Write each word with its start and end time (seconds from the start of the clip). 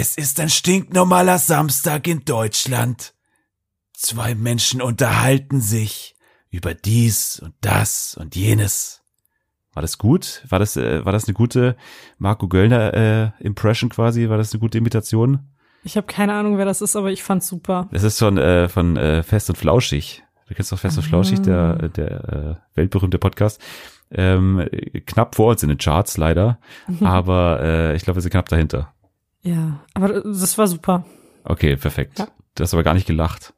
Es 0.00 0.14
ist 0.14 0.38
ein 0.38 0.48
stinknormaler 0.48 1.38
Samstag 1.38 2.06
in 2.06 2.24
Deutschland. 2.24 3.14
Zwei 3.92 4.36
Menschen 4.36 4.80
unterhalten 4.80 5.60
sich 5.60 6.14
über 6.50 6.72
dies 6.72 7.40
und 7.40 7.54
das 7.62 8.16
und 8.16 8.36
jenes. 8.36 9.02
War 9.72 9.82
das 9.82 9.98
gut? 9.98 10.44
War 10.48 10.60
das, 10.60 10.76
äh, 10.76 11.04
war 11.04 11.10
das 11.10 11.24
eine 11.24 11.34
gute 11.34 11.76
Marco 12.16 12.46
Göllner 12.46 12.94
äh, 12.94 13.44
Impression 13.44 13.90
quasi? 13.90 14.28
War 14.28 14.38
das 14.38 14.52
eine 14.52 14.60
gute 14.60 14.78
Imitation? 14.78 15.48
Ich 15.82 15.96
habe 15.96 16.06
keine 16.06 16.34
Ahnung, 16.34 16.58
wer 16.58 16.64
das 16.64 16.80
ist, 16.80 16.94
aber 16.94 17.10
ich 17.10 17.24
fand's 17.24 17.48
super. 17.48 17.88
Das 17.90 18.04
ist 18.04 18.20
von, 18.20 18.38
äh, 18.38 18.68
von 18.68 18.96
äh, 18.96 19.24
Fest 19.24 19.50
und 19.50 19.56
Flauschig. 19.56 20.22
Du 20.46 20.54
kennst 20.54 20.70
doch 20.70 20.78
Fest 20.78 20.96
und 20.96 21.02
Flauschig, 21.02 21.42
der, 21.42 21.88
der 21.88 22.60
äh, 22.76 22.76
weltberühmte 22.76 23.18
Podcast. 23.18 23.60
Ähm, 24.12 24.64
knapp 25.06 25.34
vor 25.34 25.50
uns 25.50 25.64
in 25.64 25.70
den 25.70 25.78
Charts 25.78 26.18
leider, 26.18 26.60
aber 27.00 27.58
äh, 27.60 27.96
ich 27.96 28.04
glaube, 28.04 28.18
wir 28.18 28.22
sind 28.22 28.30
knapp 28.30 28.48
dahinter. 28.48 28.94
Ja, 29.48 29.80
aber 29.94 30.20
das 30.20 30.58
war 30.58 30.66
super. 30.66 31.04
Okay, 31.44 31.76
perfekt. 31.76 32.18
Ja. 32.18 32.28
Du 32.54 32.62
hast 32.64 32.74
aber 32.74 32.82
gar 32.82 32.94
nicht 32.94 33.06
gelacht. 33.06 33.54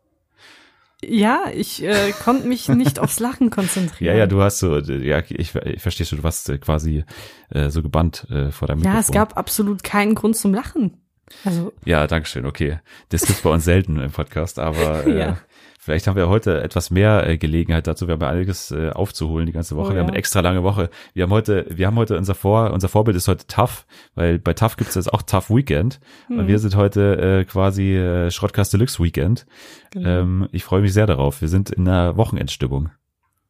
Ja, 1.03 1.45
ich 1.55 1.83
äh, 1.83 2.13
konnte 2.13 2.47
mich 2.47 2.69
nicht 2.69 2.99
aufs 2.99 3.21
Lachen 3.21 3.49
konzentrieren. 3.49 4.13
Ja, 4.15 4.19
ja, 4.19 4.27
du 4.27 4.43
hast 4.43 4.59
so, 4.59 4.79
ja, 4.79 5.21
ich, 5.29 5.55
ich 5.55 5.81
verstehe 5.83 6.05
schon, 6.07 6.19
du 6.19 6.25
warst 6.25 6.51
äh, 6.51 6.59
quasi 6.59 7.05
äh, 7.49 7.71
so 7.71 7.83
gebannt 7.83 8.27
äh, 8.31 8.51
vor 8.51 8.69
deinem 8.69 8.83
Ja, 8.83 8.91
Mikrofon. 8.91 9.01
es 9.01 9.11
gab 9.11 9.37
absolut 9.39 9.83
keinen 9.83 10.15
Grund 10.15 10.37
zum 10.37 10.53
Lachen. 10.53 10.99
Also, 11.45 11.73
Ja, 11.87 12.07
dankeschön, 12.07 12.45
okay. 12.45 12.81
Das 13.09 13.23
gibt's 13.23 13.41
bei 13.41 13.51
uns 13.51 13.65
selten 13.65 13.99
im 13.99 14.11
Podcast, 14.11 14.59
aber 14.59 15.07
äh, 15.07 15.19
Ja. 15.19 15.39
Vielleicht 15.81 16.07
haben 16.07 16.17
wir 16.17 16.29
heute 16.29 16.63
etwas 16.63 16.91
mehr 16.91 17.27
äh, 17.27 17.39
Gelegenheit 17.39 17.87
dazu. 17.87 18.07
Wir 18.07 18.13
haben 18.13 18.21
ja 18.21 18.29
einiges 18.29 18.71
äh, 18.71 18.91
aufzuholen 18.91 19.47
die 19.47 19.53
ganze 19.53 19.77
Woche. 19.77 19.89
Oh, 19.89 19.95
wir 19.95 20.01
haben 20.01 20.09
ja. 20.09 20.13
eine 20.13 20.19
extra 20.19 20.41
lange 20.41 20.63
Woche. 20.63 20.91
Wir 21.15 21.25
haben 21.25 21.31
heute, 21.31 21.67
wir 21.71 21.87
haben 21.87 21.97
heute 21.97 22.19
unser 22.19 22.35
Vor, 22.35 22.71
unser 22.73 22.89
Vorbild 22.89 23.17
ist 23.17 23.29
heute 23.29 23.47
Tough, 23.47 23.87
weil 24.15 24.39
bei 24.39 24.53
Tough 24.53 24.77
gibt's 24.77 24.95
jetzt 24.95 25.13
auch 25.13 25.23
Tough 25.23 25.51
Weekend. 25.51 25.99
Hm. 26.27 26.41
Und 26.41 26.49
wir 26.49 26.59
sind 26.59 26.77
heute 26.77 27.41
äh, 27.41 27.45
quasi 27.45 27.97
äh, 27.97 28.31
Schrottkast 28.31 28.73
Deluxe 28.75 29.03
Weekend. 29.03 29.47
Genau. 29.91 30.09
Ähm, 30.09 30.49
ich 30.53 30.65
freue 30.65 30.83
mich 30.83 30.93
sehr 30.93 31.07
darauf. 31.07 31.41
Wir 31.41 31.49
sind 31.49 31.71
in 31.71 31.89
einer 31.89 32.17
Wochenendstimmung. 32.17 32.91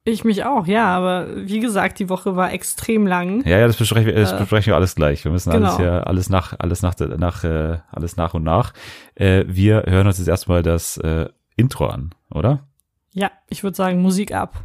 ich 0.04 0.24
mich 0.24 0.44
auch, 0.44 0.68
ja, 0.68 0.86
aber 0.86 1.26
wie 1.34 1.58
gesagt, 1.58 1.98
die 1.98 2.08
Woche 2.08 2.36
war 2.36 2.52
extrem 2.52 3.08
lang. 3.08 3.44
Ja, 3.44 3.58
ja, 3.58 3.66
das 3.66 3.76
besprechen 3.76 4.06
wir, 4.06 4.14
das 4.14 4.32
Äh, 4.32 4.38
besprechen 4.38 4.66
wir 4.66 4.76
alles 4.76 4.94
gleich. 4.94 5.24
Wir 5.24 5.32
müssen 5.32 5.50
alles 5.50 5.76
genau. 5.76 5.88
ja 5.90 6.00
alles 6.04 6.30
nach, 6.30 6.54
alles 6.58 6.82
nach, 6.82 6.94
nach, 6.98 7.42
äh, 7.42 7.78
alles 7.90 8.16
nach 8.16 8.34
und 8.34 8.44
nach. 8.44 8.72
Äh, 9.16 9.44
wir 9.48 9.82
hören 9.88 10.06
uns 10.06 10.18
jetzt 10.18 10.28
erstmal 10.28 10.62
das 10.62 10.96
äh, 10.98 11.28
Intro 11.60 11.88
an, 11.88 12.14
oder? 12.30 12.66
Ja, 13.12 13.30
ich 13.50 13.62
würde 13.62 13.76
sagen, 13.76 14.00
Musik 14.00 14.32
ab. 14.32 14.64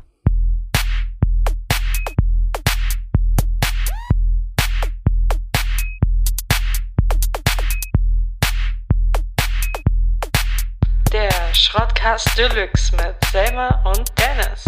Der 11.11 11.29
Schrottcast 11.53 12.38
Deluxe 12.38 12.95
mit 12.95 13.16
Selma 13.29 13.67
und 13.83 14.05
Dennis. 14.17 14.63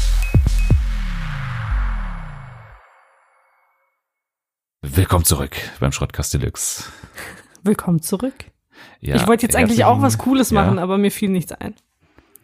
Willkommen 4.82 5.24
zurück 5.24 5.56
beim 5.80 5.94
Schrottkast 5.94 6.34
Deluxe. 6.34 6.92
Willkommen 7.64 8.02
zurück. 8.02 8.52
Ja, 9.00 9.16
ich 9.16 9.28
wollte 9.28 9.46
jetzt 9.46 9.56
eigentlich 9.56 9.86
auch 9.86 10.02
was 10.02 10.18
Cooles 10.18 10.50
ja. 10.50 10.62
machen, 10.62 10.78
aber 10.78 10.98
mir 10.98 11.12
fiel 11.12 11.30
nichts 11.30 11.54
ein. 11.54 11.74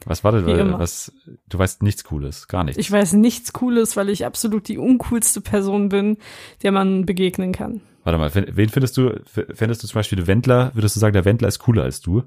Was 0.05 0.23
war 0.23 0.31
denn, 0.31 0.47
äh, 0.47 0.79
was, 0.79 1.13
du 1.47 1.57
weißt 1.57 1.83
nichts 1.83 2.03
Cooles, 2.03 2.47
gar 2.47 2.63
nichts. 2.63 2.79
Ich 2.79 2.91
weiß 2.91 3.13
nichts 3.13 3.53
Cooles, 3.53 3.95
weil 3.95 4.09
ich 4.09 4.25
absolut 4.25 4.67
die 4.67 4.77
uncoolste 4.77 5.41
Person 5.41 5.89
bin, 5.89 6.17
der 6.61 6.71
man 6.71 7.05
begegnen 7.05 7.51
kann. 7.51 7.81
Warte 8.03 8.17
mal, 8.17 8.31
wen 8.33 8.69
findest 8.69 8.97
du, 8.97 9.21
fändest 9.25 9.83
du 9.83 9.87
zum 9.87 9.99
Beispiel 9.99 10.17
den 10.17 10.27
Wendler, 10.27 10.71
würdest 10.73 10.95
du 10.95 10.99
sagen, 10.99 11.13
der 11.13 11.25
Wendler 11.25 11.47
ist 11.47 11.59
cooler 11.59 11.83
als 11.83 12.01
du? 12.01 12.23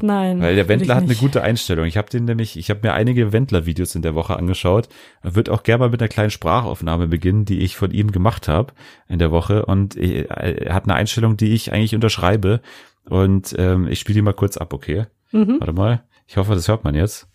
Nein. 0.00 0.40
Weil 0.40 0.56
der 0.56 0.68
Wendler 0.68 0.96
hat 0.96 1.04
eine 1.04 1.14
gute 1.14 1.42
Einstellung. 1.42 1.86
Ich 1.86 1.96
habe 1.96 2.10
den 2.10 2.24
nämlich, 2.24 2.56
ich 2.56 2.70
habe 2.70 2.80
mir 2.82 2.94
einige 2.94 3.32
Wendler-Videos 3.32 3.94
in 3.94 4.02
der 4.02 4.14
Woche 4.14 4.36
angeschaut. 4.36 4.88
Er 5.22 5.34
wird 5.34 5.48
auch 5.48 5.62
gerne 5.62 5.80
mal 5.80 5.90
mit 5.90 6.00
einer 6.00 6.08
kleinen 6.08 6.30
Sprachaufnahme 6.30 7.08
beginnen, 7.08 7.44
die 7.44 7.60
ich 7.60 7.76
von 7.76 7.90
ihm 7.90 8.12
gemacht 8.12 8.48
habe 8.48 8.72
in 9.08 9.18
der 9.18 9.30
Woche. 9.30 9.66
Und 9.66 9.96
er 9.96 10.30
er 10.30 10.74
hat 10.74 10.84
eine 10.84 10.94
Einstellung, 10.94 11.36
die 11.36 11.52
ich 11.52 11.72
eigentlich 11.72 11.94
unterschreibe. 11.94 12.60
Und 13.08 13.54
ähm, 13.58 13.88
ich 13.88 14.00
spiele 14.00 14.16
die 14.16 14.22
mal 14.22 14.32
kurz 14.32 14.56
ab, 14.56 14.72
okay? 14.72 15.06
Mhm. 15.32 15.56
Warte 15.60 15.72
mal. 15.72 16.02
Ich 16.26 16.36
hoffe, 16.36 16.54
das 16.54 16.68
hört 16.68 16.84
man 16.84 16.94
jetzt. 16.94 17.28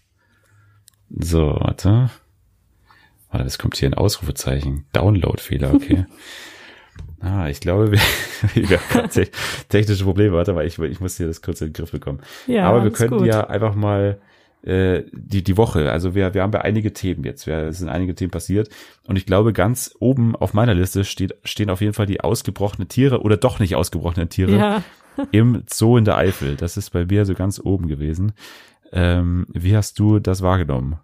So, 1.10 1.58
warte. 1.60 2.10
Warte, 3.32 3.44
das 3.44 3.60
kommt 3.60 3.78
hier 3.78 3.90
ein 3.90 3.94
Ausrufezeichen. 3.94 4.86
Download-Fehler, 4.94 5.74
okay. 5.74 6.06
ah, 7.22 7.50
ich 7.50 7.60
glaube, 7.60 7.92
wir, 7.92 8.00
wir 8.70 8.80
haben 8.94 9.10
technische 9.70 10.04
Probleme. 10.04 10.36
Warte 10.36 10.54
mal, 10.54 10.66
ich, 10.66 10.80
ich 10.80 11.00
muss 11.00 11.18
hier 11.18 11.28
das 11.28 11.42
kurz 11.42 11.62
in 11.62 11.68
den 11.68 11.74
Griff 11.74 11.92
bekommen. 11.92 12.20
Ja, 12.48 12.68
Aber 12.70 12.84
wir 12.84 12.92
können 12.92 13.18
gut. 13.18 13.28
ja 13.28 13.48
einfach 13.48 13.76
mal 13.76 14.20
äh, 14.62 15.04
die, 15.12 15.44
die 15.44 15.58
Woche, 15.58 15.92
also 15.92 16.16
wir, 16.16 16.34
wir 16.34 16.42
haben 16.42 16.52
ja 16.52 16.62
einige 16.62 16.92
Themen 16.92 17.24
jetzt, 17.24 17.48
wir, 17.48 17.68
es 17.68 17.80
sind 17.80 17.90
einige 17.90 18.14
Themen 18.14 18.32
passiert 18.32 18.70
und 19.08 19.16
ich 19.16 19.26
glaube, 19.26 19.54
ganz 19.54 19.96
oben 20.00 20.36
auf 20.36 20.54
meiner 20.54 20.74
Liste 20.74 21.06
steht, 21.06 21.36
stehen 21.46 21.70
auf 21.70 21.80
jeden 21.80 21.94
Fall 21.94 22.06
die 22.06 22.22
ausgebrochenen 22.22 22.90
Tiere 22.90 23.22
oder 23.22 23.38
doch 23.38 23.60
nicht 23.60 23.76
ausgebrochenen 23.76 24.28
Tiere 24.28 24.58
Ja, 24.58 24.84
im 25.32 25.64
Zoo 25.70 25.98
in 25.98 26.06
der 26.06 26.18
Eifel. 26.18 26.56
Das 26.58 26.76
ist 26.76 26.90
bei 26.90 27.06
mir 27.06 27.26
so 27.26 27.36
ganz 27.36 27.60
oben 27.64 27.88
gewesen. 27.88 28.34
Ähm, 28.92 29.46
wie 29.54 29.78
hast 29.78 29.98
du 30.00 30.20
das 30.20 30.42
wahrgenommen? 30.42 31.00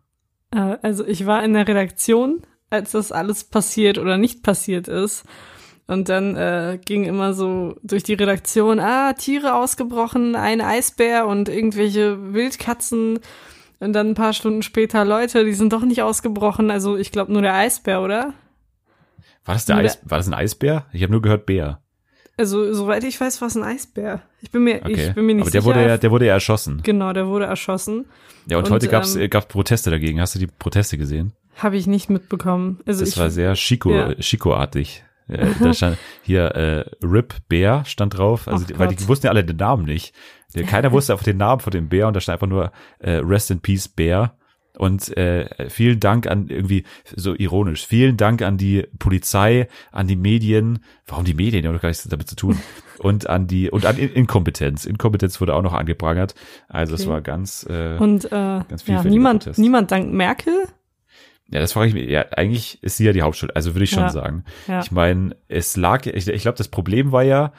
äh, 0.51 0.77
also 0.81 1.05
ich 1.05 1.25
war 1.25 1.43
in 1.43 1.53
der 1.53 1.67
Redaktion, 1.67 2.41
als 2.69 2.91
das 2.91 3.11
alles 3.11 3.45
passiert 3.45 3.97
oder 3.97 4.17
nicht 4.17 4.43
passiert 4.43 4.87
ist. 4.87 5.23
Und 5.88 6.09
dann 6.09 6.35
äh, 6.35 6.79
ging 6.84 7.03
immer 7.03 7.34
so 7.34 7.75
durch 7.84 8.01
die 8.03 8.16
Redaktion, 8.16 8.79
ah, 8.79 9.13
Tiere 9.13 9.53
ausgebrochen, 9.56 10.35
ein 10.35 10.59
Eisbär 10.62 11.28
und 11.28 11.47
irgendwelche 11.47 12.34
Wildkatzen. 12.34 13.19
Und 13.79 13.94
dann 13.94 14.09
ein 14.12 14.16
paar 14.16 14.34
Stunden 14.34 14.63
später, 14.63 15.06
Leute, 15.06 15.46
die 15.46 15.53
sind 15.53 15.73
doch 15.73 15.84
nicht 15.84 16.01
ausgebrochen. 16.01 16.72
Also 16.72 16.97
ich 16.97 17.12
glaube 17.12 17.31
nur 17.34 17.41
der 17.44 17.53
Eisbär, 17.53 18.01
oder? 18.01 18.34
War 19.44 19.53
das 19.53 19.66
der 19.66 19.78
Eis, 19.78 20.00
war 20.03 20.18
das 20.18 20.28
ein 20.28 20.34
Eisbär? 20.34 20.88
Ich 20.91 21.03
habe 21.03 21.12
nur 21.12 21.22
gehört 21.22 21.46
Bär. 21.46 21.79
Also 22.38 22.73
soweit 22.73 23.03
ich 23.03 23.22
weiß, 23.22 23.40
war 23.41 23.47
es 23.47 23.56
ein 23.56 23.63
Eisbär. 23.63 24.23
Ich 24.41 24.50
bin 24.52 24.63
mir, 24.63 24.78
Okay. 24.84 25.09
ich 25.09 25.13
bin 25.13 25.25
mir 25.25 25.35
nicht 25.35 25.44
Aber 25.44 25.52
der 25.52 25.62
sicher. 25.62 25.75
wurde 25.75 25.88
ja, 25.88 25.97
der 25.97 26.12
wurde 26.12 26.25
ja 26.25 26.34
erschossen. 26.34 26.81
genau, 26.84 27.13
der 27.13 27.28
wurde 27.28 27.46
erschossen. 27.46 28.06
Ja, 28.50 28.57
und, 28.57 28.66
Und, 28.66 28.72
heute 28.72 28.88
gab's 28.88 29.16
ähm, 29.16 29.29
gab's 29.29 29.47
Proteste 29.47 29.91
dagegen. 29.91 30.19
Hast 30.19 30.34
du 30.35 30.40
die 30.40 30.47
Proteste 30.47 30.97
gesehen? 30.97 31.34
Habe 31.57 31.78
ich 31.78 31.85
nicht 31.85 32.09
mitbekommen. 32.09 32.79
Also 32.88 33.02
Das 33.02 33.09
ich, 33.09 33.17
war 33.17 33.29
sehr 33.29 33.53
Chico, 33.53 33.91
ja. 33.91 34.16
Chico-artig. 34.16 35.03
Äh, 35.27 35.47
da 35.59 35.73
stand 35.73 35.97
hier 36.23 36.45
äh, 36.55 36.85
Rip 37.03 37.35
Bär 37.49 37.83
stand 37.85 38.17
drauf, 38.17 38.47
also 38.47 38.65
die, 38.65 38.77
weil 38.77 38.89
die 38.95 39.07
wussten 39.07 39.25
ja 39.27 39.31
alle 39.31 39.43
den 39.43 39.57
Namen 39.57 39.85
nicht. 39.85 40.13
Keiner 40.67 40.91
wusste 40.91 41.11
einfach 41.13 41.25
den 41.25 41.37
Namen 41.37 41.59
von 41.59 41.71
dem 41.71 41.89
Bär 41.89 42.07
und 42.07 42.15
da 42.15 42.21
stand 42.21 42.35
einfach 42.35 42.47
nur 42.47 42.71
äh, 42.99 43.11
Rest 43.17 43.51
in 43.51 43.59
Peace 43.59 43.87
Bär. 43.89 44.37
Und 44.77 45.15
äh, 45.15 45.69
vielen 45.69 46.01
Dank 46.01 46.27
an 46.27 46.49
irgendwie 46.49 46.83
so 47.15 47.33
ironisch, 47.33 47.87
vielen 47.87 48.17
Dank 48.17 48.41
an 48.41 48.57
die 48.57 48.85
Polizei, 48.99 49.69
an 49.93 50.05
die 50.07 50.17
Medien. 50.17 50.79
Warum 51.07 51.23
die 51.23 51.33
Medien? 51.33 51.61
Die 51.61 51.67
haben 51.69 51.75
doch 51.75 51.81
gar 51.81 51.87
nichts 51.89 52.03
damit 52.09 52.27
zu 52.27 52.35
tun. 52.35 52.59
Und 52.99 53.29
an 53.29 53.47
die 53.47 53.69
und 53.71 53.85
an 53.85 53.97
In- 53.97 54.11
Inkompetenz. 54.11 54.85
Inkompetenz 54.85 55.39
wurde 55.39 55.53
auch 55.55 55.61
noch 55.61 55.71
angeprangert. 55.73 56.35
Also 56.67 56.95
es 56.95 57.01
Okay. 57.03 57.09
war 57.09 57.21
ganz 57.21 57.65
äh, 57.69 57.95
und 57.97 58.25
äh, 58.25 58.29
Ganz 58.29 58.85
ja, 58.85 59.01
niemand, 59.03 59.43
Protest. 59.43 59.59
niemand 59.59 59.91
dankt 59.91 60.11
Merkel. 60.13 60.65
Ja, 61.50 61.59
das 61.59 61.73
frage 61.73 61.89
ich 61.89 61.94
mich. 61.94 62.09
Ja, 62.09 62.25
eigentlich 62.35 62.81
ist 62.81 62.97
sie 62.97 63.06
ja 63.06 63.13
die 63.13 63.22
Hauptschuld. 63.22 63.56
Also 63.56 63.75
würde 63.75 63.83
ich 63.83 63.91
schon 63.91 64.03
Ja. 64.03 64.09
sagen. 64.09 64.44
Ja. 64.67 64.79
Ich 64.81 64.91
meine, 64.91 65.35
es 65.47 65.78
lag, 65.78 66.06
ich, 66.07 66.28
ich 66.28 66.41
glaube, 66.41 66.57
das 66.57 66.67
Problem 66.69 67.11
war 67.11 67.23
ja, 67.23 67.53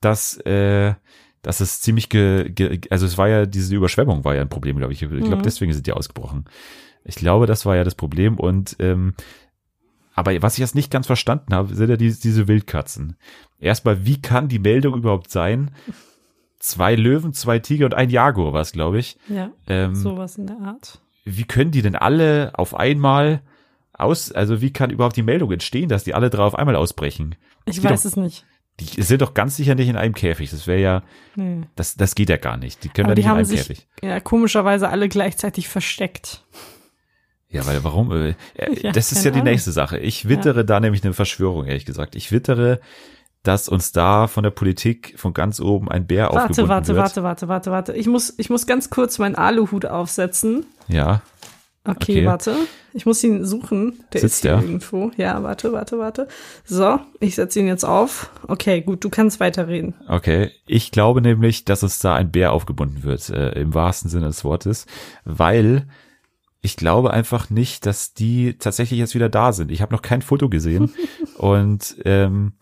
dass, 0.00 0.38
äh, 0.46 0.94
dass 1.42 1.60
es 1.60 1.80
ziemlich, 1.80 2.08
ge, 2.08 2.48
ge, 2.50 2.80
also 2.90 3.04
es 3.06 3.18
war 3.18 3.28
ja, 3.28 3.44
diese 3.46 3.74
Überschwemmung 3.74 4.24
war 4.24 4.34
ja 4.34 4.40
ein 4.40 4.48
Problem, 4.48 4.76
glaube 4.78 4.92
ich. 4.92 5.02
Ich 5.02 5.08
glaube, 5.08 5.36
Mhm. 5.36 5.42
deswegen 5.42 5.72
sind 5.72 5.86
die 5.86 5.92
ausgebrochen. 5.92 6.46
Ich 7.04 7.16
glaube, 7.16 7.46
das 7.46 7.66
war 7.66 7.76
ja 7.76 7.84
das 7.84 7.94
Problem 7.94 8.38
und, 8.38 8.76
ähm, 8.80 9.14
aber 10.14 10.40
was 10.42 10.54
ich 10.54 10.58
jetzt 10.60 10.74
nicht 10.74 10.90
ganz 10.90 11.06
verstanden 11.06 11.54
habe, 11.54 11.74
sind 11.74 11.88
ja 11.90 11.96
diese, 11.96 12.20
diese 12.20 12.48
Wildkatzen. 12.48 13.16
Erstmal, 13.60 14.04
wie 14.04 14.20
kann 14.20 14.48
die 14.48 14.58
Meldung 14.58 14.94
überhaupt 14.96 15.30
sein? 15.30 15.70
Zwei 16.58 16.96
Löwen, 16.96 17.32
zwei 17.34 17.60
Tiger 17.60 17.84
und 17.86 17.94
ein 17.94 18.10
Jaguar 18.10 18.52
war 18.52 18.62
es, 18.62 18.72
glaube 18.72 18.98
ich. 18.98 19.16
Ja, 19.28 19.52
Ähm, 19.68 19.94
sowas 19.94 20.36
in 20.38 20.46
der 20.48 20.58
Art. 20.60 21.00
Wie 21.36 21.44
können 21.44 21.70
die 21.70 21.82
denn 21.82 21.96
alle 21.96 22.52
auf 22.54 22.74
einmal 22.74 23.42
aus, 23.92 24.30
also 24.32 24.60
wie 24.60 24.72
kann 24.72 24.90
überhaupt 24.90 25.16
die 25.16 25.22
Meldung 25.22 25.50
entstehen, 25.52 25.88
dass 25.88 26.04
die 26.04 26.14
alle 26.14 26.30
drei 26.30 26.42
auf 26.44 26.54
einmal 26.54 26.76
ausbrechen? 26.76 27.34
Ich 27.66 27.82
weiß 27.82 28.02
doch- 28.02 28.10
es 28.10 28.16
nicht. 28.16 28.44
Die 28.80 29.02
sind 29.02 29.22
doch 29.22 29.34
ganz 29.34 29.56
sicher 29.56 29.74
nicht 29.74 29.88
in 29.88 29.96
einem 29.96 30.14
Käfig. 30.14 30.50
Das 30.50 30.68
wäre 30.68 30.80
ja, 30.80 31.02
Nee. 31.34 31.62
das, 31.74 31.96
das 31.96 32.14
geht 32.14 32.28
ja 32.28 32.36
gar 32.36 32.56
nicht. 32.56 32.84
Die 32.84 32.88
können 32.88 33.06
Aber 33.10 33.14
ja 33.14 33.16
nicht 33.16 33.24
in 33.26 33.30
einem 33.32 33.44
sich 33.44 33.58
Käfig. 33.66 33.88
ja, 34.02 34.20
komischerweise 34.20 34.88
alle 34.88 35.08
gleichzeitig 35.08 35.66
versteckt. 35.68 36.44
Ja, 37.48 37.66
weil 37.66 37.82
warum? 37.82 38.12
Äh, 38.12 38.34
Ja, 38.82 38.92
das 38.92 39.10
ist 39.10 39.24
ja 39.24 39.32
die 39.32 39.40
Ahnung. 39.40 39.52
nächste 39.52 39.72
Sache. 39.72 39.98
Ich 39.98 40.28
wittere 40.28 40.64
da 40.64 40.78
nämlich 40.78 41.02
eine 41.02 41.12
Verschwörung, 41.12 41.64
ehrlich 41.66 41.86
gesagt. 41.86 42.14
Ich 42.14 42.30
wittere, 42.30 42.78
dass 43.42 43.68
uns 43.68 43.92
da 43.92 44.26
von 44.26 44.42
der 44.42 44.50
Politik 44.50 45.14
von 45.16 45.32
ganz 45.32 45.60
oben 45.60 45.90
ein 45.90 46.06
Bär 46.06 46.24
Warte, 46.24 46.36
aufgebunden 46.40 46.68
warte, 46.68 46.88
wird. 46.88 46.98
warte, 46.98 47.22
warte, 47.22 47.48
warte, 47.48 47.70
warte. 47.70 47.92
Ich 47.94 48.06
muss, 48.06 48.34
ich 48.38 48.50
muss 48.50 48.66
ganz 48.66 48.90
kurz 48.90 49.18
meinen 49.18 49.36
Aluhut 49.36 49.86
aufsetzen. 49.86 50.66
Ja. 50.88 51.22
Okay, 51.84 52.18
Okay. 52.18 52.26
warte. 52.26 52.54
Ich 52.92 53.06
muss 53.06 53.22
ihn 53.22 53.44
suchen. 53.46 54.04
Der 54.12 54.20
Sitzt 54.20 54.36
ist 54.36 54.42
hier 54.42 54.56
der? 54.56 54.62
irgendwo. 54.62 55.10
Ja, 55.16 55.42
warte, 55.42 55.72
warte, 55.72 55.98
warte. 55.98 56.28
So, 56.64 56.98
ich 57.20 57.34
setze 57.36 57.60
ihn 57.60 57.66
jetzt 57.66 57.84
auf. 57.84 58.30
Okay, 58.46 58.82
gut, 58.82 59.04
du 59.04 59.08
kannst 59.08 59.40
weiterreden. 59.40 59.94
Okay, 60.08 60.50
ich 60.66 60.90
glaube 60.90 61.22
nämlich, 61.22 61.64
dass 61.64 61.82
es 61.82 61.98
da 62.00 62.14
ein 62.14 62.30
Bär 62.30 62.52
aufgebunden 62.52 63.04
wird, 63.04 63.30
äh, 63.30 63.52
im 63.60 63.72
wahrsten 63.72 64.10
Sinne 64.10 64.26
des 64.26 64.44
Wortes, 64.44 64.86
weil 65.24 65.86
ich 66.60 66.76
glaube 66.76 67.12
einfach 67.12 67.50
nicht, 67.50 67.86
dass 67.86 68.12
die 68.14 68.58
tatsächlich 68.58 68.98
jetzt 68.98 69.14
wieder 69.14 69.28
da 69.28 69.52
sind. 69.52 69.70
Ich 69.70 69.80
habe 69.80 69.94
noch 69.94 70.02
kein 70.02 70.22
Foto 70.22 70.48
gesehen 70.48 70.92
und 71.38 71.96
ähm, 72.04 72.54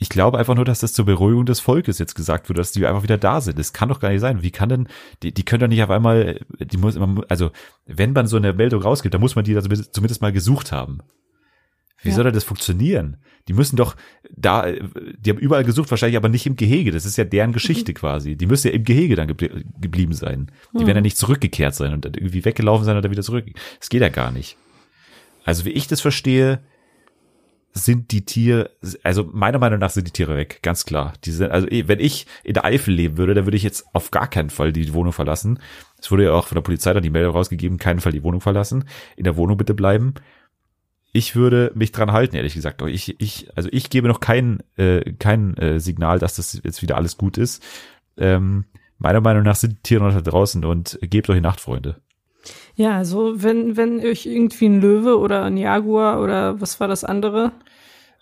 ich 0.00 0.08
glaube 0.08 0.38
einfach 0.38 0.54
nur, 0.54 0.64
dass 0.64 0.78
das 0.78 0.92
zur 0.92 1.04
Beruhigung 1.06 1.44
des 1.44 1.58
Volkes 1.58 1.98
jetzt 1.98 2.14
gesagt 2.14 2.48
wird, 2.48 2.58
dass 2.58 2.70
die 2.72 2.86
einfach 2.86 3.02
wieder 3.02 3.18
da 3.18 3.40
sind. 3.40 3.58
Das 3.58 3.72
kann 3.72 3.88
doch 3.88 3.98
gar 3.98 4.10
nicht 4.10 4.20
sein. 4.20 4.42
Wie 4.42 4.52
kann 4.52 4.68
denn, 4.68 4.88
die, 5.24 5.32
die 5.34 5.44
können 5.44 5.60
doch 5.60 5.68
nicht 5.68 5.82
auf 5.82 5.90
einmal, 5.90 6.40
die 6.60 6.76
muss 6.76 6.94
immer, 6.94 7.22
also 7.28 7.50
wenn 7.86 8.12
man 8.12 8.28
so 8.28 8.36
eine 8.36 8.52
Meldung 8.52 8.80
rausgibt, 8.82 9.12
dann 9.12 9.20
muss 9.20 9.34
man 9.34 9.44
die 9.44 9.54
da 9.54 9.62
zumindest 9.62 10.22
mal 10.22 10.32
gesucht 10.32 10.70
haben. 10.70 11.00
Wie 12.00 12.10
Ja. 12.10 12.14
soll 12.14 12.30
das 12.30 12.44
funktionieren? 12.44 13.16
Die 13.48 13.54
müssen 13.54 13.74
doch 13.74 13.96
da, 14.30 14.70
die 14.70 15.30
haben 15.30 15.38
überall 15.38 15.64
gesucht, 15.64 15.90
wahrscheinlich 15.90 16.16
aber 16.16 16.28
nicht 16.28 16.46
im 16.46 16.54
Gehege. 16.54 16.92
Das 16.92 17.04
ist 17.04 17.16
ja 17.16 17.24
deren 17.24 17.52
Geschichte 17.52 17.92
quasi. 17.92 18.36
Die 18.36 18.46
müssen 18.46 18.68
ja 18.68 18.74
im 18.74 18.84
Gehege 18.84 19.16
dann 19.16 19.26
geblie 19.26 19.64
geblieben 19.80 20.12
sein. 20.12 20.52
Die 20.74 20.86
werden 20.86 20.98
ja 20.98 21.00
nicht 21.00 21.16
zurückgekehrt 21.16 21.74
sein 21.74 21.92
und 21.92 22.04
dann 22.04 22.14
irgendwie 22.14 22.44
weggelaufen 22.44 22.84
sein 22.84 23.00
dann 23.02 23.10
wieder 23.10 23.22
zurück. 23.22 23.46
Das 23.80 23.88
geht 23.88 24.02
ja 24.02 24.10
gar 24.10 24.30
nicht. 24.30 24.56
Also 25.44 25.64
wie 25.64 25.70
ich 25.70 25.88
das 25.88 26.00
verstehe, 26.00 26.60
sind 27.72 28.10
die 28.10 28.24
Tiere, 28.24 28.70
also 29.02 29.24
meiner 29.24 29.58
Meinung 29.58 29.78
nach 29.78 29.90
sind 29.90 30.06
die 30.06 30.12
Tiere 30.12 30.36
weg, 30.36 30.60
ganz 30.62 30.84
klar. 30.84 31.12
Die 31.24 31.30
sind, 31.30 31.50
also 31.50 31.68
eh, 31.68 31.86
wenn 31.88 32.00
ich 32.00 32.26
in 32.42 32.54
der 32.54 32.64
Eifel 32.64 32.94
leben 32.94 33.16
würde, 33.16 33.34
dann 33.34 33.46
würde 33.46 33.56
ich 33.56 33.62
jetzt 33.62 33.86
auf 33.92 34.10
gar 34.10 34.28
keinen 34.28 34.50
Fall 34.50 34.72
die 34.72 34.92
Wohnung 34.92 35.12
verlassen. 35.12 35.60
Es 36.00 36.10
wurde 36.10 36.24
ja 36.24 36.32
auch 36.32 36.46
von 36.46 36.56
der 36.56 36.62
Polizei 36.62 36.92
dann 36.92 37.02
die 37.02 37.10
Meldung 37.10 37.32
rausgegeben, 37.32 37.78
keinen 37.78 38.00
Fall 38.00 38.12
die 38.12 38.22
Wohnung 38.22 38.40
verlassen, 38.40 38.84
in 39.16 39.24
der 39.24 39.36
Wohnung 39.36 39.56
bitte 39.56 39.74
bleiben. 39.74 40.14
Ich 41.12 41.36
würde 41.36 41.72
mich 41.74 41.92
dran 41.92 42.12
halten, 42.12 42.36
ehrlich 42.36 42.54
gesagt. 42.54 42.82
Ich, 42.82 43.20
ich, 43.20 43.48
also 43.56 43.68
ich 43.72 43.90
gebe 43.90 44.08
noch 44.08 44.20
kein, 44.20 44.62
äh, 44.76 45.12
kein 45.12 45.56
äh, 45.56 45.80
Signal, 45.80 46.18
dass 46.18 46.36
das 46.36 46.60
jetzt 46.62 46.82
wieder 46.82 46.96
alles 46.96 47.16
gut 47.16 47.38
ist. 47.38 47.62
Ähm, 48.16 48.64
meiner 48.98 49.20
Meinung 49.20 49.42
nach 49.42 49.56
sind 49.56 49.78
die 49.78 49.82
Tiere 49.82 50.04
noch 50.04 50.12
da 50.12 50.20
draußen 50.20 50.64
und 50.64 50.98
gebt 51.02 51.30
euch 51.30 51.40
Nachtfreunde. 51.40 52.00
Ja, 52.74 52.96
also 52.96 53.42
wenn, 53.42 53.76
wenn 53.76 54.00
euch 54.00 54.26
irgendwie 54.26 54.66
ein 54.66 54.80
Löwe 54.80 55.18
oder 55.18 55.44
ein 55.44 55.56
Jaguar 55.56 56.20
oder 56.20 56.60
was 56.60 56.80
war 56.80 56.88
das 56.88 57.04
andere? 57.04 57.52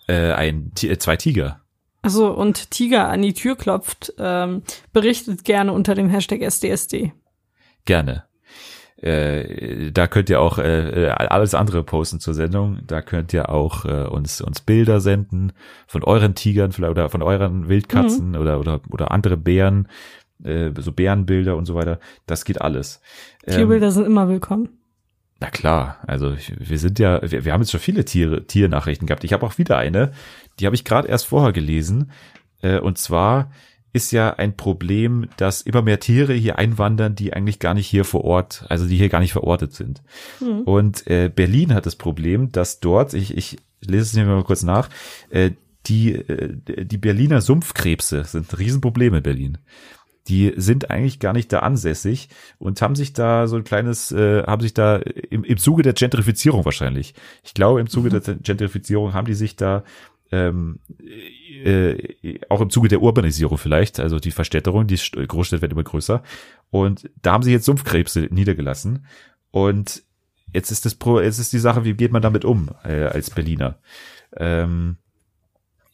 Äh, 0.07 0.31
ein, 0.33 0.71
äh, 0.81 0.97
zwei 0.97 1.15
Tiger. 1.15 1.61
Also 2.01 2.31
und 2.31 2.71
Tiger 2.71 3.09
an 3.09 3.21
die 3.21 3.33
Tür 3.33 3.55
klopft, 3.55 4.13
ähm, 4.17 4.63
berichtet 4.93 5.43
gerne 5.43 5.73
unter 5.73 5.93
dem 5.95 6.09
Hashtag 6.09 6.41
SDSD. 6.41 7.13
Gerne. 7.85 8.23
Äh, 8.97 9.91
da 9.91 10.07
könnt 10.07 10.29
ihr 10.29 10.41
auch 10.41 10.57
äh, 10.57 11.05
äh, 11.05 11.09
alles 11.09 11.53
andere 11.53 11.83
posten 11.83 12.19
zur 12.19 12.33
Sendung. 12.33 12.79
Da 12.87 13.01
könnt 13.01 13.31
ihr 13.31 13.49
auch 13.49 13.85
äh, 13.85 14.07
uns 14.07 14.41
uns 14.41 14.61
Bilder 14.61 15.01
senden 15.01 15.53
von 15.85 16.03
euren 16.03 16.33
Tigern 16.33 16.71
vielleicht 16.71 16.91
oder 16.91 17.09
von 17.09 17.21
euren 17.21 17.69
Wildkatzen 17.69 18.35
oder 18.35 18.59
oder 18.59 18.81
oder 18.89 19.11
andere 19.11 19.37
Bären, 19.37 19.87
äh, 20.43 20.71
so 20.77 20.91
Bärenbilder 20.91 21.55
und 21.55 21.65
so 21.65 21.75
weiter. 21.75 21.99
Das 22.25 22.45
geht 22.45 22.61
alles. 22.61 23.01
Ähm, 23.45 23.55
Tierbilder 23.55 23.91
sind 23.91 24.05
immer 24.05 24.27
willkommen. 24.29 24.69
na 25.39 25.49
klar, 25.49 25.97
also 26.07 26.33
ich, 26.33 26.53
wir 26.57 26.79
sind 26.79 26.99
ja, 26.99 27.21
wir, 27.21 27.45
wir 27.45 27.53
haben 27.53 27.61
jetzt 27.61 27.71
schon 27.71 27.79
viele 27.79 28.05
Tiere, 28.05 28.45
Tiernachrichten 28.45 29.07
gehabt. 29.07 29.23
Ich 29.23 29.33
habe 29.33 29.45
auch 29.45 29.57
wieder 29.57 29.77
eine, 29.77 30.11
die 30.59 30.65
habe 30.65 30.75
ich 30.75 30.83
gerade 30.83 31.07
erst 31.07 31.27
vorher 31.27 31.53
gelesen. 31.53 32.11
Äh, 32.61 32.79
und 32.79 32.97
zwar 32.97 33.51
ist 33.93 34.11
ja 34.11 34.33
ein 34.35 34.55
Problem, 34.55 35.27
dass 35.37 35.61
immer 35.61 35.81
mehr 35.81 35.99
Tiere 35.99 36.33
hier 36.33 36.57
einwandern, 36.57 37.15
die 37.15 37.33
eigentlich 37.33 37.59
gar 37.59 37.73
nicht 37.73 37.87
hier 37.87 38.05
vor 38.05 38.23
Ort, 38.23 38.65
also 38.69 38.87
die 38.87 38.97
hier 38.97 39.09
gar 39.09 39.19
nicht 39.21 39.31
verortet 39.31 39.73
sind. 39.73 40.03
Und 40.65 41.07
äh, 41.07 41.31
Berlin 41.33 41.73
hat 41.73 41.85
das 41.85 41.95
Problem, 41.95 42.51
dass 42.51 42.79
dort, 42.79 43.13
ich, 43.13 43.35
ich 43.35 43.57
lese 43.81 44.03
es 44.03 44.13
mir 44.13 44.25
mal 44.25 44.43
kurz 44.43 44.63
nach, 44.63 44.89
äh, 45.29 45.51
die, 45.87 46.13
äh, 46.13 46.85
die 46.85 46.97
Berliner 46.97 47.41
Sumpfkrebse 47.41 48.23
sind 48.25 48.51
ein 48.51 48.57
Riesenproblem 48.57 49.15
in 49.15 49.23
Berlin 49.23 49.57
die 50.27 50.53
sind 50.57 50.91
eigentlich 50.91 51.19
gar 51.19 51.33
nicht 51.33 51.51
da 51.53 51.59
ansässig 51.59 52.29
und 52.59 52.81
haben 52.81 52.95
sich 52.95 53.13
da 53.13 53.47
so 53.47 53.55
ein 53.55 53.63
kleines, 53.63 54.11
äh, 54.11 54.43
haben 54.43 54.61
sich 54.61 54.73
da 54.73 54.97
im, 54.97 55.43
im 55.43 55.57
Zuge 55.57 55.83
der 55.83 55.93
Gentrifizierung 55.93 56.65
wahrscheinlich. 56.65 57.13
Ich 57.43 57.53
glaube, 57.53 57.79
im 57.79 57.87
Zuge 57.87 58.09
der 58.09 58.35
Gentrifizierung 58.35 59.13
haben 59.13 59.27
die 59.27 59.33
sich 59.33 59.55
da 59.55 59.83
ähm, 60.31 60.79
äh, 61.63 62.39
auch 62.49 62.61
im 62.61 62.69
Zuge 62.69 62.89
der 62.89 63.01
Urbanisierung 63.01 63.57
vielleicht, 63.57 63.99
also 63.99 64.19
die 64.19 64.31
Verstädterung, 64.31 64.85
die 64.85 64.97
St- 64.97 65.25
Großstädte 65.25 65.61
werden 65.61 65.71
immer 65.71 65.83
größer. 65.83 66.21
Und 66.69 67.09
da 67.21 67.31
haben 67.31 67.43
sie 67.43 67.53
jetzt 67.53 67.65
Sumpfkrebse 67.65 68.27
niedergelassen. 68.29 69.05
Und 69.51 70.03
jetzt 70.51 70.71
ist 70.71 70.85
das 70.85 70.95
Pro, 70.95 71.21
jetzt 71.21 71.39
ist 71.39 71.53
die 71.53 71.59
Sache, 71.59 71.85
wie 71.85 71.93
geht 71.93 72.11
man 72.11 72.21
damit 72.21 72.43
um 72.43 72.69
äh, 72.83 73.05
als 73.05 73.29
Berliner? 73.29 73.79
Ähm, 74.35 74.97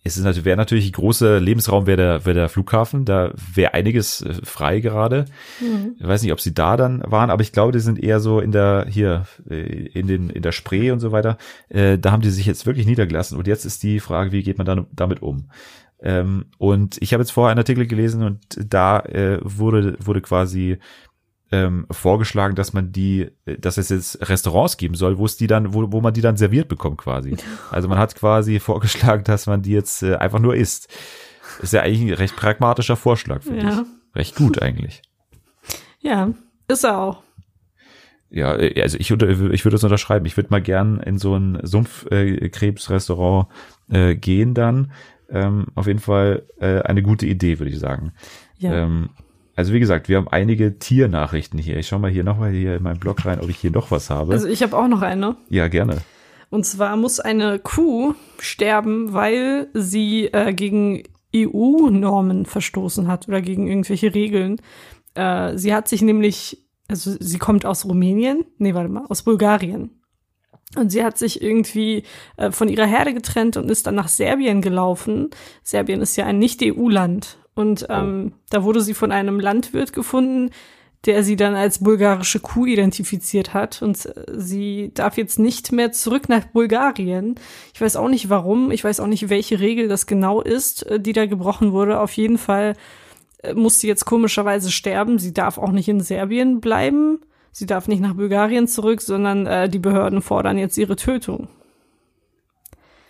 es 0.05 0.17
ist 0.17 0.23
natürlich, 0.23 0.45
wäre 0.45 0.57
natürlich 0.57 0.87
ein 0.87 0.91
großer 0.91 1.39
Lebensraum 1.39 1.87
wäre 1.87 1.97
der, 1.97 2.25
wäre 2.25 2.35
der 2.35 2.49
Flughafen, 2.49 3.05
da 3.05 3.31
wäre 3.53 3.73
einiges 3.73 4.21
äh, 4.21 4.33
frei 4.43 4.81
gerade. 4.81 5.25
Ich 5.97 6.05
weiß 6.05 6.21
nicht, 6.23 6.33
ob 6.33 6.41
sie 6.41 6.53
da 6.53 6.75
dann 6.75 7.01
waren, 7.05 7.29
aber 7.29 7.41
ich 7.41 7.53
glaube, 7.53 7.71
die 7.71 7.79
sind 7.79 8.03
eher 8.03 8.19
so 8.19 8.41
in 8.41 8.51
der, 8.51 8.85
hier, 8.89 9.25
äh, 9.49 9.87
in 9.87 10.07
den, 10.07 10.29
in 10.29 10.41
der 10.41 10.51
Spree 10.51 10.91
und 10.91 10.99
so 10.99 11.13
weiter. 11.13 11.37
Äh, 11.69 11.97
da 11.97 12.11
haben 12.11 12.21
die 12.21 12.31
sich 12.31 12.45
jetzt 12.45 12.65
wirklich 12.65 12.85
niedergelassen. 12.85 13.37
Und 13.37 13.47
jetzt 13.47 13.63
ist 13.63 13.81
die 13.83 14.01
Frage, 14.01 14.33
wie 14.33 14.43
geht 14.43 14.57
man 14.57 14.67
dann 14.67 14.87
damit 14.91 15.21
um? 15.21 15.49
Ähm, 16.01 16.45
und 16.57 16.97
ich 17.01 17.13
habe 17.13 17.23
jetzt 17.23 17.31
vorher 17.31 17.51
einen 17.51 17.59
Artikel 17.59 17.87
gelesen 17.87 18.23
und 18.23 18.41
da 18.57 18.99
äh, 18.99 19.39
wurde, 19.41 19.95
wurde 19.99 20.19
quasi 20.19 20.79
ähm, 21.53 21.85
vorgeschlagen, 21.91 22.55
dass 22.55 22.73
man 22.73 22.91
die, 22.91 23.29
äh, 23.45 23.57
dass 23.59 23.77
es 23.77 23.89
jetzt 23.89 24.27
Restaurants 24.27 24.77
geben 24.77 24.95
soll, 24.95 25.19
wo 25.19 25.25
es 25.25 25.37
die 25.37 25.45
dann, 25.45 25.75
wo, 25.75 25.91
wo 25.91 26.01
man 26.01 26.11
die 26.13 26.21
dann 26.21 26.35
serviert 26.35 26.67
bekommt 26.67 26.97
quasi. 26.97 27.37
Also 27.71 27.87
man 27.87 27.99
hat 27.99 28.15
quasi 28.15 28.59
vorgeschlagen, 28.59 29.23
dass 29.23 29.45
man 29.45 29.61
die 29.61 29.71
jetzt 29.71 30.01
äh, 30.01 30.15
einfach 30.15 30.39
nur 30.39 30.55
isst. 30.55 30.89
Ist 31.61 31.73
ja 31.73 31.81
eigentlich 31.81 32.01
ein 32.01 32.13
recht 32.17 32.35
pragmatischer 32.35 32.95
Vorschlag, 32.95 33.43
finde 33.43 33.61
Ja. 33.65 33.81
ich. 33.81 34.15
Recht 34.15 34.35
gut 34.35 34.61
eigentlich. 34.61 35.03
Ja, 36.01 36.29
ist 36.67 36.83
er 36.83 36.97
auch. 36.97 37.21
Ja, 38.31 38.55
äh, 38.55 38.81
also 38.81 38.97
ich, 38.97 39.11
ich 39.11 39.19
würde 39.19 39.75
das 39.75 39.83
unterschreiben. 39.83 40.25
Ich 40.25 40.35
würde 40.37 40.49
mal 40.49 40.61
gern 40.61 40.99
in 41.01 41.19
so 41.19 41.35
ein 41.35 41.59
Sumpfkrebsrestaurant 41.61 43.47
äh, 43.91 44.15
gehen 44.15 44.55
dann. 44.55 44.91
Ähm, 45.29 45.67
auf 45.75 45.85
jeden 45.85 45.99
Fall 45.99 46.43
äh, 46.59 46.81
eine 46.81 47.03
gute 47.03 47.27
Idee, 47.27 47.59
würde 47.59 47.71
ich 47.71 47.79
sagen. 47.79 48.13
Ja. 48.57 48.73
Ähm, 48.73 49.09
also 49.55 49.73
wie 49.73 49.79
gesagt, 49.79 50.09
wir 50.09 50.17
haben 50.17 50.27
einige 50.27 50.79
Tiernachrichten 50.79 51.59
hier. 51.59 51.77
Ich 51.77 51.87
schau 51.87 51.99
mal 51.99 52.11
hier 52.11 52.23
nochmal 52.23 52.51
hier 52.51 52.75
in 52.77 52.83
meinen 52.83 52.99
Blog 52.99 53.25
rein, 53.25 53.39
ob 53.39 53.49
ich 53.49 53.57
hier 53.57 53.71
noch 53.71 53.91
was 53.91 54.09
habe. 54.09 54.33
Also 54.33 54.47
ich 54.47 54.63
habe 54.63 54.77
auch 54.77 54.87
noch 54.87 55.01
eine. 55.01 55.35
ja, 55.49 55.67
gerne. 55.67 55.97
Und 56.49 56.65
zwar 56.65 56.97
muss 56.97 57.19
eine 57.19 57.57
Kuh 57.57 58.13
sterben, 58.37 59.13
weil 59.13 59.69
sie 59.73 60.25
äh, 60.25 60.53
gegen 60.53 61.01
EU-Normen 61.35 62.45
verstoßen 62.45 63.07
hat 63.07 63.27
oder 63.27 63.41
gegen 63.41 63.67
irgendwelche 63.67 64.13
Regeln. 64.13 64.61
Äh, 65.15 65.57
sie 65.57 65.73
hat 65.73 65.87
sich 65.87 66.03
nämlich, 66.03 66.63
also 66.87 67.15
sie 67.19 67.39
kommt 67.39 67.65
aus 67.65 67.85
Rumänien, 67.85 68.45
nee, 68.59 68.75
warte 68.75 68.89
mal, 68.89 69.05
aus 69.09 69.23
Bulgarien. 69.23 69.99
Und 70.75 70.91
sie 70.91 71.03
hat 71.03 71.17
sich 71.17 71.41
irgendwie 71.41 72.03
äh, 72.37 72.51
von 72.51 72.67
ihrer 72.67 72.85
Herde 72.85 73.13
getrennt 73.13 73.57
und 73.57 73.69
ist 73.69 73.87
dann 73.87 73.95
nach 73.95 74.07
Serbien 74.07 74.61
gelaufen. 74.61 75.29
Serbien 75.63 76.01
ist 76.01 76.15
ja 76.15 76.25
ein 76.25 76.39
Nicht-EU-Land. 76.39 77.37
Und 77.55 77.85
ähm, 77.89 78.33
da 78.49 78.63
wurde 78.63 78.81
sie 78.81 78.93
von 78.93 79.11
einem 79.11 79.39
Landwirt 79.39 79.93
gefunden, 79.93 80.49
der 81.05 81.23
sie 81.23 81.35
dann 81.35 81.55
als 81.55 81.79
bulgarische 81.79 82.39
Kuh 82.39 82.65
identifiziert 82.65 83.53
hat. 83.53 83.81
Und 83.81 84.05
äh, 84.05 84.23
sie 84.35 84.91
darf 84.93 85.17
jetzt 85.17 85.37
nicht 85.37 85.71
mehr 85.71 85.91
zurück 85.91 86.29
nach 86.29 86.45
Bulgarien. 86.45 87.35
Ich 87.73 87.81
weiß 87.81 87.95
auch 87.95 88.07
nicht 88.07 88.29
warum. 88.29 88.71
Ich 88.71 88.83
weiß 88.83 88.99
auch 88.99 89.07
nicht, 89.07 89.29
welche 89.29 89.59
Regel 89.59 89.87
das 89.87 90.07
genau 90.07 90.41
ist, 90.41 90.83
äh, 90.87 90.99
die 90.99 91.13
da 91.13 91.25
gebrochen 91.25 91.73
wurde. 91.73 91.99
Auf 91.99 92.13
jeden 92.13 92.37
Fall 92.37 92.75
äh, 93.39 93.53
muss 93.53 93.79
sie 93.79 93.87
jetzt 93.87 94.05
komischerweise 94.05 94.71
sterben. 94.71 95.19
Sie 95.19 95.33
darf 95.33 95.57
auch 95.57 95.71
nicht 95.71 95.89
in 95.89 95.99
Serbien 95.99 96.61
bleiben. 96.61 97.19
Sie 97.51 97.67
darf 97.67 97.87
nicht 97.87 98.01
nach 98.01 98.15
Bulgarien 98.15 98.67
zurück, 98.67 99.01
sondern 99.01 99.45
äh, 99.45 99.69
die 99.69 99.79
Behörden 99.79 100.21
fordern 100.21 100.57
jetzt 100.57 100.77
ihre 100.77 100.95
Tötung. 100.95 101.49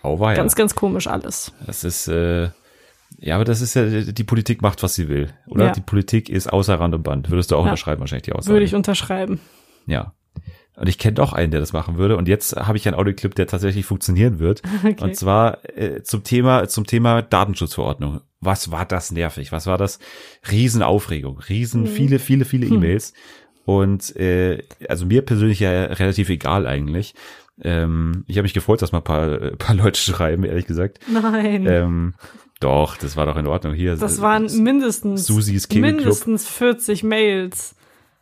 Auweia. 0.02 0.36
Ganz, 0.36 0.54
ganz 0.54 0.74
komisch 0.74 1.06
alles. 1.06 1.52
Das 1.64 1.82
ist, 1.82 2.08
äh, 2.08 2.50
ja, 3.18 3.36
aber 3.36 3.44
das 3.44 3.60
ist 3.60 3.74
ja, 3.74 3.84
die 3.86 4.24
Politik 4.24 4.60
macht, 4.62 4.82
was 4.82 4.94
sie 4.94 5.08
will, 5.08 5.30
oder? 5.46 5.66
Ja. 5.66 5.72
Die 5.72 5.80
Politik 5.80 6.28
ist 6.28 6.52
außer 6.52 6.78
Rand 6.78 6.94
und 6.94 7.02
Band. 7.02 7.30
Würdest 7.30 7.50
du 7.50 7.56
auch 7.56 7.64
Ja. 7.64 7.70
unterschreiben, 7.70 8.00
wahrscheinlich 8.00 8.24
die 8.24 8.32
Aussage. 8.32 8.54
Würde 8.54 8.64
ich 8.66 8.74
unterschreiben. 8.74 9.40
Ja. 9.86 10.12
Und 10.76 10.88
ich 10.88 10.98
kenne 10.98 11.14
doch 11.14 11.32
einen, 11.32 11.52
der 11.52 11.60
das 11.60 11.72
machen 11.72 11.98
würde. 11.98 12.16
Und 12.16 12.26
jetzt 12.26 12.56
habe 12.56 12.76
ich 12.76 12.88
einen 12.88 12.96
Audioclip, 12.96 13.36
der 13.36 13.46
tatsächlich 13.46 13.86
funktionieren 13.86 14.40
wird. 14.40 14.60
Okay. 14.84 14.96
Und 15.04 15.14
zwar 15.16 15.58
äh, 15.78 16.02
zum 16.02 16.24
Thema 16.24 16.66
zum 16.68 16.84
Thema 16.86 17.22
Datenschutzverordnung. 17.22 18.20
Was 18.40 18.70
war 18.72 18.84
das 18.84 19.12
nervig? 19.12 19.52
Was 19.52 19.66
war 19.68 19.78
das? 19.78 20.00
Riesenaufregung, 20.50 21.38
riesen 21.48 21.82
Mhm. 21.82 21.86
viele 21.86 22.18
viele 22.18 22.44
viele 22.44 22.66
Hm. 22.66 22.74
E-Mails. 22.76 23.12
Und 23.64 24.14
äh, 24.16 24.62
also 24.88 25.06
mir 25.06 25.22
persönlich 25.22 25.60
ja 25.60 25.70
relativ 25.84 26.28
egal 26.28 26.66
eigentlich. 26.66 27.14
Ähm, 27.62 28.24
ich 28.26 28.36
habe 28.36 28.42
mich 28.42 28.52
gefreut, 28.52 28.82
dass 28.82 28.92
mal 28.92 28.98
ein 28.98 29.04
paar, 29.04 29.30
äh, 29.40 29.56
paar 29.56 29.74
Leute 29.76 29.98
schreiben, 30.00 30.44
ehrlich 30.44 30.66
gesagt. 30.66 30.98
Nein. 31.10 31.66
Ähm, 31.66 32.14
doch, 32.60 32.96
das 32.96 33.16
war 33.16 33.26
doch 33.26 33.36
in 33.36 33.46
Ordnung 33.46 33.74
hier. 33.74 33.96
das 33.96 34.20
waren 34.20 34.46
mindestens, 34.62 35.26
Susis 35.26 35.68
Kegelclub. 35.68 35.96
mindestens 35.96 36.48
40 36.48 37.02
Mails 37.02 37.74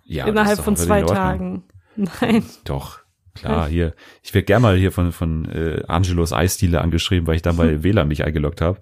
ja, 0.05 0.27
innerhalb 0.27 0.61
von 0.61 0.77
zwei. 0.77 1.03
Tagen. 1.03 1.65
Nein. 1.97 2.45
Doch. 2.65 3.01
Klar, 3.35 3.67
hier. 3.67 3.95
Ich 4.23 4.35
werde 4.35 4.45
gerne 4.45 4.63
mal 4.63 4.77
hier 4.77 4.93
von, 4.93 5.11
von 5.11 5.47
äh, 5.47 5.83
Angelos 5.89 6.35
Eisdiele 6.35 6.83
angeschrieben, 6.83 7.27
weil 7.27 7.37
ich 7.37 7.43
da 7.43 7.53
bei 7.53 7.83
WLAN 7.83 8.09
mich 8.09 8.25
eingeloggt 8.25 8.61
habe. 8.61 8.79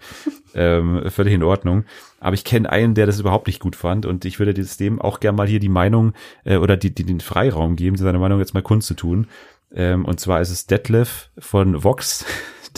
Ähm, 0.54 1.02
völlig 1.08 1.34
in 1.34 1.44
Ordnung. 1.44 1.84
Aber 2.18 2.34
ich 2.34 2.42
kenne 2.42 2.68
einen, 2.68 2.94
der 2.94 3.06
das 3.06 3.20
überhaupt 3.20 3.46
nicht 3.46 3.60
gut 3.60 3.76
fand 3.76 4.06
und 4.06 4.24
ich 4.24 4.40
würde 4.40 4.52
dem 4.52 5.00
auch 5.00 5.20
gerne 5.20 5.36
mal 5.36 5.46
hier 5.46 5.60
die 5.60 5.68
Meinung 5.68 6.14
äh, 6.44 6.56
oder 6.56 6.76
die, 6.76 6.92
die, 6.92 7.04
den 7.04 7.20
Freiraum 7.20 7.76
geben, 7.76 7.96
seine 7.96 8.18
Meinung 8.18 8.40
jetzt 8.40 8.54
mal 8.54 8.62
kundzutun. 8.62 9.28
Ähm, 9.72 10.04
und 10.04 10.18
zwar 10.18 10.40
ist 10.40 10.50
es 10.50 10.66
Detlef 10.66 11.30
von 11.38 11.84
Vox. 11.84 12.24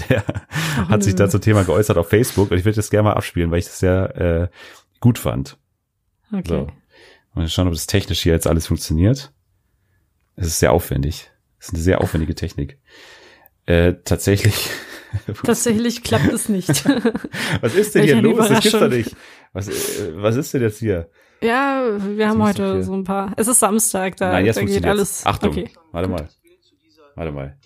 Der 0.08 0.24
Ach, 0.48 0.88
hat 0.88 1.02
sich 1.02 1.14
da 1.14 1.28
zum 1.28 1.40
Thema 1.40 1.64
geäußert 1.64 1.96
auf 1.98 2.08
Facebook 2.08 2.50
und 2.50 2.56
ich 2.58 2.64
würde 2.64 2.76
das 2.76 2.90
gerne 2.90 3.08
mal 3.08 3.14
abspielen, 3.14 3.50
weil 3.50 3.58
ich 3.58 3.66
das 3.66 3.78
sehr 3.78 4.16
äh, 4.16 4.48
gut 5.00 5.18
fand. 5.18 5.58
Okay. 6.32 6.42
So. 6.46 6.66
Mal 7.34 7.48
schauen, 7.48 7.66
ob 7.68 7.74
das 7.74 7.86
technisch 7.86 8.22
hier 8.22 8.32
jetzt 8.32 8.46
alles 8.46 8.66
funktioniert. 8.66 9.32
Es 10.36 10.46
ist 10.46 10.58
sehr 10.60 10.72
aufwendig. 10.72 11.30
Es 11.58 11.68
ist 11.68 11.74
eine 11.74 11.82
sehr 11.82 12.00
aufwendige 12.00 12.34
Technik. 12.34 12.78
Äh, 13.66 13.94
tatsächlich. 14.04 14.70
Tatsächlich 15.44 16.02
klappt 16.02 16.32
es 16.32 16.48
nicht. 16.48 16.68
Was 17.60 17.74
ist 17.74 17.94
denn 17.94 18.02
Welch 18.02 18.12
hier 18.12 18.22
los? 18.22 18.48
Das 18.48 18.60
gibt's 18.62 18.78
doch 18.78 18.88
nicht. 18.88 19.14
Was, 19.52 19.68
äh, 19.68 20.12
was 20.14 20.36
ist 20.36 20.54
denn 20.54 20.62
jetzt 20.62 20.78
hier? 20.78 21.10
ja, 21.42 21.84
wir 22.00 22.28
haben 22.28 22.42
heute 22.42 22.82
so 22.82 22.94
ein 22.94 23.04
paar. 23.04 23.34
Es 23.36 23.46
ist 23.48 23.60
Samstag, 23.60 24.16
da, 24.16 24.32
Nein, 24.32 24.46
jetzt 24.46 24.56
da 24.56 24.62
geht 24.62 24.70
funktioniert 24.70 24.90
alles. 24.90 25.26
Achtung, 25.26 25.50
Okay. 25.50 25.70
warte 25.90 26.08
mal. 26.08 26.28
Warte 27.14 27.32
mal. 27.32 27.58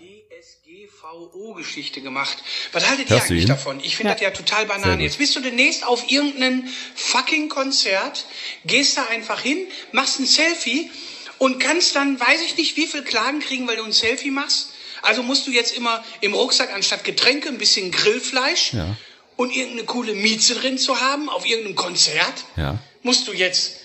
DSGVO-Geschichte 1.37 2.01
gemacht. 2.01 2.39
Was 2.73 2.89
haltet 2.89 3.11
ihr 3.11 3.23
eigentlich 3.23 3.47
davon? 3.47 3.81
Ich 3.83 3.97
finde 3.97 4.11
Ja. 4.11 4.15
das 4.15 4.23
ja 4.23 4.31
total 4.31 4.67
Banane. 4.67 5.03
Jetzt 5.03 5.19
bist 5.19 5.37
du 5.37 5.41
demnächst 5.41 5.85
auf 5.85 6.11
irgendeinem 6.11 6.69
fucking 6.95 7.49
Konzert, 7.49 8.25
gehst 8.65 8.97
da 8.97 9.07
einfach 9.07 9.41
hin, 9.41 9.67
machst 9.93 10.19
ein 10.21 10.27
Selfie 10.27 10.91
und 11.39 11.59
kannst 11.61 11.95
dann, 11.97 12.19
weiß 12.19 12.41
ich 12.47 12.57
nicht, 12.57 12.77
wie 12.77 12.87
viel 12.87 13.03
Klagen 13.03 13.41
kriegen, 13.41 13.67
weil 13.69 13.77
du 13.77 13.85
ein 13.85 13.93
Selfie 13.93 14.31
machst. 14.31 14.71
Also 15.03 15.23
musst 15.23 15.47
du 15.47 15.51
jetzt 15.51 15.77
immer 15.77 16.03
im 16.21 16.35
Rucksack 16.35 16.73
anstatt 16.75 17.05
Getränke 17.05 17.49
ein 17.49 17.59
bisschen 17.59 17.91
Grillfleisch 17.91 18.73
Ja. 18.73 18.97
und 19.37 19.51
irgendeine 19.55 19.85
coole 19.85 20.15
Mieze 20.15 20.55
drin 20.55 20.79
zu 20.79 21.01
haben 21.01 21.29
auf 21.29 21.47
irgendeinem 21.47 21.77
Konzert. 21.77 22.45
Ja. 22.57 22.79
Musst 23.03 23.29
du 23.29 23.33
jetzt 23.33 23.77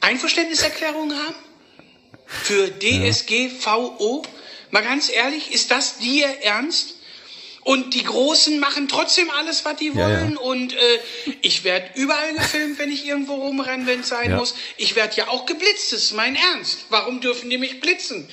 Einverständniserklärungen 0.00 1.16
haben? 1.16 1.34
Für 2.26 2.68
DSGVO? 2.78 4.22
Mal 4.70 4.82
ganz 4.82 5.10
ehrlich, 5.10 5.52
ist 5.52 5.70
das 5.70 5.98
dir 5.98 6.26
ernst? 6.42 6.94
Und 7.64 7.92
die 7.92 8.04
Großen 8.04 8.58
machen 8.60 8.88
trotzdem 8.88 9.28
alles, 9.30 9.64
was 9.66 9.76
die 9.76 9.88
Ja, 9.88 9.94
ja. 9.94 10.20
wollen. 10.22 10.36
Und 10.38 10.72
äh, 10.72 10.98
ich 11.42 11.64
werde 11.64 11.90
überall 11.96 12.32
gefilmt, 12.32 12.78
wenn 12.78 12.90
ich 12.90 13.04
irgendwo 13.04 13.34
rumrenne, 13.34 13.86
wenn 13.86 14.00
es 14.00 14.08
sein 14.08 14.30
Ja. 14.30 14.36
muss. 14.38 14.54
Ich 14.78 14.94
werde 14.96 15.16
ja 15.16 15.28
auch 15.28 15.44
geblitzt, 15.44 15.92
das 15.92 16.04
ist 16.04 16.12
mein 16.14 16.34
Ernst. 16.36 16.86
Warum 16.88 17.20
dürfen 17.20 17.50
die 17.50 17.58
mich 17.58 17.80
blitzen? 17.80 18.26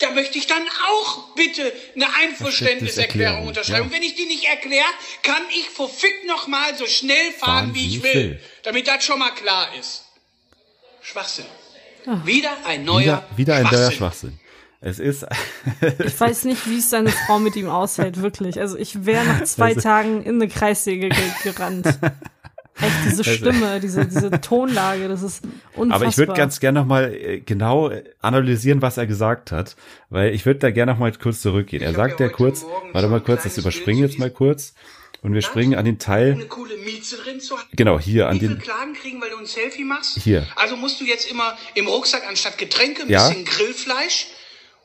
Da 0.00 0.10
möchte 0.10 0.36
ich 0.36 0.46
dann 0.48 0.62
auch 0.90 1.34
bitte 1.34 1.62
eine 1.62 2.04
Verständniserklärung, 2.04 2.20
Einverständniserklärung 2.20 3.46
unterschreiben. 3.46 3.78
ja. 3.78 3.84
Und 3.84 3.92
wenn 3.92 4.02
ich 4.02 4.16
die 4.16 4.26
nicht 4.26 4.44
erkläre, 4.44 4.84
kann 5.22 5.42
ich 5.56 5.70
verfickt 5.70 6.26
noch 6.26 6.46
mal 6.48 6.76
so 6.76 6.86
schnell 6.86 7.32
fahren, 7.32 7.74
wie 7.74 7.86
ich 7.86 8.02
will. 8.02 8.40
Damit 8.64 8.86
das 8.88 9.04
schon 9.04 9.18
mal 9.20 9.30
klar 9.30 9.68
ist. 9.78 10.02
Schwachsinn. 11.00 11.46
Wieder 12.24 12.54
ein 12.66 12.84
neuer 12.84 13.00
Wieder, 13.00 13.28
wieder 13.36 13.54
ein 13.56 13.62
neuer 13.70 13.90
Schwachsinn. 13.92 14.38
Es 14.86 14.98
ist, 14.98 15.24
Ich 16.04 16.20
weiß 16.20 16.44
nicht, 16.44 16.68
wie 16.68 16.78
es 16.78 16.90
seine 16.90 17.08
Frau 17.10 17.38
mit 17.38 17.56
ihm 17.56 17.68
aushält, 17.70 18.20
wirklich. 18.20 18.60
Also 18.60 18.76
ich 18.76 19.06
wäre 19.06 19.24
nach 19.24 19.42
zwei 19.44 19.68
Also- 19.70 19.80
Tagen 19.80 20.22
in 20.22 20.34
eine 20.34 20.48
Kreissäge 20.48 21.08
ge 21.08 21.24
gerannt. 21.42 21.86
Echt, 22.80 22.92
diese 23.06 23.22
Stimme, 23.24 23.78
diese, 23.80 24.04
diese 24.04 24.32
Tonlage, 24.40 25.06
das 25.06 25.22
ist 25.22 25.42
unfassbar. 25.76 25.94
aber 25.94 26.06
ich 26.08 26.18
würde 26.18 26.32
ganz 26.34 26.58
gerne 26.58 26.80
noch 26.80 26.86
mal 26.86 27.14
äh, 27.14 27.38
genau 27.40 27.88
äh, 27.88 28.02
analysieren, 28.20 28.82
was 28.82 28.96
er 28.96 29.06
gesagt 29.06 29.52
hat, 29.52 29.76
weil 30.10 30.34
ich 30.34 30.44
würde 30.44 30.58
da 30.58 30.70
gerne 30.72 30.90
noch 30.92 30.98
mal 30.98 31.12
kurz 31.12 31.40
zurückgehen. 31.40 31.82
Er 31.84 31.90
Ich 31.90 31.96
sagt 31.96 32.18
ja 32.18 32.28
kurz, 32.28 32.64
warte 32.92 33.06
mal 33.08 33.20
kurz, 33.20 33.44
das 33.44 33.56
überspringen 33.58 34.00
jetzt 34.02 34.18
mal 34.18 34.28
kurz 34.28 34.74
und 35.22 35.34
wir 35.34 35.42
springen 35.42 35.76
an 35.76 35.84
den 35.84 36.00
Teil, 36.00 36.32
eine 36.32 36.46
coole 36.46 36.76
Mieze 36.78 37.16
drin 37.16 37.38
zu 37.40 37.56
haben. 37.56 37.68
genau, 37.76 38.00
hier 38.00 38.28
an 38.28 38.40
den, 38.40 38.58
Klagen 38.58 38.94
kriegen, 38.94 39.22
weil 39.22 39.30
du 39.30 39.38
ein 39.38 39.46
Selfie 39.46 39.84
machst? 39.84 40.18
Hier. 40.18 40.44
Also 40.56 40.76
musst 40.76 41.00
du 41.00 41.04
jetzt 41.04 41.30
immer 41.30 41.56
im 41.76 41.86
Rucksack 41.86 42.24
anstatt 42.28 42.58
Getränke 42.58 43.02
ein 43.02 43.08
Ja. 43.08 43.28
bisschen 43.28 43.44
Grillfleisch 43.44 44.26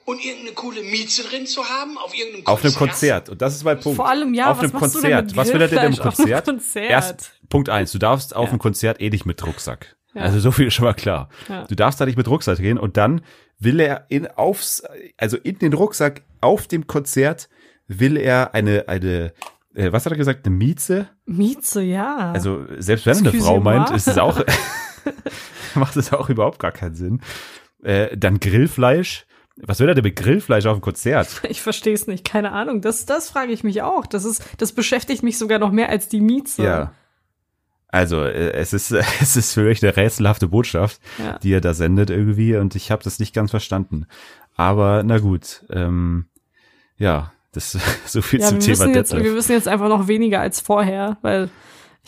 und 0.10 0.24
irgendeine 0.26 0.54
coole 0.56 0.82
Mieze 0.82 1.24
drin 1.24 1.46
zu 1.46 1.64
haben 1.64 1.98
auf 1.98 2.16
irgendeinem 2.18 2.48
auf 2.48 2.64
einem 2.64 2.74
Konzert. 2.74 3.30
Und 3.30 3.42
das 3.42 3.56
ist 3.56 3.64
mein 3.64 3.80
Punkt. 3.80 3.98
Vor 3.98 4.10
allem, 4.10 4.34
ja, 4.34 4.52
auf 4.52 4.58
was 4.58 4.64
einem 4.64 4.74
machst 4.82 4.96
du 4.96 5.02
denn 5.02 5.12
Konzert. 5.12 5.26
mit 5.28 5.38
was 5.38 5.54
will 5.54 5.62
er 5.62 5.68
denn 5.68 5.94
im 5.94 5.98
Konzert? 5.98 6.46
Konzert? 6.46 6.90
Erst, 6.90 7.32
Punkt 7.50 7.70
eins, 7.70 7.92
du 7.92 8.00
darfst 8.00 8.36
auf 8.36 8.46
Ja. 8.46 8.50
einem 8.50 8.60
Konzert 8.60 9.00
eh 9.02 9.10
nicht 9.10 9.26
mit 9.26 9.46
Rucksack. 9.46 9.96
Ja. 10.16 10.24
Also 10.24 10.40
so 10.40 10.52
viel 10.52 10.68
ist 10.68 10.74
schon 10.74 10.86
mal 10.86 10.94
klar. 10.94 11.30
Ja. 11.48 11.66
Du 11.66 11.76
darfst 11.76 12.02
da 12.02 12.06
nicht 12.06 12.18
mit 12.18 12.28
Rucksack 12.28 12.58
gehen 12.58 12.80
und 12.80 12.98
dann 12.98 13.22
will 13.60 13.80
er 13.80 14.06
in 14.10 14.26
aufs, 14.28 14.82
also 15.18 15.38
in 15.38 15.60
den 15.60 15.74
Rucksack 15.74 16.24
auf 16.42 16.68
dem 16.68 16.88
Konzert 16.88 17.48
will 17.88 18.18
er 18.18 18.54
eine, 18.56 18.88
eine, 18.88 19.34
äh, 19.76 19.92
was 19.92 20.06
hat 20.06 20.14
er 20.14 20.18
gesagt, 20.18 20.46
eine 20.48 20.56
Mieze? 20.56 21.08
Mieze, 21.26 21.84
ja. 21.84 22.32
Also 22.32 22.66
selbst 22.80 23.06
wenn 23.06 23.26
er 23.26 23.32
eine 23.32 23.42
Frau 23.42 23.60
meint, 23.60 23.92
ist 23.92 24.08
es 24.08 24.18
auch, 24.18 24.42
macht 25.76 25.96
es 25.98 26.12
auch 26.14 26.30
überhaupt 26.30 26.60
gar 26.60 26.72
keinen 26.72 26.96
Sinn. 26.96 27.22
Äh, 27.84 28.18
dann 28.18 28.40
Grillfleisch. 28.40 29.26
Was 29.62 29.80
will 29.80 29.88
er 29.90 29.96
denn 29.96 30.04
mit 30.04 30.16
Grillfleisch 30.16 30.66
auf 30.66 30.78
dem 30.78 30.82
Konzert? 30.82 31.42
ich 31.50 31.62
verstehe 31.62 31.94
es 31.94 32.08
nicht, 32.08 32.26
keine 32.26 32.52
Ahnung. 32.52 32.82
Das, 32.82 33.06
das 33.06 33.30
frage 33.30 33.52
ich 33.52 33.64
mich 33.64 33.82
auch. 33.82 34.06
Das 34.06 34.26
ist, 34.26 34.44
das 34.58 34.72
beschäftigt 34.72 35.24
mich 35.24 35.38
sogar 35.38 35.60
noch 35.60 35.72
mehr 35.72 35.90
als 35.90 36.08
die 36.08 36.22
Mieze. 36.22 36.64
Ja. 36.64 36.92
Also 37.88 38.24
äh, 38.24 38.52
es 38.54 38.74
ist 38.74 38.92
es 39.22 39.36
ist 39.36 39.54
für 39.54 39.64
mich 39.64 39.84
eine 39.84 39.96
rätselhafte 39.98 40.48
Botschaft, 40.48 41.00
Ja. 41.18 41.38
die 41.40 41.52
er 41.54 41.62
da 41.62 41.74
sendet 41.74 42.10
irgendwie 42.10 42.56
und 42.56 42.76
ich 42.76 42.92
habe 42.92 43.04
das 43.04 43.20
nicht 43.20 43.34
ganz 43.34 43.52
verstanden. 43.52 44.06
Aber 44.56 45.04
na 45.04 45.18
gut, 45.20 45.66
ähm, 45.72 46.26
ja, 46.98 47.32
das 47.52 47.78
so 48.06 48.22
viel 48.22 48.42
Ja, 48.42 48.48
zum 48.48 48.58
wir 48.58 48.76
Thema 48.76 48.88
jetzt, 48.94 49.12
Detlef. 49.12 49.24
wir 49.26 49.36
wissen 49.36 49.54
jetzt 49.54 49.68
einfach 49.68 49.90
noch 49.90 50.08
weniger 50.08 50.40
als 50.40 50.60
vorher, 50.60 51.18
weil 51.22 51.50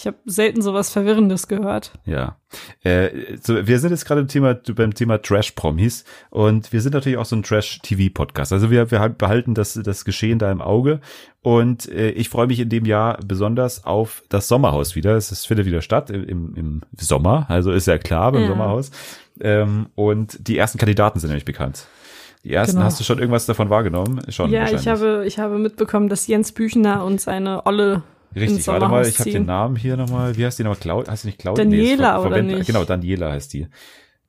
ich 0.01 0.07
habe 0.07 0.17
selten 0.25 0.63
sowas 0.63 0.89
Verwirrendes 0.89 1.47
gehört. 1.47 1.91
Ja. 2.05 2.37
Äh, 2.83 3.37
so, 3.39 3.67
wir 3.67 3.77
sind 3.77 3.91
jetzt 3.91 4.05
gerade 4.05 4.21
im 4.21 4.27
Thema, 4.27 4.55
beim 4.55 4.95
Thema 4.95 5.21
Trash-Promis 5.21 6.05
und 6.31 6.73
wir 6.73 6.81
sind 6.81 6.93
natürlich 6.95 7.19
auch 7.19 7.25
so 7.25 7.35
ein 7.35 7.43
Trash-TV-Podcast. 7.43 8.51
Also 8.51 8.71
wir, 8.71 8.89
wir 8.89 8.99
halt 8.99 9.19
behalten 9.19 9.53
das, 9.53 9.75
das 9.75 10.03
Geschehen 10.03 10.39
da 10.39 10.51
im 10.51 10.59
Auge 10.59 11.01
und 11.43 11.87
äh, 11.89 12.09
ich 12.09 12.29
freue 12.29 12.47
mich 12.47 12.59
in 12.59 12.69
dem 12.69 12.85
Jahr 12.85 13.19
besonders 13.23 13.85
auf 13.85 14.23
das 14.29 14.47
Sommerhaus 14.47 14.95
wieder. 14.95 15.15
Es 15.15 15.31
ist, 15.31 15.45
findet 15.45 15.67
wieder 15.67 15.81
statt 15.81 16.09
im, 16.09 16.55
im 16.55 16.81
Sommer, 16.99 17.45
also 17.47 17.71
ist 17.71 17.85
ja 17.85 17.99
klar 17.99 18.31
beim 18.31 18.41
Ja. 18.41 18.47
Sommerhaus. 18.47 18.89
Ähm, 19.39 19.87
und 19.93 20.47
die 20.47 20.57
ersten 20.57 20.79
Kandidaten 20.79 21.19
sind 21.19 21.29
nämlich 21.29 21.45
bekannt. 21.45 21.85
Die 22.43 22.53
ersten, 22.53 22.77
Genau. 22.77 22.85
hast 22.85 22.99
du 22.99 23.03
schon 23.03 23.19
irgendwas 23.19 23.45
davon 23.45 23.69
wahrgenommen? 23.69 24.19
Schon 24.29 24.49
ja, 24.49 24.67
ich 24.67 24.87
habe, 24.87 25.25
ich 25.27 25.37
habe 25.37 25.59
mitbekommen, 25.59 26.09
dass 26.09 26.25
Jens 26.25 26.51
Büchner 26.53 27.05
und 27.05 27.21
seine 27.21 27.67
Olle 27.67 28.01
Richtig, 28.35 28.65
warte 28.67 28.87
mal, 28.87 29.05
ich 29.05 29.19
habe 29.19 29.29
den 29.31 29.45
Namen 29.45 29.75
hier 29.75 29.97
nochmal. 29.97 30.37
Wie 30.37 30.45
heißt 30.45 30.57
die 30.59 30.63
nochmal? 30.63 30.79
Clau 30.79 31.05
heißt 31.05 31.23
die 31.23 31.27
nicht 31.27 31.39
Claudia? 31.39 31.63
Daniela, 31.63 32.17
von- 32.21 32.27
oder 32.31 32.41
nicht? 32.41 32.65
Genau, 32.65 32.83
Daniela 32.85 33.31
heißt 33.31 33.53
die. 33.53 33.67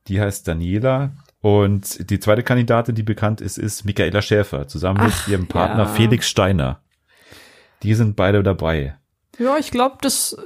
Die 0.08 0.20
heißt 0.20 0.48
Daniela. 0.48 1.12
Und 1.40 2.10
die 2.10 2.18
zweite 2.20 2.42
Kandidatin, 2.42 2.94
die 2.94 3.02
bekannt 3.02 3.40
ist, 3.40 3.58
ist 3.58 3.84
Michaela 3.84 4.22
Schäfer, 4.22 4.68
zusammen 4.68 5.00
Ach, 5.02 5.26
mit 5.26 5.32
ihrem 5.32 5.46
Partner 5.48 5.84
ja. 5.84 5.88
Felix 5.88 6.28
Steiner. 6.28 6.80
Die 7.82 7.94
sind 7.94 8.14
beide 8.16 8.42
dabei. 8.42 8.96
Ja, 9.38 9.56
ich 9.58 9.70
glaube, 9.70 9.98
das, 10.00 10.36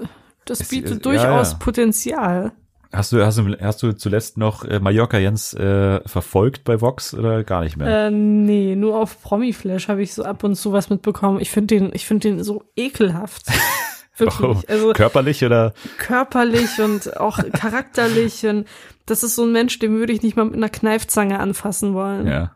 das 0.45 0.61
Es- 0.61 0.69
bietet 0.69 0.91
ja, 0.91 0.97
durchaus 0.99 1.53
ja. 1.53 1.59
Potenzial. 1.59 2.53
Hast 2.93 3.13
du, 3.13 3.25
hast 3.25 3.39
du, 3.39 3.57
hast 3.61 3.83
du 3.83 3.93
zuletzt 3.93 4.39
noch 4.39 4.65
äh, 4.65 4.79
Mallorca 4.79 5.19
Jens 5.19 5.55
äh, 5.55 6.01
verfolgt 6.07 6.65
bei 6.65 6.81
Vox 6.81 7.15
oder 7.15 7.45
gar 7.45 7.63
nicht 7.63 7.77
mehr? 7.77 8.07
Äh, 8.07 8.11
nee, 8.11 8.77
nur 8.77 8.99
auf 8.99 9.21
Promiflash 9.23 9.89
habe 9.89 10.03
ich 10.03 10.15
so 10.15 10.25
ab 10.25 10.45
und 10.45 10.55
zu 10.55 10.73
was 10.73 10.89
mitbekommen. 10.89 11.41
Ich 11.41 11.51
finde 11.51 11.75
den, 11.75 11.91
ich 11.93 12.07
finde 12.07 12.29
den 12.29 12.45
so 12.45 12.65
ekelhaft. 12.77 13.47
Wirklich. 14.17 14.41
Warum? 14.41 14.63
Also 14.67 14.93
Körperlich 14.93 15.45
oder? 15.45 15.75
körperlich 15.99 16.81
und 16.81 17.17
auch 17.21 17.39
charakterlich 17.53 18.47
und 18.47 18.67
das 19.05 19.23
ist 19.23 19.37
so 19.37 19.45
ein 19.45 19.53
Mensch, 19.53 19.79
den 19.79 19.99
würde 19.99 20.13
ich 20.13 20.23
nicht 20.23 20.37
mal 20.37 20.47
mit 20.47 20.55
einer 20.55 20.71
Kneifzange 20.71 21.39
anfassen 21.39 21.95
wollen. 21.95 22.27
Ja. 22.27 22.53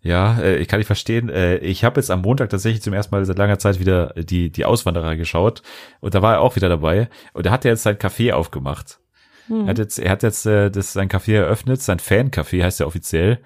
Ja, 0.00 0.38
äh, 0.38 0.58
ich 0.58 0.68
kann 0.68 0.78
nicht 0.78 0.86
verstehen. 0.86 1.30
Äh, 1.30 1.56
ich 1.56 1.82
habe 1.82 1.98
jetzt 1.98 2.10
am 2.10 2.20
Montag 2.20 2.50
tatsächlich 2.50 2.82
zum 2.82 2.92
ersten 2.92 3.14
Mal 3.14 3.24
seit 3.24 3.38
langer 3.38 3.58
Zeit 3.58 3.80
wieder 3.80 4.12
die, 4.16 4.50
die 4.50 4.64
Auswanderer 4.66 5.16
geschaut 5.16 5.62
und 6.00 6.14
da 6.14 6.20
war 6.20 6.34
er 6.34 6.40
auch 6.42 6.56
wieder 6.56 6.68
dabei 6.68 7.08
und 7.32 7.46
da 7.46 7.50
hat 7.50 7.64
er 7.64 7.72
jetzt 7.72 7.82
sein 7.82 7.96
Café 7.96 8.32
aufgemacht. 8.32 9.00
Er 9.48 9.66
hat 9.66 9.78
jetzt, 9.78 9.98
er 9.98 10.10
hat 10.10 10.22
jetzt 10.22 10.46
äh, 10.46 10.70
das 10.70 10.92
sein 10.92 11.08
Café 11.08 11.34
eröffnet, 11.34 11.82
sein 11.82 11.98
Fan-Café 11.98 12.62
heißt 12.62 12.80
ja 12.80 12.86
offiziell. 12.86 13.40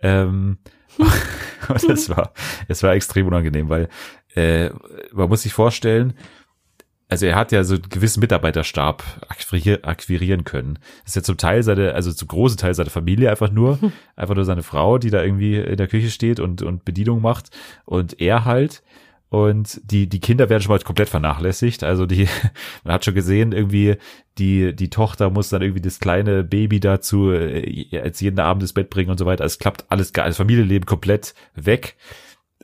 Ähm, 0.00 0.58
und 1.68 1.88
das 1.88 2.08
war, 2.08 2.32
es 2.68 2.82
war 2.82 2.94
extrem 2.94 3.26
unangenehm, 3.26 3.68
weil 3.68 3.88
äh, 4.34 4.70
man 5.12 5.28
muss 5.28 5.42
sich 5.42 5.52
vorstellen, 5.52 6.14
also 7.10 7.26
er 7.26 7.34
hat 7.34 7.50
ja 7.50 7.64
so 7.64 7.74
einen 7.74 7.88
gewissen 7.88 8.20
Mitarbeiterstab 8.20 9.02
akquirier, 9.28 9.80
akquirieren 9.82 10.44
können. 10.44 10.78
Das 11.02 11.10
ist 11.10 11.16
ja 11.16 11.22
zum 11.22 11.36
Teil 11.36 11.64
seine, 11.64 11.94
also 11.94 12.12
zum 12.12 12.28
großen 12.28 12.56
Teil 12.56 12.72
seine 12.74 12.90
Familie 12.90 13.30
einfach 13.30 13.50
nur, 13.50 13.80
einfach 14.16 14.36
nur 14.36 14.44
seine 14.44 14.62
Frau, 14.62 14.96
die 14.98 15.10
da 15.10 15.22
irgendwie 15.22 15.56
in 15.56 15.76
der 15.76 15.88
Küche 15.88 16.10
steht 16.10 16.38
und, 16.38 16.62
und 16.62 16.84
Bedienung 16.84 17.20
macht 17.20 17.50
und 17.84 18.20
er 18.20 18.44
halt. 18.44 18.82
Und 19.30 19.80
die, 19.84 20.08
die 20.08 20.18
Kinder 20.18 20.48
werden 20.48 20.60
schon 20.60 20.72
mal 20.72 20.80
komplett 20.80 21.08
vernachlässigt. 21.08 21.84
Also 21.84 22.04
die, 22.04 22.28
man 22.84 22.94
hat 22.94 23.04
schon 23.04 23.14
gesehen, 23.14 23.52
irgendwie, 23.52 23.96
die, 24.38 24.74
die 24.74 24.90
Tochter 24.90 25.30
muss 25.30 25.50
dann 25.50 25.62
irgendwie 25.62 25.80
das 25.80 26.00
kleine 26.00 26.42
Baby 26.42 26.80
dazu 26.80 27.30
äh, 27.30 27.68
jetzt 27.70 28.20
jeden 28.20 28.40
Abend 28.40 28.64
ins 28.64 28.72
Bett 28.72 28.90
bringen 28.90 29.10
und 29.10 29.18
so 29.18 29.26
weiter. 29.26 29.44
Es 29.44 29.60
klappt 29.60 29.84
alles 29.88 30.12
das 30.12 30.36
Familienleben 30.36 30.84
komplett 30.84 31.34
weg. 31.54 31.96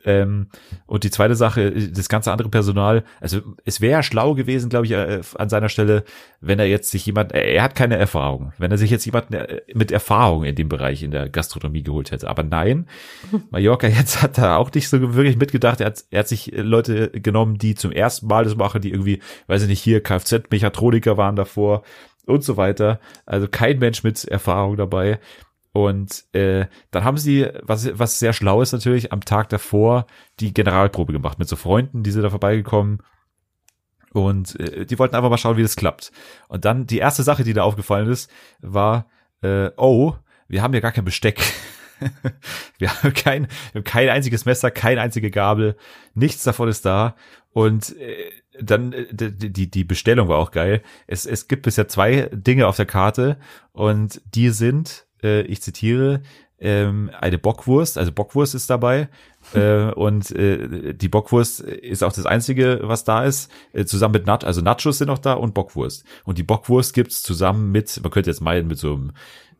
Ähm, 0.07 0.47
und 0.85 1.03
die 1.03 1.11
zweite 1.11 1.35
Sache, 1.35 1.69
das 1.91 2.07
ganze 2.07 2.31
andere 2.31 2.47
Personal, 2.47 3.03
also 3.19 3.41
es 3.65 3.81
wäre 3.81 4.03
schlau 4.03 4.35
gewesen, 4.35 4.69
glaube 4.69 4.85
ich, 4.85 4.93
äh, 4.93 5.19
an 5.35 5.49
seiner 5.49 5.67
Stelle, 5.67 6.05
wenn 6.39 6.59
er 6.59 6.65
jetzt 6.65 6.91
sich 6.91 7.05
jemand, 7.05 7.33
er 7.33 7.61
hat 7.61 7.75
keine 7.75 7.97
Erfahrung, 7.97 8.53
wenn 8.57 8.71
er 8.71 8.77
sich 8.77 8.89
jetzt 8.89 9.05
jemanden 9.05 9.33
äh, 9.33 9.61
mit 9.73 9.91
Erfahrung 9.91 10.45
in 10.45 10.55
dem 10.55 10.69
Bereich 10.69 11.03
in 11.03 11.11
der 11.11 11.27
Gastronomie 11.27 11.83
geholt 11.83 12.11
hätte. 12.11 12.29
Aber 12.29 12.43
nein, 12.43 12.87
Mallorca 13.49 13.87
jetzt 13.87 14.21
hat 14.21 14.37
er 14.37 14.59
auch 14.59 14.71
nicht 14.71 14.87
so 14.87 15.13
wirklich 15.13 15.35
mitgedacht. 15.35 15.81
Er 15.81 15.87
hat, 15.87 16.05
er 16.09 16.19
hat 16.19 16.29
sich 16.29 16.53
Leute 16.55 17.09
genommen, 17.09 17.57
die 17.57 17.75
zum 17.75 17.91
ersten 17.91 18.27
Mal 18.27 18.45
das 18.45 18.55
machen, 18.55 18.81
die 18.81 18.91
irgendwie, 18.91 19.21
weiß 19.47 19.63
ich 19.63 19.67
nicht, 19.67 19.83
hier 19.83 20.01
Kfz-Mechatroniker 20.01 21.17
waren 21.17 21.35
davor 21.35 21.83
und 22.25 22.45
so 22.45 22.55
weiter. 22.55 23.01
Also 23.25 23.49
kein 23.49 23.79
Mensch 23.79 24.03
mit 24.03 24.23
Erfahrung 24.23 24.77
dabei. 24.77 25.19
Und 25.77 26.25
äh, 26.33 26.65
dann 26.89 27.03
haben 27.03 27.17
sie, 27.17 27.47
was, 27.61 27.87
was 27.99 28.17
sehr 28.17 28.33
schlau 28.33 28.63
ist 28.63 28.71
natürlich, 28.71 29.13
am 29.13 29.21
Tag 29.21 29.49
davor 29.49 30.07
die 30.39 30.51
Generalprobe 30.51 31.13
gemacht 31.13 31.37
mit 31.37 31.47
so 31.47 31.55
Freunden, 31.55 32.01
die 32.01 32.09
sind 32.09 32.23
da 32.23 32.31
vorbeigekommen. 32.31 33.03
Und 34.11 34.59
äh, 34.59 34.87
die 34.87 34.97
wollten 34.97 35.15
einfach 35.15 35.29
mal 35.29 35.37
schauen, 35.37 35.55
wie 35.55 35.61
das 35.61 35.75
klappt. 35.75 36.11
Und 36.47 36.65
dann 36.65 36.87
die 36.87 36.97
erste 36.97 37.21
Sache, 37.21 37.43
die 37.43 37.53
da 37.53 37.61
aufgefallen 37.61 38.09
ist, 38.09 38.31
war, 38.59 39.05
äh, 39.43 39.69
oh, 39.77 40.15
wir 40.47 40.63
haben 40.63 40.73
ja 40.73 40.79
gar 40.79 40.91
kein 40.91 41.05
Besteck. 41.05 41.43
wir 42.79 42.91
haben 42.91 43.13
kein, 43.13 43.47
wir 43.71 43.81
haben 43.81 43.83
kein 43.83 44.09
einziges 44.09 44.45
Messer, 44.45 44.71
kein 44.71 44.97
einzige 44.97 45.29
Gabel, 45.29 45.77
nichts 46.15 46.43
davon 46.43 46.69
ist 46.69 46.85
da. 46.85 47.15
Und 47.51 47.95
äh, 47.97 48.31
dann 48.59 48.93
äh, 48.93 49.05
die, 49.11 49.69
die 49.69 49.83
Bestellung 49.83 50.27
war 50.27 50.39
auch 50.39 50.49
geil. 50.49 50.81
Es, 51.05 51.27
es 51.27 51.47
gibt 51.47 51.61
bisher 51.61 51.87
zwei 51.87 52.31
Dinge 52.33 52.65
auf 52.65 52.77
der 52.77 52.87
Karte 52.87 53.37
und 53.73 54.21
die 54.25 54.49
sind 54.49 55.06
äh, 55.23 55.41
ich 55.41 55.61
zitiere, 55.61 56.21
ähm, 56.59 57.11
eine 57.19 57.37
Bockwurst, 57.37 57.97
also 57.97 58.11
Bockwurst 58.11 58.55
ist 58.55 58.69
dabei 58.69 59.09
äh, 59.53 59.91
und 59.93 60.31
äh, 60.31 60.93
die 60.93 61.09
Bockwurst 61.09 61.59
ist 61.59 62.03
auch 62.03 62.13
das 62.13 62.25
einzige, 62.25 62.79
was 62.83 63.03
da 63.03 63.23
ist, 63.23 63.51
äh, 63.73 63.85
zusammen 63.85 64.13
mit 64.13 64.27
Nut, 64.27 64.43
also 64.43 64.61
Nachos 64.61 64.97
sind 64.97 65.07
noch 65.07 65.19
da 65.19 65.33
und 65.33 65.53
Bockwurst. 65.53 66.03
Und 66.23 66.37
die 66.37 66.43
Bockwurst 66.43 66.93
gibt's 66.93 67.21
zusammen 67.21 67.71
mit, 67.71 67.99
man 68.01 68.11
könnte 68.11 68.29
jetzt 68.29 68.41
meinen 68.41 68.67
mit 68.67 68.79
so 68.79 68.93
einem, 68.93 69.11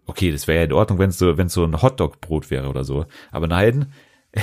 okay, 0.07 0.31
das 0.31 0.47
wäre 0.47 0.59
ja 0.59 0.65
in 0.65 0.73
Ordnung, 0.73 0.97
wenn 0.99 1.09
es 1.09 1.19
so, 1.19 1.37
wenn 1.37 1.49
so 1.49 1.63
ein 1.63 1.81
Hotdog-Brot 1.81 2.49
wäre 2.49 2.69
oder 2.69 2.83
so, 2.83 3.05
aber 3.31 3.47
nein, 3.47 3.93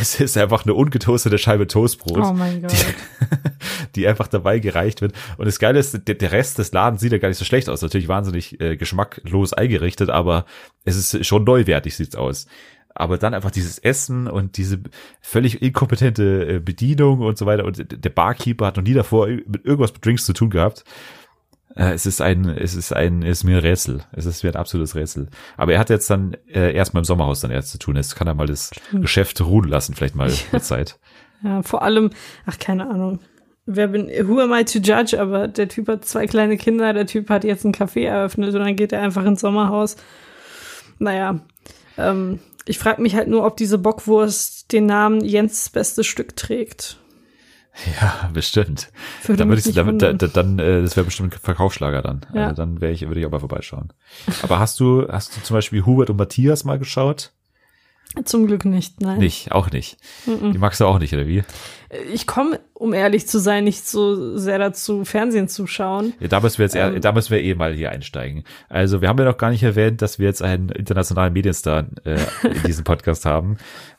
es 0.00 0.20
ist 0.20 0.36
einfach 0.36 0.64
eine 0.64 0.74
ungetoastete 0.74 1.38
Scheibe 1.38 1.66
Toastbrot, 1.66 2.18
Oh 2.24 2.32
mein 2.32 2.62
Gott. 2.62 2.72
die, 2.72 3.90
die 3.96 4.06
einfach 4.08 4.28
dabei 4.28 4.58
gereicht 4.58 5.00
wird. 5.00 5.12
Und 5.36 5.46
das 5.46 5.58
Geile 5.58 5.78
ist, 5.78 6.06
der, 6.06 6.14
der 6.14 6.32
Rest 6.32 6.58
des 6.58 6.72
Ladens 6.72 7.00
sieht 7.00 7.12
ja 7.12 7.18
gar 7.18 7.28
nicht 7.28 7.38
so 7.38 7.44
schlecht 7.44 7.68
aus. 7.68 7.82
Natürlich 7.82 8.08
wahnsinnig 8.08 8.60
äh, 8.60 8.76
geschmacklos 8.76 9.52
eingerichtet, 9.52 10.10
aber 10.10 10.44
es 10.84 10.96
ist 10.96 11.26
schon 11.26 11.44
neuwertig 11.44 11.96
sieht's 11.96 12.16
aus. 12.16 12.46
Aber 12.96 13.18
dann 13.18 13.34
einfach 13.34 13.50
dieses 13.50 13.78
Essen 13.78 14.28
und 14.28 14.56
diese 14.56 14.78
völlig 15.20 15.62
inkompetente 15.62 16.56
äh, 16.56 16.58
Bedienung 16.60 17.20
und 17.20 17.36
so 17.36 17.46
weiter. 17.46 17.64
Und 17.64 18.04
der 18.04 18.10
Barkeeper 18.10 18.66
hat 18.66 18.76
noch 18.76 18.84
nie 18.84 18.94
davor 18.94 19.26
mit 19.26 19.64
irgendwas 19.64 19.92
mit 19.92 20.04
Drinks 20.04 20.26
zu 20.26 20.32
tun 20.32 20.50
gehabt. 20.50 20.84
Äh, 21.76 21.92
es 21.92 22.06
ist 22.06 22.20
ein, 22.20 22.48
es 22.48 22.74
ist 22.74 22.92
ein, 22.92 23.22
es 23.22 23.38
ist 23.38 23.44
mir 23.44 23.56
ein 23.56 23.62
Rätsel. 23.62 24.02
Es 24.12 24.26
ist 24.26 24.42
mir 24.42 24.50
ein 24.50 24.56
absolutes 24.56 24.94
Rätsel. 24.94 25.28
Aber 25.56 25.72
er 25.72 25.78
hat 25.78 25.90
jetzt 25.90 26.08
dann 26.10 26.36
äh, 26.48 26.72
erst 26.72 26.94
mal 26.94 27.00
im 27.00 27.04
Sommerhaus 27.04 27.40
dann 27.40 27.50
erst 27.50 27.70
zu 27.70 27.78
tun. 27.78 27.96
Jetzt 27.96 28.16
kann 28.16 28.26
er 28.26 28.34
mal 28.34 28.46
das 28.46 28.70
Geschäft 28.92 29.40
ruhen 29.40 29.68
lassen, 29.68 29.94
vielleicht 29.94 30.14
mal 30.14 30.30
eine 30.52 30.62
Zeit. 30.62 30.98
Ja, 31.42 31.62
vor 31.62 31.82
allem, 31.82 32.10
ach, 32.46 32.58
keine 32.58 32.88
Ahnung. 32.88 33.20
Wer 33.66 33.88
bin, 33.88 34.08
who 34.28 34.40
am 34.40 34.52
I 34.52 34.64
to 34.64 34.78
judge? 34.78 35.18
Aber 35.18 35.48
der 35.48 35.68
Typ 35.68 35.88
hat 35.88 36.04
zwei 36.04 36.26
kleine 36.26 36.58
Kinder, 36.58 36.92
der 36.92 37.06
Typ 37.06 37.30
hat 37.30 37.44
jetzt 37.44 37.64
ein 37.64 37.74
Café 37.74 38.04
eröffnet 38.04 38.54
und 38.54 38.60
dann 38.60 38.76
geht 38.76 38.92
er 38.92 39.00
einfach 39.00 39.24
ins 39.24 39.40
Sommerhaus. 39.40 39.96
Naja, 40.98 41.40
ähm, 41.96 42.40
ich 42.66 42.78
frage 42.78 43.02
mich 43.02 43.14
halt 43.14 43.28
nur, 43.28 43.44
ob 43.44 43.56
diese 43.56 43.78
Bockwurst 43.78 44.72
den 44.72 44.86
Namen 44.86 45.24
Jens 45.24 45.70
bestes 45.70 46.06
Stück 46.06 46.36
trägt. 46.36 46.98
Ja, 48.00 48.30
bestimmt. 48.32 48.90
Würde 49.24 49.38
Dann 49.38 49.48
würde 49.48 49.62
ich, 49.64 49.74
damit, 49.74 50.00
da, 50.00 50.12
da, 50.12 50.26
dann, 50.28 50.58
äh, 50.58 50.82
das 50.82 50.96
wäre 50.96 51.04
bestimmt 51.04 51.34
ein 51.34 51.38
Verkaufsschlager 51.38 52.02
dann. 52.02 52.24
Ja. 52.32 52.48
Also 52.48 52.62
dann 52.62 52.80
wäre 52.80 52.92
ich, 52.92 53.06
würde 53.06 53.20
ich 53.20 53.26
auch 53.26 53.30
mal 53.30 53.40
vorbeischauen. 53.40 53.92
Aber 54.42 54.58
hast 54.58 54.78
du, 54.80 55.08
hast 55.08 55.36
du 55.36 55.42
zum 55.42 55.54
Beispiel 55.54 55.84
Hubert 55.84 56.10
und 56.10 56.16
Matthias 56.16 56.64
mal 56.64 56.78
geschaut? 56.78 57.32
Zum 58.24 58.46
Glück 58.46 58.64
nicht, 58.64 59.00
nein. 59.00 59.18
Nicht, 59.18 59.52
auch 59.52 59.70
nicht. 59.70 59.96
Die 60.26 60.58
magst 60.58 60.80
du 60.80 60.86
auch 60.86 60.98
nicht, 60.98 61.12
oder 61.12 61.26
wie? 61.26 61.42
Ich 62.12 62.26
komme, 62.26 62.60
um 62.72 62.92
ehrlich 62.92 63.26
zu 63.26 63.38
sein, 63.38 63.64
nicht 63.64 63.86
so 63.86 64.36
sehr 64.36 64.58
dazu, 64.58 65.04
Fernsehen 65.04 65.48
zu 65.48 65.66
schauen. 65.66 66.12
Ja, 66.20 66.28
da 66.28 66.40
müssen 66.40 66.58
wir 66.58 66.64
jetzt, 66.64 66.74
eher, 66.76 66.94
Ähm. 66.94 67.00
da 67.00 67.12
müssen 67.12 67.30
wir 67.30 67.42
eh 67.42 67.54
mal 67.54 67.74
hier 67.74 67.90
einsteigen. 67.90 68.44
Also 68.68 69.00
wir 69.00 69.08
haben 69.08 69.18
ja 69.18 69.24
noch 69.24 69.36
gar 69.36 69.50
nicht 69.50 69.62
erwähnt, 69.62 70.00
dass 70.02 70.18
wir 70.18 70.26
jetzt 70.26 70.42
einen 70.42 70.68
internationalen 70.70 71.32
Medienstar 71.32 71.86
äh, 72.04 72.18
in 72.42 72.62
diesem 72.66 72.84
Podcast 72.84 73.24
haben. 73.26 73.56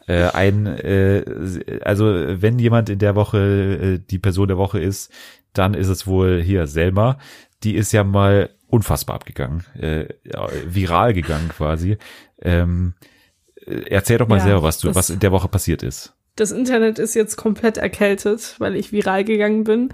Äh, 0.07 0.29
ein, 0.29 0.65
äh, 0.65 1.23
also 1.83 2.05
wenn 2.05 2.59
jemand 2.59 2.89
in 2.89 2.99
der 2.99 3.15
Woche 3.15 3.37
äh, 3.37 3.99
die 3.99 4.19
Person 4.19 4.47
der 4.47 4.57
Woche 4.57 4.79
ist, 4.79 5.11
dann 5.53 5.73
ist 5.73 5.87
es 5.87 6.07
wohl 6.07 6.41
hier 6.41 6.67
Selma. 6.67 7.17
Die 7.63 7.75
ist 7.75 7.91
ja 7.91 8.03
mal 8.03 8.49
unfassbar 8.67 9.15
abgegangen, 9.15 9.63
äh, 9.79 10.07
viral 10.67 11.13
gegangen 11.13 11.49
quasi. 11.49 11.97
Ähm, 12.41 12.93
äh, 12.99 13.14
erzähl 13.65 14.17
doch 14.17 14.27
mal 14.27 14.37
Ja, 14.37 14.43
selber, 14.43 14.63
was 14.63 14.79
du, 14.79 14.93
was 14.93 15.09
in 15.09 15.19
der 15.19 15.31
Woche 15.31 15.47
passiert 15.47 15.83
ist. 15.83 16.13
Das 16.37 16.51
Internet 16.51 16.99
ist 16.99 17.15
jetzt 17.15 17.37
komplett 17.37 17.77
erkältet, 17.77 18.55
weil 18.59 18.75
ich 18.75 18.91
viral 18.91 19.23
gegangen 19.23 19.63
bin. 19.63 19.89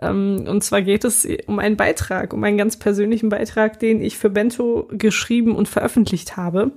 Ähm, 0.00 0.44
und 0.46 0.62
zwar 0.62 0.82
geht 0.82 1.04
es 1.04 1.26
um 1.46 1.58
einen 1.58 1.76
Beitrag, 1.76 2.32
um 2.32 2.44
einen 2.44 2.56
ganz 2.56 2.78
persönlichen 2.78 3.28
Beitrag, 3.28 3.80
den 3.80 4.00
ich 4.00 4.16
für 4.16 4.30
Bento 4.30 4.88
geschrieben 4.92 5.56
und 5.56 5.68
veröffentlicht 5.68 6.36
habe. 6.36 6.70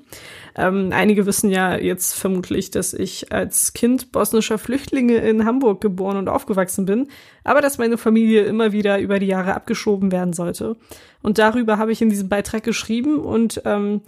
Ähm, 0.56 0.90
einige 0.92 1.28
wissen 1.28 1.52
ja 1.52 1.78
jetzt 1.78 2.16
vermutlich, 2.16 2.72
dass 2.72 2.94
ich 2.94 3.32
als 3.32 3.74
Kind 3.74 4.12
bosnischer 4.12 4.58
Flüchtlinge 4.58 5.18
in 5.18 5.46
Hamburg 5.46 5.80
geboren 5.80 6.18
und 6.18 6.28
aufgewachsen 6.28 6.86
bin, 6.86 7.08
aber 7.44 7.62
dass 7.62 7.78
meine 7.78 8.00
Familie 8.00 8.46
immer 8.46 8.72
wieder 8.72 9.00
über 9.00 9.20
die 9.20 9.28
Jahre 9.28 9.54
abgeschoben 9.54 10.12
werden 10.12 10.34
sollte. 10.34 10.76
Und 11.22 11.38
darüber 11.38 11.78
habe 11.78 11.92
ich 11.92 12.02
in 12.02 12.10
diesem 12.10 12.30
Beitrag 12.30 12.64
geschrieben 12.64 13.20
und 13.20 13.62
ähm, 13.66 14.02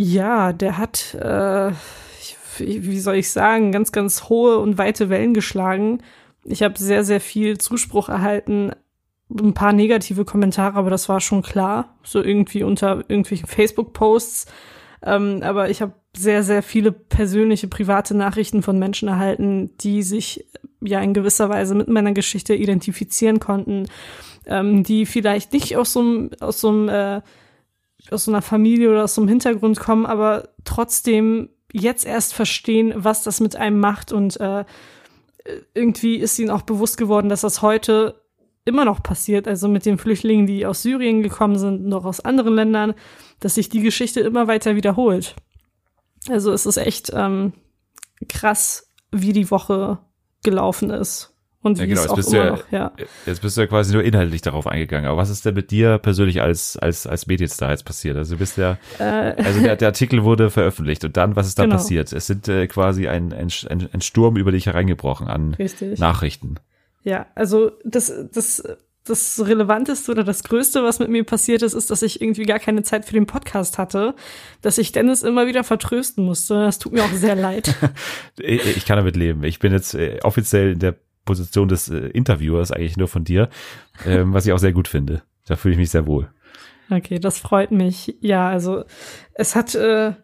ja, 0.00 0.52
der 0.52 0.78
hat, 0.78 1.16
äh, 1.16 1.72
wie 2.58 3.00
soll 3.00 3.16
ich 3.16 3.30
sagen, 3.30 3.72
ganz, 3.72 3.90
ganz 3.90 4.28
hohe 4.28 4.58
und 4.58 4.78
weite 4.78 5.10
Wellen 5.10 5.34
geschlagen. 5.34 6.04
Ich 6.44 6.62
habe 6.62 6.78
sehr, 6.78 7.02
sehr 7.02 7.20
viel 7.20 7.58
Zuspruch 7.58 8.08
erhalten, 8.08 8.70
ein 9.28 9.54
paar 9.54 9.72
negative 9.72 10.24
Kommentare, 10.24 10.76
aber 10.76 10.88
das 10.88 11.08
war 11.08 11.20
schon 11.20 11.42
klar, 11.42 11.96
so 12.04 12.22
irgendwie 12.22 12.62
unter 12.62 12.98
irgendwelchen 13.08 13.48
Facebook-Posts. 13.48 14.46
Ähm, 15.02 15.40
aber 15.42 15.68
ich 15.68 15.82
habe 15.82 15.94
sehr, 16.16 16.44
sehr 16.44 16.62
viele 16.62 16.92
persönliche, 16.92 17.66
private 17.66 18.16
Nachrichten 18.16 18.62
von 18.62 18.78
Menschen 18.78 19.08
erhalten, 19.08 19.76
die 19.78 20.04
sich 20.04 20.46
ja 20.80 21.00
in 21.00 21.12
gewisser 21.12 21.48
Weise 21.48 21.74
mit 21.74 21.88
meiner 21.88 22.12
Geschichte 22.12 22.54
identifizieren 22.54 23.40
konnten, 23.40 23.88
ähm, 24.46 24.84
die 24.84 25.06
vielleicht 25.06 25.52
nicht 25.52 25.76
aus 25.76 25.92
so 25.92 26.00
einem, 26.00 26.30
aus 26.38 26.60
so 26.60 26.68
einem 26.68 26.88
äh, 26.88 27.20
aus 28.10 28.24
so 28.24 28.30
einer 28.30 28.42
Familie 28.42 28.90
oder 28.90 29.04
aus 29.04 29.14
so 29.14 29.20
einem 29.20 29.28
Hintergrund 29.28 29.78
kommen, 29.78 30.06
aber 30.06 30.48
trotzdem 30.64 31.50
jetzt 31.72 32.06
erst 32.06 32.34
verstehen, 32.34 32.92
was 32.96 33.22
das 33.22 33.40
mit 33.40 33.56
einem 33.56 33.80
macht 33.80 34.12
und 34.12 34.38
äh, 34.40 34.64
irgendwie 35.74 36.16
ist 36.16 36.38
ihnen 36.38 36.50
auch 36.50 36.62
bewusst 36.62 36.96
geworden, 36.96 37.28
dass 37.28 37.42
das 37.42 37.62
heute 37.62 38.22
immer 38.64 38.84
noch 38.84 39.02
passiert, 39.02 39.48
also 39.48 39.66
mit 39.68 39.86
den 39.86 39.98
Flüchtlingen, 39.98 40.46
die 40.46 40.66
aus 40.66 40.82
Syrien 40.82 41.22
gekommen 41.22 41.58
sind, 41.58 41.86
noch 41.86 42.04
aus 42.04 42.20
anderen 42.20 42.54
Ländern, 42.54 42.94
dass 43.40 43.54
sich 43.54 43.68
die 43.68 43.80
Geschichte 43.80 44.20
immer 44.20 44.46
weiter 44.46 44.76
wiederholt. 44.76 45.36
Also 46.28 46.52
es 46.52 46.66
ist 46.66 46.76
echt 46.76 47.10
ähm, 47.14 47.54
krass, 48.28 48.92
wie 49.10 49.32
die 49.32 49.50
Woche 49.50 49.98
gelaufen 50.42 50.90
ist 50.90 51.37
und 51.68 51.78
wie 51.78 51.82
Ja, 51.82 51.86
genau, 51.86 52.00
es 52.00 52.04
jetzt 52.04 52.10
auch 52.10 52.16
bist 52.16 52.32
du 52.32 52.36
immer 52.36 52.44
ja- 52.44 52.50
noch, 52.50 52.72
ja. 52.72 52.92
Jetzt 53.26 53.42
bist 53.42 53.56
du 53.56 53.60
ja 53.60 53.66
quasi 53.68 53.92
nur 53.94 54.02
inhaltlich 54.02 54.42
darauf 54.42 54.66
eingegangen. 54.66 55.08
Aber 55.08 55.16
was 55.18 55.30
ist 55.30 55.44
denn 55.46 55.54
mit 55.54 55.70
dir 55.70 55.98
persönlich 55.98 56.42
als, 56.42 56.76
als, 56.76 57.06
als 57.06 57.26
Medienstar 57.28 57.70
jetzt 57.70 57.84
passiert? 57.84 58.16
Also 58.16 58.34
du 58.34 58.38
bist 58.40 58.56
ja, 58.56 58.76
also 58.98 59.60
der, 59.60 59.76
der 59.76 59.88
Artikel 59.88 60.24
wurde 60.24 60.50
veröffentlicht 60.50 61.04
und 61.04 61.16
dann, 61.16 61.36
was 61.36 61.46
ist 61.46 61.58
da 61.58 61.62
Äh. 61.62 61.66
Genau. 61.66 61.76
passiert? 61.76 62.12
Es 62.12 62.26
sind 62.26 62.48
äh, 62.48 62.66
quasi 62.66 63.06
ein, 63.08 63.32
ein, 63.32 63.48
ein, 63.68 63.88
ein 63.92 64.00
Sturm 64.00 64.36
über 64.36 64.50
dich 64.52 64.66
hereingebrochen 64.66 65.28
an 65.28 65.54
Richtig. 65.54 65.98
Nachrichten. 66.00 66.56
Ja, 67.04 67.26
also 67.34 67.70
das, 67.84 68.12
das, 68.34 68.62
das 69.04 69.42
Relevanteste 69.46 70.10
oder 70.12 70.24
das 70.24 70.42
Größte, 70.44 70.82
was 70.82 70.98
mit 70.98 71.08
mir 71.08 71.24
passiert 71.24 71.62
ist, 71.62 71.72
ist, 71.72 71.90
dass 71.90 72.02
ich 72.02 72.20
irgendwie 72.20 72.44
gar 72.44 72.58
keine 72.58 72.82
Zeit 72.82 73.04
für 73.06 73.14
den 73.14 73.24
Podcast 73.26 73.78
hatte, 73.78 74.14
dass 74.60 74.76
ich 74.76 74.92
Dennis 74.92 75.22
immer 75.22 75.46
wieder 75.46 75.64
vertrösten 75.64 76.24
musste. 76.24 76.54
Das 76.64 76.78
tut 76.78 76.92
mir 76.92 77.02
auch 77.04 77.12
sehr 77.12 77.34
leid. 77.36 77.74
Ich, 78.40 78.76
ich 78.76 78.84
kann 78.86 78.96
damit 78.96 79.16
leben. 79.16 79.42
Ich 79.44 79.58
bin 79.58 79.72
jetzt 79.72 79.94
äh, 79.94 80.18
offiziell 80.22 80.72
in 80.72 80.78
der 80.78 80.96
Position 81.28 81.68
des 81.68 81.90
äh, 81.90 82.08
Interviewers 82.08 82.72
eigentlich 82.72 82.96
nur 82.96 83.08
von 83.08 83.24
dir, 83.24 83.50
ähm, 84.06 84.32
was 84.32 84.46
ich 84.46 84.52
auch 84.52 84.58
sehr 84.58 84.72
gut 84.72 84.88
finde. 84.88 85.22
Da 85.46 85.56
fühle 85.56 85.72
ich 85.72 85.78
mich 85.78 85.90
sehr 85.90 86.06
wohl. 86.06 86.28
Okay, 86.90 87.18
das 87.18 87.38
freut 87.38 87.70
mich. 87.70 88.16
Ja, 88.20 88.48
also 88.48 88.84
es 89.34 89.54
hat, 89.54 89.74
äh, 89.74 90.14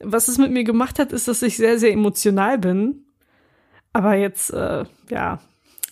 was 0.00 0.26
es 0.26 0.38
mit 0.38 0.50
mir 0.50 0.64
gemacht 0.64 0.98
hat, 0.98 1.12
ist, 1.12 1.28
dass 1.28 1.42
ich 1.42 1.56
sehr, 1.56 1.78
sehr 1.78 1.92
emotional 1.92 2.58
bin. 2.58 3.04
Aber 3.92 4.14
jetzt, 4.14 4.52
äh, 4.52 4.84
ja, 5.08 5.40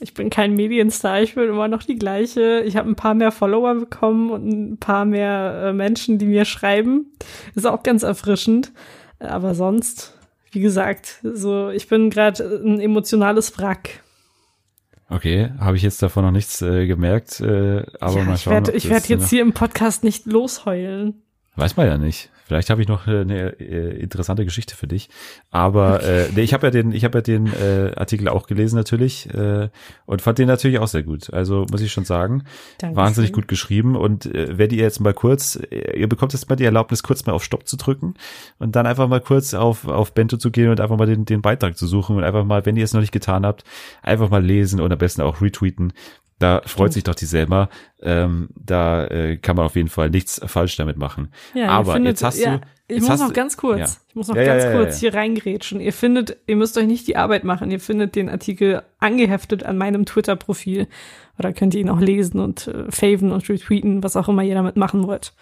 ich 0.01 0.15
bin 0.15 0.31
kein 0.31 0.55
Medienstar, 0.55 1.23
ich 1.23 1.35
bin 1.35 1.49
immer 1.49 1.69
noch 1.69 1.83
die 1.83 1.99
gleiche. 1.99 2.63
Ich 2.65 2.77
habe 2.77 2.89
ein 2.89 2.97
paar 2.97 3.15
mehr 3.15 3.33
Follower 3.33 3.75
bekommen 3.75 4.31
und 4.31 4.49
ein 4.49 4.79
paar 4.79 5.05
mehr 5.05 5.63
äh, 5.67 5.73
Menschen, 5.73 6.19
die 6.19 6.27
mir 6.27 6.45
schreiben. 6.45 7.13
Ist 7.55 7.67
auch 7.67 7.83
ganz 7.83 8.03
erfrischend. 8.03 8.73
Aber 9.21 9.55
sonst, 9.55 10.17
wie 10.51 10.61
gesagt, 10.61 11.21
so 11.23 11.71
ich 11.71 11.89
bin 11.89 12.11
gerade 12.11 12.61
ein 12.65 12.81
emotionales 12.81 13.57
Wrack. 13.59 14.03
Okay, 15.11 15.51
habe 15.59 15.77
ich 15.77 15.83
jetzt 15.83 16.03
davon 16.03 16.25
noch 16.25 16.31
nichts 16.31 16.61
äh, 16.61 16.87
gemerkt, 16.87 17.41
äh, 17.41 17.83
aber 17.99 18.19
ja, 18.19 18.25
mal 18.25 18.35
ich 18.35 18.43
schauen. 18.43 18.53
werde 18.53 18.73
ich 18.73 18.83
das, 18.83 18.93
werd 18.93 19.09
jetzt 19.09 19.31
hier 19.31 19.41
im 19.41 19.53
Podcast 19.53 20.05
nicht 20.05 20.27
losheulen. 20.27 21.23
Weiß 21.57 21.77
man 21.77 21.87
ja 21.87 21.97
nicht. 21.97 22.31
Vielleicht 22.49 22.71
habe 22.71 22.81
ich 22.81 22.89
noch 22.89 23.07
äh, 23.07 23.21
eine 23.21 23.61
äh, 23.61 24.01
interessante 24.01 24.47
Geschichte 24.47 24.75
für 24.75 24.87
dich. 24.87 25.11
Aber 25.51 26.03
äh, 26.03 26.29
nee, 26.35 26.41
ich 26.41 26.55
habe 26.55 26.67
ja 26.67 26.71
den, 26.71 26.93
ich 26.93 27.05
habe 27.05 27.19
ja 27.19 27.23
den 27.23 27.47
äh, 27.47 27.93
Artikel 27.95 28.27
auch 28.29 28.47
gelesen 28.47 28.77
natürlich 28.77 29.29
äh, 29.35 29.69
und 30.07 30.23
fand 30.23 30.39
den 30.39 30.49
natürlich 30.49 30.79
auch 30.79 30.89
sehr 30.89 31.03
gut. 31.03 31.31
Also 31.31 31.67
muss 31.71 31.83
ich 31.83 31.93
schon 31.93 32.07
sagen, 32.07 32.45
Dankeschön. 32.79 32.97
wahnsinnig 32.97 33.33
gut 33.35 33.49
geschrieben. 33.49 33.97
Und 33.97 34.25
äh, 34.27 34.57
werdet 34.57 34.79
ihr 34.79 34.83
jetzt 34.83 35.01
mal 35.01 35.13
kurz, 35.13 35.57
äh, 35.71 35.99
ihr 36.01 36.09
bekommt 36.09 36.33
jetzt 36.33 36.49
mal 36.49 36.57
die 36.57 36.65
Erlaubnis, 36.65 37.03
kurz 37.03 37.27
mal 37.27 37.35
auf 37.35 37.45
Stopp 37.45 37.69
zu 37.69 37.77
drücken 37.77 38.15
und 38.59 38.75
dann 38.77 38.87
einfach 38.87 39.09
mal 39.09 39.21
kurz 39.21 39.53
auf 39.53 39.87
auf 39.87 40.15
Bento 40.15 40.39
zu 40.39 40.51
gehen 40.51 40.71
und 40.71 40.81
einfach 40.81 40.97
mal 40.97 41.07
den 41.07 41.27
den 41.27 41.43
Beitrag 41.43 41.77
zu 41.77 41.87
suchen 41.87 42.17
und 42.17 42.25
einfach 42.25 42.47
mal, 42.47 42.65
wenn 42.65 42.77
ihr 42.77 42.85
es 42.85 42.95
noch 42.95 43.03
nicht 43.03 43.13
getan 43.13 43.45
habt, 43.45 43.65
einfach 44.03 44.31
mal 44.31 44.43
lesen 44.43 44.81
und 44.81 44.91
am 44.91 44.99
besten 44.99 45.21
auch 45.21 45.43
retweeten. 45.43 45.93
Da 46.39 46.63
freut 46.67 46.93
sich 46.93 47.03
doch 47.03 47.17
die 47.17 47.25
Selma. 47.25 47.69
Ähm, 48.01 48.49
da 48.55 49.05
äh, 49.07 49.37
kann 49.39 49.57
man 49.57 49.67
auf 49.67 49.75
jeden 49.75 49.89
Fall 49.89 50.09
nichts 50.11 50.41
falsch 50.47 50.77
damit 50.77 50.97
machen. 50.97 51.33
Ja, 51.55 51.69
Aber 51.71 51.95
findet- 51.95 52.13
jetzt 52.13 52.23
hast 52.25 52.39
ja, 52.39 52.59
du. 52.59 52.61
Ich 52.91 52.97
jetzt 52.99 53.09
muss 53.09 53.21
noch 53.21 53.27
du- 53.29 53.33
ganz 53.35 53.57
kurz, 53.57 53.79
ja. 53.81 53.87
ich 54.09 54.15
muss 54.15 54.29
noch 54.29 54.37
Ja, 54.37 54.43
ja, 54.43 54.53
ganz 54.53 54.65
ja, 54.65 54.71
ja, 54.71 54.77
kurz 54.79 54.95
ja. 54.95 55.01
hier 55.11 55.15
reingrätschen. 55.19 55.81
Ihr 55.81 55.93
findet, 55.93 56.37
ihr 56.47 56.57
müsst 56.57 56.79
euch 56.79 56.87
nicht 56.87 57.07
die 57.09 57.17
Arbeit 57.17 57.45
machen. 57.45 57.71
Ihr 57.71 57.81
findet 57.81 58.15
den 58.15 58.29
Artikel 58.31 58.83
angeheftet 58.99 59.63
an 59.65 59.77
meinem 59.77 60.07
Twitter-Profil. 60.07 60.87
Oder 61.39 61.53
könnt 61.53 61.75
ihr 61.75 61.81
ihn 61.81 61.91
auch 61.91 62.01
lesen 62.01 62.41
und 62.41 62.69
äh, 62.69 62.91
faven 62.91 63.33
und 63.33 63.47
retweeten, 63.49 64.03
was 64.03 64.17
auch 64.17 64.29
immer 64.29 64.43
ihr 64.43 64.55
damit 64.55 64.77
machen 64.77 65.07
wollt. 65.07 65.33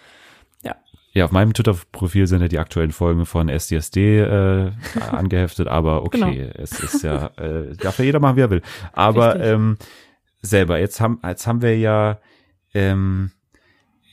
Ja, 1.13 1.25
auf 1.25 1.31
meinem 1.31 1.51
Twitter-Profil 1.53 2.27
sind 2.27 2.41
ja 2.41 2.47
die 2.47 2.59
aktuellen 2.59 2.91
Folgen 2.91 3.25
von 3.25 3.49
SDSD 3.49 4.19
äh, 4.19 4.71
angeheftet, 5.11 5.67
aber 5.67 6.03
okay, 6.03 6.19
Genau. 6.19 6.51
es 6.61 6.79
ist 6.79 7.01
ja, 7.03 7.31
äh, 7.37 7.75
darf 7.75 7.97
ja 7.97 8.05
jeder 8.05 8.19
machen, 8.19 8.35
wie 8.35 8.41
er 8.41 8.51
will. 8.51 8.61
Aber 8.93 9.33
Richtig. 9.33 9.51
ähm, 9.51 9.77
selber, 10.47 10.79
jetzt 10.79 10.99
haben, 10.99 11.19
jetzt 11.25 11.45
haben 11.47 11.61
wir 11.61 11.77
ja, 11.77 12.19
ähm, 12.73 13.31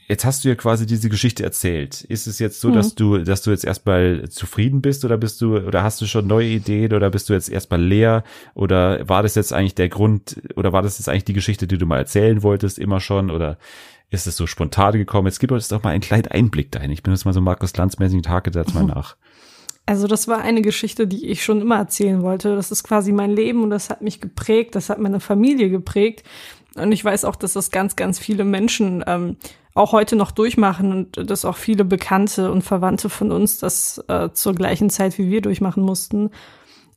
jetzt 0.08 0.24
hast 0.24 0.44
du 0.44 0.48
ja 0.48 0.54
quasi 0.54 0.84
diese 0.86 1.08
Geschichte 1.08 1.42
erzählt. 1.42 2.02
Ist 2.02 2.26
es 2.26 2.38
jetzt 2.38 2.60
so, 2.60 2.68
Mhm. 2.68 2.74
dass 2.74 2.94
du, 2.94 3.18
dass 3.18 3.42
du 3.42 3.50
jetzt 3.50 3.64
erstmal 3.64 4.28
zufrieden 4.28 4.82
bist 4.82 5.04
oder 5.04 5.16
bist 5.16 5.40
du, 5.40 5.56
oder 5.56 5.82
hast 5.82 6.00
du 6.00 6.06
schon 6.06 6.26
neue 6.26 6.48
Ideen 6.48 6.92
oder 6.92 7.08
bist 7.10 7.28
du 7.28 7.32
jetzt 7.32 7.48
erstmal 7.48 7.80
leer 7.82 8.22
oder 8.54 9.08
war 9.08 9.22
das 9.22 9.34
jetzt 9.34 9.52
eigentlich 9.52 9.74
der 9.74 9.88
Grund 9.88 10.40
oder 10.56 10.72
war 10.72 10.82
das 10.82 10.98
jetzt 10.98 11.08
eigentlich 11.08 11.24
die 11.24 11.32
Geschichte, 11.32 11.66
die 11.66 11.78
du 11.78 11.86
mal 11.86 11.98
erzählen 11.98 12.42
wolltest, 12.42 12.78
immer 12.78 13.00
schon 13.00 13.30
oder 13.30 13.56
ist 14.10 14.26
es 14.26 14.36
so 14.36 14.46
spontan 14.46 14.92
gekommen? 14.92 15.26
Jetzt 15.26 15.40
gib 15.40 15.50
uns 15.50 15.68
doch 15.68 15.82
mal 15.82 15.90
einen 15.90 16.02
kleinen 16.02 16.28
Einblick 16.28 16.70
dahin. 16.70 16.90
Ich 16.90 17.02
bin 17.02 17.12
jetzt 17.12 17.24
mal 17.24 17.32
so 17.32 17.40
Markus 17.40 17.74
Lanz-mäßig 17.76 18.18
und 18.18 18.28
hake 18.28 18.50
da 18.50 18.60
jetzt 18.60 18.74
mal 18.74 18.84
nach. 18.84 19.16
Also 19.86 20.06
das 20.06 20.28
war 20.28 20.40
eine 20.40 20.62
Geschichte, 20.62 21.06
die 21.06 21.26
ich 21.26 21.44
schon 21.44 21.60
immer 21.60 21.76
erzählen 21.76 22.22
wollte. 22.22 22.56
Das 22.56 22.70
ist 22.70 22.84
quasi 22.84 23.12
mein 23.12 23.30
Leben 23.30 23.62
und 23.62 23.70
das 23.70 23.90
hat 23.90 24.00
mich 24.00 24.20
geprägt, 24.20 24.74
das 24.74 24.88
hat 24.88 24.98
meine 24.98 25.20
Familie 25.20 25.68
geprägt. 25.68 26.24
Und 26.74 26.90
ich 26.92 27.04
weiß 27.04 27.24
auch, 27.24 27.36
dass 27.36 27.52
das 27.52 27.70
ganz, 27.70 27.94
ganz 27.94 28.18
viele 28.18 28.44
Menschen 28.44 29.04
ähm, 29.06 29.36
auch 29.74 29.92
heute 29.92 30.16
noch 30.16 30.30
durchmachen 30.30 30.92
und 30.92 31.30
dass 31.30 31.44
auch 31.44 31.56
viele 31.56 31.84
Bekannte 31.84 32.50
und 32.50 32.62
Verwandte 32.62 33.10
von 33.10 33.30
uns 33.30 33.58
das 33.58 34.02
äh, 34.08 34.30
zur 34.32 34.54
gleichen 34.54 34.88
Zeit 34.88 35.18
wie 35.18 35.30
wir 35.30 35.42
durchmachen 35.42 35.82
mussten. 35.82 36.30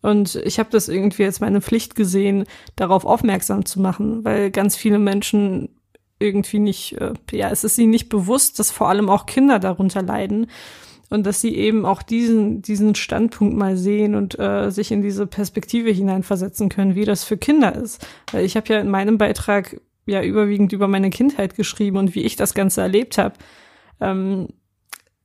Und 0.02 0.36
ich 0.36 0.60
habe 0.60 0.70
das 0.72 0.88
irgendwie 0.88 1.26
als 1.26 1.40
meine 1.40 1.60
Pflicht 1.60 1.96
gesehen, 1.96 2.46
darauf 2.76 3.04
aufmerksam 3.04 3.66
zu 3.66 3.82
machen, 3.82 4.24
weil 4.24 4.52
ganz 4.52 4.76
viele 4.78 5.00
Menschen 5.00 5.70
irgendwie 6.20 6.60
nicht, 6.60 6.94
äh, 6.94 7.14
ja, 7.32 7.50
es 7.50 7.64
ist 7.64 7.78
ihnen 7.78 7.92
nicht 7.92 8.10
bewusst, 8.10 8.60
dass 8.60 8.72
vor 8.72 8.90
allem 8.90 9.10
auch 9.10 9.26
Kinder 9.26 9.60
darunter 9.60 10.02
leiden 10.02 10.48
und 11.10 11.26
dass 11.26 11.42
sie 11.42 11.56
eben 11.56 11.86
auch 11.86 12.02
diesen 12.02 12.62
diesen 12.62 12.96
Standpunkt 12.96 13.56
mal 13.56 13.78
sehen 13.78 14.16
und 14.16 14.38
äh, 14.40 14.72
sich 14.72 14.92
in 14.92 15.02
diese 15.02 15.28
Perspektive 15.28 15.90
hineinversetzen 15.90 16.70
können, 16.70 16.96
wie 16.96 17.06
das 17.06 17.24
für 17.24 17.38
Kinder 17.38 17.76
ist. 17.76 18.06
Weil 18.32 18.46
ich 18.46 18.58
habe 18.58 18.74
ja 18.74 18.80
in 18.80 18.90
meinem 18.90 19.18
Beitrag 19.18 19.80
ja 20.06 20.22
überwiegend 20.24 20.74
über 20.74 20.88
meine 20.88 21.10
Kindheit 21.10 21.56
geschrieben 21.56 21.98
und 21.98 22.16
wie 22.16 22.24
ich 22.24 22.36
das 22.36 22.54
Ganze 22.54 22.82
erlebt 22.82 23.18
habe. 23.18 23.36
Ähm, 24.02 24.48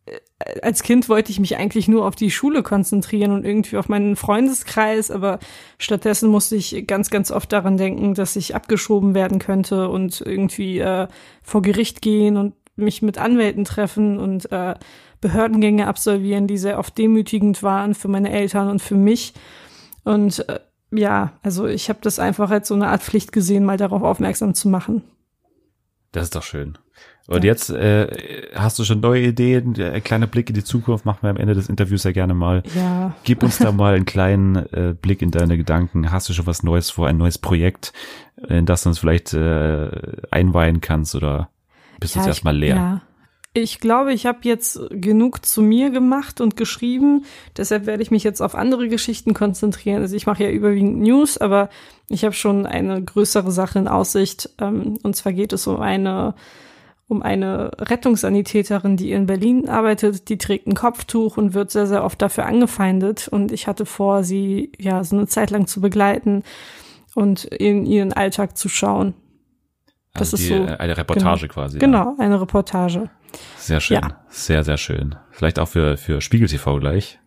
äh, 0.07 0.19
als 0.61 0.83
Kind 0.83 1.09
wollte 1.09 1.31
ich 1.31 1.41
mich 1.41 1.57
eigentlich 1.57 1.89
nur 1.89 2.07
auf 2.07 2.17
die 2.17 2.31
Schule 2.31 2.63
konzentrieren 2.63 3.33
und 3.33 3.45
irgendwie 3.45 3.77
auf 3.77 3.89
meinen 3.89 4.17
Freundeskreis, 4.17 5.11
aber 5.11 5.39
stattdessen 5.79 6.29
musste 6.29 6.57
ich 6.57 6.87
ganz, 6.87 7.11
ganz 7.11 7.31
oft 7.31 7.53
daran 7.53 7.77
denken, 7.77 8.15
dass 8.15 8.37
ich 8.37 8.55
abgeschoben 8.55 9.15
werden 9.15 9.39
könnte 9.39 9.89
und 9.89 10.21
irgendwie 10.21 10.79
äh, 10.81 11.09
vor 11.43 11.63
Gericht 11.63 12.03
gehen 12.03 12.37
und 12.37 12.55
mich 12.77 13.03
mit 13.03 13.19
Anwälten 13.19 13.65
treffen 13.65 14.19
und 14.19 14.51
äh, 14.53 14.75
Behördengänge 15.21 15.87
absolvieren, 15.87 16.47
die 16.47 16.59
sehr 16.59 16.79
oft 16.79 16.97
demütigend 16.99 17.63
waren 17.63 17.95
für 17.95 18.09
meine 18.09 18.33
Eltern 18.33 18.69
und 18.69 18.81
für 18.83 18.97
mich. 18.97 19.35
Und 20.05 20.49
äh, 20.49 20.61
ja, 20.91 21.33
also 21.43 21.67
ich 21.67 21.89
habe 21.89 22.01
das 22.03 22.19
einfach 22.19 22.51
als 22.51 22.69
so 22.69 22.75
eine 22.75 22.89
Art 22.89 23.03
Pflicht 23.03 23.33
gesehen, 23.33 23.65
mal 23.65 23.77
darauf 23.77 24.03
aufmerksam 24.03 24.55
zu 24.55 24.69
machen. 24.69 25.03
Das 26.13 26.25
ist 26.25 26.35
doch 26.35 26.43
schön. 26.43 26.77
Und 27.29 27.45
Ja. 27.45 27.51
jetzt 27.53 27.71
äh, 27.71 28.49
hast 28.55 28.79
du 28.79 28.85
schon 28.85 29.01
neue 29.01 29.23
Ideen, 29.29 29.81
ein 29.81 30.03
kleiner 30.03 30.27
Blick 30.27 30.49
in 30.51 30.55
die 30.55 30.65
Zukunft 30.65 31.07
machen 31.07 31.21
wir 31.23 31.31
am 31.31 31.37
Ende 31.37 31.55
des 31.55 31.69
Interviews 31.69 32.03
ja 32.03 32.11
gerne 32.13 32.35
mal. 32.35 32.65
Ja, 32.75 33.15
Gib 33.23 33.43
uns 33.45 33.59
da 33.59 33.71
mal 33.73 33.95
einen 33.95 34.05
kleinen 34.05 34.57
äh, 34.57 34.95
Blick 35.01 35.23
in 35.23 35.31
deine 35.31 35.57
Gedanken. 35.57 36.11
Hast 36.11 36.29
du 36.29 36.33
schon 36.33 36.47
was 36.47 36.65
Neues 36.65 36.91
vor, 36.91 37.07
ein 37.07 37.17
neues 37.17 37.39
Projekt, 37.39 37.93
in 38.49 38.67
das 38.67 38.83
du 38.83 38.89
uns 38.91 38.99
vielleicht 38.99 39.33
äh, 39.35 39.89
einweihen 40.33 40.81
kannst 40.81 41.15
oder 41.15 41.49
bist 42.03 42.15
Ja, 42.15 42.23
jetzt 42.23 42.29
erstmal 42.29 42.57
leer? 42.57 42.77
Ja. 42.77 43.03
Ich 43.55 43.81
glaube, 43.81 44.15
ich 44.15 44.25
habe 44.25 44.39
jetzt 44.43 44.81
genug 44.91 45.45
zu 45.45 45.61
mir 45.61 45.91
gemacht 45.91 46.41
und 46.41 46.57
geschrieben. 46.57 47.27
Deshalb 47.57 47.85
werde 47.85 48.03
ich 48.03 48.11
mich 48.11 48.25
jetzt 48.25 48.41
auf 48.41 48.55
andere 48.55 48.89
Geschichten 48.89 49.35
konzentrieren. 49.35 50.01
Also 50.01 50.17
ich 50.17 50.27
mache 50.27 50.45
ja 50.45 50.51
überwiegend 50.51 51.01
News, 51.01 51.37
aber 51.37 51.69
ich 52.09 52.25
habe 52.25 52.35
schon 52.35 52.65
eine 52.65 53.03
größere 53.03 53.53
Sache 53.53 53.79
in 53.79 53.89
Aussicht. 53.89 54.49
Ähm, 54.59 54.99
und 55.03 55.17
zwar 55.17 55.35
geht 55.35 55.53
es 55.53 55.67
um 55.67 55.81
eine 55.81 56.35
um 57.09 57.23
eine 57.23 57.73
Rettungssanitäterin, 57.79 58.97
die 58.97 59.13
in 59.13 59.27
Berlin 59.27 59.69
arbeitet. 59.69 60.31
Die 60.31 60.39
trägt 60.39 60.67
ein 60.67 60.75
Kopftuch 60.75 61.37
und 61.37 61.53
wird 61.53 61.71
sehr, 61.71 61.87
sehr 61.87 62.05
oft 62.05 62.23
dafür 62.23 62.47
angefeindet. 62.47 63.29
Und 63.29 63.53
ich 63.53 63.67
hatte 63.67 63.85
vor, 63.85 64.25
sie 64.25 64.73
ja 64.79 65.05
so 65.05 65.15
eine 65.15 65.27
Zeit 65.27 65.51
lang 65.51 65.67
zu 65.67 65.83
begleiten 65.83 66.43
und 67.15 67.45
in 67.45 67.85
ihren 67.85 68.15
Alltag 68.15 68.57
zu 68.57 68.71
schauen. 68.71 69.13
Das 70.15 70.33
also 70.33 70.37
ist 70.37 70.51
die, 70.51 70.57
so, 70.57 70.65
äh, 70.65 70.77
eine 70.77 70.97
Reportage 70.97 71.49
quasi. 71.49 71.77
Ja. 71.77 71.81
Genau, 71.81 72.17
eine 72.19 72.41
Reportage. 72.41 73.09
Sehr 73.57 73.81
schön. 73.81 73.97
Ja. 73.97 74.25
Sehr, 74.29 74.63
sehr 74.65 74.77
schön. 74.77 75.15
Vielleicht 75.31 75.59
auch 75.59 75.69
für, 75.69 75.97
für 75.97 76.21
Spiegel 76.21 76.49
TV 76.49 76.79
gleich. 76.79 77.19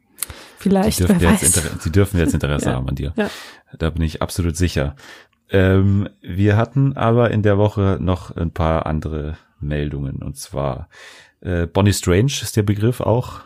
Vielleicht, 0.58 1.00
dürfen, 1.00 1.19
wer 1.19 1.32
jetzt. 1.32 1.58
Inter 1.58 1.69
die 1.84 1.91
dürfen 1.91 2.19
jetzt 2.19 2.34
Interesse 2.34 2.65
Ja. 2.69 2.76
haben 2.76 2.89
an 2.89 2.95
dir. 2.95 3.13
Ja. 3.15 3.30
Da 3.78 3.89
bin 3.89 4.02
ich 4.04 4.21
absolut 4.21 4.56
sicher. 4.56 4.95
Ähm, 5.50 6.10
wir 6.21 6.58
hatten 6.58 6.98
aber 6.98 7.32
in 7.32 7.43
der 7.43 7.58
Woche 7.58 7.98
noch 8.00 8.36
ein 8.36 8.52
paar 8.52 8.86
andere 8.86 9.38
Meldungen. 9.60 10.24
Und 10.24 10.38
zwar 10.38 10.89
äh, 11.41 11.67
Bonnie 11.67 11.93
Strange 11.93 12.32
ist 12.41 12.56
der 12.58 12.63
Begriff 12.63 13.02
auch. 13.02 13.41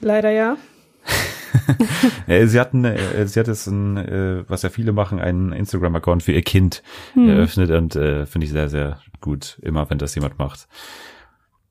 Leider 0.00 0.30
ja. 0.30 0.56
Sie 2.26 2.60
hatten, 2.60 2.84
äh, 2.84 3.26
sie 3.26 3.40
hat 3.40 3.48
jetzt 3.48 3.66
ein, 3.66 3.96
äh, 3.96 4.44
was 4.48 4.62
ja 4.62 4.68
viele 4.70 4.92
machen, 4.92 5.20
einen 5.20 5.52
Instagram-Account 5.52 6.22
für 6.22 6.32
ihr 6.32 6.42
Kind 6.42 6.82
Hm. 7.14 7.28
eröffnet 7.28 7.70
und 7.70 7.96
äh, 7.96 8.26
finde 8.26 8.46
ich 8.46 8.52
sehr, 8.52 8.68
sehr 8.68 9.00
gut, 9.20 9.58
immer 9.62 9.88
wenn 9.90 9.98
das 9.98 10.14
jemand 10.14 10.38
macht. 10.38 10.68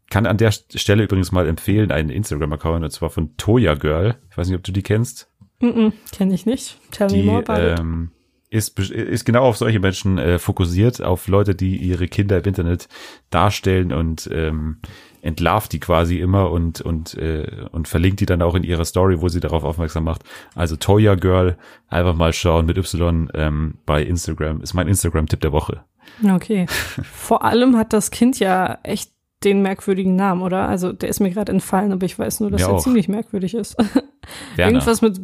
Kann 0.10 0.26
an 0.26 0.38
der 0.38 0.52
Stelle 0.52 1.04
übrigens 1.04 1.32
mal 1.32 1.48
empfehlen, 1.48 1.92
einen 1.92 2.10
Instagram-Account, 2.10 2.84
und 2.84 2.92
zwar 2.92 3.10
von 3.10 3.38
Toya 3.38 3.76
Girl. 3.76 4.16
Ich 4.32 4.38
weiß 4.38 4.48
nicht, 4.48 4.58
ob 4.58 4.64
du 4.64 4.72
die 4.72 4.82
kennst. 4.82 5.30
Mm 5.60 5.68
-mm, 5.68 5.94
Kenne 6.12 6.34
ich 6.34 6.46
nicht. 6.46 6.78
Tell 6.92 7.08
me 7.08 7.14
Die 7.14 7.24
more 7.24 7.40
about 7.40 7.82
ähm, 7.82 8.12
ist, 8.50 8.80
ist 8.80 9.26
genau 9.26 9.44
auf 9.44 9.58
solche 9.58 9.80
Menschen 9.80 10.18
äh, 10.18 10.40
fokussiert, 10.40 11.02
auf 11.02 11.28
Leute, 11.28 11.54
die 11.54 11.78
ihre 11.78 12.08
Kinder 12.08 12.38
im 12.40 12.46
Internet 12.46 12.88
darstellen 13.30 13.94
und 13.94 14.28
ähm, 14.34 14.80
entlarvt 15.22 15.74
die 15.74 15.80
quasi 15.80 16.20
immer 16.20 16.52
und 16.52 16.82
und 16.82 17.16
äh, 17.16 17.66
und 17.72 17.88
verlinkt 17.88 18.20
die 18.20 18.26
dann 18.26 18.42
auch 18.42 18.56
in 18.56 18.64
ihrer 18.64 18.86
Story, 18.86 19.22
wo 19.22 19.30
sie 19.30 19.40
darauf 19.40 19.64
aufmerksam 19.64 20.04
macht. 20.04 20.24
Also 20.56 20.76
Toya 20.76 21.16
Girl, 21.16 21.58
einfach 21.88 22.16
mal 22.16 22.34
schauen 22.34 22.66
mit 22.66 22.78
Y 22.78 23.30
ähm, 23.34 23.76
bei 23.86 24.04
Instagram. 24.04 24.62
Ist 24.62 24.74
mein 24.74 24.88
Instagram-Tipp 24.88 25.42
der 25.42 25.52
Woche. 25.52 25.84
Okay. 26.24 26.66
Vor 27.04 27.44
allem 27.44 27.78
hat 27.78 27.94
das 27.94 28.12
Kind 28.12 28.40
ja 28.40 28.80
echt 28.84 29.12
den 29.44 29.62
merkwürdigen 29.62 30.16
Namen, 30.16 30.42
oder? 30.42 30.68
Also 30.68 30.92
der 30.92 31.10
ist 31.10 31.20
mir 31.20 31.30
gerade 31.30 31.52
entfallen, 31.52 31.92
aber 31.92 32.06
ich 32.06 32.18
weiß 32.18 32.42
nur, 32.42 32.52
dass 32.52 32.62
Mir 32.62 32.68
er 32.68 32.74
auch. 32.74 32.84
ziemlich 32.84 33.08
merkwürdig 33.08 33.54
ist. 33.54 33.78
Irgendwas 34.58 35.02
mit 35.02 35.20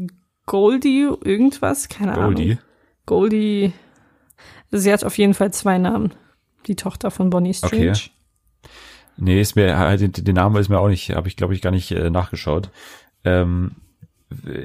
Goldie, 0.45 1.09
irgendwas, 1.23 1.89
keine 1.89 2.13
Goldie. 2.13 2.43
Ahnung. 2.43 2.57
Goldie. 3.05 3.73
Sie 4.71 4.91
hat 4.91 5.03
auf 5.03 5.17
jeden 5.17 5.33
Fall 5.33 5.51
zwei 5.51 5.77
Namen. 5.77 6.13
Die 6.67 6.75
Tochter 6.75 7.11
von 7.11 7.29
Bonnie 7.29 7.53
Strange. 7.53 7.91
Okay. 7.91 8.09
Nee, 9.17 9.39
ist 9.41 9.55
mir, 9.55 9.67
äh, 9.67 9.97
den, 9.97 10.11
den 10.11 10.35
Namen 10.35 10.55
ist 10.57 10.69
mir 10.69 10.79
auch 10.79 10.89
nicht, 10.89 11.11
habe 11.11 11.27
ich 11.27 11.35
glaube 11.37 11.53
ich 11.53 11.61
gar 11.61 11.71
nicht 11.71 11.91
äh, 11.91 12.09
nachgeschaut. 12.09 12.69
Ähm, 13.23 13.71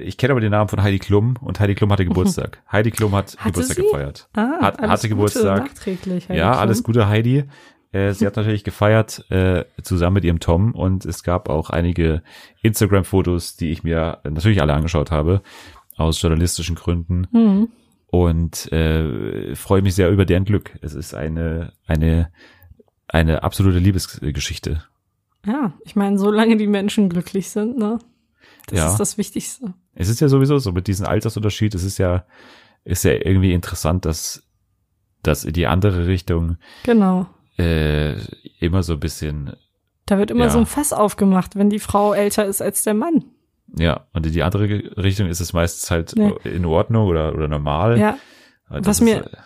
ich 0.02 0.16
kenne 0.16 0.32
aber 0.32 0.40
den 0.40 0.50
Namen 0.50 0.68
von 0.68 0.82
Heidi 0.82 0.98
Klum 0.98 1.36
und 1.40 1.60
Heidi 1.60 1.74
Klum 1.74 1.92
hatte 1.92 2.04
Geburtstag. 2.06 2.62
Heidi 2.70 2.90
Klum 2.90 3.14
hat 3.14 3.36
Hatte 3.38 3.50
Geburtstag 3.52 3.76
sie? 3.76 3.82
gefeiert. 3.82 4.28
Ah, 4.34 4.58
Hat- 4.60 4.80
hatte 4.80 5.08
Geburtstag. 5.08 5.64
Nachträglich, 5.64 6.28
Heidi 6.28 6.38
ja, 6.38 6.50
Klum. 6.52 6.60
alles 6.60 6.82
Gute, 6.82 7.08
Heidi. 7.08 7.44
Äh, 7.92 8.12
sie 8.12 8.26
hat 8.26 8.36
natürlich 8.36 8.64
gefeiert 8.64 9.24
äh, 9.30 9.64
zusammen 9.82 10.14
mit 10.14 10.24
ihrem 10.24 10.38
Tom 10.40 10.72
und 10.74 11.04
es 11.04 11.22
gab 11.24 11.48
auch 11.48 11.70
einige 11.70 12.22
Instagram-Fotos, 12.62 13.56
die 13.56 13.70
ich 13.70 13.82
mir 13.82 14.18
natürlich 14.28 14.62
alle 14.62 14.74
angeschaut 14.74 15.10
habe, 15.10 15.42
aus 15.96 16.20
journalistischen 16.22 16.76
Gründen. 16.76 17.26
Mhm. 17.32 17.68
Und 18.06 18.70
äh, 18.72 19.54
freue 19.54 19.82
mich 19.82 19.94
sehr 19.94 20.10
über 20.10 20.24
deren 20.24 20.44
Glück. 20.44 20.76
Es 20.82 20.94
ist 20.94 21.14
eine, 21.14 21.72
eine, 21.86 22.30
eine 23.12 23.42
absolute 23.42 23.78
Liebesgeschichte. 23.78 24.82
Ja, 25.46 25.72
ich 25.84 25.96
meine, 25.96 26.18
solange 26.18 26.56
die 26.56 26.66
Menschen 26.66 27.08
glücklich 27.08 27.50
sind, 27.50 27.78
ne? 27.78 27.98
Das 28.66 28.78
Ja. 28.78 28.88
ist 28.90 28.98
das 28.98 29.18
Wichtigste. 29.18 29.74
Es 29.94 30.08
ist 30.08 30.20
ja 30.20 30.28
sowieso 30.28 30.58
so 30.58 30.72
mit 30.72 30.86
diesem 30.86 31.06
Altersunterschied, 31.06 31.74
es 31.74 31.82
ist 31.82 31.98
ja, 31.98 32.24
ist 32.84 33.04
ja 33.04 33.12
irgendwie 33.12 33.52
interessant, 33.52 34.04
dass, 34.04 34.42
dass 35.22 35.44
in 35.44 35.52
die 35.54 35.66
andere 35.66 36.06
Richtung 36.06 36.56
Genau. 36.84 37.26
äh, 37.58 38.14
immer 38.60 38.82
so 38.82 38.94
ein 38.94 39.00
bisschen, 39.00 39.54
Da 40.06 40.18
wird 40.18 40.30
immer 40.30 40.44
Ja. 40.46 40.50
so 40.50 40.58
ein 40.58 40.66
Fass 40.66 40.92
aufgemacht, 40.92 41.56
wenn 41.56 41.70
die 41.70 41.78
Frau 41.78 42.12
älter 42.12 42.44
ist 42.46 42.60
als 42.62 42.82
der 42.84 42.94
Mann. 42.94 43.24
ja, 43.78 44.06
und 44.12 44.26
in 44.26 44.32
die 44.32 44.42
andere 44.42 44.64
Richtung 44.96 45.28
ist 45.28 45.40
es 45.40 45.52
meistens 45.52 45.90
halt 45.90 46.14
Nee. 46.16 46.32
in 46.44 46.64
Ordnung 46.66 47.06
oder, 47.06 47.32
oder 47.34 47.46
normal. 47.48 47.98
Ja, 47.98 48.18
Das 48.68 48.86
was 48.86 49.00
mir- 49.00 49.24
äh, 49.26 49.36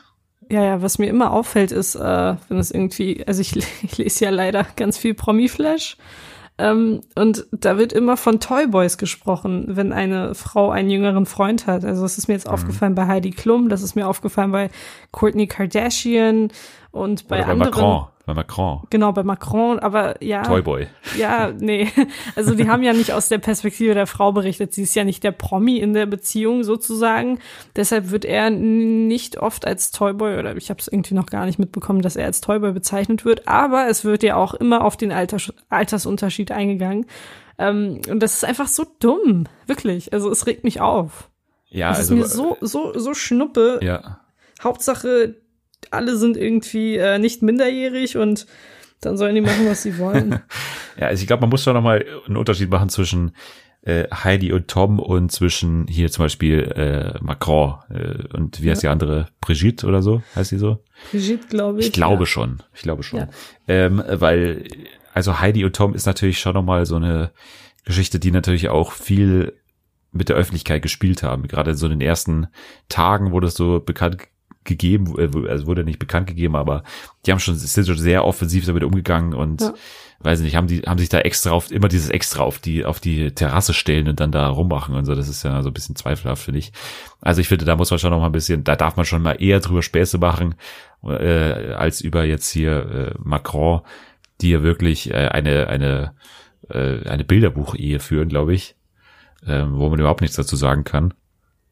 ja, 0.54 0.62
ja, 0.64 0.82
was 0.82 0.98
mir 0.98 1.06
immer 1.08 1.32
auffällt, 1.32 1.72
ist, 1.72 1.96
äh, 1.96 2.34
wenn 2.48 2.58
es 2.58 2.70
irgendwie, 2.70 3.24
also 3.26 3.40
ich, 3.40 3.56
ich 3.82 3.98
lese 3.98 4.24
ja 4.26 4.30
leider 4.30 4.64
ganz 4.76 4.96
viel 4.96 5.14
Promi-Flash. 5.14 5.96
Ähm, 6.56 7.00
und 7.16 7.46
da 7.50 7.78
wird 7.78 7.92
immer 7.92 8.16
von 8.16 8.38
Toyboys 8.38 8.96
gesprochen, 8.96 9.64
wenn 9.70 9.92
eine 9.92 10.36
Frau 10.36 10.70
einen 10.70 10.88
jüngeren 10.88 11.26
Freund 11.26 11.66
hat. 11.66 11.84
Also 11.84 12.02
das 12.02 12.16
ist 12.16 12.28
mir 12.28 12.34
jetzt 12.34 12.46
Mhm. 12.46 12.52
aufgefallen 12.54 12.94
bei 12.94 13.08
Heidi 13.08 13.32
Klum, 13.32 13.68
das 13.68 13.82
ist 13.82 13.96
mir 13.96 14.06
aufgefallen 14.06 14.52
bei 14.52 14.70
Kourtney 15.10 15.48
Kardashian 15.48 16.52
und 16.92 17.26
bei 17.26 17.40
bei 17.40 17.46
anderen. 17.46 17.70
Macron, 17.72 18.06
bei 18.26 18.32
Macron, 18.32 18.82
Genau, 18.90 19.12
bei 19.12 19.22
Macron, 19.22 19.78
aber 19.78 20.22
ja. 20.22 20.42
Toyboy. 20.42 20.86
Ja, 21.18 21.52
nee. 21.58 21.88
Also 22.36 22.54
die 22.54 22.68
haben 22.68 22.82
ja 22.82 22.92
nicht 22.94 23.12
aus 23.12 23.28
der 23.28 23.38
Perspektive 23.38 23.92
der 23.94 24.06
Frau 24.06 24.32
berichtet. 24.32 24.72
Sie 24.72 24.82
ist 24.82 24.94
ja 24.94 25.04
nicht 25.04 25.22
der 25.22 25.32
Promi 25.32 25.76
in 25.78 25.92
der 25.92 26.06
Beziehung 26.06 26.64
sozusagen. 26.64 27.38
Deshalb 27.76 28.10
wird 28.10 28.24
er 28.24 28.48
nicht 28.50 29.36
oft 29.38 29.66
als 29.66 29.90
Toyboy 29.90 30.38
oder 30.38 30.56
ich 30.56 30.70
habe 30.70 30.80
es 30.80 30.88
irgendwie 30.88 31.14
noch 31.14 31.26
gar 31.26 31.44
nicht 31.44 31.58
mitbekommen, 31.58 32.00
dass 32.00 32.16
er 32.16 32.24
als 32.24 32.40
Toyboy 32.40 32.72
bezeichnet 32.72 33.24
wird. 33.26 33.46
Aber 33.46 33.88
es 33.88 34.04
wird 34.04 34.22
ja 34.22 34.36
auch 34.36 34.54
immer 34.54 34.84
auf 34.84 34.96
den 34.96 35.12
Alter, 35.12 35.36
Altersunterschied 35.68 36.50
eingegangen. 36.50 37.06
Ähm, 37.58 38.00
und 38.08 38.20
das 38.20 38.34
ist 38.34 38.44
einfach 38.44 38.68
so 38.68 38.84
dumm, 39.00 39.44
wirklich. 39.66 40.12
Also 40.14 40.30
es 40.30 40.46
regt 40.46 40.64
mich 40.64 40.80
auf. 40.80 41.28
Ja, 41.68 41.90
Es 41.92 41.98
also, 41.98 42.14
ist 42.14 42.20
mir 42.20 42.26
so 42.28 42.56
so 42.60 42.98
so 42.98 43.14
schnuppe. 43.14 43.80
ja, 43.82 44.20
Hauptsache 44.62 45.36
alle 45.94 46.16
sind 46.16 46.36
irgendwie 46.36 46.96
äh, 46.96 47.18
nicht 47.18 47.42
minderjährig 47.42 48.16
und 48.16 48.46
dann 49.00 49.16
sollen 49.16 49.34
die 49.34 49.40
machen, 49.40 49.66
was 49.66 49.82
sie 49.82 49.98
wollen. 49.98 50.40
Ja, 50.98 51.08
also 51.08 51.20
ich 51.20 51.26
glaube, 51.26 51.42
man 51.42 51.50
muss 51.50 51.62
schon 51.62 51.74
nochmal 51.74 52.04
einen 52.26 52.36
Unterschied 52.36 52.70
machen 52.70 52.88
zwischen 52.88 53.32
äh, 53.82 54.04
Heidi 54.12 54.52
und 54.52 54.68
Tom 54.68 54.98
und 54.98 55.30
zwischen 55.30 55.86
hier 55.88 56.10
zum 56.10 56.24
Beispiel 56.24 56.60
äh, 56.60 57.22
Macron 57.22 57.78
äh, 57.90 58.34
und 58.34 58.62
wie 58.62 58.70
heißt 58.70 58.82
die 58.82 58.88
andere? 58.88 59.26
Brigitte 59.40 59.86
oder 59.86 60.02
so? 60.02 60.22
Heißt 60.34 60.52
die 60.52 60.58
so? 60.58 60.82
Brigitte, 61.10 61.46
glaube 61.48 61.80
ich. 61.80 61.86
Ich 61.86 61.92
glaube 61.92 62.22
ja. 62.22 62.26
schon. 62.26 62.62
Ich 62.74 62.82
glaube 62.82 63.02
schon. 63.02 63.20
Ja. 63.20 63.28
Ähm, 63.68 64.02
weil, 64.08 64.64
also 65.12 65.40
Heidi 65.40 65.64
und 65.64 65.76
Tom 65.76 65.94
ist 65.94 66.06
natürlich 66.06 66.40
schon 66.40 66.54
nochmal 66.54 66.86
so 66.86 66.96
eine 66.96 67.32
Geschichte, 67.84 68.18
die 68.18 68.30
natürlich 68.30 68.70
auch 68.70 68.92
viel 68.92 69.52
mit 70.12 70.28
der 70.28 70.36
Öffentlichkeit 70.36 70.80
gespielt 70.80 71.22
haben. 71.22 71.48
Gerade 71.48 71.74
so 71.74 71.86
in 71.86 71.90
den 71.90 72.00
ersten 72.00 72.46
Tagen 72.88 73.32
wurde 73.32 73.48
es 73.48 73.54
so 73.54 73.80
bekannt 73.80 74.18
gegeben, 74.64 75.14
äh, 75.18 75.48
also 75.48 75.66
wurde 75.66 75.84
nicht 75.84 75.98
bekannt 75.98 76.26
gegeben, 76.26 76.56
aber 76.56 76.82
die 77.26 77.32
haben 77.32 77.38
schon, 77.38 77.56
sind 77.56 77.86
schon 77.86 77.98
sehr 77.98 78.24
offensiv 78.24 78.66
damit 78.66 78.84
umgegangen 78.84 79.34
und 79.34 79.60
Ja. 79.60 79.74
weiß 80.20 80.40
nicht, 80.40 80.56
haben 80.56 80.66
die, 80.66 80.80
haben 80.82 80.98
sich 80.98 81.08
da 81.08 81.20
extra 81.20 81.50
auf, 81.50 81.70
immer 81.70 81.88
dieses 81.88 82.08
extra 82.10 82.42
auf 82.42 82.58
die, 82.58 82.84
auf 82.84 83.00
die 83.00 83.32
Terrasse 83.32 83.74
stellen 83.74 84.08
und 84.08 84.20
dann 84.20 84.32
da 84.32 84.48
rummachen 84.48 84.94
und 84.94 85.04
so. 85.04 85.14
Das 85.14 85.28
ist 85.28 85.42
ja 85.42 85.62
so 85.62 85.68
ein 85.70 85.74
bisschen 85.74 85.96
zweifelhaft, 85.96 86.42
finde 86.42 86.58
ich. 86.60 86.72
Also 87.20 87.40
ich 87.40 87.48
finde, 87.48 87.64
da 87.64 87.76
muss 87.76 87.90
man 87.90 87.98
schon 87.98 88.10
noch 88.10 88.20
mal 88.20 88.26
ein 88.26 88.32
bisschen, 88.32 88.64
da 88.64 88.74
darf 88.76 88.96
man 88.96 89.04
schon 89.06 89.22
mal 89.22 89.32
eher 89.42 89.60
drüber 89.60 89.82
Späße 89.82 90.18
machen, 90.18 90.54
äh, 91.04 91.72
als 91.74 92.00
über 92.00 92.24
jetzt 92.24 92.50
hier 92.50 92.72
äh, 92.90 93.14
Macron, 93.22 93.82
die 94.40 94.50
ja 94.50 94.62
wirklich 94.62 95.10
äh, 95.10 95.28
eine, 95.28 95.66
eine, 95.68 96.14
äh, 96.70 97.06
eine 97.08 97.24
Bilderbuch-Ehe 97.24 98.00
führen, 98.00 98.28
glaube 98.28 98.54
ich, 98.54 98.76
ähm, 99.46 99.76
wo 99.78 99.90
man 99.90 100.00
überhaupt 100.00 100.22
nichts 100.22 100.36
dazu 100.36 100.56
sagen 100.56 100.84
kann. 100.84 101.12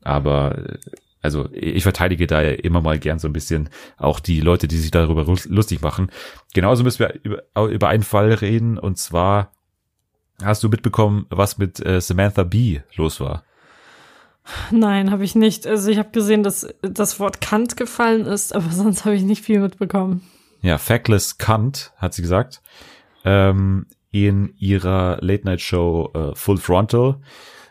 Aber 0.02 0.58
äh, 0.58 0.78
also 1.22 1.48
ich 1.52 1.82
verteidige 1.84 2.26
da 2.26 2.42
ja 2.42 2.50
immer 2.50 2.80
mal 2.82 2.98
gern 2.98 3.18
so 3.18 3.28
ein 3.28 3.32
bisschen 3.32 3.68
auch 3.96 4.20
die 4.20 4.40
Leute, 4.40 4.68
die 4.68 4.76
sich 4.78 4.90
darüber 4.90 5.24
lus- 5.24 5.46
lustig 5.46 5.80
machen. 5.80 6.10
Genauso 6.52 6.82
müssen 6.84 6.98
wir 7.00 7.14
über, 7.22 7.42
über 7.70 7.88
einen 7.88 8.02
Fall 8.02 8.32
reden 8.32 8.76
und 8.78 8.98
zwar 8.98 9.52
hast 10.42 10.62
du 10.64 10.68
mitbekommen, 10.68 11.26
was 11.30 11.58
mit 11.58 11.84
äh, 11.84 12.00
Samantha 12.00 12.42
Bee 12.42 12.82
los 12.96 13.20
war. 13.20 13.44
Nein, 14.72 15.10
habe 15.12 15.22
ich 15.24 15.34
nicht. 15.36 15.66
Also 15.66 15.90
ich 15.90 15.98
habe 15.98 16.10
gesehen, 16.10 16.42
dass 16.42 16.66
das 16.82 17.20
Wort 17.20 17.40
Kant 17.40 17.76
gefallen 17.76 18.26
ist, 18.26 18.54
aber 18.54 18.68
sonst 18.70 19.04
habe 19.04 19.14
ich 19.14 19.22
nicht 19.22 19.44
viel 19.44 19.60
mitbekommen. 19.60 20.22
Ja, 20.62 20.78
Factless 20.78 21.38
Cunt, 21.38 21.92
hat 21.96 22.14
sie 22.14 22.22
gesagt, 22.22 22.60
ähm, 23.24 23.86
in 24.10 24.54
ihrer 24.58 25.18
Late-Night-Show 25.20 26.10
äh, 26.14 26.34
Full 26.36 26.58
Frontal. 26.58 27.16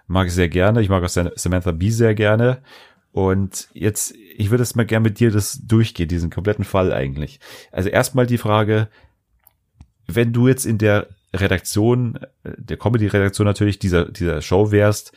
Mag 0.07 0.27
ich 0.27 0.33
sehr 0.33 0.49
gerne. 0.49 0.81
Ich 0.81 0.89
mag 0.89 1.03
auch 1.03 1.09
Sam- 1.09 1.31
Samantha 1.35 1.71
Bee 1.71 1.89
sehr 1.89 2.15
gerne. 2.15 2.61
Und 3.11 3.67
jetzt, 3.73 4.15
ich 4.37 4.51
würde 4.51 4.63
es 4.63 4.75
mal 4.75 4.85
gerne 4.85 5.03
mit 5.03 5.19
dir 5.19 5.31
das 5.31 5.59
durchgehen, 5.65 6.07
diesen 6.07 6.29
kompletten 6.29 6.63
Fall 6.63 6.93
eigentlich. 6.93 7.39
Also 7.71 7.89
erstmal 7.89 8.25
die 8.25 8.37
Frage, 8.37 8.89
wenn 10.07 10.31
du 10.33 10.47
jetzt 10.47 10.65
in 10.65 10.77
der 10.77 11.07
Redaktion, 11.33 12.19
äh, 12.43 12.53
der 12.57 12.77
Comedy-Redaktion 12.77 13.45
natürlich 13.45 13.79
dieser, 13.79 14.05
dieser 14.05 14.41
Show 14.41 14.71
wärst, 14.71 15.13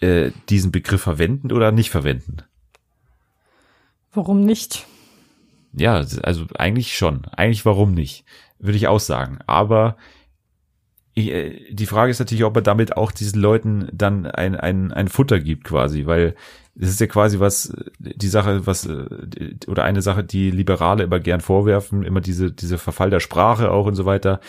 äh, 0.00 0.30
diesen 0.48 0.70
Begriff 0.70 1.02
verwenden 1.02 1.52
oder 1.52 1.72
nicht 1.72 1.90
verwenden? 1.90 2.38
Warum 4.12 4.44
nicht? 4.44 4.86
Ja, 5.72 6.04
also 6.22 6.46
eigentlich 6.54 6.96
schon. 6.96 7.24
Eigentlich 7.26 7.64
warum 7.64 7.92
nicht? 7.92 8.24
Würde 8.58 8.76
ich 8.76 8.88
auch 8.88 9.00
sagen. 9.00 9.38
Aber 9.46 9.96
ich, 11.18 11.28
äh, 11.30 11.64
die 11.70 11.86
Frage 11.86 12.10
ist 12.10 12.20
natürlich, 12.20 12.44
ob 12.44 12.56
er 12.56 12.62
damit 12.62 12.96
auch 12.96 13.12
diesen 13.12 13.40
Leuten 13.40 13.88
dann 13.92 14.26
ein, 14.26 14.54
ein, 14.54 14.92
ein 14.92 15.08
Futter 15.08 15.40
gibt 15.40 15.64
quasi, 15.64 16.06
weil 16.06 16.34
es 16.80 16.90
ist 16.90 17.00
ja 17.00 17.08
quasi 17.08 17.40
was, 17.40 17.74
die 17.98 18.28
Sache, 18.28 18.66
was, 18.66 18.86
äh, 18.86 19.56
oder 19.66 19.84
eine 19.84 20.00
Sache, 20.02 20.22
die 20.22 20.50
Liberale 20.50 21.04
immer 21.04 21.18
gern 21.18 21.40
vorwerfen, 21.40 22.04
immer 22.04 22.20
diese, 22.20 22.52
diese 22.52 22.78
Verfall 22.78 23.10
der 23.10 23.20
Sprache 23.20 23.70
auch 23.70 23.86
und 23.86 23.96
so 23.96 24.06
weiter. 24.06 24.40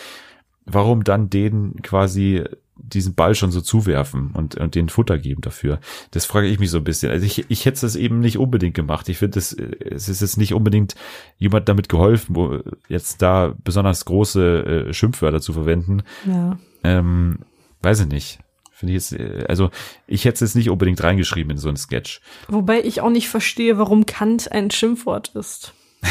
Warum 0.64 1.02
dann 1.02 1.28
denen 1.28 1.82
quasi 1.82 2.44
diesen 2.82 3.14
Ball 3.14 3.34
schon 3.34 3.50
so 3.50 3.60
zuwerfen 3.60 4.30
und, 4.32 4.56
und 4.56 4.74
den 4.74 4.88
Futter 4.88 5.18
geben 5.18 5.40
dafür? 5.40 5.80
Das 6.10 6.26
frage 6.26 6.48
ich 6.48 6.58
mich 6.58 6.70
so 6.70 6.78
ein 6.78 6.84
bisschen. 6.84 7.10
Also 7.10 7.24
ich, 7.26 7.44
ich 7.48 7.64
hätte 7.64 7.80
das 7.82 7.96
eben 7.96 8.20
nicht 8.20 8.38
unbedingt 8.38 8.74
gemacht. 8.74 9.08
Ich 9.08 9.18
finde, 9.18 9.38
es 9.38 9.52
es 9.52 10.08
ist 10.08 10.20
jetzt 10.20 10.36
nicht 10.36 10.54
unbedingt 10.54 10.94
jemand 11.38 11.68
damit 11.68 11.88
geholfen, 11.88 12.36
wo 12.36 12.60
jetzt 12.88 13.22
da 13.22 13.54
besonders 13.62 14.04
große 14.04 14.86
äh, 14.88 14.92
Schimpfwörter 14.92 15.40
zu 15.40 15.52
verwenden. 15.52 16.02
Ja. 16.26 16.58
Ähm, 16.84 17.40
weiß 17.82 18.00
ich 18.00 18.08
nicht. 18.08 18.38
Finde 18.72 18.94
ich 18.94 19.10
jetzt, 19.10 19.12
äh, 19.12 19.44
also 19.48 19.70
ich 20.06 20.24
hätte 20.24 20.34
es 20.34 20.40
jetzt 20.40 20.56
nicht 20.56 20.70
unbedingt 20.70 21.02
reingeschrieben 21.02 21.50
in 21.50 21.58
so 21.58 21.68
einen 21.68 21.76
Sketch. 21.76 22.20
Wobei 22.48 22.82
ich 22.82 23.00
auch 23.00 23.10
nicht 23.10 23.28
verstehe, 23.28 23.78
warum 23.78 24.06
Kant 24.06 24.50
ein 24.52 24.70
Schimpfwort 24.70 25.28
ist. 25.34 25.74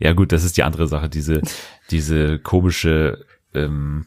Ja 0.00 0.14
gut, 0.14 0.32
das 0.32 0.42
ist 0.42 0.56
die 0.56 0.64
andere 0.64 0.88
Sache, 0.88 1.08
diese, 1.08 1.42
diese 1.92 2.40
komische, 2.40 3.24
ähm, 3.54 4.06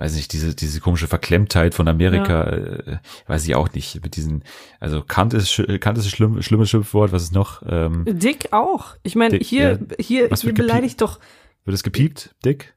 weiß 0.00 0.14
nicht, 0.14 0.32
diese, 0.32 0.54
diese 0.54 0.80
komische 0.80 1.06
Verklemmtheit 1.06 1.74
von 1.74 1.86
Amerika, 1.86 2.44
äh, 2.44 2.98
weiß 3.26 3.46
ich 3.46 3.54
auch 3.54 3.72
nicht, 3.72 4.02
mit 4.02 4.16
diesen, 4.16 4.42
also 4.80 5.02
Kant 5.02 5.34
ist, 5.34 5.62
Kant 5.80 5.98
ist 5.98 6.06
ein 6.06 6.10
schlimm, 6.10 6.42
schlimmes 6.42 6.70
Schimpfwort, 6.70 7.12
was 7.12 7.22
ist 7.22 7.34
noch, 7.34 7.62
ähm, 7.68 8.04
Dick 8.08 8.52
auch. 8.52 8.96
Ich 9.02 9.14
meine, 9.14 9.36
hier, 9.38 9.72
ja. 9.72 9.96
hier, 9.98 10.30
Was 10.30 10.42
hier 10.42 10.54
beleidigt 10.54 11.00
doch, 11.00 11.20
wird 11.64 11.74
es 11.74 11.82
gepiept, 11.82 12.34
Dick? 12.44 12.74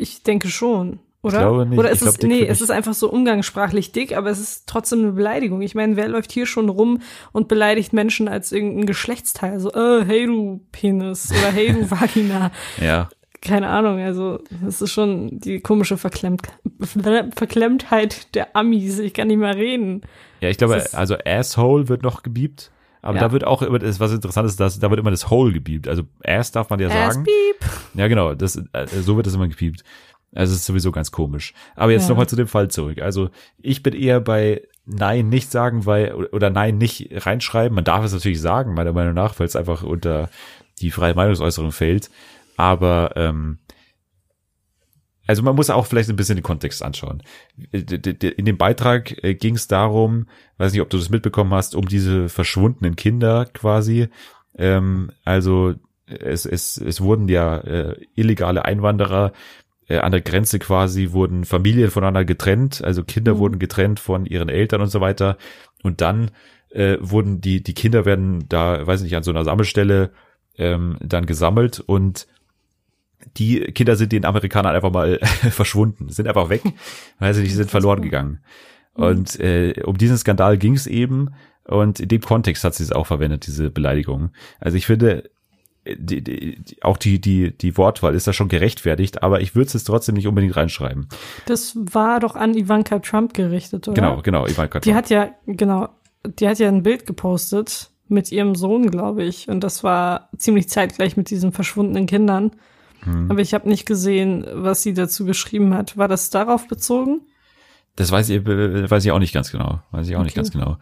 ich 0.00 0.22
denke 0.22 0.48
schon. 0.48 1.00
Oder? 1.22 1.40
glaube 1.40 1.66
nicht. 1.66 1.78
Oder 1.78 1.90
Ich 1.90 1.96
ist 1.96 2.00
glaub, 2.00 2.14
es, 2.14 2.22
nee, 2.22 2.46
es 2.46 2.62
ist 2.62 2.70
einfach 2.70 2.94
so 2.94 3.10
umgangssprachlich 3.10 3.92
dick, 3.92 4.16
aber 4.16 4.30
es 4.30 4.40
ist 4.40 4.66
trotzdem 4.66 5.00
eine 5.00 5.12
Beleidigung. 5.12 5.60
Ich 5.60 5.74
meine, 5.74 5.96
wer 5.96 6.08
läuft 6.08 6.32
hier 6.32 6.46
schon 6.46 6.70
rum 6.70 7.02
und 7.32 7.46
beleidigt 7.46 7.92
Menschen 7.92 8.26
als 8.26 8.52
irgendein 8.52 8.86
Geschlechtsteil? 8.86 9.60
So, 9.60 9.70
äh, 9.72 10.02
hey 10.06 10.24
du 10.24 10.64
Penis 10.72 11.30
oder 11.30 11.52
hey 11.52 11.74
du 11.74 11.90
Vagina. 11.90 12.50
Ja, 12.80 13.10
Keine 13.42 13.68
Ahnung, 13.68 13.98
also 14.00 14.40
das 14.62 14.82
ist 14.82 14.92
schon 14.92 15.40
die 15.40 15.60
komische 15.60 15.96
Verklemmt 15.96 16.42
Verklemmtheit 17.34 18.34
der 18.34 18.54
Amis. 18.56 18.98
Ich 18.98 19.14
kann 19.14 19.28
nicht 19.28 19.38
mehr 19.38 19.56
reden. 19.56 20.02
ja, 20.40 20.48
ich 20.48 20.58
glaube, 20.58 20.84
also 20.92 21.16
Asshole 21.24 21.88
wird 21.88 22.02
noch 22.02 22.22
gebiebt, 22.22 22.70
aber 23.02 23.16
Ja. 23.16 23.20
da 23.28 23.32
wird 23.32 23.44
auch 23.44 23.62
immer, 23.62 23.78
das, 23.78 24.00
was 24.00 24.12
interessant 24.12 24.46
ist, 24.48 24.60
dass, 24.60 24.78
da 24.78 24.90
wird 24.90 25.00
immer 25.00 25.10
das 25.10 25.30
Hole 25.30 25.52
gebiebt, 25.52 25.88
also 25.88 26.02
Ass 26.24 26.52
darf 26.52 26.70
man 26.70 26.80
ja 26.80 26.88
Ass 26.88 27.14
sagen. 27.14 27.24
beep. 27.24 27.70
Ja, 27.94 28.08
genau, 28.08 28.34
das, 28.34 28.56
äh, 28.56 28.86
so 28.86 29.16
wird 29.16 29.26
das 29.26 29.34
immer 29.34 29.48
gepiept. 29.48 29.84
Also 30.32 30.52
es 30.52 30.60
ist 30.60 30.66
sowieso 30.66 30.92
ganz 30.92 31.10
komisch. 31.10 31.54
Aber 31.74 31.90
jetzt 31.90 32.04
Ja. 32.04 32.10
nochmal 32.10 32.28
zu 32.28 32.36
dem 32.36 32.46
Fall 32.46 32.68
zurück. 32.68 33.00
Also 33.02 33.30
ich 33.60 33.82
bin 33.82 33.94
eher 33.94 34.20
bei 34.20 34.62
Nein 34.86 35.28
nicht 35.28 35.50
sagen, 35.50 35.86
weil, 35.86 36.14
oder 36.14 36.50
Nein 36.50 36.78
nicht 36.78 37.08
reinschreiben. 37.26 37.74
Man 37.74 37.82
darf 37.84 38.04
es 38.04 38.12
natürlich 38.12 38.40
sagen, 38.40 38.74
meiner 38.74 38.92
Meinung 38.92 39.14
nach, 39.14 39.38
weil 39.40 39.46
es 39.46 39.56
einfach 39.56 39.82
unter 39.82 40.30
die 40.80 40.92
freie 40.92 41.14
Meinungsäußerung 41.14 41.72
fällt. 41.72 42.10
Aber 42.60 43.12
ähm, 43.16 43.58
also 45.26 45.42
man 45.42 45.56
muss 45.56 45.70
auch 45.70 45.86
vielleicht 45.86 46.10
ein 46.10 46.16
bisschen 46.16 46.36
den 46.36 46.42
Kontext 46.42 46.82
anschauen. 46.82 47.22
In 47.70 48.44
dem 48.44 48.58
Beitrag 48.58 49.24
äh, 49.24 49.34
ging 49.34 49.54
es 49.54 49.66
darum, 49.66 50.26
weiß 50.58 50.72
nicht, 50.72 50.82
ob 50.82 50.90
du 50.90 50.98
das 50.98 51.08
mitbekommen 51.08 51.54
hast, 51.54 51.74
um 51.74 51.88
diese 51.88 52.28
verschwundenen 52.28 52.96
Kinder 52.96 53.46
quasi. 53.46 54.08
Ähm, 54.58 55.10
also 55.24 55.74
es, 56.04 56.44
es, 56.44 56.76
es 56.76 57.00
wurden 57.00 57.28
ja 57.28 57.56
äh, 57.58 57.96
illegale 58.14 58.66
Einwanderer 58.66 59.32
äh, 59.88 59.98
an 59.98 60.12
der 60.12 60.20
Grenze 60.20 60.58
quasi, 60.58 61.12
wurden 61.12 61.46
Familien 61.46 61.90
voneinander 61.90 62.26
getrennt, 62.26 62.84
also 62.84 63.02
Kinder 63.04 63.36
mhm. 63.36 63.38
wurden 63.38 63.58
getrennt 63.58 64.00
von 64.00 64.26
ihren 64.26 64.50
Eltern 64.50 64.82
und 64.82 64.88
so 64.90 65.00
weiter. 65.00 65.38
Und 65.82 66.02
dann 66.02 66.30
äh, 66.68 66.98
wurden 67.00 67.40
die, 67.40 67.62
die 67.62 67.74
Kinder 67.74 68.04
werden 68.04 68.44
da, 68.50 68.86
weiß 68.86 69.00
nicht, 69.00 69.16
an 69.16 69.22
so 69.22 69.30
einer 69.30 69.44
Sammelstelle 69.44 70.10
ähm, 70.58 70.98
dann 71.00 71.24
gesammelt 71.24 71.80
und 71.80 72.26
die 73.36 73.60
Kinder 73.72 73.96
sind 73.96 74.12
den 74.12 74.24
Amerikanern 74.24 74.74
einfach 74.74 74.92
mal 74.92 75.18
verschwunden, 75.50 76.08
sind 76.08 76.28
einfach 76.28 76.48
weg, 76.48 76.62
weil 77.18 77.34
sie 77.34 77.42
nicht 77.42 77.54
sind 77.54 77.70
verloren 77.70 78.02
gegangen. 78.02 78.40
Mhm. 78.96 79.04
Und 79.04 79.40
äh, 79.40 79.82
um 79.84 79.96
diesen 79.98 80.16
Skandal 80.18 80.58
ging 80.58 80.74
es 80.74 80.86
eben 80.86 81.30
und 81.64 82.00
in 82.00 82.08
dem 82.08 82.20
Kontext 82.20 82.64
hat 82.64 82.74
sie 82.74 82.82
es 82.82 82.92
auch 82.92 83.06
verwendet, 83.06 83.46
diese 83.46 83.70
Beleidigung. 83.70 84.30
Also 84.58 84.76
ich 84.76 84.86
finde, 84.86 85.30
die, 85.86 86.22
die, 86.22 86.82
auch 86.82 86.96
die, 86.96 87.20
die, 87.20 87.56
die 87.56 87.76
Wortwahl 87.76 88.14
ist 88.14 88.26
da 88.26 88.32
schon 88.32 88.48
gerechtfertigt, 88.48 89.22
aber 89.22 89.40
ich 89.40 89.54
würde 89.54 89.68
es 89.68 89.72
jetzt 89.72 89.84
trotzdem 89.84 90.14
nicht 90.14 90.26
unbedingt 90.26 90.56
reinschreiben. 90.56 91.08
Das 91.46 91.76
war 91.76 92.20
doch 92.20 92.36
an 92.36 92.54
Ivanka 92.54 92.98
Trump 92.98 93.34
gerichtet, 93.34 93.88
oder? 93.88 93.94
Genau, 93.94 94.22
genau, 94.22 94.46
Ivanka 94.46 94.80
Trump. 94.80 94.82
Die 94.82 94.94
hat 94.94 95.10
ja, 95.10 95.30
genau, 95.46 95.88
die 96.24 96.48
hat 96.48 96.58
ja 96.58 96.68
ein 96.68 96.82
Bild 96.82 97.06
gepostet 97.06 97.90
mit 98.08 98.30
ihrem 98.30 98.54
Sohn, 98.54 98.90
glaube 98.90 99.22
ich. 99.22 99.48
Und 99.48 99.64
das 99.64 99.82
war 99.82 100.28
ziemlich 100.36 100.68
zeitgleich 100.68 101.16
mit 101.16 101.30
diesen 101.30 101.52
verschwundenen 101.52 102.06
Kindern. 102.06 102.52
Hm. 103.02 103.30
Aber 103.30 103.40
ich 103.40 103.54
habe 103.54 103.68
nicht 103.68 103.86
gesehen, 103.86 104.46
was 104.52 104.82
sie 104.82 104.94
dazu 104.94 105.24
geschrieben 105.24 105.74
hat. 105.74 105.96
War 105.96 106.08
das 106.08 106.30
darauf 106.30 106.68
bezogen? 106.68 107.22
Das 107.96 108.10
weiß 108.12 108.28
ich, 108.30 108.46
weiß 108.46 109.04
ich 109.04 109.12
auch 109.12 109.18
nicht 109.18 109.34
ganz 109.34 109.50
genau. 109.50 109.82
Weiß 109.90 110.08
ich 110.08 110.14
auch 110.14 110.20
okay. 110.20 110.26
nicht 110.26 110.36
ganz 110.36 110.50
genau. 110.50 110.78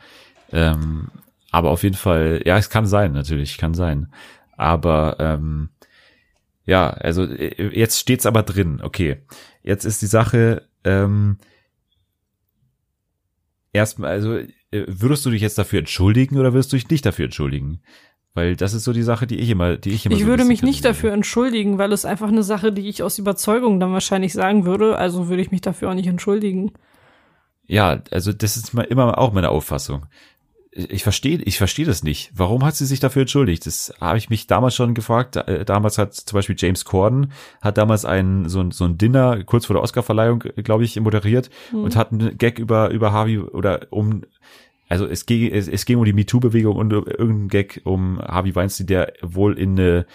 Ähm, 0.53 1.09
aber 1.51 1.71
auf 1.71 1.83
jeden 1.83 1.97
Fall, 1.97 2.43
ja, 2.45 2.59
es 2.59 2.71
kann 2.71 2.87
sein, 2.87 3.13
natürlich, 3.13 3.59
kann 3.59 3.75
sein. 3.75 4.13
Aber 4.57 5.17
ähm, 5.19 5.71
ja, 6.65 6.91
also 6.91 7.25
äh, 7.25 7.71
jetzt 7.77 7.99
steht's 7.99 8.27
aber 8.27 8.43
drin. 8.43 8.81
Okay, 8.83 9.23
jetzt 9.63 9.85
ist 9.85 10.03
die 10.03 10.07
Sache. 10.07 10.69
Ähm, 10.85 11.39
erstmal, 13.73 14.11
also 14.11 14.37
äh, 14.37 14.47
würdest 14.71 15.25
du 15.25 15.31
dich 15.31 15.43
jetzt 15.43 15.59
dafür 15.59 15.79
entschuldigen 15.79 16.37
oder 16.39 16.53
würdest 16.53 16.73
du 16.73 16.77
dich 16.77 16.91
nicht 16.91 17.07
dafür 17.07 17.27
entschuldigen? 17.27 17.81
Weil 18.39 18.55
das 18.55 18.73
ist 18.73 18.85
so 18.85 18.93
die 18.93 19.03
Sache, 19.03 19.27
die 19.27 19.35
ich 19.41 19.51
immer, 19.51 19.77
die 19.77 19.91
ich 19.91 20.07
immer. 20.07 20.15
Ich 20.15 20.21
so 20.21 20.29
würde 20.29 20.45
mich 20.45 20.63
nicht 20.63 20.85
dafür 20.85 21.13
entschuldigen, 21.13 21.77
weil 21.77 21.93
es 21.93 22.05
einfach 22.05 22.29
eine 22.29 22.45
Sache, 22.45 22.71
die 22.71 22.89
ich 22.89 23.03
aus 23.03 23.19
Überzeugung 23.19 23.81
dann 23.81 23.93
wahrscheinlich 23.93 24.33
sagen 24.33 24.65
würde. 24.65 24.97
Also 24.97 25.29
würde 25.29 25.43
ich 25.43 25.51
mich 25.51 25.61
dafür 25.61 25.91
auch 25.91 25.95
nicht 25.95 26.07
entschuldigen. 26.07 26.71
Ja, 27.67 28.01
also 28.13 28.33
das 28.33 28.57
ist 28.57 28.75
immer 28.75 29.19
auch 29.19 29.33
meine 29.33 29.49
Auffassung. 29.49 30.07
Ich 30.71 31.03
verstehe, 31.03 31.39
ich 31.39 31.59
verstehe 31.59 31.85
das 31.85 32.05
nicht. 32.05 32.31
Warum 32.33 32.65
hat 32.65 32.77
sie 32.77 32.87
sich 32.87 33.01
dafür 33.01 33.23
entschuldigt? 33.23 33.67
Das 33.67 33.93
habe 34.01 34.19
ich 34.19 34.31
mich 34.31 34.47
damals 34.47 34.77
schon 34.77 34.95
gefragt. 34.95 35.37
Damals 35.67 35.99
hat 35.99 36.15
zum 36.15 36.37
Beispiel 36.37 36.55
James 36.57 36.85
Corden 36.85 37.33
hat 37.61 37.77
damals 37.77 38.05
ein 38.05 38.49
so 38.49 38.61
ein, 38.61 38.71
so 38.71 38.85
ein 38.85 38.99
Dinner 38.99 39.43
kurz 39.43 39.67
vor 39.67 39.75
der 39.75 39.83
Oscarverleihung, 39.83 40.45
glaube 40.63 40.85
ich, 40.85 41.01
moderiert 41.01 41.51
hm. 41.71 41.83
und 41.83 41.97
hat 41.97 42.13
einen 42.13 42.39
Gag 42.39 42.61
über 42.61 42.91
über 42.91 43.11
Harvey 43.11 43.41
oder 43.41 43.89
um 43.91 44.23
also 44.89 45.07
es 45.07 45.27
ging, 45.27 45.53
es, 45.53 45.69
es 45.69 45.85
ging 45.85 45.99
um 45.99 46.05
die 46.05 46.13
MeToo-Bewegung 46.13 46.77
und 46.77 46.93
irgendein 46.93 47.49
Gag 47.49 47.81
um 47.85 48.19
Harvey 48.21 48.55
Weinstein, 48.55 48.87
der 48.87 49.13
wohl 49.23 49.59
in 49.59 49.79
eine, 49.79 50.07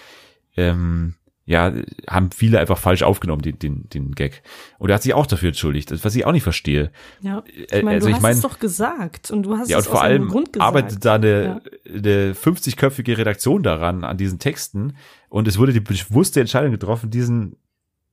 ähm, 0.58 1.16
ja, 1.46 1.74
haben 2.10 2.32
viele 2.32 2.60
einfach 2.60 2.78
falsch 2.78 3.04
aufgenommen, 3.04 3.42
den, 3.42 3.60
den, 3.60 3.90
den 3.90 4.12
Gag. 4.14 4.44
Und 4.80 4.90
er 4.90 4.96
hat 4.96 5.04
sich 5.04 5.14
auch 5.14 5.26
dafür 5.26 5.50
entschuldigt, 5.50 5.92
was 6.04 6.16
ich 6.16 6.26
auch 6.26 6.32
nicht 6.32 6.44
verstehe. 6.44 6.92
Ja, 7.22 7.44
ich 7.46 7.72
äh, 7.72 7.84
meine, 7.84 7.96
also, 7.96 8.08
du 8.08 8.14
hast 8.14 8.20
ich 8.20 8.24
mein, 8.24 8.36
es 8.36 8.42
doch 8.42 8.60
gesagt 8.60 9.30
und 9.30 9.44
du 9.44 9.58
hast 9.58 9.70
ja, 9.70 9.78
es 9.78 9.88
und 9.88 9.92
vor 9.92 10.02
allem 10.02 10.30
Grund 10.30 10.54
gesagt. 10.54 10.68
arbeitet 10.68 11.06
da 11.06 11.16
eine, 11.16 11.44
ja. 11.44 11.62
eine 11.94 12.34
50-köpfige 12.34 13.18
Redaktion 13.18 13.62
daran, 13.62 14.04
an 14.04 14.18
diesen 14.18 14.40
Texten 14.40 14.96
und 15.30 15.48
es 15.48 15.58
wurde 15.58 15.74
die 15.74 15.82
bewusste 15.82 16.40
Entscheidung 16.40 16.72
getroffen, 16.72 17.10
diesen 17.10 17.58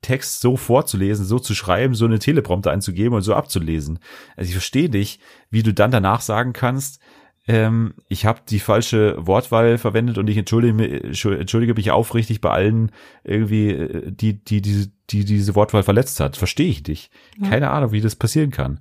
Text 0.03 0.41
so 0.41 0.57
vorzulesen, 0.57 1.25
so 1.25 1.39
zu 1.39 1.55
schreiben, 1.55 1.95
so 1.95 2.05
eine 2.05 2.19
Teleprompter 2.19 2.71
einzugeben 2.71 3.15
und 3.15 3.23
so 3.23 3.35
abzulesen. 3.35 3.99
Also 4.37 4.49
ich 4.49 4.55
verstehe 4.55 4.89
nicht, 4.89 5.21
wie 5.51 5.63
du 5.63 5.75
dann 5.75 5.91
danach 5.91 6.21
sagen 6.21 6.53
kannst, 6.53 7.01
ähm, 7.47 7.95
ich 8.09 8.27
habe 8.27 8.41
die 8.49 8.61
falsche 8.61 9.17
Wortwahl 9.19 9.79
verwendet 9.79 10.19
und 10.19 10.29
ich 10.29 10.37
entschuldige, 10.37 11.03
entschuldige 11.39 11.75
mich 11.75 11.91
aufrichtig 11.91 12.41
bei 12.41 12.51
allen 12.51 12.93
irgendwie, 13.25 13.71
äh, 13.71 14.13
die, 14.13 14.45
die, 14.45 14.61
die, 14.61 14.91
die 15.11 15.25
diese 15.25 15.55
Wortwahl 15.55 15.83
verletzt 15.83 16.21
hat. 16.21 16.37
Verstehe 16.37 16.69
ich 16.69 16.83
dich. 16.83 17.11
Ja. 17.41 17.49
Keine 17.49 17.71
Ahnung, 17.71 17.93
wie 17.93 18.01
das 18.01 18.17
passieren 18.17 18.51
kann. 18.51 18.81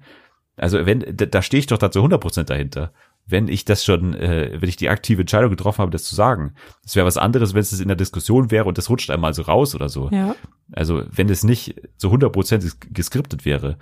Also 0.58 0.86
wenn, 0.86 1.06
da, 1.16 1.26
da 1.26 1.42
stehe 1.42 1.60
ich 1.60 1.68
doch 1.68 1.78
dazu 1.78 2.04
100% 2.04 2.44
dahinter 2.44 2.92
wenn 3.30 3.48
ich 3.48 3.64
das 3.64 3.86
schon, 3.86 4.16
äh, 4.16 4.58
wenn 4.60 4.70
ich 4.70 4.76
die 4.76 4.90
aktive 4.90 5.22
Entscheidung 5.22 5.52
getroffen 5.52 5.80
habe, 5.80 5.92
das 5.92 6.04
zu 6.04 6.16
sagen. 6.16 6.56
Das 6.84 6.96
wäre 6.96 7.06
was 7.06 7.18
anderes, 7.18 7.54
wenn 7.54 7.62
es 7.62 7.80
in 7.80 7.88
der 7.88 7.96
Diskussion 7.98 8.52
wäre 8.52 8.66
und 8.66 8.78
das 8.78 8.90
rutscht 8.90 9.12
einmal 9.12 9.34
so 9.34 9.44
raus 9.44 9.76
oder 9.76 9.88
so. 9.88 10.10
Ja. 10.12 10.36
Also 10.72 11.04
wenn 11.10 11.30
es 11.30 11.44
nicht 11.44 11.76
zu 11.98 12.08
100 12.08 12.32
Prozent 12.32 12.94
geskriptet 12.94 13.46
wäre. 13.46 13.78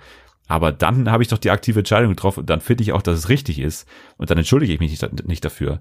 Aber 0.46 0.72
dann 0.72 1.10
habe 1.10 1.22
ich 1.22 1.28
doch 1.28 1.38
die 1.38 1.50
aktive 1.50 1.80
Entscheidung 1.80 2.10
getroffen 2.10 2.40
und 2.40 2.50
dann 2.50 2.60
finde 2.60 2.82
ich 2.82 2.92
auch, 2.92 3.02
dass 3.02 3.18
es 3.18 3.28
richtig 3.28 3.58
ist. 3.58 3.86
Und 4.16 4.30
dann 4.30 4.38
entschuldige 4.38 4.72
ich 4.72 4.80
mich 4.80 4.90
nicht, 4.90 5.26
nicht 5.26 5.44
dafür. 5.44 5.80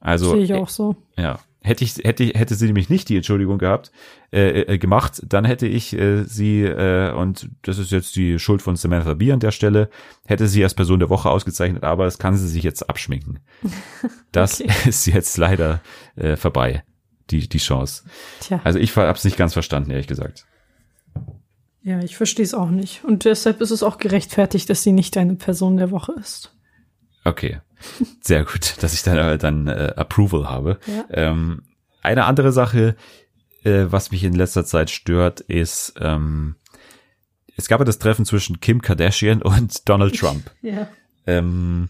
Also. 0.00 0.30
Sehe 0.32 0.44
ich 0.44 0.54
auch 0.54 0.68
so. 0.68 0.96
Ja. 1.16 1.40
Hätte 1.64 1.84
ich, 1.84 1.98
hätte, 1.98 2.24
hätte 2.24 2.56
sie 2.56 2.66
nämlich 2.66 2.88
nicht 2.88 3.08
die 3.08 3.16
Entschuldigung 3.16 3.58
gehabt, 3.58 3.92
äh, 4.32 4.62
äh, 4.62 4.78
gemacht, 4.78 5.22
dann 5.24 5.44
hätte 5.44 5.68
ich 5.68 5.96
äh, 5.96 6.24
sie, 6.24 6.62
äh, 6.62 7.12
und 7.12 7.50
das 7.62 7.78
ist 7.78 7.92
jetzt 7.92 8.16
die 8.16 8.40
Schuld 8.40 8.62
von 8.62 8.74
Samantha 8.74 9.14
Bee 9.14 9.30
an 9.30 9.38
der 9.38 9.52
Stelle, 9.52 9.88
hätte 10.26 10.48
sie 10.48 10.64
als 10.64 10.74
Person 10.74 10.98
der 10.98 11.08
Woche 11.08 11.30
ausgezeichnet, 11.30 11.84
aber 11.84 12.04
das 12.04 12.18
kann 12.18 12.36
sie 12.36 12.48
sich 12.48 12.64
jetzt 12.64 12.88
abschminken. 12.88 13.40
Das 14.32 14.62
okay. 14.62 14.72
ist 14.88 15.04
jetzt 15.04 15.36
leider 15.36 15.82
äh, 16.16 16.36
vorbei, 16.36 16.84
die, 17.32 17.48
die 17.48 17.58
Chance. 17.58 18.04
Tja. 18.40 18.60
Also 18.64 18.78
ich 18.78 18.96
hab's 18.96 19.24
nicht 19.24 19.36
ganz 19.36 19.52
verstanden, 19.52 19.90
ehrlich 19.90 20.06
gesagt. 20.06 20.46
Ja, 21.82 22.00
ich 22.00 22.16
verstehe 22.16 22.44
es 22.44 22.54
auch 22.54 22.70
nicht. 22.70 23.04
Und 23.04 23.24
deshalb 23.24 23.60
ist 23.60 23.70
es 23.70 23.82
auch 23.82 23.98
gerechtfertigt, 23.98 24.70
dass 24.70 24.82
sie 24.82 24.92
nicht 24.92 25.16
deine 25.16 25.34
Person 25.34 25.76
der 25.76 25.90
Woche 25.90 26.12
ist. 26.12 26.54
Okay, 27.24 27.60
sehr 28.20 28.44
gut, 28.44 28.76
dass 28.82 28.94
ich 28.94 29.02
dann, 29.02 29.18
äh, 29.18 29.38
dann 29.38 29.66
äh, 29.66 29.92
Approval 29.96 30.48
habe. 30.48 30.78
Ja. 30.86 31.04
Ähm, 31.10 31.62
eine 32.02 32.24
andere 32.24 32.52
Sache, 32.52 32.96
äh, 33.64 33.86
was 33.88 34.10
mich 34.10 34.24
in 34.24 34.34
letzter 34.34 34.64
Zeit 34.64 34.90
stört, 34.90 35.40
ist, 35.40 35.94
ähm, 36.00 36.56
es 37.56 37.68
gab 37.68 37.80
ja 37.80 37.84
das 37.84 37.98
Treffen 37.98 38.24
zwischen 38.24 38.60
Kim 38.60 38.80
Kardashian 38.82 39.42
und 39.42 39.88
Donald 39.88 40.16
Trump. 40.18 40.50
ja. 40.62 40.88
Ähm, 41.26 41.88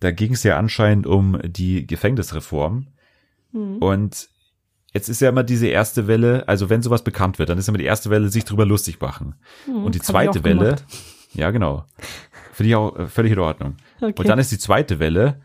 da 0.00 0.10
ging 0.12 0.32
es 0.32 0.42
ja 0.42 0.56
anscheinend 0.56 1.06
um 1.06 1.38
die 1.44 1.86
Gefängnisreform. 1.86 2.88
Mhm. 3.52 3.78
Und 3.78 4.28
jetzt 4.92 5.08
ist 5.08 5.20
ja 5.20 5.28
immer 5.28 5.42
diese 5.42 5.66
erste 5.66 6.06
Welle, 6.06 6.46
also 6.48 6.70
wenn 6.70 6.82
sowas 6.82 7.04
bekannt 7.04 7.38
wird, 7.38 7.48
dann 7.48 7.58
ist 7.58 7.68
immer 7.68 7.78
die 7.78 7.84
erste 7.84 8.10
Welle, 8.10 8.28
sich 8.28 8.44
drüber 8.44 8.66
lustig 8.66 9.00
machen. 9.00 9.34
Mhm, 9.66 9.84
und 9.84 9.94
die 9.94 10.00
zweite 10.00 10.44
Welle, 10.44 10.64
gemacht. 10.64 10.84
ja 11.32 11.50
genau, 11.50 11.84
finde 12.52 12.70
ich 12.70 12.76
auch 12.76 12.98
äh, 12.98 13.06
völlig 13.06 13.32
in 13.32 13.38
Ordnung. 13.38 13.76
Okay. 14.00 14.14
Und 14.16 14.28
dann 14.28 14.38
ist 14.38 14.52
die 14.52 14.58
zweite 14.58 14.98
Welle, 14.98 15.40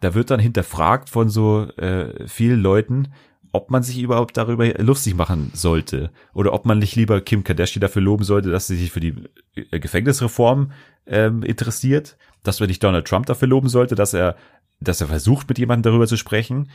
da 0.00 0.14
wird 0.14 0.30
dann 0.30 0.40
hinterfragt 0.40 1.08
von 1.08 1.28
so 1.28 1.68
äh, 1.76 2.28
vielen 2.28 2.60
Leuten, 2.60 3.12
ob 3.52 3.70
man 3.70 3.82
sich 3.84 4.00
überhaupt 4.00 4.36
darüber 4.36 4.66
lustig 4.82 5.14
machen 5.14 5.50
sollte 5.54 6.10
oder 6.32 6.52
ob 6.52 6.66
man 6.66 6.80
nicht 6.80 6.96
lieber 6.96 7.20
Kim 7.20 7.44
Kardashian 7.44 7.80
dafür 7.80 8.02
loben 8.02 8.24
sollte, 8.24 8.50
dass 8.50 8.66
sie 8.66 8.76
sich 8.76 8.90
für 8.90 9.00
die 9.00 9.14
äh, 9.54 9.78
Gefängnisreform 9.78 10.72
ähm, 11.06 11.42
interessiert, 11.42 12.16
dass 12.42 12.60
man 12.60 12.68
nicht 12.68 12.82
Donald 12.82 13.06
Trump 13.06 13.26
dafür 13.26 13.48
loben 13.48 13.68
sollte, 13.68 13.94
dass 13.94 14.12
er, 14.12 14.36
dass 14.80 15.00
er 15.00 15.06
versucht, 15.06 15.48
mit 15.48 15.58
jemandem 15.58 15.92
darüber 15.92 16.06
zu 16.06 16.16
sprechen. 16.16 16.70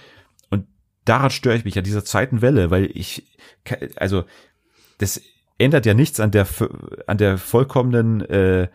Und 0.49 0.67
daran 1.09 1.31
störe 1.31 1.55
ich 1.55 1.65
mich 1.65 1.77
an 1.77 1.83
dieser 1.83 2.05
zweiten 2.05 2.41
Welle, 2.41 2.69
weil 2.71 2.89
ich, 2.93 3.25
also 3.95 4.23
das 4.99 5.21
ändert 5.57 5.85
ja 5.85 5.93
nichts 5.93 6.19
an 6.19 6.31
der 6.31 6.47
an 7.07 7.17
der 7.17 7.37
vollkommenen 7.37 8.21
äh, 8.21 8.67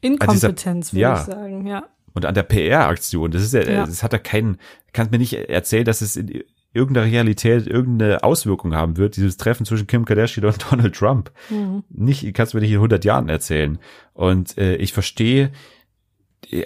Inkompetenz, 0.00 0.92
würde 0.92 1.00
ja, 1.00 1.20
ich 1.20 1.26
sagen, 1.26 1.66
ja. 1.66 1.84
Und 2.14 2.24
an 2.24 2.34
der 2.34 2.42
PR-Aktion, 2.42 3.30
das 3.30 3.42
ist 3.42 3.54
ja, 3.54 3.62
ja, 3.62 3.86
das 3.86 4.02
hat 4.02 4.12
ja 4.12 4.18
keinen, 4.18 4.58
kannst 4.92 5.12
mir 5.12 5.18
nicht 5.18 5.34
erzählen, 5.34 5.84
dass 5.84 6.00
es 6.00 6.16
in 6.16 6.42
irgendeiner 6.72 7.06
Realität 7.06 7.66
irgendeine 7.66 8.24
Auswirkung 8.24 8.74
haben 8.74 8.96
wird, 8.96 9.16
dieses 9.16 9.36
Treffen 9.36 9.66
zwischen 9.66 9.86
Kim 9.86 10.04
Kardashian 10.04 10.46
und 10.46 10.64
Donald 10.72 10.96
Trump. 10.96 11.30
Mhm. 11.50 11.84
Nicht, 11.90 12.34
kannst 12.34 12.52
du 12.52 12.56
mir 12.56 12.62
nicht 12.62 12.72
in 12.72 12.78
100 12.78 13.04
Jahren 13.04 13.28
erzählen. 13.28 13.78
Und 14.14 14.58
äh, 14.58 14.76
ich 14.76 14.92
verstehe, 14.92 15.52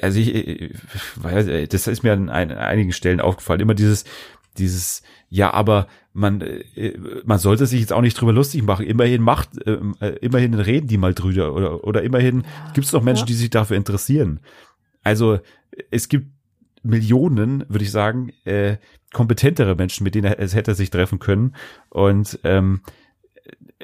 also 0.00 0.18
ich, 0.18 0.74
weil 1.16 1.66
das 1.66 1.86
ist 1.86 2.02
mir 2.02 2.12
an 2.12 2.30
einigen 2.30 2.92
Stellen 2.92 3.20
aufgefallen, 3.20 3.60
immer 3.60 3.74
dieses, 3.74 4.04
dieses, 4.58 5.02
ja, 5.28 5.52
aber 5.52 5.86
man, 6.12 6.40
äh, 6.40 6.98
man 7.24 7.38
sollte 7.38 7.66
sich 7.66 7.80
jetzt 7.80 7.92
auch 7.92 8.00
nicht 8.00 8.20
drüber 8.20 8.32
lustig 8.32 8.62
machen. 8.62 8.86
Immerhin 8.86 9.22
macht, 9.22 9.50
äh, 9.66 9.78
immerhin 10.20 10.54
reden 10.54 10.88
die 10.88 10.98
mal 10.98 11.14
drüber 11.14 11.54
oder, 11.54 11.84
oder 11.84 12.02
immerhin 12.02 12.42
ja, 12.42 12.72
gibt 12.74 12.84
es 12.84 12.90
doch 12.90 13.02
Menschen, 13.02 13.22
ja. 13.22 13.26
die 13.26 13.34
sich 13.34 13.50
dafür 13.50 13.76
interessieren. 13.76 14.40
also 15.02 15.40
es 15.90 16.08
gibt 16.08 16.28
Millionen, 16.82 17.64
würde 17.68 17.84
ich 17.84 17.90
sagen, 17.90 18.32
äh, 18.44 18.76
kompetentere 19.12 19.74
Menschen, 19.74 20.04
mit 20.04 20.14
denen 20.14 20.24
er, 20.24 20.38
es 20.38 20.54
hätte 20.54 20.74
sich 20.74 20.90
treffen 20.90 21.18
können. 21.18 21.54
Und 21.90 22.40
ähm, 22.44 22.80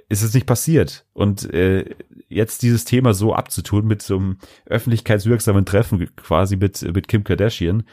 ist 0.08 0.22
es 0.22 0.34
nicht 0.34 0.46
passiert. 0.46 1.04
Und 1.12 1.52
äh, 1.52 1.84
jetzt 2.28 2.62
dieses 2.62 2.84
Thema 2.84 3.14
so 3.14 3.34
abzutun 3.34 3.86
mit 3.86 4.02
so 4.02 4.16
einem 4.16 4.38
öffentlichkeitswirksamen 4.66 5.64
Treffen 5.64 6.14
quasi 6.16 6.56
mit, 6.56 6.82
mit 6.94 7.08
Kim 7.08 7.24
Kardashian, 7.24 7.84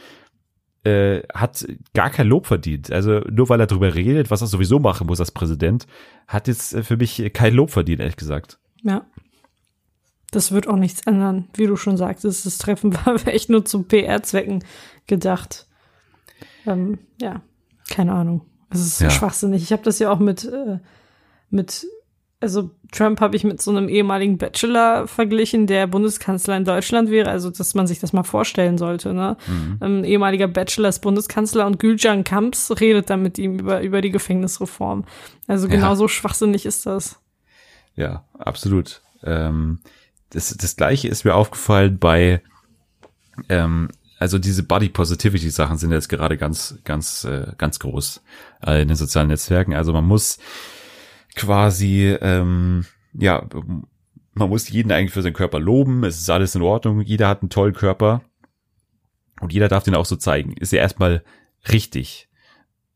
äh, 0.86 1.24
hat 1.34 1.66
gar 1.94 2.10
kein 2.10 2.28
Lob 2.28 2.48
verdient. 2.48 2.92
Also 2.92 3.20
nur 3.22 3.50
weil 3.50 3.60
er 3.60 3.68
darüber 3.68 3.94
redet, 3.96 4.32
was 4.32 4.42
er 4.42 4.48
sowieso 4.48 4.80
machen 4.80 5.08
muss 5.08 5.20
als 5.20 5.32
Präsident, 5.32 5.88
hat 6.28 6.48
jetzt 6.48 6.74
äh, 6.74 6.84
für 6.84 6.98
mich 6.98 7.32
kein 7.34 7.54
Lob 7.54 7.72
verdient, 7.72 8.00
ehrlich 8.02 8.18
gesagt. 8.18 8.60
Ja. 8.84 9.06
Das 10.32 10.52
wird 10.52 10.68
auch 10.68 10.76
nichts 10.76 11.02
ändern. 11.08 11.48
Wie 11.54 11.66
du 11.68 11.76
schon 11.76 11.98
sagtest, 11.98 12.46
das 12.46 12.58
Treffen 12.58 12.94
war 13.06 13.16
echt 13.28 13.50
nur 13.50 13.66
zu 13.66 13.84
PR-Zwecken 13.84 14.64
gedacht. 15.08 15.68
Ähm, 16.66 17.00
ja, 17.22 17.42
keine 17.90 18.14
Ahnung. 18.14 18.42
Es 18.70 18.82
ist 18.82 19.00
Ja. 19.02 19.10
schwachsinnig. 19.10 19.64
Ich 19.64 19.72
habe 19.72 19.84
das 19.84 20.00
ja 20.00 20.12
auch 20.12 20.20
mit, 20.20 20.44
äh, 20.44 20.80
mit, 21.50 21.86
also 22.46 22.70
Trump 22.92 23.20
habe 23.20 23.36
ich 23.36 23.44
mit 23.44 23.62
so 23.62 23.72
einem 23.72 23.90
ehemaligen 23.90 24.38
Bachelor 24.38 25.08
verglichen, 25.08 25.68
der 25.68 25.88
Bundeskanzler 25.88 26.56
in 26.56 26.64
Deutschland 26.64 27.10
wäre. 27.10 27.30
Also, 27.30 27.50
dass 27.50 27.74
man 27.74 27.88
sich 27.88 28.00
das 28.00 28.14
mal 28.14 28.24
vorstellen 28.24 28.78
sollte. 28.78 29.14
Ne? 29.14 29.36
Ein 29.80 30.04
ehemaliger 30.04 30.48
Bachelor 30.48 30.90
ist 30.90 31.00
Bundeskanzler 31.00 31.66
und 31.66 31.80
Gülcan 31.80 32.24
Kamps 32.24 32.72
redet 32.80 33.10
dann 33.10 33.22
mit 33.22 33.38
ihm 33.38 33.60
über, 33.60 33.82
über 33.82 34.02
die 34.02 34.12
Gefängnisreform. 34.12 35.06
Also 35.48 35.68
Ja. 35.68 35.74
genauso 35.76 36.08
schwachsinnig 36.08 36.66
ist 36.66 36.86
das. 36.86 37.20
Ja, 37.96 38.24
absolut. 38.38 39.02
Ähm, 39.24 39.80
das, 40.30 40.56
das 40.56 40.76
gleiche 40.76 41.08
ist 41.08 41.26
mir 41.26 41.34
aufgefallen 41.34 41.98
bei, 41.98 42.42
ähm, 43.50 43.90
also 44.20 44.38
diese 44.38 44.64
Body 44.64 44.90
Positivity 44.90 45.50
Sachen 45.50 45.78
sind 45.78 45.92
jetzt 45.92 46.10
gerade 46.10 46.38
ganz, 46.38 46.78
ganz, 46.84 47.24
äh, 47.26 47.48
ganz 47.58 47.80
groß 47.80 48.22
äh, 48.66 48.82
in 48.84 48.88
den 48.88 48.98
sozialen 48.98 49.28
Netzwerken. 49.30 49.74
Also 49.74 49.92
man 49.92 50.06
muss 50.06 50.38
quasi, 51.36 52.16
ähm, 52.22 52.86
ja, 53.14 53.48
man 54.34 54.50
muss 54.50 54.70
jeden 54.70 54.92
eigentlich 54.92 55.14
für 55.14 55.22
seinen 55.22 55.34
Körper 55.34 55.60
loben. 55.60 56.04
Es 56.04 56.20
ist 56.20 56.30
alles 56.30 56.56
in 56.56 56.62
Ordnung. 56.62 57.02
Jeder 57.02 57.28
hat 57.28 57.42
einen 57.42 57.50
tollen 57.50 57.74
Körper 57.74 58.22
und 59.42 59.54
jeder 59.54 59.68
darf 59.68 59.84
den 59.84 59.96
auch 59.96 60.06
so 60.06 60.16
zeigen. 60.16 60.54
Ist 60.54 60.74
ja 60.74 60.80
erstmal 60.80 61.24
richtig. 61.72 62.30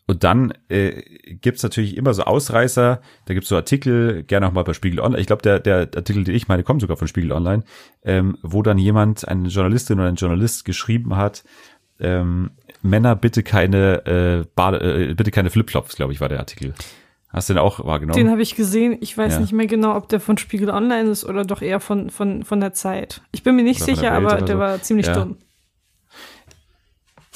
Und 0.10 0.24
dann 0.24 0.56
äh, 0.70 1.04
gibt's 1.36 1.62
natürlich 1.62 1.96
immer 1.96 2.16
so 2.16 2.24
Ausreißer, 2.24 3.00
da 3.26 3.34
gibt's 3.36 3.50
so 3.50 3.56
Artikel, 3.56 4.24
gerne 4.24 4.48
auch 4.48 4.52
mal 4.52 4.64
bei 4.64 4.74
Spiegel 4.74 5.02
Online. 5.02 5.22
Ich 5.22 5.28
glaube, 5.28 5.44
der, 5.44 5.60
der 5.60 5.82
Artikel, 5.96 6.24
den 6.24 6.34
ich 6.34 6.48
meine, 6.48 6.64
kommt 6.64 6.82
sogar 6.82 6.98
von 6.98 7.08
Spiegel 7.08 7.32
Online, 7.32 7.64
ähm, 8.04 8.36
wo 8.42 8.64
dann 8.64 8.80
jemand, 8.80 9.28
eine 9.28 9.50
Journalistin 9.50 10.00
oder 10.00 10.08
ein 10.08 10.16
Journalist 10.16 10.66
geschrieben 10.66 11.16
hat, 11.16 11.44
ähm, 12.00 12.50
Männer 12.82 13.16
bitte 13.16 13.44
keine 13.44 14.06
äh, 14.08 14.46
Bade, 14.56 14.80
äh, 14.80 15.14
bitte 15.14 15.30
keine 15.30 15.52
Flipflops, 15.52 15.96
glaube 15.96 16.12
ich, 16.12 16.20
war 16.20 16.30
der 16.30 16.40
Artikel. 16.40 16.74
Hast 17.32 17.48
du 17.50 17.54
den 17.54 17.60
auch 17.60 17.86
wahrgenommen? 17.86 18.18
Den 18.18 18.32
habe 18.32 18.42
ich 18.42 18.56
gesehen. 18.56 18.98
Ich 19.02 19.16
weiß 19.18 19.34
Ja. 19.34 19.40
nicht 19.40 19.52
mehr 19.54 19.68
genau, 19.68 19.96
ob 19.96 20.10
der 20.10 20.20
von 20.20 20.38
Spiegel 20.40 20.70
Online 20.72 21.10
ist 21.10 21.26
oder 21.26 21.46
doch 21.46 21.62
eher 21.62 21.80
von, 21.80 22.10
von, 22.10 22.44
von 22.44 22.60
der 22.60 22.74
Zeit. 22.74 23.22
Ich 23.32 23.44
bin 23.44 23.56
mir 23.56 23.64
nicht 23.64 23.82
Oder 23.84 23.96
sicher, 23.96 24.12
aber 24.14 24.38
der 24.42 24.56
so. 24.56 24.60
war 24.60 24.82
ziemlich 24.82 25.06
Ja. 25.08 25.14
dumm. 25.14 25.38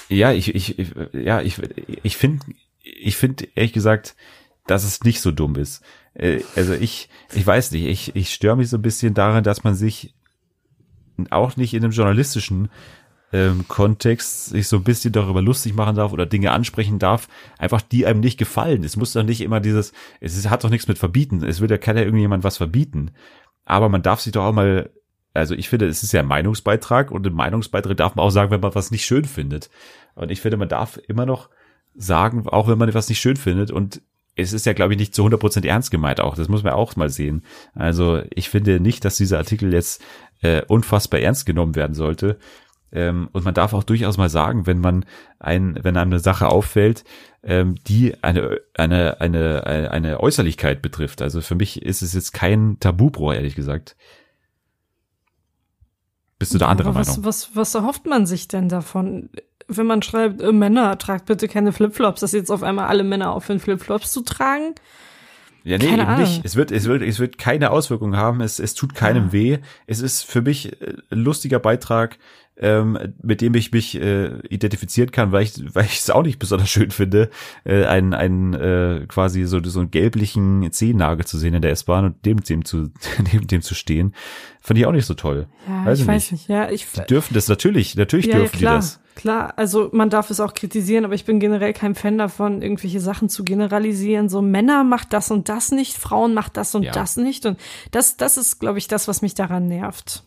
Ja, 0.10 0.32
ich, 0.32 0.54
ich, 0.54 0.78
ich 0.80 0.92
ja, 1.14 1.42
ich, 1.42 1.60
ich 2.04 2.18
finde, 2.18 2.46
ich 2.82 3.16
finde 3.18 3.48
ehrlich 3.56 3.74
gesagt, 3.74 4.16
dass 4.68 4.84
es 4.84 5.04
nicht 5.04 5.22
so 5.22 5.32
dumm 5.32 5.56
ist. 5.56 5.84
Äh, 6.14 6.42
Also 6.56 6.74
ich, 6.74 7.10
ich 7.34 7.46
weiß 7.46 7.72
nicht, 7.72 7.86
ich, 7.86 8.16
ich 8.16 8.34
störe 8.34 8.58
mich 8.58 8.70
so 8.70 8.78
ein 8.78 8.82
bisschen 8.82 9.14
daran, 9.14 9.44
dass 9.44 9.64
man 9.64 9.76
sich 9.76 10.14
auch 11.30 11.56
nicht 11.56 11.74
in 11.74 11.84
einem 11.84 11.94
journalistischen 11.94 12.70
ähm, 13.34 13.66
Kontext 13.68 14.46
sich 14.46 14.68
so 14.68 14.78
ein 14.78 14.84
bisschen 14.84 15.12
darüber 15.12 15.42
lustig 15.42 15.74
machen 15.74 15.96
darf 15.96 16.14
oder 16.14 16.28
Dinge 16.28 16.52
ansprechen 16.52 17.00
darf, 17.00 17.28
einfach 17.58 17.82
die 17.82 18.06
einem 18.06 18.20
nicht 18.20 18.38
gefallen. 18.38 18.84
Es 18.84 18.96
muss 18.96 19.12
doch 19.14 19.24
nicht 19.24 19.42
immer 19.42 19.60
dieses, 19.60 19.92
es 20.22 20.38
ist, 20.38 20.50
hat 20.50 20.64
doch 20.64 20.70
nichts 20.70 20.88
mit 20.88 21.00
verbieten. 21.00 21.44
Es 21.44 21.60
will 21.60 21.70
ja 21.70 21.80
keiner 21.80 22.04
irgendjemand 22.04 22.44
was 22.44 22.58
verbieten. 22.58 23.12
Aber 23.66 23.90
man 23.90 24.04
darf 24.04 24.22
sich 24.22 24.34
doch 24.34 24.46
auch 24.46 24.54
mal, 24.54 24.92
also 25.34 25.56
ich 25.56 25.68
finde, 25.68 25.88
es 25.88 26.04
ist 26.04 26.14
ja 26.14 26.20
ein 26.20 26.28
Meinungsbeitrag 26.28 27.10
und 27.10 27.26
im 27.26 27.34
Meinungsbeitrag 27.34 27.98
darf 27.98 28.16
man 28.16 28.24
auch 28.24 28.30
sagen, 28.30 28.52
wenn 28.52 28.62
man 28.62 28.76
was 28.76 28.92
nicht 28.92 29.06
schön 29.06 29.26
findet. 29.26 29.72
Und 30.14 30.30
ich 30.30 30.40
finde, 30.40 30.58
man 30.58 30.70
darf 30.70 31.00
immer 31.08 31.26
noch 31.26 31.50
sagen, 31.96 32.48
auch 32.48 32.68
wenn 32.68 32.78
man 32.78 32.90
etwas 32.90 33.10
nicht 33.10 33.20
schön 33.20 33.36
findet 33.36 33.72
und 33.72 34.02
es 34.36 34.54
ist 34.54 34.66
ja, 34.66 34.74
glaube 34.74 34.94
ich, 34.94 35.00
nicht 35.00 35.14
zu 35.14 35.24
100% 35.26 35.66
ernst 35.66 35.92
gemeint 35.92 36.20
auch. 36.20 36.36
Das 36.36 36.50
muss 36.50 36.64
man 36.64 36.74
auch 36.74 36.96
mal 36.96 37.10
sehen. 37.10 37.44
Also 37.76 38.24
ich 38.32 38.50
finde 38.50 38.80
nicht, 38.80 39.06
dass 39.06 39.18
dieser 39.18 39.38
Artikel 39.38 39.72
jetzt 39.74 40.04
äh, 40.42 40.64
unfassbar 40.68 41.20
ernst 41.20 41.46
genommen 41.46 41.76
werden 41.76 41.94
sollte. 41.94 42.40
Ähm, 42.94 43.28
und 43.32 43.44
man 43.44 43.56
darf 43.56 43.74
auch 43.74 43.84
durchaus 43.84 44.18
mal 44.18 44.30
sagen, 44.30 44.68
wenn 44.68 44.80
man 44.80 45.06
ein, 45.40 45.80
wenn 45.82 45.98
einem 45.98 46.12
eine 46.12 46.20
Sache 46.20 46.48
auffällt, 46.48 47.04
ähm, 47.42 47.76
die 47.88 48.24
eine, 48.24 48.60
eine, 48.76 49.20
eine, 49.20 49.92
eine, 49.92 50.20
Äußerlichkeit 50.20 50.82
betrifft. 50.84 51.22
Also 51.24 51.42
für 51.42 51.56
mich 51.56 51.82
ist 51.82 52.04
es 52.04 52.14
jetzt 52.14 52.34
kein 52.34 52.78
Tabubruch, 52.80 53.34
ehrlich 53.34 53.56
gesagt. 53.56 53.96
Bist 56.38 56.54
du 56.54 56.60
da 56.60 56.68
anderer 56.68 56.94
Meinung? 56.94 57.08
was, 57.08 57.24
was, 57.24 57.56
was 57.56 57.76
erhofft 57.76 58.06
man 58.06 58.28
sich 58.28 58.48
denn 58.48 58.70
davon? 58.70 59.30
Wenn 59.68 59.88
man 59.88 60.04
schreibt, 60.04 60.42
äh, 60.42 60.52
Männer, 60.52 60.98
tragt 61.00 61.26
bitte 61.26 61.48
keine 61.48 61.72
Flipflops, 61.72 62.22
dass 62.22 62.32
jetzt 62.32 62.52
auf 62.52 62.62
einmal 62.62 62.88
alle 62.88 63.04
Männer 63.04 63.32
aufhören, 63.32 63.60
Flipflops 63.60 64.12
zu 64.12 64.22
tragen? 64.22 64.76
Ja, 65.64 65.78
nee, 65.78 65.86
Keine 65.86 66.02
eben 66.02 66.12
Ahnung. 66.12 66.30
nicht. 66.30 66.44
Es 66.44 66.58
wird, 66.58 66.72
es 66.72 66.86
wird, 66.86 67.02
es 67.02 67.20
wird 67.20 67.38
keine 67.38 67.72
Auswirkungen 67.72 68.18
haben. 68.18 68.42
Es, 68.42 68.60
es 68.60 68.74
tut 68.76 68.94
keinem 68.96 69.28
Ja. 69.28 69.32
weh. 69.32 69.58
Es 69.88 70.02
ist 70.02 70.24
für 70.24 70.42
mich 70.42 70.82
äh, 70.82 70.96
ein 71.10 71.20
lustiger 71.20 71.60
Beitrag, 71.60 72.18
ähm, 72.58 72.98
mit 73.22 73.42
dem 73.42 73.56
ich 73.56 73.72
mich 73.72 73.96
äh, 74.00 74.38
identifizieren 74.48 75.12
kann, 75.12 75.32
weil 75.32 75.44
ich, 75.44 75.54
weil 75.76 75.86
ich 75.86 76.00
es 76.00 76.10
auch 76.10 76.22
nicht 76.24 76.38
besonders 76.40 76.70
schön 76.70 76.92
finde, 76.92 77.30
äh, 77.64 77.86
einen, 77.86 78.14
einen 78.14 78.54
äh, 78.54 79.06
quasi 79.08 79.44
so, 79.46 79.62
so 79.64 79.80
einen 79.80 79.92
gelblichen 79.92 80.72
Zehennagel 80.72 81.26
zu 81.26 81.38
sehen 81.38 81.56
in 81.56 81.62
der 81.62 81.72
S-Bahn 81.72 82.06
und 82.06 82.26
dem, 82.26 82.42
dem 82.44 82.64
zu, 82.64 82.90
neben 83.34 83.48
dem 83.48 83.62
zu 83.62 83.74
stehen. 83.76 84.14
Fand 84.62 84.80
ich 84.80 84.86
auch 84.86 84.92
nicht 84.92 85.06
so 85.08 85.14
toll. 85.14 85.48
Ja, 85.68 85.86
Weiß 85.86 86.00
ich 86.00 86.08
weiß 86.08 86.32
nicht. 86.32 86.48
Ja, 86.48 86.70
ich, 86.70 86.86
Die 86.92 87.02
dürfen 87.02 87.34
das 87.34 87.48
natürlich, 87.50 87.96
natürlich 87.96 88.28
ja, 88.28 88.34
ja, 88.34 88.40
dürfen 88.40 88.60
klar, 88.60 88.76
die 88.76 88.78
das. 88.82 89.00
klar. 89.16 89.54
Also 89.58 89.90
man 89.92 90.10
darf 90.10 90.30
es 90.30 90.40
auch 90.40 90.54
kritisieren, 90.54 91.04
aber 91.04 91.16
ich 91.16 91.26
bin 91.26 91.40
generell 91.42 91.74
kein 91.74 91.96
Fan 91.96 92.18
davon, 92.18 92.62
irgendwelche 92.62 93.02
Sachen 93.02 93.28
zu 93.28 93.44
generalisieren. 93.44 94.30
So 94.30 94.42
Männer 94.42 94.84
macht 94.86 95.12
das 95.12 95.32
und 95.32 95.50
das 95.50 95.72
nicht, 95.72 95.98
Frauen 95.98 96.34
macht 96.34 96.56
das 96.56 96.76
und 96.76 96.84
Ja. 96.84 96.92
das 96.94 97.18
nicht. 97.18 97.46
Und 97.46 97.60
das, 97.92 98.16
das 98.16 98.38
ist, 98.38 98.60
glaube 98.60 98.78
ich, 98.78 98.88
das, 98.88 99.08
was 99.10 99.22
mich 99.22 99.34
daran 99.34 99.68
nervt. 99.68 100.24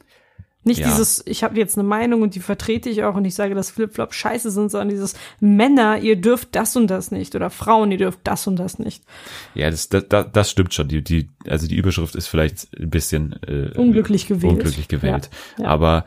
Nicht 0.67 0.81
Ja. 0.81 0.89
dieses, 0.89 1.23
ich 1.27 1.45
habe 1.45 1.57
jetzt 1.57 1.79
eine 1.79 1.87
Meinung 1.87 2.23
und 2.23 2.35
die 2.35 2.41
vertrete 2.41 2.89
ich 2.91 3.05
auch 3.05 3.15
und 3.15 3.25
ich 3.25 3.37
sage, 3.37 3.55
dass 3.55 3.71
Flipflop 3.71 4.13
scheiße 4.13 4.51
sind, 4.51 4.71
sondern 4.71 4.89
dieses 4.89 5.15
Männer, 5.39 5.99
ihr 5.99 6.17
dürft 6.17 6.57
das 6.57 6.75
und 6.75 6.89
das 6.89 7.13
nicht 7.13 7.37
oder 7.37 7.51
Frauen, 7.51 7.93
ihr 7.93 7.99
dürft 7.99 8.19
das 8.25 8.49
und 8.49 8.57
das 8.57 8.81
nicht. 8.81 9.05
Ja, 9.55 9.71
das, 9.71 9.89
das, 9.89 10.05
das 10.33 10.51
stimmt 10.51 10.75
schon. 10.75 10.89
Die, 10.89 11.05
die, 11.05 11.29
also 11.49 11.69
die 11.69 11.77
Überschrift 11.77 12.17
ist 12.17 12.27
vielleicht 12.27 12.69
ein 12.79 12.91
bisschen 12.91 13.37
äh, 13.47 13.71
Unglücklich 13.79 14.27
gewählt. 14.27 14.55
Unglücklich 14.55 14.89
gewählt. 14.89 15.31
Ja, 15.57 15.65
ja. 15.65 15.71
Aber 15.71 16.05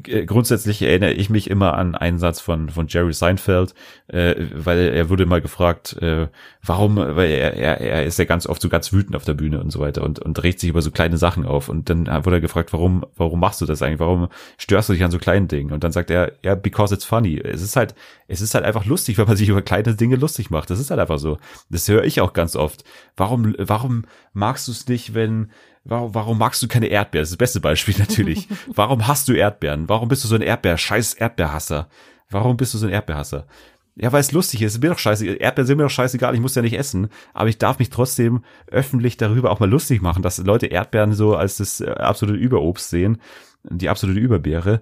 grundsätzlich 0.00 0.80
erinnere 0.80 1.12
ich 1.12 1.28
mich 1.28 1.50
immer 1.50 1.74
an 1.74 1.94
einen 1.94 2.18
Satz 2.18 2.40
von 2.40 2.70
von 2.70 2.86
Jerry 2.88 3.12
Seinfeld, 3.12 3.74
äh, 4.08 4.34
weil 4.54 4.78
er 4.78 5.10
wurde 5.10 5.26
mal 5.26 5.42
gefragt, 5.42 5.96
äh, 6.00 6.28
warum, 6.62 6.96
weil 6.96 7.30
er, 7.30 7.54
er, 7.54 7.80
er 7.80 8.04
ist 8.04 8.18
ja 8.18 8.24
ganz 8.24 8.46
oft 8.46 8.62
so 8.62 8.70
ganz 8.70 8.92
wütend 8.92 9.16
auf 9.16 9.24
der 9.24 9.34
Bühne 9.34 9.60
und 9.60 9.70
so 9.70 9.80
weiter 9.80 10.02
und, 10.02 10.18
und 10.18 10.42
regt 10.42 10.60
sich 10.60 10.70
über 10.70 10.80
so 10.80 10.90
kleine 10.90 11.18
Sachen 11.18 11.44
auf. 11.44 11.68
Und 11.68 11.90
dann 11.90 12.06
wurde 12.24 12.36
er 12.36 12.40
gefragt, 12.40 12.72
warum, 12.72 13.04
warum 13.16 13.40
machst 13.40 13.60
du 13.60 13.66
das 13.66 13.82
eigentlich? 13.82 14.00
Warum 14.00 14.28
störst 14.56 14.88
du 14.88 14.94
dich 14.94 15.04
an 15.04 15.10
so 15.10 15.18
kleinen 15.18 15.48
Dingen? 15.48 15.72
Und 15.72 15.84
dann 15.84 15.92
sagt 15.92 16.10
er, 16.10 16.32
ja, 16.42 16.54
because 16.54 16.94
it's 16.94 17.04
funny. 17.04 17.38
Es 17.38 17.60
ist 17.60 17.76
halt, 17.76 17.94
es 18.28 18.40
ist 18.40 18.54
halt 18.54 18.64
einfach 18.64 18.86
lustig, 18.86 19.18
wenn 19.18 19.26
man 19.26 19.36
sich 19.36 19.48
über 19.50 19.62
kleine 19.62 19.94
Dinge 19.94 20.16
lustig 20.16 20.50
macht. 20.50 20.70
Das 20.70 20.80
ist 20.80 20.90
halt 20.90 21.00
einfach 21.00 21.18
so. 21.18 21.36
Das 21.68 21.86
höre 21.88 22.04
ich 22.04 22.20
auch 22.20 22.32
ganz 22.32 22.56
oft. 22.56 22.84
Warum, 23.16 23.54
warum 23.58 24.04
magst 24.32 24.68
du 24.68 24.72
es 24.72 24.88
nicht, 24.88 25.14
wenn, 25.14 25.50
warum, 25.84 26.14
warum 26.14 26.38
magst 26.38 26.62
du 26.62 26.68
keine 26.68 26.86
Erdbeeren? 26.86 27.22
Das 27.22 27.30
ist 27.30 27.34
das 27.34 27.38
beste 27.38 27.60
Beispiel 27.60 27.94
natürlich. 27.98 28.48
warum 28.66 29.06
hast 29.06 29.28
du 29.28 29.32
Erdbeeren? 29.32 29.88
Warum 29.88 30.08
bist 30.08 30.24
du 30.24 30.28
so 30.28 30.34
ein 30.34 30.42
Erdbeer, 30.42 30.78
scheiß 30.78 31.14
Erdbeerhasser? 31.14 31.88
Warum 32.30 32.56
bist 32.56 32.74
du 32.74 32.78
so 32.78 32.86
ein 32.86 32.92
Erdbeerhasser? 32.92 33.46
Ja, 33.94 34.10
weil 34.10 34.20
es 34.20 34.32
lustig 34.32 34.62
ist. 34.62 34.74
Ist 34.74 34.82
mir 34.82 34.88
doch 34.88 34.98
scheiße. 34.98 35.26
Erdbeeren 35.26 35.66
sind 35.66 35.76
mir 35.76 35.82
doch 35.82 35.90
scheißegal. 35.90 36.34
Ich 36.34 36.40
muss 36.40 36.54
ja 36.54 36.62
nicht 36.62 36.78
essen. 36.78 37.08
Aber 37.34 37.50
ich 37.50 37.58
darf 37.58 37.78
mich 37.78 37.90
trotzdem 37.90 38.42
öffentlich 38.68 39.18
darüber 39.18 39.50
auch 39.50 39.60
mal 39.60 39.68
lustig 39.68 40.00
machen, 40.00 40.22
dass 40.22 40.38
Leute 40.38 40.66
Erdbeeren 40.66 41.12
so 41.12 41.36
als 41.36 41.58
das 41.58 41.80
äh, 41.80 41.90
absolute 41.90 42.38
Überobst 42.38 42.88
sehen. 42.88 43.20
Die 43.64 43.90
absolute 43.90 44.18
Überbeere. 44.18 44.80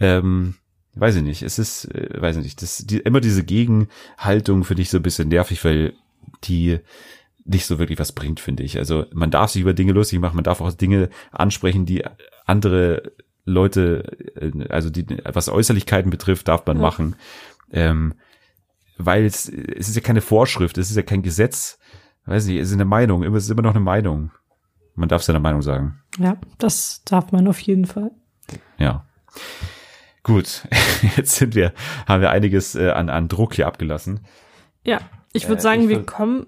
Ähm, 0.00 0.56
weiß 0.94 1.16
ich 1.16 1.22
nicht. 1.22 1.42
Es 1.42 1.58
ist, 1.58 1.86
äh, 1.94 2.20
weiß 2.20 2.36
ich 2.36 2.42
nicht. 2.42 2.60
Das, 2.60 2.84
die, 2.84 2.98
immer 2.98 3.20
diese 3.20 3.42
Gegenhaltung 3.42 4.64
finde 4.64 4.82
ich 4.82 4.90
so 4.90 4.98
ein 4.98 5.02
bisschen 5.02 5.28
nervig, 5.28 5.64
weil 5.64 5.94
die 6.44 6.80
nicht 7.44 7.66
so 7.66 7.78
wirklich 7.78 7.98
was 7.98 8.12
bringt, 8.12 8.40
finde 8.40 8.62
ich. 8.62 8.78
Also 8.78 9.06
man 9.12 9.30
darf 9.30 9.50
sich 9.50 9.62
über 9.62 9.74
Dinge 9.74 9.92
lustig 9.92 10.20
machen, 10.20 10.36
man 10.36 10.44
darf 10.44 10.60
auch 10.60 10.72
Dinge 10.72 11.08
ansprechen, 11.30 11.86
die 11.86 12.04
andere 12.44 13.12
Leute, 13.44 14.04
äh, 14.36 14.68
also 14.68 14.90
die, 14.90 15.04
was 15.24 15.48
Äußerlichkeiten 15.48 16.10
betrifft, 16.10 16.48
darf 16.48 16.64
man 16.66 16.76
Ja. 16.76 16.82
machen. 16.82 17.16
Ähm, 17.72 18.14
weil 18.98 19.24
es, 19.24 19.48
es 19.48 19.88
ist 19.88 19.96
ja 19.96 20.02
keine 20.02 20.20
Vorschrift, 20.20 20.78
es 20.78 20.90
ist 20.90 20.96
ja 20.96 21.02
kein 21.02 21.22
Gesetz. 21.22 21.78
Weiß 22.26 22.46
nicht, 22.46 22.58
es 22.60 22.68
ist 22.68 22.74
eine 22.74 22.84
Meinung, 22.84 23.24
es 23.24 23.44
ist 23.44 23.50
immer 23.50 23.62
noch 23.62 23.74
eine 23.74 23.80
Meinung. 23.80 24.30
Man 24.94 25.08
darf 25.08 25.22
seine 25.22 25.40
Meinung 25.40 25.62
sagen. 25.62 25.98
Ja, 26.18 26.36
das 26.58 27.02
darf 27.04 27.32
man 27.32 27.48
auf 27.48 27.58
jeden 27.60 27.86
Fall. 27.86 28.10
Ja. 28.78 29.06
Gut, 30.22 30.68
jetzt 31.16 31.36
sind 31.36 31.54
wir, 31.56 31.72
haben 32.06 32.20
wir 32.20 32.30
einiges 32.30 32.74
äh, 32.76 32.90
an, 32.90 33.08
an 33.08 33.26
Druck 33.26 33.54
hier 33.54 33.66
abgelassen. 33.66 34.20
Ja, 34.84 35.00
ich 35.32 35.48
würde 35.48 35.58
Äh, 35.58 35.62
sagen, 35.62 35.82
ich 35.82 35.88
wir 35.88 36.04
kommen 36.04 36.46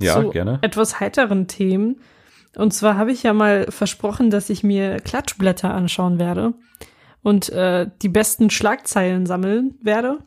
Ja, 0.00 0.20
zu 0.20 0.30
gerne. 0.30 0.58
etwas 0.62 1.00
heiteren 1.00 1.46
Themen. 1.46 2.00
Und 2.56 2.72
zwar 2.72 2.96
habe 2.96 3.12
ich 3.12 3.22
ja 3.22 3.32
mal 3.32 3.66
versprochen, 3.70 4.30
dass 4.30 4.48
ich 4.50 4.62
mir 4.62 4.96
Klatschblätter 5.00 5.74
anschauen 5.74 6.18
werde 6.18 6.54
und 7.22 7.48
äh, 7.50 7.88
die 8.02 8.08
besten 8.08 8.50
Schlagzeilen 8.50 9.26
sammeln 9.26 9.74
werde. 9.82 10.18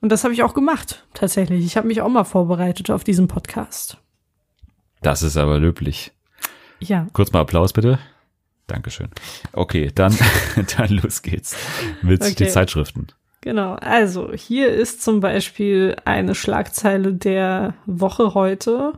Und 0.00 0.10
das 0.10 0.24
habe 0.24 0.34
ich 0.34 0.42
auch 0.42 0.54
gemacht, 0.54 1.06
tatsächlich. 1.14 1.64
Ich 1.64 1.76
habe 1.76 1.86
mich 1.88 2.00
auch 2.02 2.08
mal 2.08 2.24
vorbereitet 2.24 2.90
auf 2.90 3.04
diesen 3.04 3.28
Podcast. 3.28 3.98
Das 5.02 5.22
ist 5.22 5.36
aber 5.36 5.58
löblich. 5.58 6.12
Ja, 6.80 7.06
Kurz 7.12 7.32
mal 7.32 7.40
Applaus 7.40 7.72
bitte. 7.72 7.98
Dankeschön. 8.66 9.08
Okay, 9.52 9.90
dann, 9.94 10.16
dann 10.76 10.88
los 10.88 11.22
geht's 11.22 11.56
mit 12.02 12.22
Okay. 12.22 12.34
den 12.34 12.48
Zeitschriften. 12.50 13.08
Genau. 13.44 13.74
Also, 13.74 14.32
hier 14.32 14.68
ist 14.72 15.02
zum 15.02 15.20
Beispiel 15.20 15.94
eine 16.04 16.34
Schlagzeile 16.34 17.14
der 17.14 17.74
Woche 17.86 18.34
heute. 18.34 18.94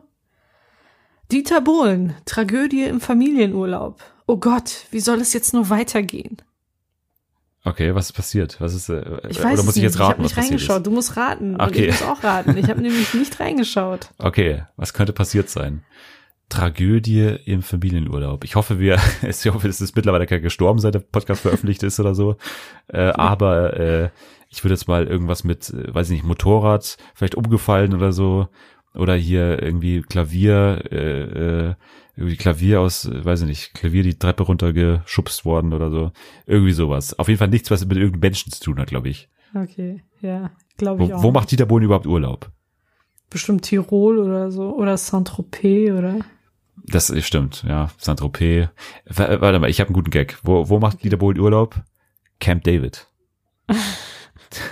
Dieter 1.30 1.60
Bohlen, 1.60 2.14
Tragödie 2.24 2.84
im 2.84 3.00
Familienurlaub. 3.00 4.02
Oh 4.26 4.38
Gott, 4.38 4.86
wie 4.90 5.00
soll 5.00 5.20
es 5.20 5.32
jetzt 5.34 5.52
nur 5.52 5.68
weitergehen? 5.70 6.38
Okay, 7.64 7.94
was 7.96 8.06
ist 8.06 8.12
passiert? 8.12 8.60
Was 8.60 8.74
ist, 8.74 8.88
äh, 8.88 9.00
Ich 9.28 9.40
oder 9.40 9.48
weiß 9.50 9.58
muss 9.58 9.70
es 9.70 9.76
ich 9.76 9.82
jetzt 9.82 9.94
nicht. 9.94 10.00
raten, 10.00 10.24
ich 10.24 10.32
habe 10.36 10.40
nicht 10.40 10.50
reingeschaut. 10.52 10.76
ist? 10.78 10.86
Du 10.86 10.90
musst 10.92 11.16
raten. 11.16 11.54
Und 11.56 11.60
Okay. 11.60 11.86
ich 11.86 12.00
muss 12.00 12.08
auch 12.08 12.22
raten. 12.22 12.56
Ich 12.56 12.68
habe 12.70 12.80
nämlich 12.80 13.12
nicht 13.14 13.40
reingeschaut. 13.40 14.10
Okay, 14.18 14.62
was 14.76 14.92
könnte 14.94 15.12
passiert 15.12 15.50
sein? 15.50 15.82
Tragödie 16.48 17.36
im 17.44 17.62
Familienurlaub. 17.62 18.44
Ich 18.44 18.54
hoffe, 18.56 18.78
wir, 18.78 18.98
ich 19.22 19.46
hoffe, 19.46 19.68
es 19.68 19.80
ist 19.80 19.96
mittlerweile 19.96 20.26
keiner 20.26 20.40
gestorben, 20.42 20.78
seit 20.78 20.94
der 20.94 21.00
Podcast 21.00 21.42
veröffentlicht 21.42 21.82
ist 21.82 21.98
oder 22.00 22.14
so. 22.14 22.36
Äh, 22.88 23.08
aber 23.08 23.78
äh, 23.78 24.10
ich 24.48 24.62
würde 24.62 24.74
jetzt 24.74 24.88
mal 24.88 25.06
irgendwas 25.06 25.44
mit, 25.44 25.70
äh, 25.70 25.92
weiß 25.92 26.08
ich 26.10 26.16
nicht, 26.16 26.26
Motorrad, 26.26 26.96
vielleicht 27.14 27.34
umgefallen 27.34 27.94
oder 27.94 28.12
so. 28.12 28.48
Oder 28.94 29.14
hier 29.14 29.62
irgendwie 29.62 30.00
Klavier, 30.00 30.84
äh, 30.90 31.20
äh, 31.68 31.74
irgendwie 32.16 32.36
Klavier 32.36 32.80
aus, 32.80 33.10
weiß 33.12 33.42
ich 33.42 33.46
nicht, 33.46 33.74
Klavier 33.74 34.02
die 34.02 34.18
Treppe 34.18 34.44
runtergeschubst 34.44 35.44
worden 35.44 35.74
oder 35.74 35.90
so. 35.90 36.12
Irgendwie 36.46 36.72
sowas. 36.72 37.18
Auf 37.18 37.28
jeden 37.28 37.38
Fall 37.38 37.48
nichts, 37.48 37.70
was 37.70 37.84
mit 37.84 37.98
irgendeinem 37.98 38.20
Menschen 38.20 38.52
zu 38.52 38.62
tun 38.62 38.78
hat, 38.78 38.88
glaube 38.88 39.10
ich. 39.10 39.28
Okay, 39.54 40.02
ja, 40.22 40.50
glaube 40.78 41.04
ich 41.04 41.10
Wo, 41.10 41.14
auch. 41.14 41.22
wo 41.24 41.30
macht 41.32 41.50
Dieter 41.50 41.66
Bohlen 41.66 41.84
überhaupt 41.84 42.06
Urlaub? 42.06 42.50
Bestimmt 43.28 43.62
Tirol 43.62 44.18
oder 44.18 44.50
so. 44.50 44.74
Oder 44.76 44.96
Saint-Tropez 44.96 45.90
oder. 45.92 46.20
Das 46.84 47.12
stimmt, 47.24 47.64
ja. 47.66 47.90
Saint-Tropez. 47.98 48.68
Warte 49.06 49.58
mal, 49.58 49.70
ich 49.70 49.80
habe 49.80 49.88
einen 49.88 49.94
guten 49.94 50.10
Gag. 50.10 50.38
Wo, 50.42 50.68
wo 50.68 50.78
macht 50.78 51.02
Dieter 51.02 51.16
Bohlen 51.16 51.40
Urlaub? 51.40 51.82
Camp 52.40 52.64
David. 52.64 53.06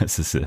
Das 0.01 0.19
ist, 0.19 0.35
äh, 0.35 0.47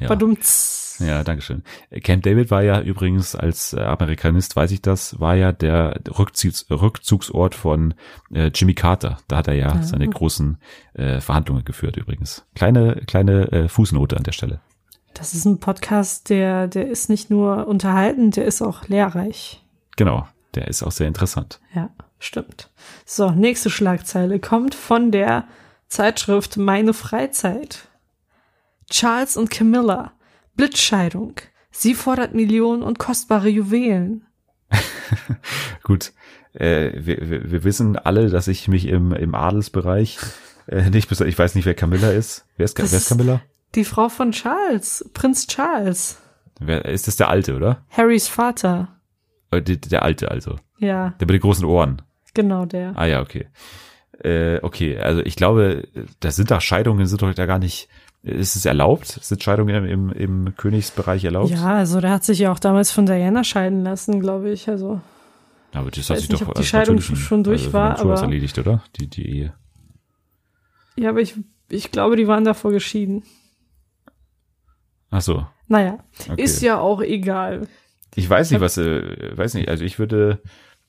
ja. 0.00 0.08
Badumts. 0.08 1.02
Ja, 1.04 1.24
dankeschön. 1.24 1.62
Camp 2.02 2.22
David 2.22 2.50
war 2.50 2.62
ja 2.62 2.80
übrigens 2.80 3.34
als 3.34 3.72
äh, 3.72 3.80
Amerikanist, 3.80 4.56
weiß 4.56 4.70
ich 4.72 4.82
das, 4.82 5.18
war 5.20 5.34
ja 5.34 5.52
der 5.52 6.00
Rückzugs 6.18 6.66
Rückzugsort 6.70 7.54
von 7.54 7.94
äh, 8.32 8.50
Jimmy 8.54 8.74
Carter. 8.74 9.18
Da 9.28 9.36
hat 9.38 9.48
er 9.48 9.54
ja 9.54 9.82
seine 9.82 10.08
großen 10.08 10.58
äh, 10.94 11.20
Verhandlungen 11.20 11.64
geführt 11.64 11.96
übrigens. 11.96 12.46
Kleine, 12.54 13.02
kleine 13.06 13.50
äh, 13.52 13.68
Fußnote 13.68 14.16
an 14.16 14.24
der 14.24 14.32
Stelle. 14.32 14.60
Das 15.14 15.34
ist 15.34 15.44
ein 15.44 15.60
Podcast, 15.60 16.28
der, 16.28 16.66
der 16.66 16.88
ist 16.88 17.08
nicht 17.08 17.30
nur 17.30 17.66
unterhaltend, 17.66 18.36
der 18.36 18.44
ist 18.44 18.62
auch 18.62 18.88
lehrreich. 18.88 19.64
Genau, 19.96 20.26
der 20.54 20.68
ist 20.68 20.82
auch 20.82 20.92
sehr 20.92 21.08
interessant. 21.08 21.60
Ja, 21.74 21.90
stimmt. 22.18 22.70
So, 23.04 23.30
nächste 23.30 23.70
Schlagzeile 23.70 24.38
kommt 24.38 24.74
von 24.74 25.10
der 25.10 25.46
Zeitschrift 25.88 26.56
Meine 26.56 26.94
Freizeit. 26.94 27.88
Charles 28.90 29.36
und 29.36 29.50
Camilla. 29.50 30.12
Blitzscheidung. 30.56 31.34
Sie 31.70 31.94
fordert 31.94 32.34
Millionen 32.34 32.82
und 32.82 32.98
kostbare 32.98 33.48
Juwelen. 33.48 34.26
Gut, 35.82 36.12
äh, 36.52 36.92
wir, 36.94 37.28
wir, 37.28 37.50
wir 37.50 37.64
wissen 37.64 37.96
alle, 37.96 38.30
dass 38.30 38.48
ich 38.48 38.68
mich 38.68 38.86
im, 38.86 39.12
im 39.12 39.34
Adelsbereich 39.34 40.18
äh, 40.66 40.90
nicht 40.90 41.08
besonders, 41.08 41.32
ich 41.32 41.38
weiß 41.38 41.54
nicht, 41.54 41.64
wer 41.64 41.74
Camilla 41.74 42.10
ist. 42.10 42.46
Wer 42.56 42.64
ist, 42.64 42.78
wer 42.78 42.84
ist 42.84 43.08
Camilla? 43.08 43.42
Die 43.74 43.84
Frau 43.84 44.08
von 44.08 44.32
Charles, 44.32 45.08
Prinz 45.14 45.46
Charles. 45.46 46.18
Wer, 46.60 46.84
ist 46.84 47.08
das 47.08 47.16
der 47.16 47.28
Alte, 47.28 47.56
oder? 47.56 47.84
Harrys 47.90 48.28
Vater. 48.28 48.93
Äh, 49.54 49.62
Der, 49.62 49.76
der 49.76 50.02
Alte 50.02 50.30
also. 50.30 50.56
Ja, 50.78 51.10
Der 51.20 51.26
mit 51.26 51.30
den 51.34 51.40
großen 51.40 51.64
Ohren. 51.64 52.02
genau 52.34 52.66
der. 52.66 52.92
Ah 52.96 53.06
ja, 53.06 53.20
okay. 53.22 53.46
Äh, 54.22 54.58
okay, 54.62 54.98
also 54.98 55.20
ich 55.22 55.36
glaube, 55.36 55.88
das 56.20 56.36
sind 56.36 56.50
doch 56.50 56.60
Scheidungen, 56.60 57.06
sind 57.06 57.20
doch 57.22 57.34
da 57.34 57.46
gar 57.46 57.58
nicht, 57.58 57.88
ist 58.22 58.56
es 58.56 58.64
erlaubt? 58.64 59.06
Sind 59.06 59.42
Scheidungen 59.42 59.74
im, 59.84 60.10
im, 60.10 60.12
im 60.46 60.56
Königsbereich 60.56 61.24
erlaubt? 61.24 61.50
Ja, 61.50 61.74
also 61.74 62.00
der 62.00 62.10
hat 62.10 62.24
sich 62.24 62.38
ja 62.38 62.52
auch 62.52 62.58
damals 62.58 62.90
von 62.92 63.06
Diana 63.06 63.42
scheiden 63.44 63.82
lassen, 63.82 64.20
glaube 64.20 64.50
ich. 64.50 64.68
Also 64.68 65.00
Aber 65.72 65.90
das 65.90 66.08
hat 66.10 66.18
sich 66.20 66.28
nicht, 66.30 66.42
doch 66.42 66.48
ob 66.48 66.54
die 66.54 66.58
als 66.60 66.68
Scheidung 66.68 66.96
natürlichen- 66.96 67.16
schon 67.16 67.44
durch 67.44 67.62
also 67.62 67.72
war, 67.72 67.98
aber- 67.98 68.20
erledigt, 68.20 68.56
oder? 68.58 68.82
Die, 68.98 69.08
die 69.08 69.28
Ehe. 69.28 69.54
ja, 70.96 71.10
aber 71.10 71.20
ich, 71.20 71.34
ich 71.68 71.90
glaube, 71.90 72.16
die 72.16 72.28
waren 72.28 72.44
davor 72.44 72.70
geschieden. 72.70 73.24
Ach 75.10 75.20
so. 75.22 75.46
Naja, 75.68 75.98
Okay. 76.28 76.42
ist 76.42 76.62
ja 76.62 76.78
auch 76.78 77.00
egal. 77.02 77.66
Ich 78.16 78.28
weiß 78.28 78.50
nicht, 78.50 78.60
was, 78.60 78.78
äh, 78.78 79.36
weiß 79.36 79.54
nicht, 79.54 79.68
also 79.68 79.84
ich 79.84 79.98
würde, 79.98 80.40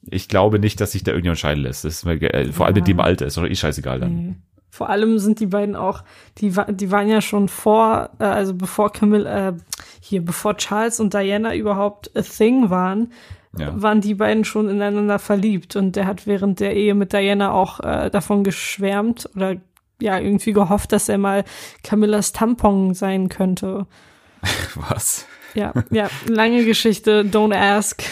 ich 0.09 0.27
glaube 0.27 0.59
nicht, 0.59 0.79
dass 0.81 0.91
sich 0.91 1.03
da 1.03 1.11
irgendjemand 1.11 1.39
scheiden 1.39 1.63
lässt. 1.63 1.83
Das 1.85 1.93
ist 1.95 2.05
mir, 2.05 2.21
äh, 2.21 2.51
vor 2.51 2.65
allem 2.65 2.75
in 2.77 2.81
Ja. 2.83 2.85
dem 2.85 2.99
Alter, 2.99 3.25
ist 3.25 3.37
doch 3.37 3.45
eh 3.45 3.55
scheißegal 3.55 3.99
dann. 3.99 4.15
Nee. 4.15 4.35
Vor 4.69 4.89
allem 4.89 5.19
sind 5.19 5.39
die 5.39 5.45
beiden 5.45 5.75
auch, 5.75 6.03
die, 6.39 6.53
die 6.71 6.91
waren 6.91 7.07
ja 7.07 7.21
schon 7.21 7.47
vor, 7.47 8.09
äh, 8.19 8.25
also 8.25 8.53
bevor 8.53 8.91
Camilla, 8.91 9.49
äh, 9.49 9.53
hier, 10.01 10.23
bevor 10.23 10.57
Charles 10.57 10.99
und 10.99 11.13
Diana 11.13 11.55
überhaupt 11.55 12.11
a 12.15 12.21
thing 12.21 12.69
waren, 12.69 13.11
Ja. 13.57 13.81
waren 13.81 14.01
die 14.01 14.15
beiden 14.15 14.43
schon 14.43 14.67
ineinander 14.69 15.17
verliebt. 15.17 15.77
Und 15.77 15.95
der 15.95 16.05
hat 16.07 16.27
während 16.27 16.59
der 16.59 16.75
Ehe 16.75 16.93
mit 16.93 17.13
Diana 17.13 17.51
auch 17.53 17.79
äh, 17.79 18.09
davon 18.09 18.43
geschwärmt 18.43 19.29
oder 19.35 19.55
ja, 20.01 20.19
irgendwie 20.19 20.51
gehofft, 20.51 20.91
dass 20.91 21.07
er 21.07 21.17
mal 21.19 21.45
Camillas 21.81 22.33
Tampon 22.33 22.93
sein 22.93 23.29
könnte. 23.29 23.87
Was? 24.75 25.25
Ja, 25.55 25.73
ja, 25.89 26.09
lange 26.27 26.65
Geschichte, 26.65 27.23
don't 27.23 27.55
ask. 27.55 28.03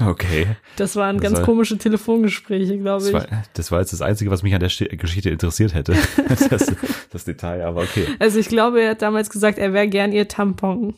Okay. 0.00 0.46
Das 0.76 0.94
waren 0.94 1.16
Das 1.16 1.24
ganz 1.24 1.38
war- 1.38 1.44
komische 1.44 1.76
Telefongespräche, 1.76 2.78
glaube 2.78 2.98
Das 3.00 3.08
ich. 3.08 3.14
war, 3.14 3.26
das 3.54 3.72
war 3.72 3.80
jetzt 3.80 3.92
das 3.92 4.00
Einzige, 4.02 4.30
was 4.30 4.44
mich 4.44 4.54
an 4.54 4.60
der 4.60 4.68
Geschichte 4.68 5.28
interessiert 5.30 5.74
hätte. 5.74 5.96
das, 6.48 6.72
das 7.10 7.24
Detail, 7.24 7.64
aber 7.64 7.82
okay. 7.82 8.06
Also 8.20 8.38
ich 8.38 8.48
glaube, 8.48 8.80
er 8.80 8.90
hat 8.90 9.02
damals 9.02 9.28
gesagt, 9.28 9.58
er 9.58 9.72
wäre 9.72 9.88
gern 9.88 10.12
ihr 10.12 10.28
Tampon. 10.28 10.94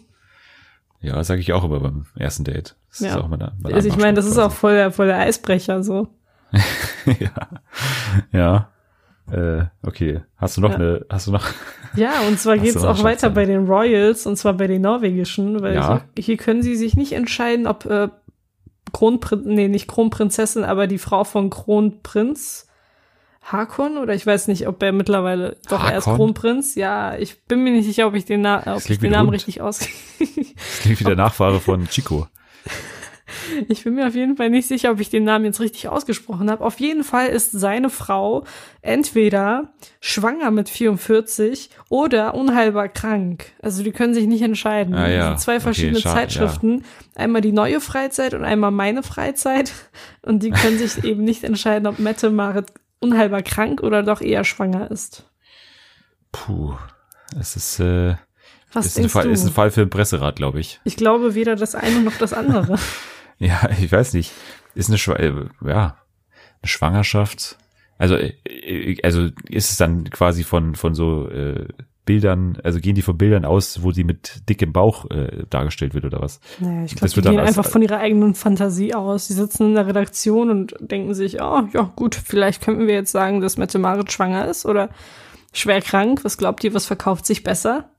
Ja, 1.01 1.25
sage 1.25 1.41
ich 1.41 1.55
auch 1.55 1.65
immer 1.65 1.81
beim 1.81 2.05
ersten 2.15 2.45
Date. 2.45 2.77
Das 2.91 3.01
Ja. 3.01 3.09
ist 3.09 3.17
auch 3.17 3.31
da, 3.39 3.53
mal 3.63 3.73
Also 3.73 3.89
ich 3.89 3.97
meine, 3.97 4.13
das 4.15 4.27
ist 4.27 4.37
auch 4.37 4.53
voll 4.53 4.75
der, 4.75 4.91
voll 4.93 5.07
der 5.07 5.19
Eisbrecher 5.19 5.83
so. 5.83 6.09
ja. 7.07 7.49
Ja. 8.33 8.69
Äh, 9.33 9.67
okay. 9.87 10.23
Hast 10.37 10.57
du 10.57 10.61
noch 10.61 10.71
Ja. 10.71 10.77
eine, 10.77 11.07
hast 11.09 11.27
du 11.27 11.33
noch, 11.33 11.47
Ja, 11.95 12.21
und 12.29 12.39
zwar 12.39 12.59
geht's 12.59 12.77
auch 12.85 13.03
weiter 13.03 13.31
bei 13.31 13.45
den 13.47 13.67
Royals, 13.67 14.27
und 14.27 14.37
zwar 14.37 14.55
bei 14.55 14.67
den 14.67 14.83
norwegischen, 14.83 15.61
weil 15.63 15.75
Ja. 15.75 16.03
hier, 16.15 16.25
hier 16.25 16.37
können 16.37 16.63
sie 16.63 16.77
sich 16.77 16.97
nicht 16.97 17.13
entscheiden, 17.13 17.67
ob 17.67 17.85
äh, 17.87 18.09
Kronprin 18.93 19.43
nee, 19.45 19.69
nicht 19.69 19.87
Kronprinzessin, 19.89 20.65
aber 20.65 20.87
die 20.87 20.99
Frau 20.99 21.25
von 21.25 21.51
Kronprinz 21.51 22.67
Hakon, 23.43 23.97
oder 23.99 24.15
ich 24.15 24.27
weiß 24.27 24.49
nicht, 24.49 24.69
ob 24.69 24.83
er 24.83 24.93
mittlerweile, 24.93 25.57
doch 25.69 25.83
er 25.83 25.97
ist 25.99 26.07
Hakon? 26.07 26.17
Kronprinz, 26.17 26.75
ja, 26.75 27.17
ich 27.17 27.43
bin 27.45 27.65
mir 27.65 27.73
nicht 27.73 27.87
sicher, 27.87 28.07
ob 28.07 28.15
ich 28.15 28.25
den, 28.25 28.43
Na 28.43 28.77
ob 28.77 28.89
ich 28.89 28.99
den 28.99 29.11
Namen 29.13 29.29
Hund. 29.29 29.35
richtig 29.37 29.61
aus. 29.61 29.79
das 30.19 30.81
klingt 30.81 31.01
wie 31.01 31.05
der 31.05 31.17
Nachfahre 31.25 31.59
von 31.61 31.89
Chico. 31.89 32.27
Ich 33.69 33.85
bin 33.85 33.95
mir 33.95 34.07
auf 34.07 34.15
jeden 34.15 34.37
Fall 34.37 34.51
nicht 34.51 34.67
sicher, 34.67 34.91
ob 34.91 35.01
ich 35.01 35.11
den 35.11 35.25
Namen 35.25 35.45
jetzt 35.45 35.61
richtig 35.61 35.89
ausgesprochen 35.89 36.51
habe. 36.51 36.65
Auf 36.65 36.81
jeden 36.81 37.05
Fall 37.05 37.29
ist 37.29 37.53
seine 37.53 37.91
Frau 37.91 38.45
entweder 38.83 39.73
schwanger 40.01 40.51
mit 40.51 40.69
44 40.69 41.71
oder 41.89 42.35
unheilbar 42.35 42.89
krank. 42.89 43.53
Also 43.63 43.83
die 43.83 43.93
können 43.93 44.15
sich 44.15 44.27
nicht 44.27 44.43
entscheiden. 44.43 44.95
Ah, 44.95 45.09
ja. 45.09 45.17
Das 45.19 45.27
sind 45.29 45.41
zwei 45.41 45.53
Okay, 45.55 45.61
verschiedene 45.61 46.01
schade, 46.01 46.17
Zeitschriften. 46.21 46.85
Einmal 47.15 47.43
die 47.43 47.53
neue 47.53 47.81
Freizeit 47.81 48.35
und 48.35 48.45
einmal 48.45 48.71
meine 48.71 49.03
Freizeit. 49.03 49.73
Und 50.23 50.43
die 50.43 50.51
können 50.51 50.77
sich 50.79 51.03
eben 51.05 51.25
nicht 51.25 51.45
entscheiden, 51.45 51.87
ob 51.87 51.99
Mette 51.99 52.29
Marit 52.31 52.67
unheilbar 53.01 53.41
krank 53.43 53.83
oder 53.83 54.03
doch 54.03 54.21
eher 54.21 54.45
schwanger 54.45 54.91
ist. 54.91 55.25
Puh. 56.33 56.75
Es 57.39 57.57
ist, 57.57 57.81
äh, 57.81 58.17
Was 58.73 58.87
ist, 58.87 58.99
ein 58.99 59.09
Fall, 59.09 59.25
du? 59.25 59.31
ist 59.31 59.45
ein 59.45 59.53
Fall 59.53 59.71
für 59.71 59.83
ein 59.83 59.91
Presserat, 59.91 60.37
glaube 60.37 60.61
ich. 60.61 60.81
ich 60.85 60.97
glaube 60.97 61.35
weder 61.35 61.57
das 61.57 61.75
eine 61.75 62.01
noch 62.01 62.17
das 62.19 62.33
andere. 62.33 62.79
Ja, 63.41 63.69
ich 63.83 63.91
weiß 63.91 64.15
nicht. 64.15 64.33
Ist 64.75 64.89
eine, 64.89 64.99
Schwa 64.99 65.15
äh, 65.15 65.33
ja, 65.65 65.97
eine 66.63 66.69
Schwangerschaft. 66.69 67.59
Also, 67.99 68.17
äh, 68.17 68.97
also 69.03 69.29
ist 69.49 69.71
es 69.71 69.77
dann 69.77 70.09
quasi 70.11 70.45
von, 70.45 70.77
von 70.77 70.95
so 70.95 71.29
äh, 71.29 71.67
Bildern, 72.05 72.59
also 72.65 72.81
gehen 72.81 72.95
die 72.95 73.03
von 73.03 73.19
Bildern 73.19 73.45
aus, 73.45 73.83
wo 73.83 73.93
sie 73.93 74.05
mit 74.05 74.49
dickem 74.49 74.73
Bauch 74.73 75.11
äh, 75.11 75.45
dargestellt 75.49 75.95
wird 75.95 76.05
oder 76.05 76.21
was? 76.21 76.41
Naja, 76.59 76.85
ich 76.85 76.97
glaube, 76.97 77.07
Das 77.07 77.15
die 77.15 77.21
gehen 77.21 77.41
einfach 77.41 77.67
von 77.67 77.83
ihrer 77.83 77.99
eigenen 77.99 78.35
Fantasie 78.35 78.95
aus. 78.95 79.27
Die 79.27 79.33
sitzen 79.33 79.67
in 79.67 79.75
der 79.75 79.87
Redaktion 79.87 80.51
und 80.51 80.75
denken 80.81 81.15
sich, 81.15 81.41
oh, 81.41 81.63
ja, 81.73 81.93
gut, 81.97 82.15
vielleicht 82.15 82.63
könnten 82.63 82.87
wir 82.87 82.95
jetzt 82.95 83.13
sagen, 83.13 83.41
dass 83.41 83.59
Mette 83.59 83.79
Marit 83.79 84.13
schwanger 84.13 84.49
ist 84.49 84.67
oder 84.67 84.91
schwer 85.53 85.83
krank, 85.83 86.25
was 86.25 86.39
glaubt 86.39 86.65
ihr, 86.65 86.75
was 86.75 86.87
verkauft 86.87 87.27
sich 87.27 87.43
besser? 87.43 87.91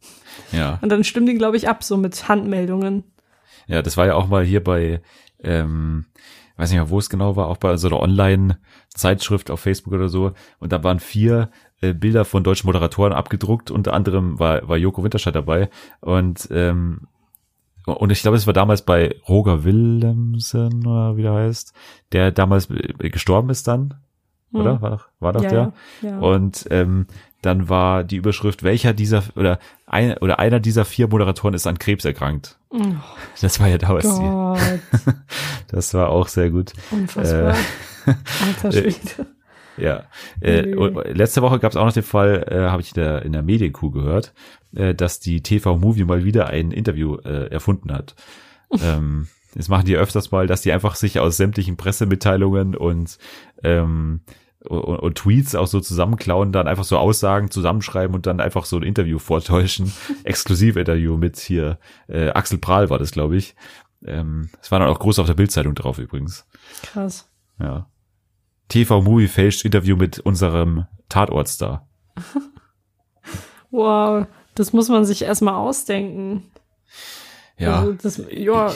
Ja. 0.52 0.80
Und 0.82 0.90
dann 0.90 1.04
stimmen 1.04 1.28
die, 1.28 1.36
glaube 1.36 1.58
ich, 1.58 1.70
ab, 1.70 1.84
so 1.84 1.98
mit 1.98 2.28
Handmeldungen. 2.28 3.04
Ja, 3.68 3.82
das 3.82 3.98
war 3.98 4.08
ja 4.08 4.16
auch 4.16 4.28
mal 4.28 4.44
hier 4.44 4.64
bei, 4.64 5.02
ähm, 5.44 6.06
weiß 6.58 6.70
nicht 6.70 6.80
mehr, 6.80 6.90
wo 6.90 7.00
es 7.00 7.10
genau 7.10 7.36
war, 7.36 7.48
auch 7.48 7.58
bei 7.58 7.76
so 7.78 7.88
einer 7.88 8.00
Online-Zeitschrift 8.00 9.50
auf 9.52 9.60
Facebook 9.60 9.94
oder 9.94 10.10
so. 10.10 10.34
Und 10.60 10.72
da 10.72 10.84
waren 10.84 11.00
vier 11.00 11.50
äh, 11.82 11.94
Bilder 11.94 12.26
von 12.26 12.44
deutschen 12.44 12.68
Moderatoren 12.68 13.14
abgedruckt. 13.14 13.72
Unter 13.72 13.94
anderem 13.94 14.40
war, 14.40 14.68
war 14.68 14.78
Joko 14.78 15.04
Winterscheid 15.04 15.36
dabei. 15.36 15.70
Und, 16.00 16.48
ähm, 16.52 17.08
und 17.86 18.12
ich 18.12 18.22
glaube, 18.22 18.38
es 18.38 18.46
war 18.46 18.54
damals 18.54 18.84
bei 18.84 19.16
Roger 19.28 19.64
Willemsen 19.64 20.86
oder 20.86 21.18
wie 21.18 21.24
der 21.24 21.34
heißt, 21.34 21.74
der 22.12 22.32
damals 22.32 22.70
äh, 22.70 23.10
gestorben 23.10 23.50
ist 23.50 23.68
dann. 23.68 23.96
Oder? 24.54 24.76
Hm. 24.76 24.82
War 24.82 24.90
doch, 24.92 25.08
war 25.20 25.34
doch 25.34 25.44
ja, 25.44 25.50
der? 25.50 25.74
ja, 26.02 26.10
ja. 26.10 26.20
Und 26.20 26.68
ähm, 26.70 27.08
dann 27.42 27.70
war 27.70 28.04
die 28.04 28.18
Überschrift, 28.18 28.62
welcher 28.62 28.94
dieser 28.94 29.24
oder 29.36 29.58
ein, 29.88 30.18
oder 30.18 30.40
einer 30.40 30.60
dieser 30.60 30.86
vier 30.86 31.08
Moderatoren 31.08 31.56
ist 31.56 31.66
an 31.66 31.80
Krebs 31.80 32.06
erkrankt. 32.06 32.60
Oh 32.74 32.80
Das 33.42 33.60
war 33.60 33.68
ja 33.68 33.78
damals 33.78 34.06
die. 34.06 35.12
Das 35.68 35.94
war 35.94 36.10
auch 36.10 36.28
sehr 36.28 36.50
gut. 36.50 36.74
unfassbar. 36.92 37.56
Alter 38.06 38.72
Schwede. 38.72 39.28
Ja. 39.78 40.04
Äh, 40.42 40.64
Nee. 40.64 41.12
letzte 41.14 41.42
Woche 41.42 41.60
gab 41.60 41.72
es 41.72 41.78
auch 41.78 41.86
noch 41.86 41.94
den 41.94 42.04
Fall, 42.04 42.46
äh, 42.50 42.70
habe 42.70 42.82
ich 42.82 42.90
in 42.96 43.02
der, 43.02 43.22
in 43.24 43.32
der 43.34 43.42
Medienkuh 43.42 43.90
gehört, 43.92 44.34
äh, 44.76 44.94
dass 44.94 45.20
die 45.20 45.42
TV 45.42 45.78
Movie 45.78 46.04
mal 46.04 46.24
wieder 46.26 46.48
ein 46.48 46.72
Interview 46.72 47.16
äh, 47.18 47.48
erfunden 47.52 47.92
hat. 47.94 48.16
ähm, 48.84 49.28
das 49.56 49.68
machen 49.70 49.86
die 49.86 49.96
öfters 49.98 50.32
mal, 50.32 50.48
dass 50.48 50.62
die 50.62 50.72
einfach 50.72 50.96
sich 50.96 51.20
aus 51.20 51.38
sämtlichen 51.38 51.78
Pressemitteilungen 51.78 52.76
und 52.76 53.18
ähm, 53.64 54.22
und, 54.68 54.82
und 54.82 55.18
Tweets 55.18 55.56
auch 55.56 55.68
so 55.68 55.80
zusammenklauen, 55.80 56.52
dann 56.52 56.68
einfach 56.68 56.84
so 56.84 56.98
Aussagen 56.98 57.50
zusammenschreiben 57.50 58.16
und 58.16 58.26
dann 58.26 58.40
einfach 58.40 58.66
so 58.66 58.78
ein 58.78 58.84
Interview 58.84 59.20
vortäuschen. 59.20 59.92
Exklusiv-Interview 60.24 61.18
mit 61.18 61.40
hier 61.40 61.80
äh, 62.08 62.30
Axel 62.30 62.60
Prahl 62.60 62.90
war 62.90 63.00
das, 63.00 63.12
glaube 63.12 63.38
ich. 63.38 63.56
Ähm, 64.06 64.50
das 64.60 64.72
war 64.72 64.80
dann 64.80 64.90
auch 64.90 65.00
groß 65.00 65.20
auf 65.20 65.28
der 65.28 65.34
Bildzeitung 65.34 65.76
drauf 65.76 65.98
übrigens. 65.98 66.48
Krass. 66.84 67.30
Ja. 67.60 67.88
TV 68.70 69.02
Movie 69.02 69.28
fälscht 69.28 69.66
Interview 69.66 69.96
mit 69.96 70.20
unserem 70.20 70.86
Tatortstar. 71.10 71.88
Wow, 73.72 74.28
das 74.54 74.74
muss 74.74 74.90
man 74.90 75.06
sich 75.06 75.22
erstmal 75.22 75.56
ausdenken. 75.56 76.44
Ja. 77.62 77.80
Also 77.80 77.94
das, 77.94 78.22
ja, 78.32 78.72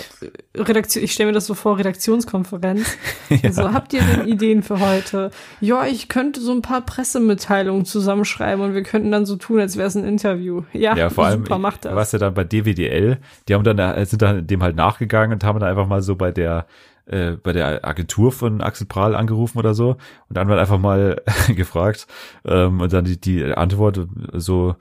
Redaktion, 0.55 1.03
ich 1.03 1.13
stelle 1.13 1.27
mir 1.27 1.33
das 1.33 1.45
so 1.45 1.53
vor, 1.53 1.77
Redaktionskonferenz. 1.77 2.97
ja. 3.29 3.51
So, 3.51 3.73
habt 3.73 3.93
ihr 3.93 4.01
denn 4.01 4.27
Ideen 4.27 4.63
für 4.63 4.79
heute? 4.79 5.31
Ja, 5.59 5.86
ich 5.86 6.07
könnte 6.07 6.39
so 6.39 6.51
ein 6.51 6.61
paar 6.61 6.81
Pressemitteilungen 6.81 7.86
zusammenschreiben 7.86 8.63
und 8.63 8.73
wir 8.73 8.83
könnten 8.83 9.11
dann 9.11 9.25
so 9.25 9.36
tun, 9.36 9.59
als 9.59 9.77
wäre 9.77 9.88
es 9.88 9.95
ein 9.95 10.05
Interview. 10.05 10.63
Ja, 10.73 10.95
Ja, 10.95 11.09
vor 11.09 11.25
allem, 11.25 11.43
super, 11.43 11.57
macht 11.57 11.86
das. 11.86 11.95
was 11.95 12.11
ja 12.11 12.19
dann 12.19 12.33
bei 12.33 12.43
DWDL, 12.43 13.17
die 13.47 13.53
haben 13.53 13.63
dann, 13.63 13.79
äh, 13.79 14.05
sind 14.05 14.21
dann 14.21 14.45
dem 14.47 14.61
halt 14.63 14.75
nachgegangen 14.75 15.33
und 15.33 15.43
haben 15.43 15.59
dann 15.59 15.69
einfach 15.69 15.88
mal 15.88 16.01
so 16.01 16.15
bei 16.15 16.31
der, 16.31 16.65
äh, 17.07 17.31
bei 17.31 17.53
der 17.53 17.86
Agentur 17.88 18.31
von 18.31 18.61
Axel 18.61 18.88
Prahl 18.88 19.15
angerufen 19.15 19.57
oder 19.59 19.73
so 19.73 19.89
und 19.91 20.38
dann 20.38 20.47
wird 20.47 20.59
einfach 20.59 20.79
mal 20.79 21.21
gefragt 21.55 22.07
ähm, 22.45 22.81
und 22.81 22.93
dann 22.93 23.05
die, 23.05 23.19
die 23.19 23.43
Antwort 23.45 24.07
so, 24.33 24.75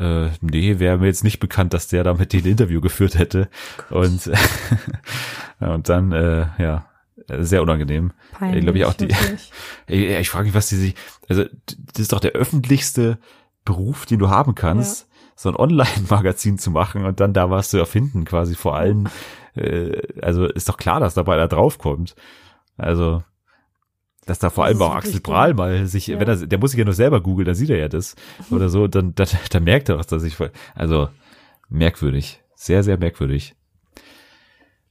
äh, 0.00 0.30
nee, 0.40 0.78
wäre 0.78 0.98
mir 0.98 1.06
jetzt 1.06 1.24
nicht 1.24 1.38
bekannt, 1.38 1.74
dass 1.74 1.88
der 1.88 2.02
da 2.02 2.14
mit 2.14 2.32
denen 2.32 2.44
ein 2.44 2.52
Interview 2.52 2.80
geführt 2.80 3.18
hätte 3.18 3.48
und, 3.90 4.26
ja, 5.60 5.68
und 5.74 5.88
dann, 5.88 6.12
äh, 6.12 6.46
ja, 6.58 6.86
sehr 7.38 7.62
unangenehm. 7.62 8.12
Peinlich, 8.32 8.64
glaube 8.64 8.78
ich 8.78 8.84
auch 8.86 8.94
die-. 8.94 9.14
Ey, 9.86 10.18
Ich 10.20 10.30
frage 10.30 10.46
mich, 10.46 10.54
was 10.54 10.68
die 10.68 10.76
sich, 10.76 10.94
also 11.28 11.44
das 11.44 12.00
ist 12.00 12.12
doch 12.12 12.20
der 12.20 12.32
öffentlichste 12.32 13.18
Beruf, 13.64 14.06
den 14.06 14.18
du 14.18 14.30
haben 14.30 14.54
kannst, 14.54 15.06
so 15.36 15.48
ein 15.48 15.56
Online-Magazin 15.56 16.58
zu 16.58 16.70
machen 16.70 17.04
und 17.04 17.20
dann 17.20 17.32
da 17.32 17.50
was 17.50 17.70
zu 17.70 17.78
erfinden, 17.78 18.24
quasi 18.24 18.54
vor 18.54 18.76
allem. 18.76 19.06
Äh, 19.54 20.00
also 20.22 20.46
ist 20.46 20.68
doch 20.68 20.76
klar, 20.76 21.00
dass 21.00 21.14
dabei 21.14 21.36
da 21.36 21.46
draufkommt. 21.46 22.14
Also, 22.76 23.22
dass 24.30 24.38
da 24.38 24.48
vor 24.48 24.64
Das 24.68 24.74
allem 24.80 24.82
auch 24.82 24.94
Axel. 24.94 25.20
Prahl 25.20 25.54
mal 25.54 25.86
sich, 25.86 26.06
Ja. 26.06 26.20
wenn 26.20 26.28
er, 26.28 26.36
der 26.46 26.58
muss 26.58 26.70
sich 26.70 26.78
ja 26.78 26.84
nur 26.84 26.94
selber 26.94 27.20
googeln, 27.20 27.44
dann 27.46 27.54
sieht 27.56 27.68
er 27.70 27.76
ja 27.78 27.88
das 27.88 28.14
oder 28.50 28.68
so, 28.68 28.86
dann, 28.86 29.14
dann, 29.16 29.28
dann 29.50 29.64
merkt 29.64 29.88
er 29.88 29.96
doch, 29.96 30.04
dass 30.04 30.22
ich, 30.22 30.36
voll- 30.36 30.52
also 30.74 31.08
merkwürdig, 31.68 32.40
sehr, 32.54 32.82
sehr 32.82 32.96
merkwürdig. 32.96 33.54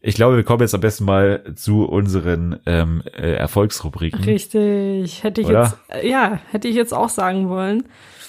Ich 0.02 0.16
glaube, 0.16 0.38
wir 0.38 0.44
kommen 0.44 0.62
jetzt 0.62 0.74
am 0.76 0.82
besten 0.82 1.04
mal 1.06 1.54
zu 1.56 1.84
unseren 1.86 2.60
ähm, 2.66 3.02
äh, 3.18 3.34
Erfolgsrubriken. 3.34 4.24
Richtig, 4.24 5.24
hätte 5.24 5.42
ich 5.42 5.48
Oder? 5.48 5.64
jetzt, 5.90 6.04
äh, 6.04 6.10
ja, 6.10 6.40
hätte 6.52 6.68
ich 6.70 6.76
jetzt 6.76 6.94
auch 6.94 7.10
sagen 7.10 7.50
wollen. 7.50 7.84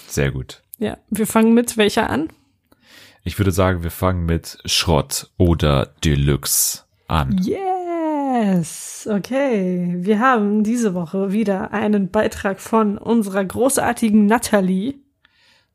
Sehr 0.08 0.32
gut. 0.32 0.62
Ja, 0.78 0.96
wir 1.10 1.26
fangen 1.28 1.54
mit 1.54 1.76
welcher 1.76 2.10
an? 2.10 2.28
Ich 3.22 3.38
würde 3.38 3.52
sagen, 3.52 3.82
wir 3.84 3.90
fangen 3.92 4.26
mit 4.26 4.58
Schrott 4.64 5.30
oder 5.36 5.92
Deluxe 6.04 6.84
an. 7.06 7.38
Yes, 8.40 9.06
okay. 9.10 9.96
Wir 9.98 10.18
haben 10.18 10.64
diese 10.64 10.94
Woche 10.94 11.30
wieder 11.30 11.72
einen 11.72 12.10
Beitrag 12.10 12.60
von 12.60 12.96
unserer 12.96 13.44
großartigen 13.44 14.24
Natalie 14.24 14.94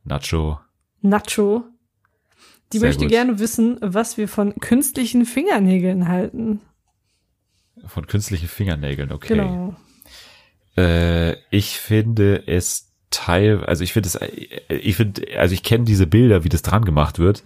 Nacho. 0.03 0.59
Nacho. 1.01 1.63
Die 2.73 2.79
Sehr 2.79 2.87
möchte 2.87 3.05
gut. 3.05 3.11
gerne 3.11 3.39
wissen, 3.39 3.77
was 3.81 4.17
wir 4.17 4.27
von 4.27 4.55
künstlichen 4.55 5.25
Fingernägeln 5.25 6.07
halten. 6.07 6.61
Von 7.85 8.07
künstlichen 8.07 8.47
Fingernägeln, 8.47 9.11
okay. 9.11 9.35
Genau. 9.35 9.75
Äh, 10.75 11.35
ich 11.51 11.79
finde 11.79 12.47
es 12.47 12.91
teil, 13.11 13.63
also 13.63 13.83
ich 13.83 13.93
finde 13.93 14.07
es, 14.07 14.15
äh, 14.15 14.27
ich 14.69 14.95
finde, 14.95 15.37
also 15.37 15.53
ich 15.53 15.61
kenne 15.61 15.85
diese 15.85 16.07
Bilder, 16.07 16.43
wie 16.43 16.49
das 16.49 16.63
dran 16.63 16.83
gemacht 16.83 17.19
wird. 17.19 17.43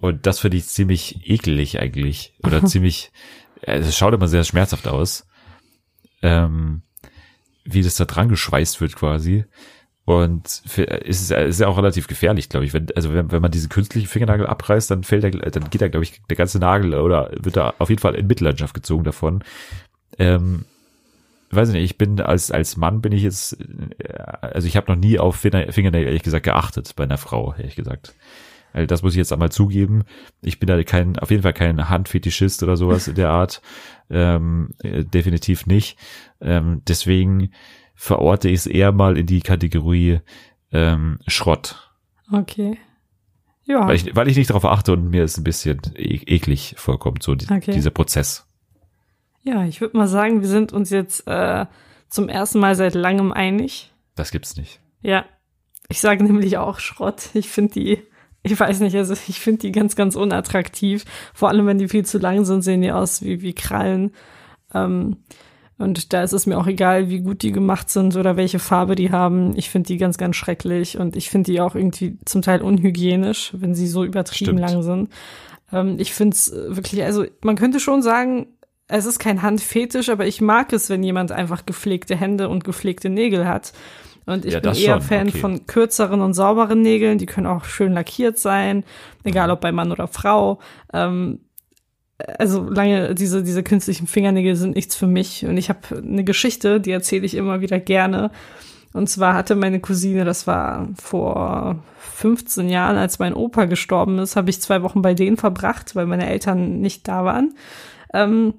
Und 0.00 0.26
das 0.26 0.40
finde 0.40 0.56
ich 0.56 0.66
ziemlich 0.66 1.28
ekelig 1.28 1.80
eigentlich. 1.80 2.34
Oder 2.42 2.64
ziemlich, 2.66 3.12
es 3.66 3.96
schaut 3.96 4.14
immer 4.14 4.28
sehr 4.28 4.44
schmerzhaft 4.44 4.88
aus. 4.88 5.26
Ähm, 6.22 6.82
wie 7.64 7.82
das 7.82 7.96
da 7.96 8.04
dran 8.04 8.28
geschweißt 8.28 8.80
wird 8.80 8.96
quasi. 8.96 9.44
Und 10.06 10.62
für, 10.66 10.82
ist, 10.82 11.30
ist 11.30 11.60
ja 11.60 11.66
auch 11.66 11.78
relativ 11.78 12.08
gefährlich, 12.08 12.50
glaube 12.50 12.66
ich. 12.66 12.74
Wenn, 12.74 12.88
also 12.94 13.14
wenn, 13.14 13.32
wenn 13.32 13.40
man 13.40 13.50
diese 13.50 13.68
künstlichen 13.68 14.06
Fingernagel 14.06 14.46
abreißt, 14.46 14.90
dann 14.90 15.02
fällt 15.02 15.22
der, 15.22 15.30
dann 15.30 15.70
geht 15.70 15.80
da, 15.80 15.88
glaube 15.88 16.04
ich, 16.04 16.20
der 16.28 16.36
ganze 16.36 16.58
Nagel 16.58 16.94
oder 16.94 17.30
wird 17.40 17.56
da 17.56 17.72
auf 17.78 17.88
jeden 17.88 18.02
Fall 18.02 18.14
in 18.14 18.26
Mitleidenschaft 18.26 18.74
gezogen 18.74 19.04
davon. 19.04 19.42
Ähm, 20.18 20.66
weiß 21.50 21.68
ich 21.68 21.74
nicht, 21.74 21.84
ich 21.84 21.98
bin 21.98 22.20
als, 22.20 22.50
als 22.50 22.76
Mann 22.76 23.00
bin 23.00 23.12
ich 23.12 23.22
jetzt, 23.22 23.58
äh, 23.98 24.18
also 24.40 24.68
ich 24.68 24.76
habe 24.76 24.92
noch 24.92 25.00
nie 25.00 25.18
auf 25.18 25.36
Finger- 25.36 25.72
Fingernägel, 25.72 26.08
ehrlich 26.08 26.22
gesagt, 26.22 26.44
geachtet 26.44 26.94
bei 26.96 27.04
einer 27.04 27.18
Frau, 27.18 27.54
ehrlich 27.56 27.76
gesagt. 27.76 28.14
Also 28.74 28.86
das 28.86 29.02
muss 29.02 29.14
ich 29.14 29.18
jetzt 29.18 29.32
einmal 29.32 29.52
zugeben. 29.52 30.02
Ich 30.42 30.58
bin 30.58 30.66
da 30.66 30.82
kein, 30.82 31.18
auf 31.18 31.30
jeden 31.30 31.44
Fall 31.44 31.52
kein 31.52 31.88
Handfetischist 31.88 32.62
oder 32.62 32.76
sowas 32.76 33.08
in 33.08 33.14
der 33.14 33.30
Art. 33.30 33.62
Ähm, 34.10 34.70
äh, 34.82 35.04
definitiv 35.04 35.66
nicht. 35.66 35.96
Ähm, 36.40 36.82
deswegen 36.86 37.52
verorte 37.94 38.48
ich 38.48 38.56
es 38.56 38.66
eher 38.66 38.90
mal 38.92 39.16
in 39.16 39.26
die 39.26 39.40
Kategorie 39.40 40.20
ähm, 40.72 41.20
Schrott. 41.28 41.88
Okay. 42.32 42.76
Ja. 43.64 43.86
Weil 43.86 43.96
ich, 43.96 44.14
weil 44.14 44.28
ich 44.28 44.36
nicht 44.36 44.50
darauf 44.50 44.64
achte 44.64 44.92
und 44.92 45.08
mir 45.08 45.22
es 45.22 45.38
ein 45.38 45.44
bisschen 45.44 45.80
e 45.94 46.20
eklig 46.26 46.74
vorkommt, 46.76 47.22
so 47.22 47.34
die, 47.36 47.46
Okay. 47.50 47.72
dieser 47.72 47.90
Prozess. 47.90 48.46
Ja, 49.44 49.64
ich 49.64 49.80
würde 49.80 49.96
mal 49.96 50.08
sagen, 50.08 50.40
wir 50.40 50.48
sind 50.48 50.72
uns 50.72 50.90
jetzt 50.90 51.26
äh, 51.28 51.66
zum 52.08 52.28
ersten 52.28 52.58
Mal 52.58 52.74
seit 52.74 52.94
langem 52.94 53.32
einig. 53.32 53.92
Das 54.16 54.32
gibt's 54.32 54.56
nicht. 54.56 54.80
Ja, 55.00 55.24
ich 55.88 56.00
sage 56.00 56.24
nämlich 56.24 56.58
auch 56.58 56.80
Schrott. 56.80 57.30
Ich 57.34 57.48
finde 57.48 57.74
die, 57.74 58.02
ich 58.44 58.60
weiß 58.60 58.80
nicht, 58.80 58.94
also 58.94 59.14
ich 59.26 59.40
finde 59.40 59.60
die 59.60 59.72
ganz, 59.72 59.96
ganz 59.96 60.16
unattraktiv. 60.16 61.04
Vor 61.32 61.48
allem, 61.48 61.66
wenn 61.66 61.78
die 61.78 61.88
viel 61.88 62.04
zu 62.04 62.18
lang 62.18 62.44
sind, 62.44 62.62
sehen 62.62 62.82
die 62.82 62.92
aus 62.92 63.22
wie, 63.22 63.40
wie 63.40 63.54
Krallen. 63.54 64.12
Ähm, 64.72 65.16
und 65.78 66.12
da 66.12 66.22
ist 66.22 66.32
es 66.32 66.46
mir 66.46 66.58
auch 66.58 66.66
egal, 66.66 67.08
wie 67.08 67.20
gut 67.20 67.42
die 67.42 67.52
gemacht 67.52 67.90
sind 67.90 68.16
oder 68.16 68.36
welche 68.36 68.58
Farbe 68.58 68.94
die 68.94 69.10
haben. 69.10 69.56
Ich 69.56 69.70
finde 69.70 69.88
die 69.88 69.96
ganz, 69.96 70.18
ganz 70.18 70.36
schrecklich 70.36 70.98
und 70.98 71.16
ich 71.16 71.30
finde 71.30 71.50
die 71.50 71.60
auch 71.60 71.74
irgendwie 71.74 72.18
zum 72.26 72.42
Teil 72.42 72.62
unhygienisch, 72.62 73.52
wenn 73.56 73.74
sie 73.74 73.88
so 73.88 74.04
übertrieben 74.04 74.58
Stimmt. 74.58 74.60
lang 74.60 74.82
sind. 74.82 75.08
Ähm, 75.72 75.96
ich 75.98 76.12
finde 76.12 76.34
es 76.34 76.52
wirklich, 76.52 77.02
also 77.02 77.24
man 77.42 77.56
könnte 77.56 77.80
schon 77.80 78.02
sagen, 78.02 78.46
es 78.88 79.06
ist 79.06 79.18
kein 79.18 79.40
Handfetisch, 79.40 80.10
aber 80.10 80.26
ich 80.26 80.42
mag 80.42 80.72
es, 80.74 80.90
wenn 80.90 81.02
jemand 81.02 81.32
einfach 81.32 81.64
gepflegte 81.64 82.14
Hände 82.14 82.50
und 82.50 82.62
gepflegte 82.62 83.08
Nägel 83.08 83.48
hat. 83.48 83.72
Und 84.26 84.44
ich 84.44 84.54
Ja, 84.54 84.60
bin 84.60 84.72
eher 84.74 84.94
schon, 84.94 85.02
Fan 85.02 85.28
okay. 85.28 85.38
von 85.38 85.66
kürzeren 85.66 86.20
und 86.20 86.34
sauberen 86.34 86.80
Nägeln. 86.82 87.18
Die 87.18 87.26
können 87.26 87.46
auch 87.46 87.64
schön 87.64 87.92
lackiert 87.92 88.38
sein, 88.38 88.84
egal 89.22 89.50
ob 89.50 89.60
bei 89.60 89.72
Mann 89.72 89.92
oder 89.92 90.08
Frau. 90.08 90.60
Ähm, 90.92 91.40
also 92.38 92.62
lange 92.68 93.14
diese 93.14 93.42
diese 93.42 93.62
künstlichen 93.62 94.06
Fingernägel 94.06 94.56
sind 94.56 94.76
nichts 94.76 94.94
für 94.94 95.06
mich. 95.06 95.44
Und 95.44 95.56
ich 95.56 95.68
habe 95.68 95.80
eine 95.96 96.24
Geschichte, 96.24 96.80
die 96.80 96.92
erzähle 96.92 97.26
ich 97.26 97.34
immer 97.34 97.60
wieder 97.60 97.80
gerne. 97.80 98.30
Und 98.92 99.08
zwar 99.08 99.34
hatte 99.34 99.56
meine 99.56 99.80
Cousine, 99.80 100.24
das 100.24 100.46
war 100.46 100.88
vor 100.94 101.82
15 102.14 102.68
Jahren, 102.68 102.96
als 102.96 103.18
mein 103.18 103.34
Opa 103.34 103.64
gestorben 103.64 104.18
ist, 104.20 104.36
habe 104.36 104.50
ich 104.50 104.62
zwei 104.62 104.82
Wochen 104.82 105.02
bei 105.02 105.14
denen 105.14 105.36
verbracht, 105.36 105.96
weil 105.96 106.06
meine 106.06 106.28
Eltern 106.28 106.80
nicht 106.80 107.08
da 107.08 107.24
waren. 107.24 107.54
Ähm, 108.12 108.54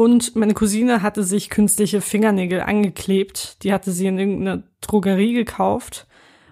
und 0.00 0.34
meine 0.34 0.54
Cousine 0.54 1.02
hatte 1.02 1.24
sich 1.24 1.50
künstliche 1.50 2.00
Fingernägel 2.00 2.62
angeklebt. 2.62 3.62
Die 3.62 3.70
hatte 3.70 3.92
sie 3.92 4.06
in 4.06 4.18
irgendeiner 4.18 4.62
Drogerie 4.80 5.34
gekauft. 5.34 6.06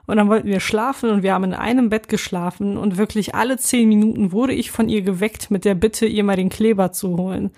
Und 0.05 0.19
dann 0.19 0.29
wollten 0.29 0.49
wir 0.49 0.61
schlafen 0.61 1.09
und 1.09 1.23
wir 1.23 1.33
haben 1.33 1.45
in 1.45 1.55
einem 1.55 1.89
Bett 1.89 2.11
geschlafen 2.11 2.77
und 2.77 2.99
wirklich 2.99 3.35
alle 3.35 3.57
zehn 3.57 3.89
Minuten 3.89 4.33
wurde 4.33 4.53
ich 4.53 4.71
von 4.71 4.91
ihr 4.91 5.01
geweckt 5.01 5.51
mit 5.51 5.65
der 5.65 5.75
Bitte, 5.75 6.05
ihr 6.05 6.25
mal 6.25 6.37
den 6.37 6.51
Kleber 6.51 6.93
zu 6.93 7.17
holen. 7.17 7.51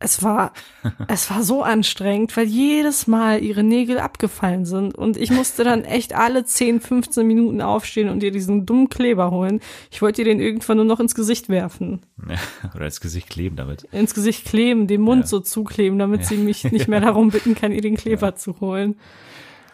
Es 0.00 0.22
war, 0.22 0.52
es 1.08 1.28
war 1.28 1.42
so 1.42 1.62
anstrengend, 1.64 2.36
weil 2.36 2.46
jedes 2.46 3.06
Mal 3.08 3.42
ihre 3.42 3.64
Nägel 3.64 3.98
abgefallen 3.98 4.64
sind 4.64 4.94
und 4.94 5.16
ich 5.16 5.30
musste 5.32 5.64
dann 5.64 5.84
echt 5.84 6.14
alle 6.14 6.44
10, 6.44 6.80
15 6.80 7.26
Minuten 7.26 7.60
aufstehen 7.60 8.08
und 8.08 8.22
ihr 8.22 8.30
diesen 8.30 8.64
dummen 8.64 8.88
Kleber 8.88 9.30
holen. 9.32 9.60
Ich 9.90 10.00
wollte 10.00 10.22
ihr 10.22 10.24
den 10.26 10.38
irgendwann 10.40 10.76
nur 10.76 10.86
noch 10.86 11.00
ins 11.00 11.16
Gesicht 11.16 11.48
werfen. 11.48 12.00
Ja, 12.28 12.36
oder 12.76 12.84
ins 12.84 13.00
Gesicht 13.00 13.28
kleben 13.28 13.56
damit. 13.56 13.84
Ins 13.90 14.14
Gesicht 14.14 14.44
kleben, 14.44 14.86
den 14.86 15.00
Mund 15.00 15.22
Ja. 15.22 15.26
so 15.26 15.40
zukleben, 15.40 15.98
damit 15.98 16.24
sie 16.26 16.36
mich 16.36 16.62
nicht 16.70 16.86
mehr 16.86 17.00
darum 17.00 17.30
bitten 17.30 17.54
kann, 17.56 17.72
ihr 17.72 17.82
den 17.82 17.96
Kleber 17.96 18.36
zu 18.36 18.60
holen. 18.60 18.96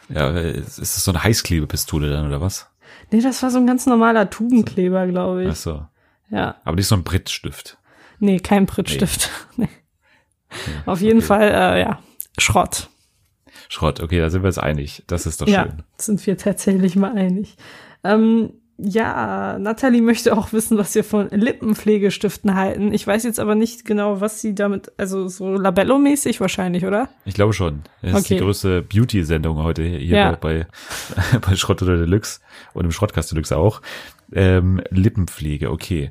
Ja, 0.08 0.30
ist 0.30 0.78
das 0.78 1.04
so 1.04 1.10
eine 1.10 1.22
Heißklebepistole 1.24 2.10
dann 2.10 2.26
oder 2.26 2.40
was? 2.40 2.68
Nee, 3.10 3.20
das 3.20 3.42
war 3.42 3.50
so 3.50 3.58
ein 3.58 3.66
ganz 3.66 3.84
normaler 3.86 4.30
Tubenkleber, 4.30 5.06
glaube 5.06 5.44
Ach 5.48 5.52
ich. 5.52 5.58
so. 5.58 5.84
Ja. 6.30 6.56
Aber 6.64 6.76
nicht 6.76 6.86
so 6.86 6.94
ein 6.94 7.04
Brittstift. 7.04 7.76
Nee, 8.20 8.38
kein 8.40 8.64
Prittstift. 8.66 9.30
Nee. 9.56 9.68
Auf 10.86 11.00
jeden 11.00 11.18
okay. 11.18 11.26
Fall, 11.26 11.48
äh, 11.50 11.80
ja, 11.80 11.98
Schrott. 12.38 12.88
Schrott, 13.68 14.00
okay, 14.00 14.18
da 14.20 14.30
sind 14.30 14.42
wir 14.42 14.48
jetzt 14.48 14.58
einig. 14.62 15.02
Das 15.06 15.26
ist 15.26 15.40
doch 15.40 15.48
Ja, 15.48 15.62
schön. 15.64 15.82
sind 15.96 16.26
wir 16.26 16.36
tatsächlich 16.36 16.96
mal 16.96 17.12
einig. 17.16 17.56
Ähm, 18.02 18.50
ja, 18.76 19.56
Natalie 19.58 20.02
möchte 20.02 20.36
auch 20.36 20.52
wissen, 20.52 20.76
was 20.76 20.94
wir 20.96 21.04
von 21.04 21.28
Lippenpflegestiften 21.30 22.56
halten. 22.56 22.92
Ich 22.92 23.06
weiß 23.06 23.22
jetzt 23.22 23.38
aber 23.38 23.54
nicht 23.54 23.84
genau, 23.84 24.20
was 24.20 24.40
sie 24.40 24.54
damit, 24.54 24.90
also 24.98 25.28
so 25.28 25.54
Labello-mäßig 25.56 26.40
wahrscheinlich, 26.40 26.84
oder? 26.84 27.08
Ich 27.24 27.34
glaube 27.34 27.52
schon. 27.52 27.82
Das 28.02 28.10
ist 28.12 28.26
Okay. 28.26 28.34
die 28.34 28.40
größte 28.40 28.82
Beauty-Sendung 28.82 29.58
heute 29.62 29.82
hier 29.84 30.16
Ja. 30.16 30.32
bei, 30.32 30.66
bei 31.40 31.54
Schrott 31.56 31.82
oder 31.82 31.96
Deluxe 31.96 32.40
und 32.74 32.84
im 32.84 32.90
Schrottkast 32.90 33.30
Deluxe 33.30 33.56
auch. 33.56 33.80
Ähm, 34.32 34.82
Lippenpflege, 34.90 35.70
okay. 35.70 36.10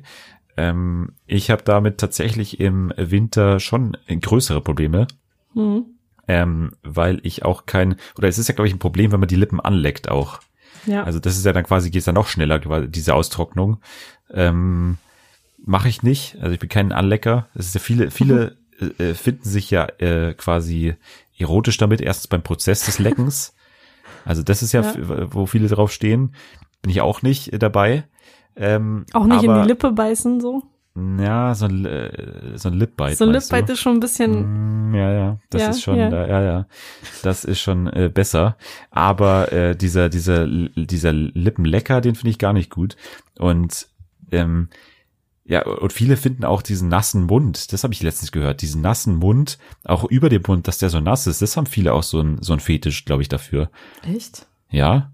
Ähm, 0.56 1.12
ich 1.26 1.50
habe 1.50 1.62
damit 1.64 1.98
tatsächlich 1.98 2.60
im 2.60 2.92
Winter 2.96 3.60
schon 3.60 3.96
größere 4.08 4.60
Probleme, 4.60 5.06
Mhm. 5.54 5.84
ähm, 6.28 6.72
weil 6.82 7.20
ich 7.22 7.44
auch 7.44 7.66
kein, 7.66 7.96
oder 8.16 8.28
es 8.28 8.38
ist 8.38 8.48
ja, 8.48 8.54
glaube 8.54 8.68
ich, 8.68 8.74
ein 8.74 8.78
Problem, 8.78 9.12
wenn 9.12 9.20
man 9.20 9.28
die 9.28 9.36
Lippen 9.36 9.60
anleckt 9.60 10.08
auch. 10.08 10.40
Ja. 10.86 11.02
Also 11.04 11.18
das 11.18 11.36
ist 11.36 11.44
ja 11.46 11.52
dann 11.52 11.64
quasi, 11.64 11.90
geht's 11.90 12.04
dann 12.06 12.14
noch 12.16 12.28
schneller, 12.28 12.58
diese 12.86 13.14
Austrocknung. 13.14 13.78
Ähm, 14.32 14.98
Mache 15.66 15.88
ich 15.88 16.02
nicht. 16.02 16.36
Also 16.42 16.52
ich 16.52 16.58
bin 16.60 16.68
kein 16.68 16.92
Anlecker. 16.92 17.48
Es 17.54 17.66
ist 17.66 17.74
ja 17.74 17.80
viele, 17.80 18.10
viele 18.10 18.58
äh, 18.98 19.14
finden 19.14 19.48
sich 19.48 19.70
ja 19.70 19.86
äh, 19.98 20.34
quasi 20.34 20.94
erotisch 21.38 21.78
damit, 21.78 22.02
erstens 22.02 22.26
beim 22.28 22.42
Prozess 22.42 22.84
des 22.84 22.98
Leckens. 22.98 23.54
Also 24.26 24.42
das 24.42 24.62
ist 24.62 24.72
ja, 24.72 24.82
Ja. 24.82 25.32
wo 25.32 25.46
viele 25.46 25.68
drauf 25.68 25.90
stehen. 25.90 26.34
Bin 26.82 26.90
ich 26.90 27.00
auch 27.00 27.22
nicht 27.22 27.50
äh, 27.54 27.58
dabei. 27.58 28.04
Ähm, 28.56 29.04
auch 29.12 29.24
nicht 29.26 29.44
aber, 29.44 29.56
in 29.56 29.62
die 29.62 29.68
Lippe 29.68 29.92
beißen 29.92 30.40
so. 30.40 30.62
Ja, 31.18 31.54
so 31.56 31.64
ein, 31.66 31.84
äh, 31.86 32.56
so 32.56 32.68
ein 32.68 32.74
Lip-Bite. 32.74 33.16
So 33.16 33.24
ein? 33.24 33.32
Lip-Bite 33.32 33.72
ist 33.72 33.80
schon 33.80 33.94
ein 33.94 34.00
bisschen, 34.00 34.90
Mm, 34.90 34.94
Ja, 34.94 35.12
ja, 35.12 35.38
das 35.50 35.62
Ja, 35.62 35.68
ist 35.70 35.82
schon, 35.82 35.96
ja. 35.96 36.08
ja, 36.08 36.26
ja, 36.28 36.42
ja. 36.42 36.66
das 37.24 37.44
ist 37.44 37.60
schon 37.60 37.88
äh, 37.88 38.08
besser. 38.14 38.56
Aber 38.92 39.50
äh, 39.52 39.74
dieser, 39.74 40.08
dieser, 40.08 40.46
dieser 40.46 41.12
Lippenlecker, 41.12 42.00
den 42.00 42.14
finde 42.14 42.30
ich 42.30 42.38
gar 42.38 42.52
nicht 42.52 42.70
gut. 42.70 42.94
Und 43.40 43.88
ähm, 44.30 44.68
ja, 45.46 45.66
und 45.66 45.92
viele 45.92 46.16
finden 46.16 46.44
auch 46.44 46.62
diesen 46.62 46.88
nassen 46.88 47.24
Mund. 47.24 47.72
Das 47.72 47.82
habe 47.82 47.92
ich 47.92 48.02
letztens 48.02 48.30
gehört. 48.30 48.62
Diesen 48.62 48.80
nassen 48.80 49.16
Mund, 49.16 49.58
auch 49.84 50.04
über 50.04 50.28
dem 50.28 50.42
Mund, 50.46 50.68
dass 50.68 50.78
der 50.78 50.90
so 50.90 51.00
nass 51.00 51.26
ist. 51.26 51.42
Das 51.42 51.56
haben 51.56 51.66
viele 51.66 51.92
auch 51.92 52.04
so 52.04 52.20
ein, 52.20 52.38
so 52.40 52.52
ein 52.52 52.60
Fetisch, 52.60 53.04
glaube 53.04 53.22
ich, 53.22 53.28
dafür. 53.28 53.68
echt? 54.08 54.46
Ja. 54.70 55.10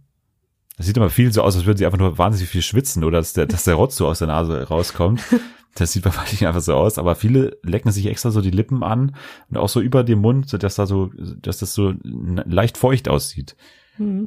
Das 0.80 0.86
sieht 0.86 0.96
immer 0.96 1.10
viel 1.10 1.30
so 1.30 1.42
aus, 1.42 1.56
als 1.56 1.66
würden 1.66 1.76
sie 1.76 1.84
einfach 1.84 1.98
nur 1.98 2.16
wahnsinnig 2.16 2.48
viel 2.48 2.62
schwitzen 2.62 3.04
oder 3.04 3.18
dass 3.18 3.34
der, 3.34 3.44
dass 3.44 3.64
der 3.64 3.74
Rotz 3.74 3.96
so 3.96 4.08
aus 4.08 4.20
der 4.20 4.28
Nase 4.28 4.66
rauskommt. 4.68 5.22
Das 5.76 5.92
sieht 5.92 6.02
bei 6.02 6.10
manchen 6.10 6.48
einfach 6.48 6.62
so 6.62 6.74
aus, 6.74 6.98
aber 6.98 7.14
viele 7.14 7.56
lecken 7.62 7.92
sich 7.92 8.06
extra 8.06 8.32
so 8.32 8.40
die 8.40 8.50
Lippen 8.50 8.82
an 8.82 9.14
und 9.50 9.56
auch 9.56 9.68
so 9.68 9.80
über 9.80 10.02
dem 10.02 10.18
Mund, 10.18 10.48
so 10.48 10.58
dass 10.58 10.74
da 10.74 10.84
so, 10.84 11.12
dass 11.14 11.58
das 11.58 11.74
so 11.74 11.94
leicht 12.02 12.76
feucht 12.76 13.08
aussieht. 13.08 13.54
Hm. 13.94 14.26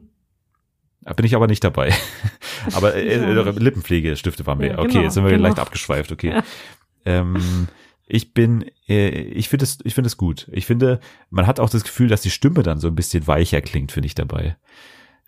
Da 1.01 1.11
bin 1.11 1.25
ich 1.25 1.35
aber 1.35 1.47
nicht 1.47 1.61
dabei. 1.61 1.93
aber 2.73 2.95
äh, 2.95 3.15
äh. 3.15 3.51
Lippenpflegestifte 3.59 4.47
waren 4.47 4.61
wir. 4.61 4.67
Ja, 4.67 4.79
okay, 4.79 4.87
genau, 4.87 5.01
jetzt 5.01 5.15
sind 5.15 5.25
wir 5.25 5.31
genau. 5.31 5.43
leicht 5.43 5.59
abgeschweift, 5.59 6.13
okay. 6.13 6.29
Ja. 6.29 6.43
Ähm, 7.03 7.67
ich 8.07 8.33
bin, 8.33 8.63
äh, 8.87 9.09
ich 9.09 9.49
finde 9.49 9.65
es, 9.65 9.79
ich 9.83 9.95
finde 9.95 10.07
es 10.07 10.15
gut. 10.15 10.47
Ich 10.53 10.65
finde, 10.65 11.01
man 11.29 11.45
hat 11.45 11.59
auch 11.59 11.69
das 11.69 11.83
Gefühl, 11.83 12.07
dass 12.07 12.21
die 12.21 12.31
Stimme 12.31 12.63
dann 12.63 12.79
so 12.79 12.87
ein 12.87 12.95
bisschen 12.95 13.27
weicher 13.27 13.59
klingt, 13.59 13.91
finde 13.91 14.07
ich 14.07 14.15
dabei. 14.15 14.55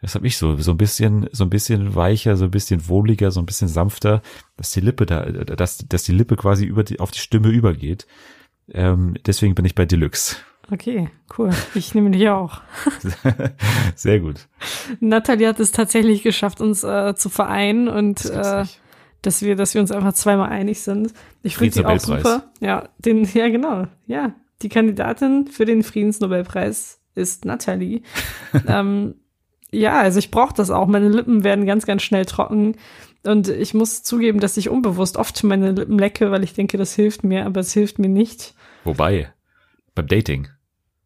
Das 0.05 0.13
habe 0.13 0.27
ich 0.27 0.37
so, 0.37 0.55
so 0.57 0.69
ein 0.69 0.77
bisschen, 0.77 1.27
so 1.31 1.45
ein 1.45 1.49
bisschen 1.49 1.95
weicher, 1.95 2.37
so 2.37 2.45
ein 2.45 2.51
bisschen 2.51 2.87
wohliger, 2.87 3.31
so 3.31 3.39
ein 3.39 3.47
bisschen 3.47 3.67
sanfter, 3.67 4.21
dass 4.55 4.69
die 4.69 4.81
Lippe 4.81 5.07
da, 5.07 5.25
dass, 5.25 5.79
dass 5.79 6.03
die 6.03 6.11
Lippe 6.11 6.35
quasi 6.35 6.63
über 6.63 6.83
die, 6.83 6.99
auf 6.99 7.09
die 7.09 7.17
Stimme 7.17 7.47
übergeht. 7.47 8.05
Ähm, 8.71 9.15
deswegen 9.25 9.55
bin 9.55 9.65
ich 9.65 9.73
bei 9.73 9.87
Deluxe. 9.87 10.35
Okay, 10.71 11.09
cool. 11.39 11.49
Ich 11.73 11.95
nehme 11.95 12.11
dich 12.11 12.29
auch. 12.29 12.61
Sehr 13.95 14.19
gut. 14.19 14.47
Natalie 14.99 15.47
hat 15.47 15.59
es 15.59 15.71
tatsächlich 15.71 16.21
geschafft, 16.21 16.61
uns 16.61 16.83
äh, 16.83 17.15
zu 17.15 17.29
vereinen 17.29 17.87
und 17.87 18.25
Das 18.25 18.69
äh, 18.69 18.71
dass 19.23 19.41
wir, 19.41 19.55
dass 19.55 19.73
wir 19.73 19.81
uns 19.81 19.89
einfach 19.89 20.13
zweimal 20.13 20.51
einig 20.51 20.81
sind. 20.81 21.15
Ich 21.41 21.57
finde 21.57 21.73
sie 21.73 21.83
auch 21.83 21.99
super. 21.99 22.51
Ja, 22.59 22.89
den, 22.99 23.27
ja 23.33 23.49
genau. 23.49 23.87
Ja, 24.05 24.35
die 24.61 24.69
Kandidatin 24.69 25.47
für 25.47 25.65
den 25.65 25.81
Friedensnobelpreis 25.81 26.99
ist 27.15 27.43
Natalie. 27.43 28.03
ähm, 28.67 29.15
ja, 29.79 29.99
also 29.99 30.19
ich 30.19 30.31
brauche 30.31 30.53
das 30.53 30.69
auch. 30.71 30.87
Meine 30.87 31.09
Lippen 31.09 31.43
werden 31.43 31.65
ganz, 31.65 31.85
ganz 31.85 32.03
schnell 32.03 32.25
trocken. 32.25 32.75
Und 33.23 33.47
ich 33.47 33.73
muss 33.73 34.03
zugeben, 34.03 34.39
dass 34.39 34.57
ich 34.57 34.69
unbewusst 34.69 35.17
oft 35.17 35.43
meine 35.43 35.71
Lippen 35.71 35.97
lecke, 35.97 36.31
weil 36.31 36.43
ich 36.43 36.53
denke, 36.53 36.77
das 36.77 36.93
hilft 36.93 37.23
mir, 37.23 37.45
aber 37.45 37.61
es 37.61 37.73
hilft 37.73 37.97
mir 37.97 38.09
nicht. 38.09 38.53
Wobei, 38.83 39.33
beim 39.95 40.07
Dating, 40.07 40.47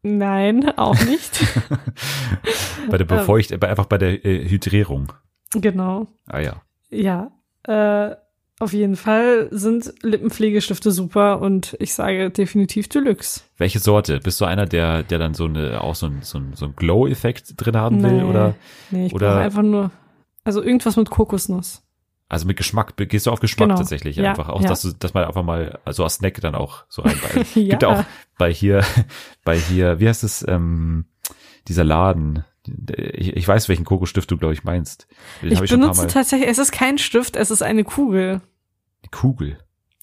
Nein, 0.01 0.78
auch 0.78 0.99
nicht. 1.05 1.41
bei 2.89 2.97
der 2.97 3.09
Ähm. 3.09 3.17
Befeucht, 3.17 3.51
äh, 3.51 3.59
einfach 3.65 3.86
bei 3.86 3.97
der 3.97 4.26
äh, 4.26 4.47
Hydrierung. 4.47 5.11
genau. 5.51 6.07
Ah 6.28 6.39
ja. 6.39 6.61
Ja, 6.89 7.32
äh, 7.63 8.15
auf 8.60 8.74
jeden 8.74 8.95
Fall 8.97 9.47
sind 9.51 9.93
Lippenpflegestifte 10.03 10.91
super 10.91 11.39
und 11.41 11.76
ich 11.80 11.93
sage 11.93 12.30
definitiv 12.30 12.89
Deluxe. 12.89 13.41
Welche 13.57 13.80
Sorte? 13.80 14.20
Bist 14.20 14.39
du 14.41 14.45
einer, 14.45 14.66
der, 14.66 15.03
der 15.03 15.18
dann 15.18 15.34
so 15.34 15.45
eine, 15.45 15.82
auch 15.82 15.95
so 15.95 16.07
ein, 16.07 16.20
so 16.22 16.38
ein, 16.39 16.51
so 16.55 16.66
ein 16.66 16.76
Glow-Effekt 16.76 17.53
drin 17.57 17.78
haben 17.78 18.03
will? 18.03 18.12
Nee. 18.12 18.24
Oder 18.24 18.55
Nee, 18.91 19.05
ich 19.07 19.14
Oder- 19.14 19.30
brauche 19.32 19.39
einfach 19.41 19.62
nur, 19.64 19.91
also 20.43 20.62
irgendwas 20.62 20.97
mit 20.97 21.10
Kokosnuss. 21.10 21.84
also 22.28 22.45
mit 22.47 22.57
Geschmack, 22.57 22.95
gehst 22.97 23.26
du 23.28 23.32
auf 23.32 23.39
Geschmack 23.39 23.70
Genau. 23.70 23.78
tatsächlich 23.80 24.18
Ja, 24.18 24.32
einfach. 24.32 24.49
Auch 24.49 24.62
ja. 24.62 24.68
dass 24.68 24.82
du, 24.82 24.91
dass 24.91 25.14
man 25.14 25.24
einfach 25.26 25.43
mal, 25.43 25.80
also 25.86 26.03
als 26.03 26.16
Snack 26.16 26.41
dann 26.41 26.55
auch 26.55 26.84
so 26.89 27.01
reinbeißt. 27.03 27.55
Ja. 27.55 27.64
Gibt 27.72 27.84
ja 27.84 27.88
auch 27.89 28.03
bei 28.38 28.51
hier, 28.53 28.84
bei 29.45 29.57
hier, 29.57 29.99
wie 29.99 30.07
heißt 30.10 30.24
es, 30.24 30.45
ähm, 30.47 31.05
dieser 31.68 31.84
Laden. 31.86 32.43
Ich, 32.95 33.36
ich 33.36 33.47
weiß, 33.47 33.70
welchen 33.70 33.86
Kokosstift 33.86 34.30
du, 34.32 34.38
glaube 34.38 34.53
ich, 34.53 34.63
meinst. 34.63 35.07
Den 35.41 35.51
Ich 35.51 35.59
paar 35.59 35.67
benutze 35.67 36.07
tatsächlich, 36.07 36.49
es 36.49 36.57
ist 36.57 36.72
kein 36.72 36.97
Stift, 36.97 37.36
es 37.36 37.51
ist 37.51 37.61
eine 37.61 37.84
Kugel. 37.84 38.41
Die 39.05 39.09
Kugel, 39.09 39.59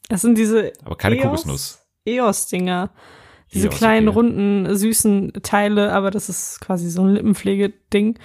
Es 0.09 0.23
sind 0.23 0.39
diese 0.39 0.73
aber 0.85 0.97
keine 0.97 1.17
EOS? 1.17 1.25
Kokosnuss. 1.25 1.87
EOS-Dinger. 2.05 2.91
Diese 3.53 3.69
EOS, 3.69 3.77
kleinen, 3.77 4.09
okay. 4.09 4.19
runden, 4.19 4.77
süßen 4.77 5.33
Teile, 5.43 5.93
aber 5.93 6.11
das 6.11 6.29
ist 6.29 6.61
quasi 6.61 6.91
so 6.91 7.03
ein 7.03 7.15
Lippenpflegeding. 7.15 8.19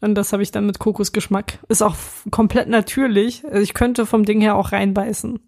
Und 0.00 0.14
das 0.14 0.32
habe 0.32 0.42
ich 0.42 0.50
dann 0.50 0.66
mit 0.66 0.78
Kokosgeschmack. 0.78 1.58
Ist 1.68 1.82
auch 1.82 1.96
komplett 2.30 2.68
natürlich. 2.68 3.44
Also 3.44 3.60
ich 3.62 3.74
könnte 3.74 4.06
vom 4.06 4.24
Ding 4.24 4.40
her 4.40 4.56
auch 4.56 4.72
reinbeißen. 4.72 5.40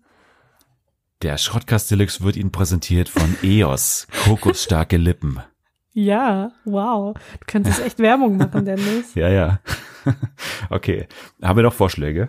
Der 1.22 1.36
Schrottkast 1.36 1.90
Deluxe 1.90 2.22
wird 2.22 2.36
Ihnen 2.36 2.52
präsentiert 2.52 3.08
von 3.08 3.36
EOS. 3.42 4.06
Kokosstarke 4.24 4.96
Lippen. 4.96 5.40
Ja, 5.98 6.52
wow. 6.64 7.14
Du 7.14 7.46
könntest 7.48 7.84
echt 7.84 7.98
Werbung 7.98 8.36
machen, 8.36 8.64
Dennis. 8.64 9.12
Ja, 9.16 9.28
ja. 9.28 9.60
okay. 10.70 11.08
Haben 11.42 11.56
wir 11.58 11.64
noch 11.64 11.74
Vorschläge? 11.74 12.28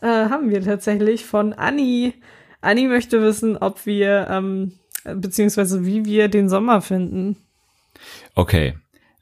Äh, 0.00 0.06
haben 0.06 0.48
wir 0.48 0.62
tatsächlich 0.64 1.26
von 1.26 1.52
Anni. 1.52 2.14
Anni 2.62 2.86
möchte 2.88 3.20
wissen, 3.20 3.58
ob 3.58 3.84
wir, 3.84 4.28
ähm, 4.30 4.72
beziehungsweise 5.04 5.84
wie 5.84 6.06
wir 6.06 6.28
den 6.28 6.48
Sommer 6.48 6.80
finden. 6.80 7.36
Okay. 8.34 8.74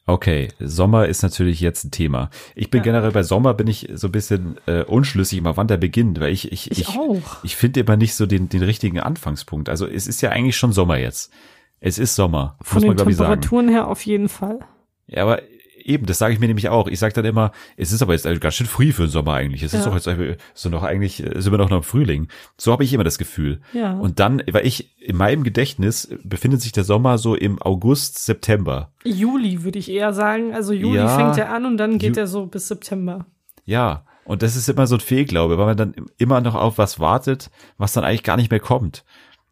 Okay, 0.09 0.51
Sommer 0.61 1.09
ist 1.09 1.25
natürlich 1.25 1.61
jetzt 1.61 1.83
ein 1.83 1.91
Thema. 1.91 2.31
Ich 2.55 2.71
bin 2.71 2.79
Ja. 2.79 2.85
generell 2.85 3.11
bei 3.11 3.25
Sommer 3.25 3.53
bin 3.55 3.67
ich 3.67 3.89
so 3.95 4.07
ein 4.07 4.13
bisschen 4.13 4.59
äh, 4.67 4.85
unschlüssig 4.85 5.39
immer, 5.39 5.57
wann 5.57 5.67
der 5.67 5.79
beginnt, 5.79 6.21
weil 6.21 6.33
ich 6.33 6.53
ich 6.53 6.71
Ich, 6.71 6.79
ich, 6.89 6.99
ich 7.43 7.57
finde 7.57 7.81
immer 7.81 7.97
nicht 7.97 8.15
so 8.15 8.27
den 8.27 8.49
den 8.49 8.63
richtigen 8.63 9.01
Anfangspunkt. 9.01 9.69
Also 9.69 9.89
es 9.89 10.07
ist 10.07 10.21
ja 10.23 10.31
eigentlich 10.31 10.57
schon 10.57 10.73
Sommer 10.73 10.99
jetzt. 10.99 11.33
Es 11.81 11.99
ist 11.99 12.15
Sommer, 12.17 12.57
Von 12.63 12.77
muss 12.77 12.83
man 12.87 12.91
den 12.93 12.97
glaube 12.97 13.11
ich 13.11 13.17
sagen. 13.17 13.33
Temperaturen 13.33 13.69
her 13.69 13.89
auf 13.89 14.05
jeden 14.07 14.29
Fall. 14.29 14.61
Ja, 15.07 15.23
aber 15.23 15.43
Eben, 15.89 16.05
das 16.07 16.19
sage 16.19 16.35
ich 16.35 16.41
mir 16.41 16.49
nämlich 16.49 16.69
auch. 16.69 16.89
Ich 16.89 16.99
sage 16.99 17.15
dann 17.15 17.25
immer, 17.25 17.53
es 17.77 17.93
ist 17.93 18.03
aber 18.03 18.13
jetzt 18.13 18.25
ganz 18.41 18.55
schön 18.57 18.67
früh 18.67 18.91
für 18.91 19.03
den 19.05 19.11
Sommer 19.11 19.35
eigentlich. 19.35 19.63
Es 19.63 19.73
ist 19.73 19.85
Ja. 19.85 19.87
doch 19.91 19.95
jetzt 19.95 20.09
einfach- 20.09 20.35
so 20.53 20.69
noch 20.69 20.83
eigentlich, 20.83 21.23
äh, 21.25 21.41
sind 21.41 21.53
wir 21.53 21.59
doch 21.59 21.71
noch 21.71 21.77
im 21.77 21.83
Frühling. 21.85 22.27
So 22.59 22.73
habe 22.73 22.83
ich 22.83 22.93
immer 22.93 23.05
das 23.05 23.19
Gefühl. 23.19 23.61
Ja. 23.73 23.93
Und 23.97 24.19
dann, 24.19 24.43
weil 24.51 24.67
ich 24.67 25.01
in 25.01 25.17
meinem 25.17 25.45
Gedächtnis 25.45 26.13
befindet 26.25 26.61
sich 26.61 26.73
der 26.73 26.83
Sommer 26.83 27.19
so 27.19 27.37
im 27.37 27.63
August, 27.63 28.19
September. 28.25 28.91
Juli 29.05 29.63
würde 29.63 29.79
ich 29.79 29.89
eher 29.89 30.13
sagen. 30.13 30.53
Also 30.53 30.73
Juli 30.73 30.97
Ja. 30.97 31.17
fängt 31.17 31.39
er 31.39 31.53
an 31.55 31.65
und 31.67 31.77
dann 31.77 31.99
geht 31.99 32.17
Ju- 32.17 32.21
er 32.21 32.27
so 32.27 32.47
bis 32.47 32.67
September. 32.67 33.25
Ja. 33.65 34.05
Und 34.25 34.43
das 34.43 34.57
ist 34.57 34.69
immer 34.69 34.89
so 34.89 34.97
ein 34.97 35.01
Fehlglaube, 35.01 35.57
weil 35.57 35.67
man 35.67 35.77
dann 35.77 35.95
immer 36.19 36.41
noch 36.41 36.57
auf 36.57 36.79
was 36.79 36.99
wartet, 36.99 37.49
was 37.79 37.93
dann 37.93 38.03
eigentlich 38.03 38.25
gar 38.25 38.37
nicht 38.37 38.51
mehr 38.51 38.59
kommt 38.59 39.05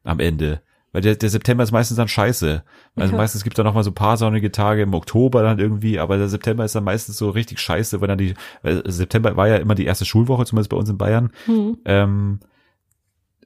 am 0.03 0.19
Ende. 0.19 0.63
Weil 0.95 1.03
der, 1.03 1.17
der 1.17 1.29
September 1.29 1.65
ist 1.65 1.73
meistens 1.73 1.97
dann 1.97 2.07
scheiße. 2.07 2.63
Also 2.95 3.13
Ja. 3.13 3.17
meistens 3.19 3.43
gibt 3.43 3.55
es 3.55 3.57
da 3.57 3.65
noch 3.65 3.75
mal 3.75 3.83
so 3.83 3.91
ein 3.91 3.95
paar 3.97 4.17
sonnige 4.17 4.53
Tage 4.53 4.83
im 4.83 4.95
Oktober 4.95 5.43
dann 5.43 5.59
irgendwie, 5.59 5.99
aber 5.99 6.17
der 6.19 6.29
September 6.29 6.65
ist 6.65 6.77
dann 6.77 6.85
meistens 6.85 7.19
so 7.19 7.31
richtig 7.31 7.59
scheiße, 7.59 8.01
weil 8.01 8.07
dann 8.07 8.17
die, 8.17 8.35
weil 8.63 8.81
September 8.91 9.37
war 9.37 9.49
ja 9.49 9.57
immer 9.57 9.75
die 9.75 9.87
erste 9.87 10.05
Schulwoche, 10.05 10.47
zumindest 10.47 10.71
bei 10.71 10.77
uns 10.77 10.89
in 10.89 10.97
Bayern. 10.97 11.33
Hm. 11.47 11.79
Ähm, 11.85 12.39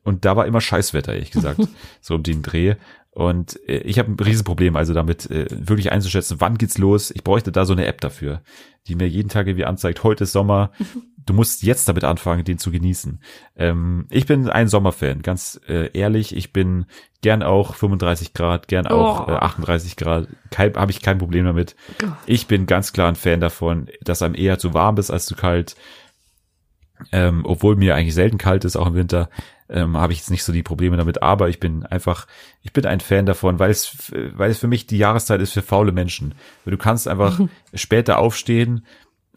und 0.05 0.27
da 0.27 0.37
war 0.37 0.47
immer 0.47 0.61
Scheißwetter, 0.61 1.15
ehrlich 1.15 1.31
gesagt, 1.31 1.61
so 2.03 2.17
um 2.17 2.23
den 2.23 2.43
Dreh. 2.43 2.75
Und 3.19 3.59
äh, 3.69 3.79
ich 3.79 3.99
habe 3.99 4.13
ein 4.13 4.17
Riesenproblem, 4.21 4.77
also 4.77 4.95
damit 4.95 5.29
äh, 5.29 5.47
wirklich 5.51 5.91
einzuschätzen, 5.91 6.37
wann 6.41 6.57
geht's 6.57 6.79
los. 6.79 7.11
Ich 7.11 7.25
bräuchte 7.25 7.51
da 7.51 7.65
so 7.65 7.73
eine 7.73 7.87
App 7.87 8.01
dafür, 8.01 8.43
die 8.87 8.95
mir 8.95 9.09
jeden 9.09 9.29
Tag 9.29 9.49
irgendwie 9.49 9.65
anzeigt, 9.65 10.05
heute 10.05 10.23
ist 10.23 10.31
Sommer, 10.31 10.71
du 11.27 11.35
musst 11.35 11.65
jetzt 11.65 11.89
damit 11.89 12.05
anfangen, 12.05 12.45
den 12.45 12.59
zu 12.59 12.71
genießen. 12.71 13.21
Ähm, 13.57 14.07
ich 14.11 14.27
bin 14.27 14.49
ein 14.49 14.69
Sommerfan, 14.69 15.23
ganz 15.23 15.61
äh, 15.69 15.91
ehrlich. 15.99 16.37
Ich 16.37 16.53
bin 16.53 16.87
gern 17.21 17.43
auch 17.43 17.75
35 17.75 18.35
Grad, 18.35 18.69
gern 18.69 18.87
auch 18.87 19.27
Oh. 19.27 19.33
äh, 19.33 19.35
38 19.35 19.97
Grad. 19.97 20.29
Habe 20.57 20.93
ich 20.93 21.03
kein 21.03 21.19
Problem 21.19 21.45
damit. 21.45 21.75
Ich 22.27 22.47
bin 22.47 22.67
ganz 22.67 22.93
klar 22.93 23.09
ein 23.09 23.17
Fan 23.17 23.41
davon, 23.41 23.89
dass 24.01 24.23
einem 24.23 24.37
eher 24.37 24.61
zu 24.61 24.75
warm 24.75 24.97
ist 24.97 25.11
als 25.11 25.27
zu 25.27 25.35
kalt. 25.35 25.75
Ähm, 27.13 27.43
obwohl 27.45 27.77
mir 27.77 27.95
eigentlich 27.95 28.15
selten 28.15 28.39
kalt 28.39 28.65
ist, 28.65 28.77
auch 28.77 28.87
im 28.87 28.95
Winter, 28.95 29.31
ähm, 29.69 29.97
habe 29.97 30.13
ich 30.13 30.21
jetzt 30.21 30.31
nicht 30.31 30.45
so 30.45 30.53
die 30.53 30.63
Probleme 30.63 30.97
damit. 30.97 31.23
Aber 31.23 31.49
ich 31.49 31.61
bin 31.61 31.85
einfach, 31.85 32.27
ich 32.63 32.73
bin 32.73 32.87
ein 32.87 33.01
Fan 33.01 33.27
davon, 33.27 33.59
weil 33.59 33.71
es, 33.71 34.13
weil 34.13 34.51
es 34.51 34.59
für 34.59 34.69
mich 34.69 34.87
die 34.87 34.99
Jahreszeit 34.99 35.41
ist 35.41 35.53
für 35.53 35.63
faule 35.63 35.93
Menschen. 35.93 36.35
Du 36.65 36.77
kannst 36.77 37.09
einfach 37.09 37.41
später 37.75 38.19
aufstehen, 38.19 38.85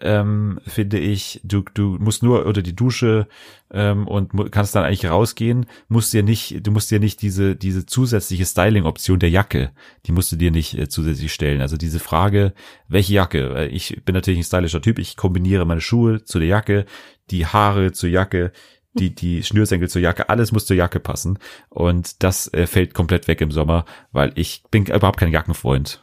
ähm, 0.02 0.60
finde 0.66 1.00
ich, 1.00 1.42
du, 1.44 1.64
du 1.74 1.98
musst 2.00 2.24
nur 2.24 2.46
unter 2.46 2.62
die 2.62 2.76
Dusche 2.76 3.28
ähm, 3.72 4.08
und 4.08 4.52
kannst 4.52 4.76
dann 4.76 4.84
eigentlich 4.84 5.10
rausgehen, 5.10 5.66
musst 5.88 6.14
dir 6.14 6.24
nicht, 6.24 6.66
du 6.66 6.72
musst 6.72 6.92
dir 6.92 7.00
nicht 7.00 7.22
diese, 7.22 7.56
diese 7.56 7.86
zusätzliche 7.86 8.46
Styling-Option 8.46 9.20
der 9.20 9.30
Jacke, 9.30 9.72
die 10.06 10.12
musst 10.12 10.32
du 10.32 10.36
dir 10.36 10.52
nicht 10.52 10.78
äh, 10.78 10.90
zusätzlich 10.90 11.34
stellen. 11.34 11.62
Also 11.62 11.78
diese 11.78 12.00
Frage, 12.00 12.54
welche 12.88 13.14
Jacke? 13.14 13.68
Ich 13.72 14.02
bin 14.04 14.14
natürlich 14.14 14.40
ein 14.40 14.44
stylischer 14.44 14.82
Typ, 14.82 15.00
ich 15.00 15.18
kombiniere 15.18 15.66
meine 15.66 15.82
Schuhe 15.82 16.24
zu 16.24 16.40
der 16.40 16.48
Jacke, 16.48 16.86
die 17.30 17.46
Haare 17.46 17.92
zur 17.92 18.10
Jacke, 18.10 18.52
die, 18.94 19.16
die 19.16 19.44
Schnürsenkel 19.44 19.90
zur 19.90 20.02
Jacke, 20.02 20.30
alles 20.30 20.52
muss 20.52 20.66
zur 20.66 20.76
Jacke 20.76 21.00
passen. 21.00 21.40
Und 21.70 22.24
das 22.24 22.54
äh, 22.54 22.68
fällt 22.68 22.94
komplett 22.94 23.28
weg 23.28 23.42
im 23.42 23.52
Sommer, 23.52 23.86
weil 24.12 24.32
ich 24.36 24.64
bin 24.70 24.86
überhaupt 24.86 25.20
kein 25.20 25.32
Jackenfreund. 25.32 26.02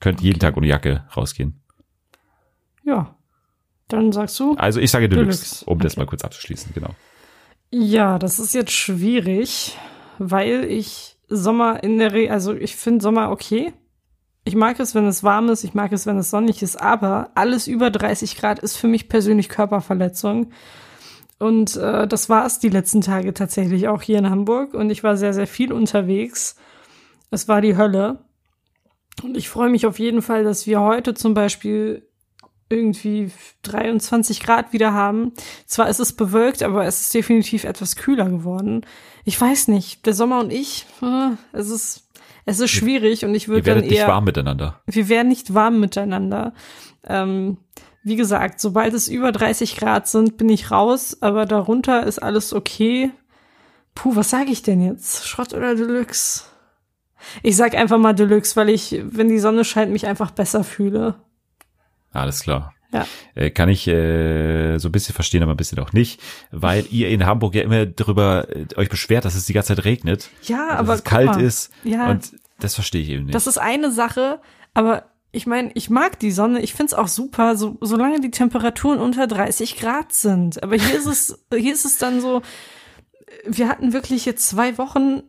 Könnt 0.00 0.20
jeden 0.20 0.38
Tag 0.38 0.56
ohne 0.56 0.66
Jacke 0.66 1.04
rausgehen. 1.16 1.63
Ja. 2.84 3.16
Dann 3.88 4.12
sagst 4.12 4.38
du. 4.40 4.54
Also 4.54 4.80
ich 4.80 4.90
sage 4.90 5.08
Deluxe, 5.08 5.40
Deluxe, 5.40 5.64
um 5.66 5.78
das 5.78 5.92
okay. 5.92 6.00
mal 6.00 6.06
kurz 6.06 6.24
abzuschließen, 6.24 6.72
genau. 6.74 6.90
Ja, 7.70 8.18
das 8.18 8.38
ist 8.38 8.54
jetzt 8.54 8.72
schwierig, 8.72 9.76
weil 10.18 10.64
ich 10.64 11.16
Sommer 11.28 11.82
in 11.82 11.98
der 11.98 12.12
Regel, 12.12 12.32
also 12.32 12.54
ich 12.54 12.76
finde 12.76 13.02
Sommer 13.02 13.30
okay. 13.30 13.72
Ich 14.44 14.54
mag 14.54 14.78
es, 14.78 14.94
wenn 14.94 15.06
es 15.06 15.22
warm 15.22 15.48
ist, 15.48 15.64
ich 15.64 15.74
mag 15.74 15.92
es, 15.92 16.06
wenn 16.06 16.18
es 16.18 16.30
sonnig 16.30 16.62
ist, 16.62 16.76
aber 16.76 17.30
alles 17.34 17.66
über 17.66 17.90
30 17.90 18.36
Grad 18.36 18.58
ist 18.58 18.76
für 18.76 18.88
mich 18.88 19.08
persönlich 19.08 19.48
Körperverletzung. 19.48 20.52
Und 21.38 21.76
äh, 21.76 22.06
das 22.06 22.28
war 22.28 22.46
es 22.46 22.58
die 22.58 22.68
letzten 22.68 23.00
Tage 23.00 23.34
tatsächlich 23.34 23.88
auch 23.88 24.02
hier 24.02 24.18
in 24.18 24.30
Hamburg 24.30 24.74
und 24.74 24.90
ich 24.90 25.02
war 25.02 25.16
sehr, 25.16 25.34
sehr 25.34 25.46
viel 25.46 25.72
unterwegs. 25.72 26.56
Es 27.30 27.48
war 27.48 27.60
die 27.60 27.76
Hölle. 27.76 28.20
Und 29.22 29.36
ich 29.36 29.48
freue 29.48 29.70
mich 29.70 29.86
auf 29.86 29.98
jeden 29.98 30.22
Fall, 30.22 30.44
dass 30.44 30.66
wir 30.66 30.80
heute 30.80 31.14
zum 31.14 31.34
Beispiel 31.34 32.06
irgendwie 32.68 33.30
23 33.62 34.40
Grad 34.40 34.72
wieder 34.72 34.92
haben. 34.92 35.32
Zwar 35.66 35.88
ist 35.88 36.00
es 36.00 36.12
bewölkt, 36.12 36.62
aber 36.62 36.84
es 36.84 37.02
ist 37.02 37.14
definitiv 37.14 37.64
etwas 37.64 37.96
kühler 37.96 38.28
geworden. 38.28 38.86
Ich 39.24 39.40
weiß 39.40 39.68
nicht, 39.68 40.06
der 40.06 40.14
Sommer 40.14 40.40
und 40.40 40.52
ich, 40.52 40.86
äh, 41.02 41.30
es 41.52 41.70
ist, 41.70 42.08
es 42.46 42.60
ist 42.60 42.70
schwierig 42.70 43.24
und 43.24 43.34
ich 43.34 43.48
würde 43.48 43.62
dann 43.62 43.76
werdet 43.76 43.90
nicht 43.90 44.00
eher, 44.00 44.08
warm 44.08 44.24
miteinander. 44.24 44.80
wir 44.86 45.08
werden 45.08 45.28
nicht 45.28 45.54
warm 45.54 45.80
miteinander. 45.80 46.52
Ähm, 47.04 47.58
wie 48.02 48.16
gesagt, 48.16 48.60
sobald 48.60 48.92
es 48.92 49.08
über 49.08 49.32
30 49.32 49.76
Grad 49.76 50.08
sind, 50.08 50.36
bin 50.36 50.50
ich 50.50 50.70
raus, 50.70 51.18
aber 51.22 51.46
darunter 51.46 52.06
ist 52.06 52.18
alles 52.18 52.52
okay. 52.52 53.10
Puh, 53.94 54.14
was 54.16 54.30
sage 54.30 54.50
ich 54.50 54.62
denn 54.62 54.82
jetzt? 54.82 55.26
Schrott 55.26 55.54
oder 55.54 55.74
Deluxe? 55.74 56.44
Ich 57.42 57.56
sag 57.56 57.74
einfach 57.74 57.98
mal 57.98 58.12
Deluxe, 58.12 58.56
weil 58.56 58.68
ich, 58.68 59.00
wenn 59.02 59.28
die 59.28 59.38
Sonne 59.38 59.64
scheint, 59.64 59.90
mich 59.90 60.06
einfach 60.06 60.30
besser 60.30 60.64
fühle. 60.64 61.14
Alles 62.14 62.40
klar. 62.40 62.72
Ja. 62.92 63.06
Äh, 63.34 63.50
kann 63.50 63.68
ich 63.68 63.88
äh, 63.88 64.78
so 64.78 64.88
ein 64.88 64.92
bisschen 64.92 65.14
verstehen, 65.14 65.42
aber 65.42 65.52
ein 65.52 65.56
bisschen 65.56 65.80
auch 65.80 65.92
nicht, 65.92 66.20
weil 66.52 66.86
ihr 66.90 67.08
in 67.08 67.26
Hamburg 67.26 67.54
ja 67.56 67.62
immer 67.62 67.86
darüber 67.86 68.46
äh, 68.54 68.66
euch 68.76 68.88
beschwert, 68.88 69.24
dass 69.24 69.34
es 69.34 69.46
die 69.46 69.52
ganze 69.52 69.74
Zeit 69.74 69.84
regnet, 69.84 70.30
Ja, 70.42 70.68
dass 70.70 70.78
aber 70.78 70.94
es 70.94 71.00
guck 71.02 71.10
kalt 71.10 71.26
mal. 71.26 71.42
ist 71.42 71.72
Ja. 71.82 72.08
und 72.10 72.30
das 72.60 72.74
verstehe 72.76 73.02
ich 73.02 73.10
eben 73.10 73.24
nicht. 73.24 73.34
Das 73.34 73.48
ist 73.48 73.58
eine 73.58 73.90
Sache, 73.90 74.40
aber 74.74 75.06
ich 75.32 75.46
meine, 75.48 75.72
ich 75.74 75.90
mag 75.90 76.20
die 76.20 76.30
Sonne, 76.30 76.60
ich 76.60 76.72
find's 76.74 76.94
auch 76.94 77.08
super, 77.08 77.56
so, 77.56 77.76
solange 77.80 78.20
die 78.20 78.30
Temperaturen 78.30 79.00
unter 79.00 79.26
30 79.26 79.76
Grad 79.76 80.12
sind. 80.12 80.62
Aber 80.62 80.76
hier 80.76 80.96
ist 80.96 81.06
es, 81.06 81.44
hier 81.52 81.72
ist 81.72 81.84
es 81.84 81.98
dann 81.98 82.20
so, 82.20 82.42
wir 83.44 83.68
hatten 83.68 83.92
wirklich 83.92 84.24
jetzt 84.24 84.48
zwei 84.48 84.78
Wochen 84.78 85.22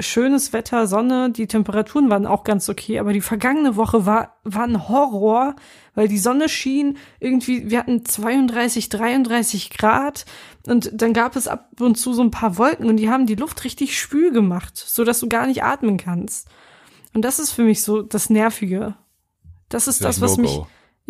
schönes 0.00 0.52
Wetter, 0.52 0.86
Sonne, 0.86 1.30
die 1.30 1.46
Temperaturen 1.46 2.10
waren 2.10 2.26
auch 2.26 2.44
ganz 2.44 2.68
okay, 2.68 2.98
aber 2.98 3.12
die 3.12 3.20
vergangene 3.20 3.76
Woche 3.76 4.06
war, 4.06 4.36
war 4.44 4.64
ein 4.64 4.88
Horror, 4.88 5.56
weil 5.94 6.08
die 6.08 6.18
Sonne 6.18 6.48
schien, 6.48 6.98
irgendwie, 7.18 7.70
wir 7.70 7.78
hatten 7.78 8.04
32, 8.04 8.88
33 8.88 9.70
Grad 9.70 10.26
und 10.66 10.90
dann 10.92 11.12
gab 11.12 11.36
es 11.36 11.48
ab 11.48 11.70
und 11.80 11.96
zu 11.96 12.12
so 12.12 12.22
ein 12.22 12.30
paar 12.30 12.58
Wolken 12.58 12.88
und 12.88 12.96
die 12.96 13.10
haben 13.10 13.26
die 13.26 13.34
Luft 13.34 13.64
richtig 13.64 13.98
spül 13.98 14.32
gemacht, 14.32 14.76
so 14.76 15.04
dass 15.04 15.20
du 15.20 15.28
gar 15.28 15.46
nicht 15.46 15.62
atmen 15.62 15.96
kannst. 15.96 16.48
Und 17.12 17.22
das 17.22 17.38
ist 17.38 17.52
für 17.52 17.62
mich 17.62 17.82
so 17.82 18.02
das 18.02 18.30
Nervige. 18.30 18.94
Das 19.68 19.88
ist 19.88 20.04
das, 20.04 20.20
was 20.20 20.36
mich. 20.36 20.60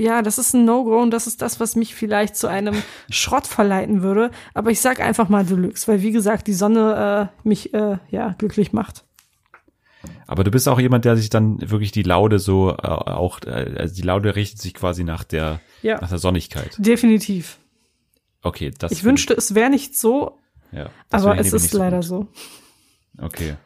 Ja, 0.00 0.22
das 0.22 0.38
ist 0.38 0.54
ein 0.54 0.64
No-Go 0.64 1.00
und 1.00 1.10
das 1.10 1.26
ist 1.26 1.42
das, 1.42 1.60
was 1.60 1.76
mich 1.76 1.94
vielleicht 1.94 2.36
zu 2.36 2.46
einem 2.48 2.74
Schrott 3.10 3.46
verleiten 3.46 4.02
würde. 4.02 4.30
Aber 4.54 4.70
ich 4.70 4.80
sag 4.80 5.00
einfach 5.00 5.28
mal 5.28 5.44
Deluxe, 5.44 5.86
weil 5.88 6.02
wie 6.02 6.12
gesagt, 6.12 6.46
die 6.46 6.54
Sonne 6.54 7.30
äh, 7.44 7.48
mich 7.48 7.74
äh, 7.74 7.98
ja 8.10 8.34
glücklich 8.38 8.72
macht. 8.72 9.04
Aber 10.26 10.44
du 10.44 10.50
bist 10.50 10.68
auch 10.68 10.80
jemand, 10.80 11.04
der 11.04 11.16
sich 11.16 11.28
dann 11.28 11.58
wirklich 11.70 11.92
die 11.92 12.02
Laude 12.04 12.38
so 12.38 12.70
äh, 12.70 12.74
auch, 12.86 13.40
äh, 13.44 13.74
also 13.78 13.94
die 13.94 14.02
Laude 14.02 14.34
richtet 14.36 14.60
sich 14.60 14.74
quasi 14.74 15.04
nach 15.04 15.24
der, 15.24 15.60
Ja. 15.82 16.00
nach 16.00 16.08
der 16.08 16.18
Sonnigkeit. 16.18 16.74
Definitiv. 16.78 17.58
Okay, 18.42 18.72
das. 18.78 18.92
Ich 18.92 19.04
wünschte, 19.04 19.34
es 19.34 19.54
wäre 19.54 19.68
nicht 19.70 19.98
so, 19.98 20.38
ja, 20.72 20.88
aber 21.10 21.34
ich 21.34 21.40
es 21.40 21.52
ist 21.52 21.62
nicht 21.64 21.74
leider 21.74 21.98
gut. 21.98 22.06
so. 22.06 22.26
Okay. 23.18 23.56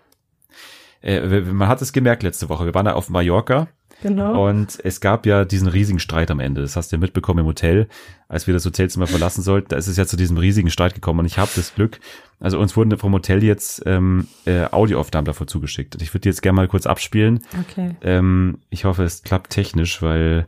Äh, 1.02 1.40
man 1.42 1.68
hat 1.68 1.82
es 1.82 1.92
gemerkt 1.92 2.22
letzte 2.22 2.48
Woche. 2.48 2.64
Wir 2.64 2.74
waren 2.74 2.86
da 2.86 2.94
auf 2.94 3.10
Mallorca 3.10 3.68
Genau. 4.02 4.48
und 4.48 4.78
es 4.84 5.00
gab 5.00 5.24
ja 5.24 5.44
diesen 5.44 5.68
riesigen 5.68 5.98
Streit 5.98 6.30
am 6.30 6.40
Ende. 6.40 6.60
Das 6.60 6.76
hast 6.76 6.92
du 6.92 6.96
ja 6.96 7.00
mitbekommen 7.00 7.40
im 7.40 7.46
Hotel, 7.46 7.88
als 8.28 8.46
wir 8.46 8.54
das 8.54 8.66
Hotelzimmer 8.66 9.06
verlassen 9.06 9.42
sollten. 9.42 9.68
Da 9.68 9.76
ist 9.76 9.86
es 9.86 9.96
ja 9.96 10.06
zu 10.06 10.16
diesem 10.16 10.36
riesigen 10.36 10.70
Streit 10.70 10.94
gekommen 10.94 11.20
und 11.20 11.26
ich 11.26 11.38
habe 11.38 11.50
das 11.54 11.74
Glück. 11.74 12.00
Also 12.40 12.58
uns 12.58 12.76
wurden 12.76 12.96
vom 12.98 13.12
Hotel 13.12 13.42
jetzt 13.42 13.82
ähm, 13.86 14.28
äh, 14.44 14.64
Audioaufnahmen 14.70 15.24
davor 15.24 15.46
zugeschickt. 15.46 15.94
Und 15.94 16.02
ich 16.02 16.12
würde 16.12 16.20
die 16.20 16.28
jetzt 16.28 16.42
gerne 16.42 16.56
mal 16.56 16.68
kurz 16.68 16.86
abspielen. 16.86 17.40
Okay. 17.60 17.96
Ähm, 18.02 18.58
ich 18.70 18.84
hoffe, 18.84 19.04
es 19.04 19.22
klappt 19.22 19.50
technisch, 19.50 20.02
weil 20.02 20.46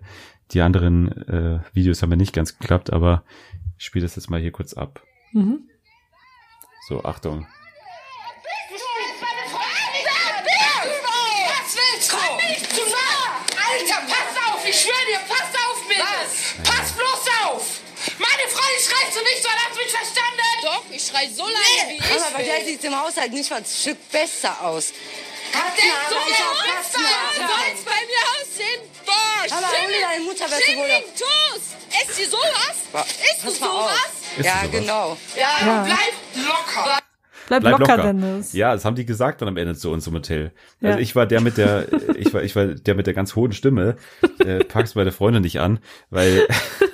die 0.51 0.61
anderen 0.61 1.11
äh, 1.29 1.61
Videos 1.73 2.03
haben 2.03 2.11
ja 2.11 2.17
nicht 2.17 2.35
ganz 2.35 2.59
geklappt, 2.59 2.93
aber 2.93 3.25
ich 3.79 3.85
spiele 3.85 4.05
das 4.05 4.17
jetzt 4.17 4.31
mal 4.31 4.41
hier 4.41 4.53
kurz 4.53 4.75
ab. 4.75 5.03
Mhm. 5.33 5.61
So, 6.89 7.03
Achtung. 7.05 7.47
Doch, 20.67 20.83
ich 20.91 21.07
schrei 21.07 21.29
so 21.33 21.45
lange, 21.45 21.91
wie 21.91 21.97
ich 21.97 22.11
Aber 22.11 22.39
bei 22.39 22.43
der 22.43 22.65
sieht 22.67 22.83
im 22.83 23.01
Haushalt 23.01 23.33
nicht 23.33 23.49
mal 23.51 23.59
ein 23.59 23.65
Stück 23.65 23.99
besser 24.11 24.51
aus. 24.67 24.93
Denk 25.53 25.95
so, 26.11 26.17
ich 26.27 26.41
hab 26.43 26.55
wie 26.55 26.71
Katzen 26.71 27.03
soll 27.37 27.47
haben. 27.47 27.73
es 27.73 27.85
bei 27.85 28.01
mir 28.11 28.23
aussehen? 28.35 28.81
Boah, 29.07 29.57
Aber 29.57 29.67
ohne 29.85 29.93
deine 30.01 30.25
Mutter 30.25 30.45
wärst 30.51 30.69
du 30.69 30.77
wohl 30.77 30.87
Schimmling, 30.87 31.05
Toast! 31.15 31.77
Esst 32.03 32.19
ihr 32.21 32.29
sowas? 32.29 33.07
Isst 33.33 33.45
du 33.47 33.51
sowas? 33.51 34.11
Ist 34.37 34.45
ja, 34.45 34.67
genau. 34.71 35.17
Ja, 35.37 35.67
Ja. 35.67 35.83
bleib 35.85 36.47
locker. 36.47 36.99
Bleib, 37.49 37.63
locker, 37.79 37.99
Dennis. 37.99 38.53
Ja, 38.55 38.73
das 38.75 38.85
haben 38.85 38.97
die 38.97 39.07
gesagt 39.07 39.41
dann 39.41 39.47
am 39.49 39.57
Ende 39.57 39.77
zu 39.77 39.93
uns 39.93 40.05
im 40.09 40.15
Hotel. 40.15 40.51
Ja. 40.81 40.89
Also 40.89 40.99
ich 40.99 41.15
war 41.15 41.27
der 41.27 41.41
mit 41.41 41.59
der, 41.59 41.87
ich 42.17 42.35
war, 42.35 42.43
ich 42.43 42.57
war 42.57 42.67
der 42.67 42.95
mit 42.97 43.07
der 43.07 43.15
ganz 43.15 43.37
hohen 43.37 43.53
Stimme. 43.53 43.97
Äh, 44.41 44.65
pack's 44.65 44.95
bei 44.95 45.05
der 45.05 45.13
Freundin 45.13 45.43
nicht 45.43 45.61
an, 45.61 45.79
weil 46.11 46.49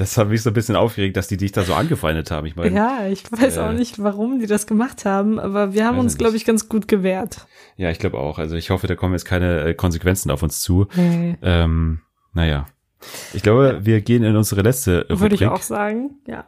das 0.00 0.16
hat 0.16 0.28
mich 0.28 0.42
so 0.42 0.50
ein 0.50 0.54
bisschen 0.54 0.76
aufgeregt, 0.76 1.16
dass 1.16 1.28
die 1.28 1.36
dich 1.36 1.52
da 1.52 1.62
so 1.62 1.74
angefeindet 1.74 2.30
haben. 2.30 2.46
Ich 2.46 2.56
meine, 2.56 2.74
Ja, 2.74 3.06
ich 3.06 3.30
weiß 3.30 3.58
Äh, 3.58 3.60
auch 3.60 3.72
nicht, 3.72 4.02
warum 4.02 4.38
die 4.40 4.46
das 4.46 4.66
gemacht 4.66 5.04
haben, 5.04 5.38
aber 5.38 5.74
wir 5.74 5.84
haben 5.86 5.98
uns, 5.98 6.16
glaube 6.18 6.36
ich, 6.36 6.44
ganz 6.44 6.68
gut 6.68 6.88
gewehrt. 6.88 7.46
ja, 7.76 7.90
ich 7.90 7.98
glaube 7.98 8.18
auch. 8.18 8.38
Also 8.38 8.56
ich 8.56 8.70
hoffe, 8.70 8.86
da 8.86 8.96
kommen 8.96 9.12
jetzt 9.12 9.24
keine 9.26 9.60
äh, 9.62 9.74
Konsequenzen 9.74 10.30
auf 10.30 10.42
uns 10.42 10.60
zu. 10.60 10.86
Nee. 10.96 11.36
Ähm, 11.42 12.00
naja. 12.32 12.66
Ich 13.32 13.42
glaube, 13.42 13.80
wir 13.82 14.00
gehen 14.00 14.22
in 14.24 14.36
unsere 14.36 14.62
letzte 14.62 15.06
Würde 15.08 15.14
Rubrik 15.14 15.32
ich 15.40 15.46
auch 15.46 15.62
sagen. 15.62 16.18
Ja. 16.26 16.44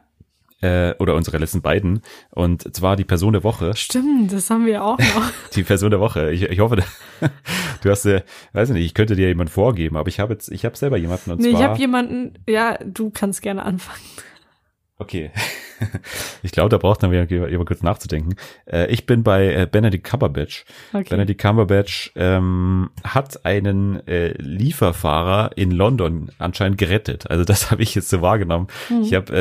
Äh, 0.62 0.94
oder 0.98 1.14
unsere 1.14 1.38
letzten 1.38 1.60
beiden 1.60 2.00
und 2.30 2.74
zwar 2.74 2.96
die 2.96 3.04
Person 3.04 3.34
der 3.34 3.44
Woche. 3.44 3.76
Stimmt, 3.76 4.32
das 4.32 4.48
haben 4.48 4.64
wir 4.64 4.82
auch 4.82 4.98
noch. 4.98 5.32
Die 5.54 5.64
Person 5.64 5.90
der 5.90 6.00
Woche. 6.00 6.30
Ich, 6.32 6.42
ich 6.42 6.60
hoffe, 6.60 6.76
du 7.82 7.90
hast, 7.90 8.06
äh, 8.06 8.22
weiß 8.52 8.70
ich 8.70 8.74
nicht, 8.74 8.86
ich 8.86 8.94
könnte 8.94 9.16
dir 9.16 9.28
jemand 9.28 9.50
vorgeben, 9.50 9.96
aber 9.96 10.08
ich 10.08 10.20
habe 10.20 10.32
jetzt, 10.32 10.50
ich 10.50 10.64
habe 10.64 10.76
selber 10.76 10.96
jemanden 10.96 11.32
und 11.32 11.40
nee, 11.40 11.48
ich 11.48 11.56
zwar. 11.56 11.70
habe 11.70 11.78
jemanden, 11.78 12.34
ja, 12.48 12.78
du 12.84 13.10
kannst 13.10 13.42
gerne 13.42 13.64
anfangen. 13.64 14.00
Okay. 15.03 15.30
ich 16.42 16.53
glaube, 16.53 16.68
da 16.68 16.78
braucht 16.78 17.03
wieder 17.03 17.24
jemand 17.28 17.66
kurz 17.66 17.82
nachzudenken. 17.82 18.36
Äh, 18.66 18.86
ich 18.86 19.07
bin 19.07 19.22
bei 19.22 19.53
äh, 19.53 19.68
Benedict 19.70 20.05
Cumberbatch. 20.05 20.64
Okay. 20.92 21.07
Benedict 21.11 21.40
Cumberbatch 21.40 22.12
ähm, 22.14 22.90
hat 23.05 23.44
einen 23.44 24.07
äh, 24.07 24.32
Lieferfahrer 24.38 25.50
in 25.57 25.70
London 25.70 26.30
anscheinend 26.38 26.78
gerettet. 26.78 27.30
Also 27.30 27.44
das 27.44 27.70
habe 27.70 27.82
ich 27.82 27.94
jetzt 27.94 28.09
so 28.09 28.22
wahrgenommen. 28.22 28.68
Mhm. 28.88 29.03
Ich 29.03 29.14
habe 29.14 29.32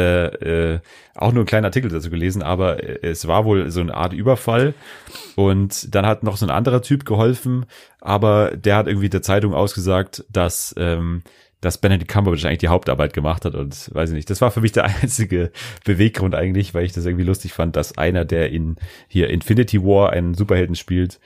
äh, 0.43 0.73
äh, 0.73 0.79
auch 1.15 1.31
nur 1.31 1.41
einen 1.41 1.47
kleinen 1.47 1.65
Artikel 1.65 1.89
dazu 1.89 2.09
gelesen, 2.09 2.41
aber 2.41 2.83
äh, 2.83 3.07
es 3.07 3.27
war 3.27 3.45
wohl 3.45 3.69
so 3.71 3.81
eine 3.81 3.93
Art 3.93 4.13
Überfall. 4.13 4.73
Und 5.35 5.93
dann 5.93 6.05
hat 6.05 6.23
noch 6.23 6.37
so 6.37 6.45
ein 6.45 6.51
anderer 6.51 6.81
Typ 6.81 7.05
geholfen, 7.05 7.65
aber 7.99 8.55
der 8.55 8.77
hat 8.77 8.87
irgendwie 8.87 9.09
der 9.09 9.21
Zeitung 9.21 9.53
ausgesagt, 9.53 10.25
dass 10.29 10.73
ähm, 10.77 11.23
dass 11.61 11.77
Benedict 11.77 12.11
Cumberbatch 12.11 12.43
eigentlich 12.45 12.59
die 12.59 12.67
Hauptarbeit 12.67 13.13
gemacht 13.13 13.45
hat 13.45 13.55
und 13.55 13.93
weiß 13.93 14.09
ich 14.09 14.15
nicht. 14.15 14.29
Das 14.29 14.41
war 14.41 14.51
für 14.51 14.61
mich 14.61 14.71
der 14.71 14.85
einzige 15.01 15.51
Beweggrund 15.85 16.35
eigentlich, 16.35 16.73
weil 16.73 16.85
ich 16.85 16.91
das 16.91 17.05
irgendwie 17.05 17.25
lustig 17.25 17.53
fand, 17.53 17.75
dass 17.75 17.97
einer, 17.97 18.25
der 18.25 18.51
in 18.51 18.75
hier 19.07 19.29
Infinity 19.29 19.83
War 19.83 20.11
einen 20.11 20.33
Superhelden 20.33 20.75
spielt, 20.75 21.19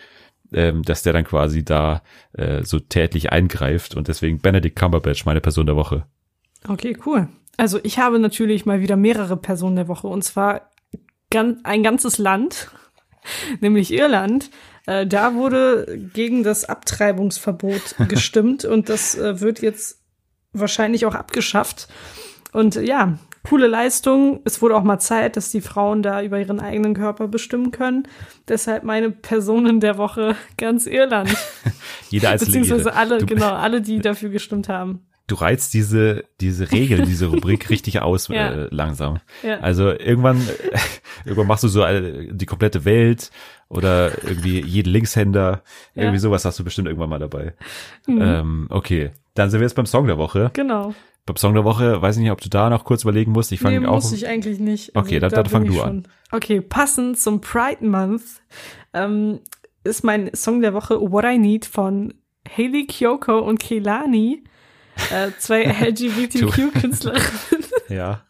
ähm, 0.54 0.84
dass 0.84 1.04
der 1.04 1.14
dann 1.14 1.24
quasi 1.24 1.64
da 1.64 2.04
äh, 2.34 2.64
so 2.64 2.80
tätlich 2.80 3.32
eingreift 3.32 3.96
und 3.96 4.10
deswegen 4.10 4.40
Benedict 4.40 4.78
Cumberbatch 4.78 5.26
meine 5.26 5.42
Person 5.42 5.66
der 5.66 5.76
Woche. 5.76 6.06
Okay, 6.68 6.98
cool. 7.06 7.30
Also 7.58 7.80
ich 7.84 8.00
habe 8.00 8.20
natürlich 8.20 8.66
mal 8.66 8.82
wieder 8.82 8.98
mehrere 8.98 9.38
Personen 9.38 9.78
der 9.78 9.88
Woche 9.88 10.08
und 10.08 10.24
zwar 10.24 10.70
ein 11.34 11.84
ganzes 11.84 12.18
Land, 12.18 12.72
nämlich 13.62 13.92
Irland. 13.92 14.50
Äh, 14.86 15.08
da 15.08 15.34
wurde 15.34 16.00
gegen 16.14 16.44
das 16.44 16.66
Abtreibungsverbot 16.66 17.96
gestimmt 18.10 18.66
und 18.66 18.90
das 18.90 19.18
äh, 19.18 19.42
wird 19.42 19.62
jetzt 19.62 20.05
wahrscheinlich 20.60 21.06
auch 21.06 21.16
abgeschafft. 21.16 21.88
Und 22.52 22.76
ja, 22.76 23.18
coole 23.44 23.68
Leistung. 23.68 24.40
Es 24.46 24.62
wurde 24.62 24.76
auch 24.76 24.84
mal 24.84 25.00
Zeit, 25.00 25.36
dass 25.38 25.52
die 25.52 25.62
Frauen 25.62 26.02
da 26.04 26.22
über 26.24 26.40
ihren 26.40 26.60
eigenen 26.60 26.94
Körper 26.94 27.28
bestimmen 27.28 27.72
können. 27.72 28.08
Deshalb 28.48 28.84
meine 28.84 29.12
Personen 29.12 29.80
der 29.82 29.98
Woche 29.98 30.36
ganz 30.58 30.86
Irland. 30.88 31.36
Jeder 32.10 32.30
einzelne 32.30 32.48
Beziehungsweise 32.60 32.90
Ire. 32.90 32.96
alle, 32.98 33.18
du, 33.20 33.26
genau, 33.26 33.52
alle, 33.54 33.82
die 33.82 34.00
dafür 34.00 34.30
gestimmt 34.30 34.70
haben. 34.70 35.02
du 35.28 35.36
reizt 35.36 35.74
diese, 35.74 36.24
diese 36.40 36.72
Regel, 36.72 37.02
diese 37.02 37.26
Rubrik 37.28 37.70
richtig 37.70 38.00
aus 38.02 38.30
Ja. 38.30 38.52
äh, 38.52 38.68
langsam. 38.72 39.20
Ja. 39.44 39.60
Also 39.60 39.90
irgendwann, 39.90 40.42
irgendwann 41.26 41.48
machst 41.48 41.64
du 41.66 41.68
so 41.68 41.84
die 42.32 42.46
komplette 42.46 42.86
Welt 42.86 43.32
oder 43.68 44.12
irgendwie 44.24 44.62
jeden 44.62 44.92
Linkshänder. 44.94 45.62
Irgendwie 45.94 46.16
Ja. 46.16 46.20
sowas 46.22 46.46
hast 46.46 46.58
du 46.60 46.64
bestimmt 46.64 46.88
irgendwann 46.88 47.10
mal 47.10 47.20
dabei. 47.20 47.54
Mhm. 48.08 48.22
Ähm, 48.22 48.68
okay, 48.70 49.12
dann 49.36 49.50
sind 49.50 49.60
wir 49.60 49.66
jetzt 49.66 49.76
beim 49.76 49.86
Song 49.86 50.08
der 50.08 50.18
Woche. 50.18 50.50
Genau. 50.54 50.94
Beim 51.26 51.36
Song 51.38 51.54
der 51.54 51.64
Woche, 51.64 52.02
weiß 52.02 52.18
ich 52.18 52.22
nicht, 52.24 52.32
ob 52.32 52.42
du 52.42 52.50
da 52.50 52.70
noch 52.70 52.84
kurz 52.84 53.04
überlegen 53.04 53.32
musst. 53.32 53.52
Ich 53.52 53.60
fange 53.60 53.80
nee, 53.80 53.86
auch. 53.88 53.96
muss 53.96 54.12
ich 54.12 54.28
eigentlich 54.28 54.60
nicht. 54.60 54.96
Also 54.96 55.08
Okay, 55.08 55.20
dann- 55.20 55.30
da 55.32 55.38
dann 55.44 55.46
fang 55.52 55.66
du 55.66 55.74
schon. 55.74 55.84
an. 55.84 56.08
Okay, 56.32 56.62
passend 56.62 57.18
zum 57.20 57.42
Pride 57.42 57.86
Month 57.86 58.24
ähm, 58.94 59.40
ist 59.84 60.04
mein 60.04 60.34
Song 60.36 60.62
der 60.62 60.74
Woche 60.74 61.00
What 61.00 61.26
I 61.26 61.38
Need 61.38 61.66
von 61.66 62.14
Haley 62.50 62.86
Kyoko 62.88 63.40
und 63.40 63.60
Kehlani, 63.60 64.44
äh, 65.12 65.30
zwei 65.40 65.64
LGBTQ-Künstlerinnen. 65.82 67.24
Ja. 67.90 68.22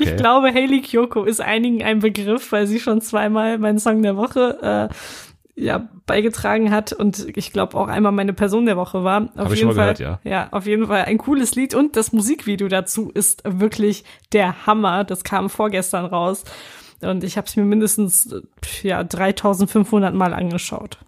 Ich 0.00 0.16
glaube, 0.16 0.48
Haley 0.52 0.82
Kyoko 0.82 1.24
ist 1.24 1.40
einigen 1.40 1.82
ein 1.82 2.00
Begriff, 2.00 2.50
weil 2.52 2.66
sie 2.66 2.78
schon 2.80 3.00
zweimal 3.00 3.56
meinen 3.58 3.78
Song 3.78 4.02
der 4.02 4.16
Woche 4.16 4.90
äh, 4.90 4.94
ja, 5.58 5.88
beigetragen 6.04 6.70
hat 6.70 6.92
und 6.92 7.26
ich 7.36 7.50
glaube 7.52 7.76
auch 7.78 7.88
einmal 7.88 8.12
meine 8.12 8.34
Person 8.34 8.66
der 8.66 8.76
Woche 8.76 9.02
war. 9.04 9.22
Auf 9.36 9.46
Hab 9.46 9.54
jeden 9.54 9.72
Fall, 9.72 9.94
gehört, 9.94 10.22
ja. 10.24 10.48
auf 10.52 10.66
jeden 10.66 10.86
Fall 10.86 11.04
ein 11.06 11.16
cooles 11.18 11.54
Lied 11.54 11.74
und 11.74 11.96
das 11.96 12.12
Musikvideo 12.12 12.68
dazu 12.68 13.10
ist 13.10 13.42
wirklich 13.46 14.04
der 14.32 14.66
Hammer. 14.66 15.04
Das 15.04 15.24
kam 15.24 15.48
vorgestern 15.48 16.04
raus 16.04 16.44
und 17.00 17.24
ich 17.24 17.36
habe 17.38 17.46
es 17.46 17.56
mir 17.56 17.64
mindestens 17.64 18.34
ja 18.82 19.02
3500 19.02 20.14
Mal 20.14 20.34
angeschaut. 20.34 20.98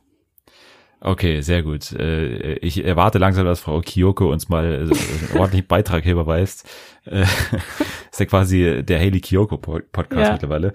Okay, 1.01 1.43
sehr 1.43 1.63
gut. 1.63 1.93
Äh, 1.93 2.55
Ich 2.55 2.85
erwarte 2.85 3.19
langsam, 3.19 3.45
dass 3.45 3.61
Frau 3.61 3.81
Kyoko 3.83 4.33
uns 4.33 4.49
mal 4.49 4.65
äh, 4.65 4.77
einen 4.79 5.39
ordentlichen 5.39 5.69
Beitrag 5.69 6.03
hier 6.03 6.13
überweist. 6.15 6.69
Äh, 7.05 7.23
Ist 8.11 8.19
ja 8.19 8.27
quasi 8.27 8.83
der 8.83 8.99
Haley 8.99 9.21
Kyoko 9.21 9.59
Podcast 9.59 10.21
Ja. 10.27 10.33
mittlerweile. 10.33 10.73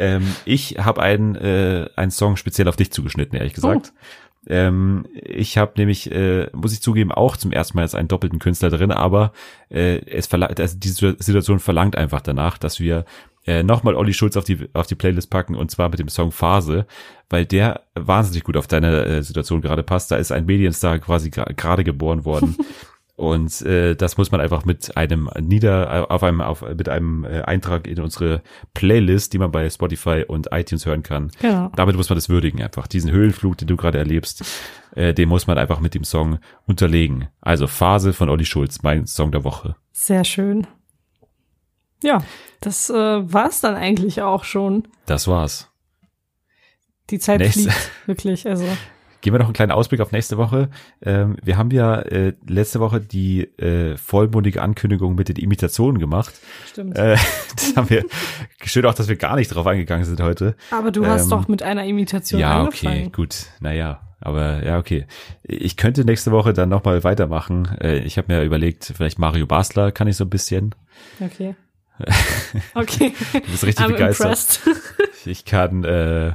Ähm, 0.00 0.34
Ich 0.44 0.78
habe 0.78 1.02
einen, 1.02 1.36
äh, 1.36 1.88
einen 1.94 2.10
Song 2.10 2.36
speziell 2.36 2.68
auf 2.68 2.76
dich 2.76 2.90
zugeschnitten, 2.90 3.38
ehrlich 3.38 3.54
gesagt. 3.54 3.92
Ähm, 4.46 5.06
ich 5.12 5.58
habe 5.58 5.72
nämlich, 5.76 6.10
äh, 6.10 6.48
muss 6.54 6.72
ich 6.72 6.80
zugeben, 6.80 7.12
auch 7.12 7.36
zum 7.36 7.52
ersten 7.52 7.76
Mal 7.76 7.82
jetzt 7.82 7.94
einen 7.94 8.08
doppelten 8.08 8.38
Künstler 8.38 8.70
drin, 8.70 8.90
aber 8.90 9.32
äh, 9.68 9.98
es 10.06 10.26
verlangt, 10.26 10.58
also 10.58 10.78
die 10.78 10.88
Situation 10.88 11.58
verlangt 11.58 11.94
einfach 11.94 12.22
danach, 12.22 12.56
dass 12.56 12.80
wir 12.80 13.04
äh, 13.46 13.62
nochmal 13.62 13.94
Olli 13.94 14.14
Schulz 14.14 14.36
auf 14.38 14.44
die 14.44 14.68
auf 14.72 14.86
die 14.86 14.94
Playlist 14.94 15.30
packen 15.30 15.54
und 15.54 15.70
zwar 15.70 15.90
mit 15.90 15.98
dem 15.98 16.08
Song 16.08 16.32
Phase, 16.32 16.86
weil 17.28 17.44
der 17.44 17.82
wahnsinnig 17.94 18.44
gut 18.44 18.56
auf 18.56 18.66
deine 18.66 19.04
äh, 19.04 19.22
Situation 19.22 19.60
gerade 19.60 19.82
passt. 19.82 20.10
Da 20.10 20.16
ist 20.16 20.32
ein 20.32 20.46
Medienstar 20.46 20.98
quasi 20.98 21.30
gerade 21.30 21.84
geboren 21.84 22.24
worden. 22.24 22.56
Und 23.20 23.60
äh, 23.62 23.94
das 23.96 24.16
muss 24.16 24.32
man 24.32 24.40
einfach 24.40 24.64
mit 24.64 24.96
einem 24.96 25.28
Nieder, 25.38 26.10
auf 26.10 26.22
einem, 26.22 26.40
auf, 26.40 26.62
mit 26.62 26.88
einem 26.88 27.24
äh, 27.24 27.42
Eintrag 27.42 27.86
in 27.86 28.00
unsere 28.00 28.42
Playlist, 28.72 29.34
die 29.34 29.38
man 29.38 29.52
bei 29.52 29.68
Spotify 29.68 30.24
und 30.26 30.48
iTunes 30.52 30.86
hören 30.86 31.02
kann. 31.02 31.30
Genau. 31.38 31.70
Damit 31.76 31.96
muss 31.96 32.08
man 32.08 32.16
das 32.16 32.30
würdigen 32.30 32.62
einfach. 32.62 32.86
Diesen 32.86 33.10
Höhenflug, 33.10 33.58
den 33.58 33.68
du 33.68 33.76
gerade 33.76 33.98
erlebst, 33.98 34.42
äh, 34.96 35.12
den 35.12 35.28
muss 35.28 35.46
man 35.46 35.58
einfach 35.58 35.80
mit 35.80 35.92
dem 35.94 36.02
Song 36.02 36.38
unterlegen. 36.66 37.28
Also 37.42 37.66
Phase 37.66 38.14
von 38.14 38.30
Olli 38.30 38.46
Schulz, 38.46 38.82
mein 38.82 39.06
Song 39.06 39.32
der 39.32 39.44
Woche. 39.44 39.76
Sehr 39.92 40.24
schön. 40.24 40.66
Ja, 42.02 42.24
das 42.62 42.88
äh, 42.88 42.94
war's 42.94 43.60
dann 43.60 43.74
eigentlich 43.74 44.22
auch 44.22 44.44
schon. 44.44 44.88
Das 45.04 45.28
war's. 45.28 45.68
Die 47.10 47.18
Zeit 47.18 47.40
Nächste- 47.40 47.70
fliegt, 47.70 47.90
wirklich. 48.06 48.48
Also 48.48 48.64
Geben 49.20 49.34
wir 49.34 49.38
noch 49.38 49.46
einen 49.46 49.54
kleinen 49.54 49.72
Ausblick 49.72 50.00
auf 50.00 50.12
nächste 50.12 50.38
Woche. 50.38 50.70
Ähm, 51.02 51.36
wir 51.42 51.58
haben 51.58 51.70
ja 51.70 51.96
äh, 52.00 52.32
letzte 52.48 52.80
Woche 52.80 53.00
die 53.00 53.42
äh, 53.58 53.96
vollmundige 53.96 54.62
Ankündigung 54.62 55.14
mit 55.14 55.28
den 55.28 55.36
Imitationen 55.36 55.98
gemacht. 55.98 56.32
stimmt. 56.70 56.96
Äh, 56.96 57.16
das 57.54 57.76
haben 57.76 57.90
wir 57.90 58.04
schön 58.64 58.86
auch, 58.86 58.94
dass 58.94 59.08
wir 59.08 59.16
gar 59.16 59.36
nicht 59.36 59.48
drauf 59.54 59.66
eingegangen 59.66 60.04
sind 60.04 60.20
heute. 60.20 60.56
Aber 60.70 60.90
du 60.90 61.06
hast 61.06 61.24
ähm, 61.24 61.30
doch 61.30 61.48
mit 61.48 61.62
einer 61.62 61.84
Imitation 61.84 62.40
Ja, 62.40 62.60
angefangen. 62.64 62.98
okay, 63.06 63.10
gut. 63.14 63.46
Naja, 63.60 64.00
aber 64.20 64.64
ja, 64.64 64.78
okay. 64.78 65.06
Ich 65.42 65.76
könnte 65.76 66.04
nächste 66.04 66.30
Woche 66.30 66.52
dann 66.54 66.68
nochmal 66.70 67.04
weitermachen. 67.04 67.68
Äh, 67.80 67.98
ich 67.98 68.16
habe 68.18 68.32
mir 68.34 68.42
überlegt, 68.42 68.92
vielleicht 68.96 69.18
Mario 69.18 69.46
Basler 69.46 69.92
kann 69.92 70.08
ich 70.08 70.16
so 70.16 70.24
ein 70.24 70.30
bisschen. 70.30 70.74
Okay. 71.20 71.54
Okay. 72.74 73.12
Du 73.32 73.40
bist 73.40 73.64
richtig 73.64 73.84
I'm 73.84 73.90
begeistert. 73.92 74.26
impressed. 74.66 75.26
Ich 75.26 75.44
kann, 75.44 75.84
äh, 75.84 76.32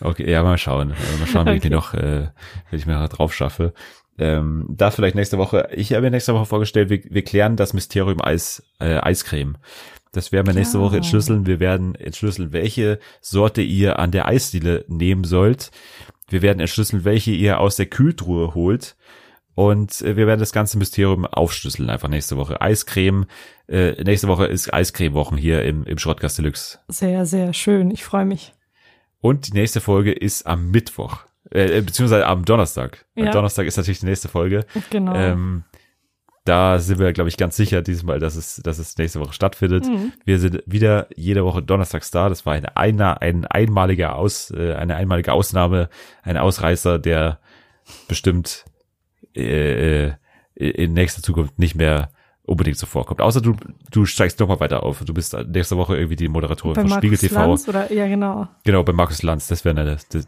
okay, 0.00 0.30
ja, 0.30 0.42
mal 0.42 0.58
schauen. 0.58 0.90
Äh, 0.90 1.18
Mal 1.20 1.26
schauen, 1.26 1.46
wie 1.46 1.50
ich 1.50 1.56
Okay. 1.58 1.68
die 1.68 1.74
noch, 1.74 1.94
äh, 1.94 2.28
wie 2.70 2.76
ich 2.76 2.86
mir 2.86 2.98
noch 2.98 3.08
drauf 3.08 3.34
schaffe. 3.34 3.72
Ähm, 4.18 4.66
das 4.68 4.94
vielleicht 4.94 5.14
nächste 5.14 5.38
Woche. 5.38 5.68
Ich 5.72 5.92
habe 5.92 6.02
mir 6.02 6.10
nächste 6.10 6.34
Woche 6.34 6.46
vorgestellt, 6.46 6.88
wir, 6.88 7.02
wir 7.04 7.22
klären 7.22 7.56
das 7.56 7.74
Mysterium 7.74 8.20
Eis, 8.22 8.62
äh, 8.80 8.98
Eiscreme. 8.98 9.56
Das 10.12 10.32
werden 10.32 10.46
wir 10.46 10.54
nächste 10.54 10.80
Woche 10.80 10.96
entschlüsseln. 10.96 11.46
Wir 11.46 11.60
werden 11.60 11.94
entschlüsseln, 11.94 12.52
welche 12.52 12.98
Sorte 13.20 13.60
ihr 13.60 13.98
an 13.98 14.12
der 14.12 14.26
Eisdiele 14.26 14.86
nehmen 14.88 15.24
sollt. 15.24 15.70
Wir 16.28 16.40
werden 16.40 16.60
entschlüsseln, 16.60 17.04
welche 17.04 17.32
ihr 17.32 17.60
aus 17.60 17.76
der 17.76 17.86
Kühltruhe 17.86 18.54
holt. 18.54 18.96
Und 19.54 20.00
äh, 20.02 20.16
wir 20.16 20.26
werden 20.26 20.40
das 20.40 20.52
ganze 20.52 20.78
Mysterium 20.78 21.26
aufschlüsseln 21.26 21.90
einfach 21.90 22.08
nächste 22.08 22.36
Woche. 22.38 22.60
Eiscreme. 22.60 23.26
Äh, 23.68 24.02
nächste 24.04 24.28
Woche 24.28 24.46
ist 24.46 24.72
Eiscreme-Wochen 24.72 25.36
hier 25.36 25.62
im, 25.64 25.84
im 25.84 25.98
Schrottgast 25.98 26.38
Deluxe. 26.38 26.78
Sehr, 26.88 27.26
sehr 27.26 27.52
schön. 27.52 27.90
Ich 27.90 28.04
freue 28.04 28.24
mich. 28.24 28.54
Und 29.20 29.48
die 29.48 29.52
nächste 29.52 29.80
Folge 29.80 30.12
ist 30.12 30.46
am 30.46 30.70
Mittwoch, 30.70 31.20
äh, 31.50 31.80
beziehungsweise 31.80 32.26
am 32.26 32.44
Donnerstag. 32.44 33.06
Ja. 33.14 33.26
Am 33.26 33.32
Donnerstag 33.32 33.66
ist 33.66 33.76
natürlich 33.76 34.00
die 34.00 34.06
nächste 34.06 34.28
Folge. 34.28 34.64
Genau. 34.90 35.14
Ähm, 35.14 35.64
Da 36.44 36.78
sind 36.78 37.00
wir, 37.00 37.12
glaube 37.12 37.28
ich, 37.28 37.36
ganz 37.36 37.56
sicher 37.56 37.82
diesmal, 37.82 38.20
dass 38.20 38.36
es, 38.36 38.60
dass 38.62 38.78
es 38.78 38.96
nächste 38.98 39.18
Woche 39.18 39.32
stattfindet. 39.32 39.84
Wir 40.24 40.38
sind 40.38 40.62
wieder 40.64 41.08
jede 41.16 41.44
Woche 41.44 41.60
donnerstags 41.60 42.12
da. 42.12 42.28
Das 42.28 42.46
war 42.46 42.52
eine, 42.52 42.76
eine 42.76 43.20
ein 43.20 43.46
einmaliger 43.46 44.14
Aus, 44.14 44.52
äh, 44.52 44.74
eine 44.74 44.94
einmalige 44.94 45.32
Ausnahme, 45.32 45.88
ein 46.22 46.36
Ausreißer, 46.36 47.00
der 47.00 47.40
bestimmt 48.06 48.64
äh, 49.34 50.06
äh, 50.06 50.12
in 50.54 50.92
nächster 50.92 51.20
Zukunft 51.20 51.58
nicht 51.58 51.74
mehr 51.74 52.12
unbedingt 52.46 52.78
so 52.78 52.86
vorkommt. 52.86 53.20
Außer 53.20 53.40
du, 53.40 53.56
du 53.90 54.06
steigst 54.06 54.40
noch 54.40 54.48
mal 54.48 54.60
weiter 54.60 54.82
auf. 54.82 55.04
Du 55.04 55.12
bist 55.12 55.36
nächste 55.48 55.76
Woche 55.76 55.96
irgendwie 55.96 56.16
die 56.16 56.28
Moderatorin 56.28 56.74
Bei 56.74 56.82
von 56.82 56.90
Spiegel 56.90 57.18
Markus 57.18 57.28
TV. 57.28 57.40
Lanz 57.40 57.68
oder, 57.68 57.92
ja, 57.92 58.06
genau. 58.06 58.48
Genau, 58.64 58.82
bei 58.82 58.92
Markus 58.92 59.22
Lanz. 59.22 59.48
Das 59.48 59.64
wäre 59.64 59.78
eine, 59.78 59.96
das, 59.96 60.08
das, 60.08 60.26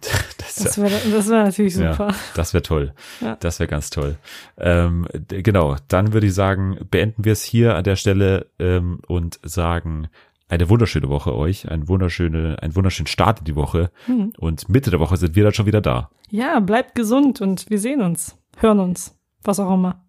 Das 0.57 0.79
wäre 0.79 0.91
das 1.12 1.29
wär 1.29 1.45
natürlich 1.45 1.75
super. 1.75 2.09
ja, 2.09 2.14
das 2.35 2.53
wäre 2.53 2.62
toll. 2.62 2.93
Ja. 3.21 3.37
Das 3.37 3.61
wäre 3.61 3.69
ganz 3.69 3.91
toll. 3.91 4.16
Ähm, 4.59 5.07
genau, 5.29 5.77
dann 5.89 6.12
würde 6.12 6.27
ich 6.27 6.35
sagen, 6.35 6.79
beenden 6.91 7.25
wir 7.25 7.33
es 7.33 7.43
hier 7.43 7.77
an 7.77 7.85
der 7.85 7.97
Stelle 7.97 8.47
ähm, 8.59 9.01
und 9.07 9.39
sagen 9.43 10.09
eine 10.49 10.69
wunderschöne 10.69 11.09
Woche 11.09 11.37
euch, 11.37 11.71
ein 11.71 11.89
wunderschöne, 11.89 12.57
einen 12.61 12.75
wunderschönen 12.75 13.07
Start 13.07 13.41
in 13.41 13.45
die 13.45 13.57
Woche. 13.57 13.91
Hm. 14.07 14.33
Und 14.39 14.69
Mitte 14.69 14.91
der 14.91 15.01
Woche 15.01 15.16
sind 15.16 15.37
wir 15.37 15.45
dann 15.45 15.53
schon 15.53 15.66
wieder 15.66 15.81
da. 15.81 16.11
Ja, 16.31 16.59
bleibt 16.61 16.95
gesund 16.95 17.41
und 17.41 17.69
wir 17.71 17.79
sehen 17.79 18.01
uns, 18.01 18.37
hören 18.57 18.81
uns, 18.81 19.16
was 19.45 19.61
auch 19.61 19.73
immer. 19.73 20.05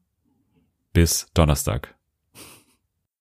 Bis 0.93 1.27
Donnerstag. 1.33 1.98